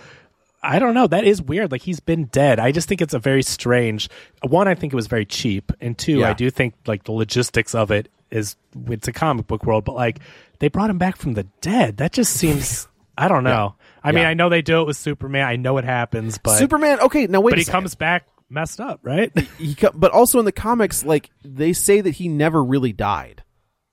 I 0.64 0.78
don't 0.78 0.94
know. 0.94 1.06
That 1.06 1.24
is 1.24 1.42
weird. 1.42 1.70
Like 1.70 1.82
he's 1.82 2.00
been 2.00 2.24
dead. 2.26 2.58
I 2.58 2.72
just 2.72 2.88
think 2.88 3.02
it's 3.02 3.14
a 3.14 3.18
very 3.18 3.42
strange. 3.42 4.08
One, 4.42 4.66
I 4.66 4.74
think 4.74 4.92
it 4.92 4.96
was 4.96 5.06
very 5.06 5.26
cheap, 5.26 5.70
and 5.80 5.96
two, 5.96 6.20
Yeah. 6.20 6.30
I 6.30 6.32
do 6.32 6.50
think 6.50 6.74
like 6.86 7.04
the 7.04 7.12
logistics 7.12 7.74
of 7.74 7.90
it 7.90 8.08
is 8.30 8.56
it's 8.88 9.06
a 9.06 9.12
comic 9.12 9.46
book 9.46 9.64
world, 9.64 9.84
but 9.84 9.94
like 9.94 10.18
they 10.60 10.68
brought 10.68 10.88
him 10.90 10.98
back 10.98 11.16
from 11.16 11.34
the 11.34 11.44
dead. 11.60 11.98
That 11.98 12.12
just 12.12 12.32
seems. 12.32 12.88
I 13.18 13.28
don't 13.28 13.44
know. 13.44 13.76
I 14.02 14.10
mean, 14.10 14.22
Yeah. 14.22 14.30
I 14.30 14.34
know 14.34 14.48
they 14.48 14.62
do 14.62 14.80
it 14.80 14.86
with 14.88 14.96
Superman. 14.96 15.46
I 15.46 15.54
know 15.56 15.78
it 15.78 15.84
happens, 15.84 16.38
but 16.38 16.58
Superman, 16.58 16.98
okay, 17.00 17.26
now 17.28 17.40
wait 17.40 17.52
but 17.52 17.58
he 17.58 17.64
second. 17.64 17.80
comes 17.82 17.94
back 17.94 18.26
messed 18.50 18.80
up, 18.80 18.98
right? 19.02 19.30
he 19.58 19.76
but 19.94 20.10
also 20.12 20.38
in 20.38 20.44
the 20.44 20.52
comics 20.52 21.04
like 21.04 21.30
they 21.44 21.72
say 21.72 22.00
that 22.00 22.10
he 22.10 22.28
never 22.28 22.62
really 22.64 22.92
died. 22.92 23.42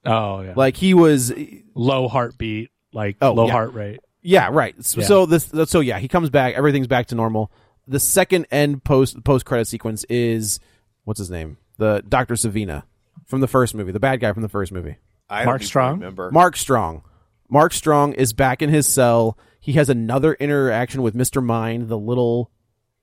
oh 0.04 0.40
yeah, 0.40 0.54
Like 0.56 0.76
he 0.76 0.94
was 0.94 1.32
low 1.74 2.08
heartbeat, 2.08 2.70
like 2.92 3.16
Oh, 3.20 3.32
low 3.32 3.46
yeah. 3.46 3.52
heart 3.52 3.74
rate. 3.74 4.00
Yeah, 4.22 4.48
right. 4.52 4.74
So, 4.84 5.00
Yeah. 5.00 5.06
so 5.06 5.26
this 5.26 5.50
so 5.70 5.80
yeah, 5.80 5.98
he 5.98 6.08
comes 6.08 6.30
back, 6.30 6.54
everything's 6.54 6.86
back 6.86 7.06
to 7.06 7.14
normal. 7.14 7.50
The 7.88 7.98
second 8.00 8.46
end 8.50 8.84
post 8.84 9.22
post 9.24 9.44
credit 9.44 9.66
sequence 9.66 10.04
is 10.04 10.60
what's 11.04 11.18
his 11.18 11.30
name? 11.30 11.58
The 11.78 12.04
Dr. 12.08 12.34
Sivana 12.34 12.84
from 13.26 13.40
the 13.40 13.48
first 13.48 13.74
movie, 13.74 13.92
the 13.92 14.00
bad 14.00 14.20
guy 14.20 14.32
from 14.32 14.42
the 14.42 14.48
first 14.48 14.70
movie. 14.72 14.96
I 15.28 15.44
Mark 15.44 15.46
don't 15.46 15.62
even 15.62 15.66
Strong? 15.66 15.92
remember. 16.00 16.30
Mark 16.30 16.56
Strong. 16.56 17.02
Mark 17.48 17.72
Strong 17.72 18.12
is 18.14 18.32
back 18.32 18.62
in 18.62 18.70
his 18.70 18.86
cell. 18.86 19.36
He 19.60 19.72
has 19.74 19.88
another 19.88 20.34
interaction 20.34 21.02
with 21.02 21.14
Mr. 21.14 21.42
Mind, 21.42 21.88
the 21.88 21.98
little 21.98 22.50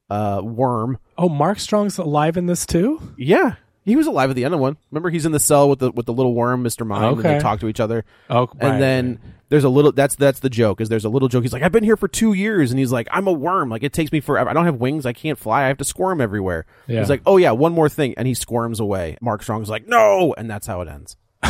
uh 0.09 0.41
worm. 0.43 0.97
Oh, 1.17 1.29
Mark 1.29 1.59
Strong's 1.59 1.97
alive 1.97 2.37
in 2.37 2.45
this 2.45 2.65
too. 2.65 3.01
Yeah. 3.17 3.55
He 3.89 3.95
was 3.95 4.07
alive 4.07 4.29
at 4.29 4.35
the 4.35 4.45
end 4.45 4.53
of 4.53 4.59
one. 4.59 4.77
Remember 4.91 5.09
he's 5.09 5.25
in 5.25 5.31
the 5.31 5.39
cell 5.39 5.69
with 5.69 5.79
the 5.79 5.91
with 5.91 6.05
the 6.05 6.13
little 6.13 6.33
worm, 6.33 6.63
Mr. 6.63 6.85
Mind, 6.85 7.03
and 7.05 7.19
Okay. 7.19 7.33
they 7.35 7.39
talk 7.39 7.59
to 7.61 7.67
each 7.67 7.79
other. 7.79 8.05
Oh, 8.29 8.47
and 8.59 8.81
then 8.81 9.19
right. 9.23 9.33
there's 9.49 9.63
a 9.63 9.69
little 9.69 9.91
that's 9.91 10.15
that's 10.15 10.39
the 10.39 10.49
joke 10.49 10.79
is 10.81 10.89
there's 10.89 11.05
a 11.05 11.09
little 11.09 11.27
joke 11.27 11.43
he's 11.43 11.51
like 11.53 11.63
i've 11.63 11.71
been 11.71 11.83
here 11.83 11.97
for 11.97 12.07
two 12.07 12.33
years 12.33 12.69
and 12.71 12.79
he's 12.79 12.91
like 12.91 13.07
i'm 13.11 13.25
a 13.27 13.31
worm 13.31 13.69
like 13.69 13.81
it 13.83 13.91
takes 13.93 14.11
me 14.11 14.19
forever 14.19 14.47
i 14.49 14.53
don't 14.53 14.65
have 14.65 14.75
wings 14.75 15.07
i 15.07 15.13
can't 15.13 15.39
fly 15.39 15.63
i 15.63 15.67
have 15.69 15.77
to 15.77 15.83
squirm 15.83 16.21
everywhere 16.21 16.67
Yeah. 16.87 16.99
he's 16.99 17.09
like 17.09 17.23
oh 17.25 17.37
yeah 17.37 17.49
one 17.51 17.73
more 17.73 17.89
thing 17.89 18.13
and 18.15 18.27
he 18.27 18.35
squirms 18.35 18.79
away 18.79 19.17
mark 19.21 19.41
strong's 19.41 19.67
like 19.69 19.87
no 19.87 20.35
and 20.37 20.47
that's 20.47 20.67
how 20.67 20.81
it 20.81 20.87
ends 20.87 21.17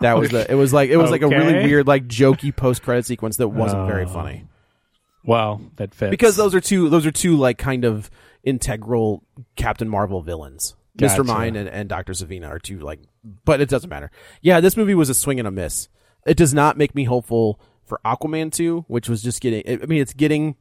that 0.00 0.16
was 0.18 0.30
the 0.30 0.50
it 0.50 0.54
was 0.54 0.72
like 0.72 0.90
it 0.90 0.96
was 0.96 1.10
like 1.12 1.22
a 1.22 1.28
really 1.28 1.54
Okay. 1.58 1.64
weird 1.66 1.86
like 1.86 2.06
jokey 2.08 2.54
post-credit 2.54 3.06
sequence 3.06 3.36
that 3.36 3.48
wasn't 3.48 3.86
very 3.86 4.04
Oh. 4.04 4.08
funny 4.08 4.46
Well, 5.24 5.60
that 5.76 5.94
fits 5.94 6.10
because 6.10 6.34
those 6.36 6.54
are 6.56 6.60
two 6.60 6.88
those 6.88 7.06
are 7.06 7.12
two 7.12 7.36
like 7.36 7.58
kind 7.58 7.84
of 7.84 8.10
integral 8.42 9.22
captain 9.54 9.88
marvel 9.88 10.22
villains 10.22 10.74
Gotcha. 10.96 11.22
mr 11.22 11.26
mind 11.26 11.56
and, 11.56 11.68
and 11.68 11.88
dr 11.88 12.12
sivana 12.12 12.48
are 12.48 12.58
two 12.58 12.80
like 12.80 13.00
but 13.44 13.60
it 13.60 13.68
doesn't 13.68 13.90
matter 13.90 14.10
yeah 14.42 14.60
this 14.60 14.76
movie 14.76 14.94
was 14.94 15.08
a 15.08 15.14
swing 15.14 15.38
and 15.38 15.46
a 15.46 15.50
miss 15.50 15.88
it 16.26 16.36
does 16.36 16.52
not 16.52 16.76
make 16.76 16.94
me 16.94 17.04
hopeful 17.04 17.60
for 17.84 18.00
aquaman 18.04 18.52
2 18.52 18.84
which 18.88 19.08
was 19.08 19.22
just 19.22 19.40
getting 19.40 19.82
i 19.82 19.86
mean 19.86 20.00
it's 20.00 20.12
getting 20.12 20.56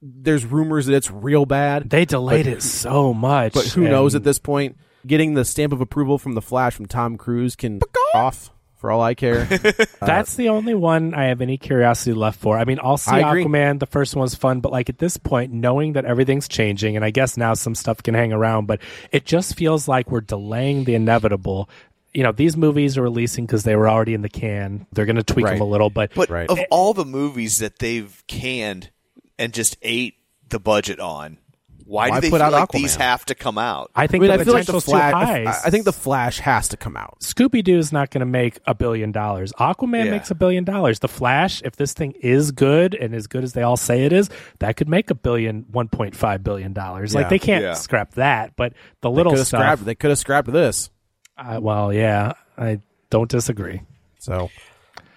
there's 0.00 0.44
rumors 0.44 0.86
that 0.86 0.94
it's 0.94 1.10
real 1.10 1.46
bad 1.46 1.88
they 1.88 2.04
delayed 2.04 2.46
it 2.46 2.62
so 2.62 3.14
much. 3.14 3.52
but 3.52 3.66
who 3.66 3.82
knows 3.82 4.14
at 4.14 4.24
this 4.24 4.38
point 4.38 4.76
getting 5.06 5.34
the 5.34 5.44
stamp 5.44 5.72
of 5.72 5.80
approval 5.80 6.18
from 6.18 6.34
the 6.34 6.42
flash 6.42 6.74
from 6.74 6.86
tom 6.86 7.16
cruise 7.16 7.56
can 7.56 7.80
off 8.14 8.50
for 8.82 8.90
all 8.90 9.00
i 9.00 9.14
care 9.14 9.48
uh, 9.50 10.06
That's 10.06 10.34
the 10.36 10.50
only 10.50 10.74
one 10.74 11.14
I 11.14 11.26
have 11.26 11.40
any 11.40 11.56
curiosity 11.56 12.12
left 12.12 12.38
for. 12.40 12.58
I 12.58 12.64
mean, 12.64 12.78
I'll 12.82 12.98
see 12.98 13.12
I 13.12 13.30
agree. 13.30 13.44
Aquaman. 13.44 13.78
The 13.78 13.86
first 13.86 14.14
one 14.16 14.22
was 14.22 14.34
fun, 14.34 14.60
but 14.60 14.72
like 14.72 14.88
at 14.90 14.98
this 14.98 15.16
point, 15.16 15.52
knowing 15.52 15.92
that 15.94 16.04
everything's 16.04 16.48
changing, 16.48 16.96
and 16.96 17.04
I 17.04 17.10
guess 17.10 17.36
now 17.36 17.54
some 17.54 17.74
stuff 17.76 18.02
can 18.02 18.14
hang 18.14 18.32
around, 18.32 18.66
but 18.66 18.80
it 19.12 19.24
just 19.24 19.56
feels 19.56 19.86
like 19.86 20.10
we're 20.10 20.20
delaying 20.20 20.84
the 20.84 20.94
inevitable. 20.96 21.70
You 22.12 22.24
know, 22.24 22.32
these 22.32 22.56
movies 22.56 22.98
are 22.98 23.02
releasing 23.02 23.46
because 23.46 23.62
they 23.62 23.76
were 23.76 23.88
already 23.88 24.12
in 24.14 24.22
the 24.22 24.28
can. 24.28 24.86
They're 24.92 25.06
going 25.06 25.16
to 25.16 25.22
tweak 25.22 25.46
Right. 25.46 25.52
them 25.52 25.60
a 25.62 25.70
little, 25.70 25.88
but 25.88 26.12
But 26.14 26.28
Right. 26.28 26.50
of 26.50 26.58
all 26.70 26.92
the 26.92 27.04
movies 27.06 27.58
that 27.60 27.78
they've 27.78 28.22
canned 28.26 28.90
and 29.38 29.52
just 29.54 29.76
ate 29.82 30.14
the 30.48 30.58
budget 30.58 30.98
on, 30.98 31.38
why, 31.86 32.08
Why 32.10 32.16
do 32.16 32.20
they 32.22 32.30
put 32.30 32.38
feel 32.38 32.46
out 32.46 32.52
like 32.52 32.68
Aquaman? 32.68 32.72
these 32.82 32.96
have 32.96 33.24
to 33.26 33.34
come 33.34 33.58
out? 33.58 33.90
I 33.94 34.04
i 34.04 34.06
think 34.06 34.22
mean 34.22 34.28
the 34.32 34.40
i 34.40 34.44
feel 34.44 34.54
like 34.54 34.66
the 34.66 34.80
flash 34.80 35.12
too 35.12 35.18
high. 35.18 35.44
I, 35.44 35.60
I 35.66 35.70
think 35.70 35.84
the 35.84 35.92
flash 35.92 36.38
has 36.40 36.68
to 36.68 36.76
come 36.76 36.96
out 36.96 37.20
Scooby 37.20 37.62
Doo 37.62 37.78
is 37.78 37.92
not 37.92 38.10
going 38.10 38.20
to 38.20 38.26
make 38.26 38.58
a 38.66 38.74
billion 38.74 39.12
dollars. 39.12 39.52
Aquaman 39.58 40.04
Yeah. 40.06 40.10
makes 40.12 40.30
a 40.30 40.34
billion 40.34 40.64
dollars. 40.64 40.98
The 41.00 41.08
Flash, 41.08 41.62
if 41.64 41.76
this 41.76 41.92
thing 41.94 42.12
is 42.20 42.50
good 42.52 42.94
and 42.94 43.14
as 43.14 43.26
good 43.26 43.44
as 43.44 43.52
they 43.52 43.62
all 43.62 43.76
say 43.76 44.04
it 44.04 44.12
is, 44.12 44.28
that 44.60 44.76
could 44.76 44.88
make 44.88 45.10
a 45.10 45.14
billion, 45.14 45.66
one 45.70 45.88
point 45.88 46.14
five 46.16 46.42
billion 46.42 46.72
dollars. 46.72 47.14
Like 47.14 47.28
they 47.28 47.38
can't 47.38 47.62
Yeah. 47.62 47.74
scrap 47.74 48.14
that, 48.14 48.54
but 48.56 48.72
the 49.00 49.10
little 49.10 49.32
could 49.32 49.38
have 49.38 49.46
stuff. 49.48 49.60
scrapped. 49.60 49.84
They 49.84 49.94
could 49.94 50.10
have 50.10 50.18
scrapped 50.18 50.50
this. 50.52 50.90
uh, 51.38 51.58
well, 51.62 51.92
yeah, 51.92 52.32
I 52.58 52.80
don't 53.10 53.30
disagree. 53.30 53.82
So 54.18 54.50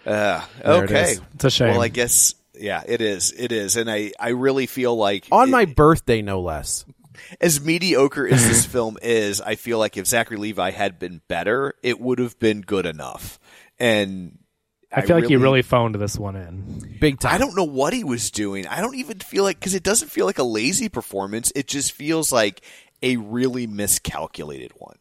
Uh, 0.05 0.41
There 0.63 0.84
it 0.84 0.91
okay. 0.91 1.16
It's 1.34 1.43
a 1.45 1.49
shame. 1.49 1.70
Well, 1.72 1.82
I 1.82 1.88
guess 1.88 2.36
yeah, 2.60 2.84
it 2.88 3.01
is. 3.01 3.32
It 3.32 3.51
is, 3.51 3.76
and 3.76 3.89
I 3.89 4.12
I 4.20 4.30
really 4.30 4.66
feel 4.68 4.95
like 4.95 5.28
on 5.32 5.49
it- 5.49 5.51
my 5.51 5.66
birthday, 5.66 6.22
no 6.22 6.41
less. 6.41 6.86
as 7.39 7.62
mediocre 7.62 8.28
as 8.28 8.45
this 8.47 8.66
film 8.76 8.97
is, 9.01 9.39
I 9.41 9.56
feel 9.56 9.80
like 9.80 9.95
if 9.97 10.06
Zachary 10.08 10.38
Levi 10.38 10.72
had 10.72 10.99
been 10.99 11.22
better, 11.28 11.74
it 11.82 11.99
would 11.99 12.20
have 12.20 12.38
been 12.39 12.62
good 12.62 12.86
enough. 12.86 13.39
And 13.80 14.39
I 14.91 15.01
feel 15.01 15.18
like 15.18 15.28
he 15.28 15.36
really 15.36 15.62
phoned 15.62 15.95
this 15.95 16.18
one 16.18 16.36
in. 16.36 16.97
Big 16.99 17.20
time. 17.20 17.34
I 17.34 17.38
don't 17.38 17.56
know 17.56 17.64
what 17.66 17.93
he 17.93 18.03
was 18.03 18.32
doing. 18.32 18.68
I 18.68 18.82
don't 18.82 18.95
even 18.95 19.20
feel 19.20 19.43
like 19.43 19.60
because 19.60 19.74
it 19.76 19.84
doesn't 19.84 20.10
feel 20.10 20.26
like 20.26 20.39
a 20.39 20.43
lazy 20.43 20.89
performance. 20.89 21.51
It 21.56 21.68
just 21.68 21.91
feels 21.93 22.32
like 22.32 22.62
a 23.01 23.18
really 23.18 23.68
miscalculated 23.68 24.72
one. 24.78 24.95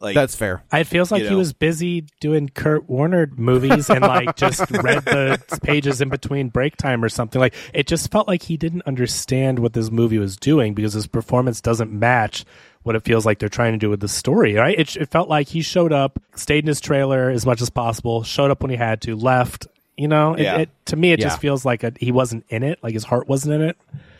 Like 0.00 0.14
That's 0.14 0.34
fair. 0.34 0.62
It 0.72 0.84
feels 0.84 1.10
like 1.12 1.22
You 1.24 1.28
he 1.28 1.34
was 1.34 1.52
busy 1.52 2.06
doing 2.20 2.48
Kurt 2.48 2.88
Warner 2.88 3.30
movies 3.36 3.90
and 3.90 4.00
like 4.00 4.34
just 4.36 4.60
read 4.70 5.04
the 5.04 5.38
pages 5.62 6.00
in 6.00 6.08
between 6.08 6.48
break 6.48 6.76
time 6.78 7.04
or 7.04 7.10
something. 7.10 7.38
Like 7.38 7.54
it 7.74 7.86
just 7.86 8.10
felt 8.10 8.26
like 8.26 8.42
he 8.42 8.56
didn't 8.56 8.82
understand 8.86 9.58
what 9.58 9.74
this 9.74 9.90
movie 9.90 10.18
was 10.18 10.36
doing 10.38 10.72
because 10.72 10.94
his 10.94 11.06
performance 11.06 11.60
doesn't 11.60 11.92
match 11.92 12.46
what 12.82 12.96
it 12.96 13.04
feels 13.04 13.26
like 13.26 13.38
they're 13.40 13.50
trying 13.50 13.72
to 13.72 13.78
do 13.78 13.90
with 13.90 14.00
the 14.00 14.08
story. 14.08 14.54
Right? 14.54 14.78
It, 14.78 14.96
it 14.96 15.10
felt 15.10 15.28
like 15.28 15.48
he 15.48 15.60
showed 15.60 15.92
up, 15.92 16.18
stayed 16.34 16.64
in 16.64 16.68
his 16.68 16.80
trailer 16.80 17.28
as 17.28 17.44
much 17.44 17.60
as 17.60 17.68
possible, 17.68 18.22
showed 18.22 18.50
up 18.50 18.62
when 18.62 18.70
he 18.70 18.76
had 18.78 19.02
to, 19.02 19.14
left. 19.16 19.66
You 19.98 20.08
know, 20.08 20.32
it, 20.32 20.42
Yeah. 20.44 20.56
it, 20.60 20.70
to 20.86 20.96
me, 20.96 21.12
it 21.12 21.18
Yeah. 21.18 21.26
just 21.26 21.40
feels 21.42 21.66
like 21.66 21.84
a, 21.84 21.92
he 22.00 22.10
wasn't 22.10 22.46
in 22.48 22.62
it, 22.62 22.78
like 22.82 22.94
his 22.94 23.04
heart 23.04 23.28
wasn't 23.28 23.56
in 23.56 23.60
it. 23.68 23.76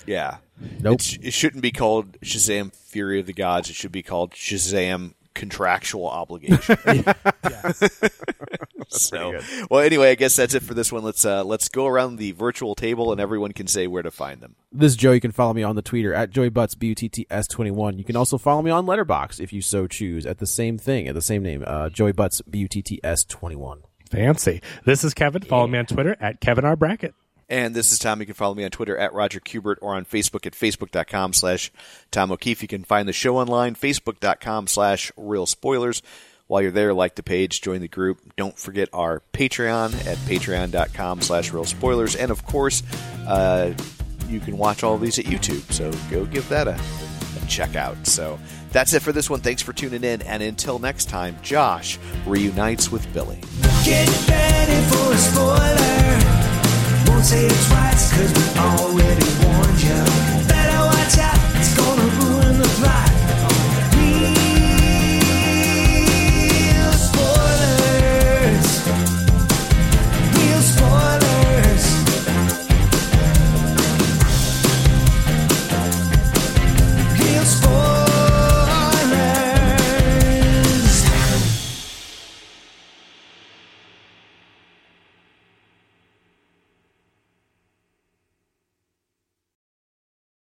yeah, 0.07 0.37
Nope. 0.81 0.97
It, 0.97 1.01
sh- 1.03 1.19
it 1.23 1.31
shouldn't 1.33 1.63
be 1.63 1.71
called 1.73 2.21
Shazam: 2.21 2.75
Fury 2.75 3.19
of 3.19 3.25
the 3.25 3.33
Gods. 3.33 3.71
It 3.71 3.77
should 3.77 3.93
be 3.93 4.03
called 4.03 4.33
Shazam: 4.33 5.15
Contractual 5.35 6.09
Obligation. 6.09 6.77
so, 8.89 9.39
well, 9.71 9.81
anyway, 9.81 10.11
I 10.11 10.15
guess 10.15 10.37
that's 10.37 10.55
it 10.55 10.63
for 10.63 10.75
this 10.75 10.91
one. 10.93 11.03
Let's 11.03 11.25
uh, 11.25 11.45
let's 11.45 11.69
go 11.69 11.87
around 11.87 12.17
the 12.17 12.33
virtual 12.33 12.75
table, 12.75 13.13
and 13.13 13.21
everyone 13.21 13.53
can 13.53 13.67
say 13.67 13.87
where 13.87 14.03
to 14.03 14.11
find 14.11 14.41
them. 14.41 14.57
This 14.73 14.93
is 14.93 14.97
Joe. 14.97 15.13
You 15.13 15.21
can 15.21 15.33
follow 15.33 15.55
me 15.55 15.63
on 15.63 15.77
the 15.77 15.83
Twitter 15.83 16.13
at 16.13 16.31
Joey 16.31 16.49
Butts 16.49 16.75
B 16.75 16.89
U 16.89 16.95
T 16.95 17.09
T 17.09 17.27
S 17.31 17.47
twenty 17.47 17.71
one. 17.71 17.99
You 17.99 18.05
can 18.05 18.17
also 18.17 18.39
follow 18.39 18.63
me 18.63 18.71
on 18.71 18.87
Letterboxd 18.87 19.41
if 19.41 19.53
you 19.53 19.63
so 19.63 19.87
choose 19.87 20.27
at 20.27 20.39
the 20.39 20.47
same 20.47 20.79
thing 20.79 21.09
at 21.09 21.15
the 21.15 21.23
same 21.23 21.43
name, 21.43 21.65
uh, 21.67 21.89
Joey 21.91 22.13
Butts 22.13 22.43
B 22.43 22.61
U 22.61 22.69
T 22.69 22.83
T 22.83 23.01
S 23.05 23.25
twenty 23.25 23.57
one. 23.57 23.83
Fancy. 24.11 24.61
This 24.85 25.05
is 25.05 25.15
Kevin. 25.15 25.43
Follow 25.43 25.69
me 25.69 25.79
on 25.79 25.87
Twitter 25.87 26.17
at 26.21 26.41
Kevin 26.41 26.65
R. 26.65 26.75
Brackett. 26.75 27.15
And 27.51 27.75
this 27.75 27.91
is 27.91 27.99
Tom. 27.99 28.21
You 28.21 28.27
can 28.27 28.37
follow 28.37 28.55
me 28.55 28.65
on 28.65 28.71
Twitter 28.71 28.97
at 28.97 29.13
Roger 29.13 29.41
Kubert 29.41 29.77
or 29.83 29.97
on 29.97 30.05
Facebook 30.05 30.47
at 30.47 30.53
Facebook.com 30.53 31.33
slash 31.33 31.73
Tom 32.13 32.31
O'Keefe. 32.31 32.63
You 32.63 32.69
can 32.69 32.85
find 32.85 33.09
the 33.09 33.13
show 33.13 33.37
online, 33.37 33.75
Facebook.com 33.75 34.69
slash 34.69 35.11
Reel 35.17 35.47
Spoilers. 35.47 36.01
While 36.47 36.63
you're 36.63 36.71
there, 36.71 36.95
like 36.95 37.17
the 37.17 37.23
page, 37.23 37.61
join 37.61 37.81
the 37.81 37.89
group. 37.89 38.21
Don't 38.37 38.59
forget 38.59 38.89
our 38.93 39.23
Patreon 39.33 39.95
at 40.07 40.17
Patreon.com 40.19 41.23
slash 41.23 41.53
Reel 41.53 41.65
Spoilers. 41.65 42.15
And 42.15 42.31
of 42.31 42.45
course, 42.45 42.85
uh, 43.27 43.73
you 44.29 44.39
can 44.39 44.57
watch 44.57 44.85
all 44.85 44.97
these 44.97 45.19
at 45.19 45.25
YouTube. 45.25 45.73
So 45.73 45.91
go 46.09 46.25
give 46.25 46.49
that 46.51 46.69
a, 46.69 46.81
a 47.43 47.47
check 47.47 47.75
out. 47.75 48.07
So 48.07 48.39
that's 48.71 48.93
it 48.95 49.03
for 49.03 49.11
this 49.11 49.29
one. 49.29 49.41
Thanks 49.41 49.63
for 49.63 49.73
tuning 49.73 50.05
in. 50.05 50.23
And 50.23 50.41
until 50.43 50.79
next 50.79 51.09
time, 51.09 51.37
Josh 51.43 51.99
reunites 52.27 52.93
with 52.93 53.13
Billy. 53.13 53.41
Won't 57.11 57.25
say 57.25 57.45
it 57.45 57.67
twice, 57.67 58.13
cause 58.13 58.33
we 58.33 58.61
already 58.61 59.27
warned 59.45 59.83
you. 59.83 60.30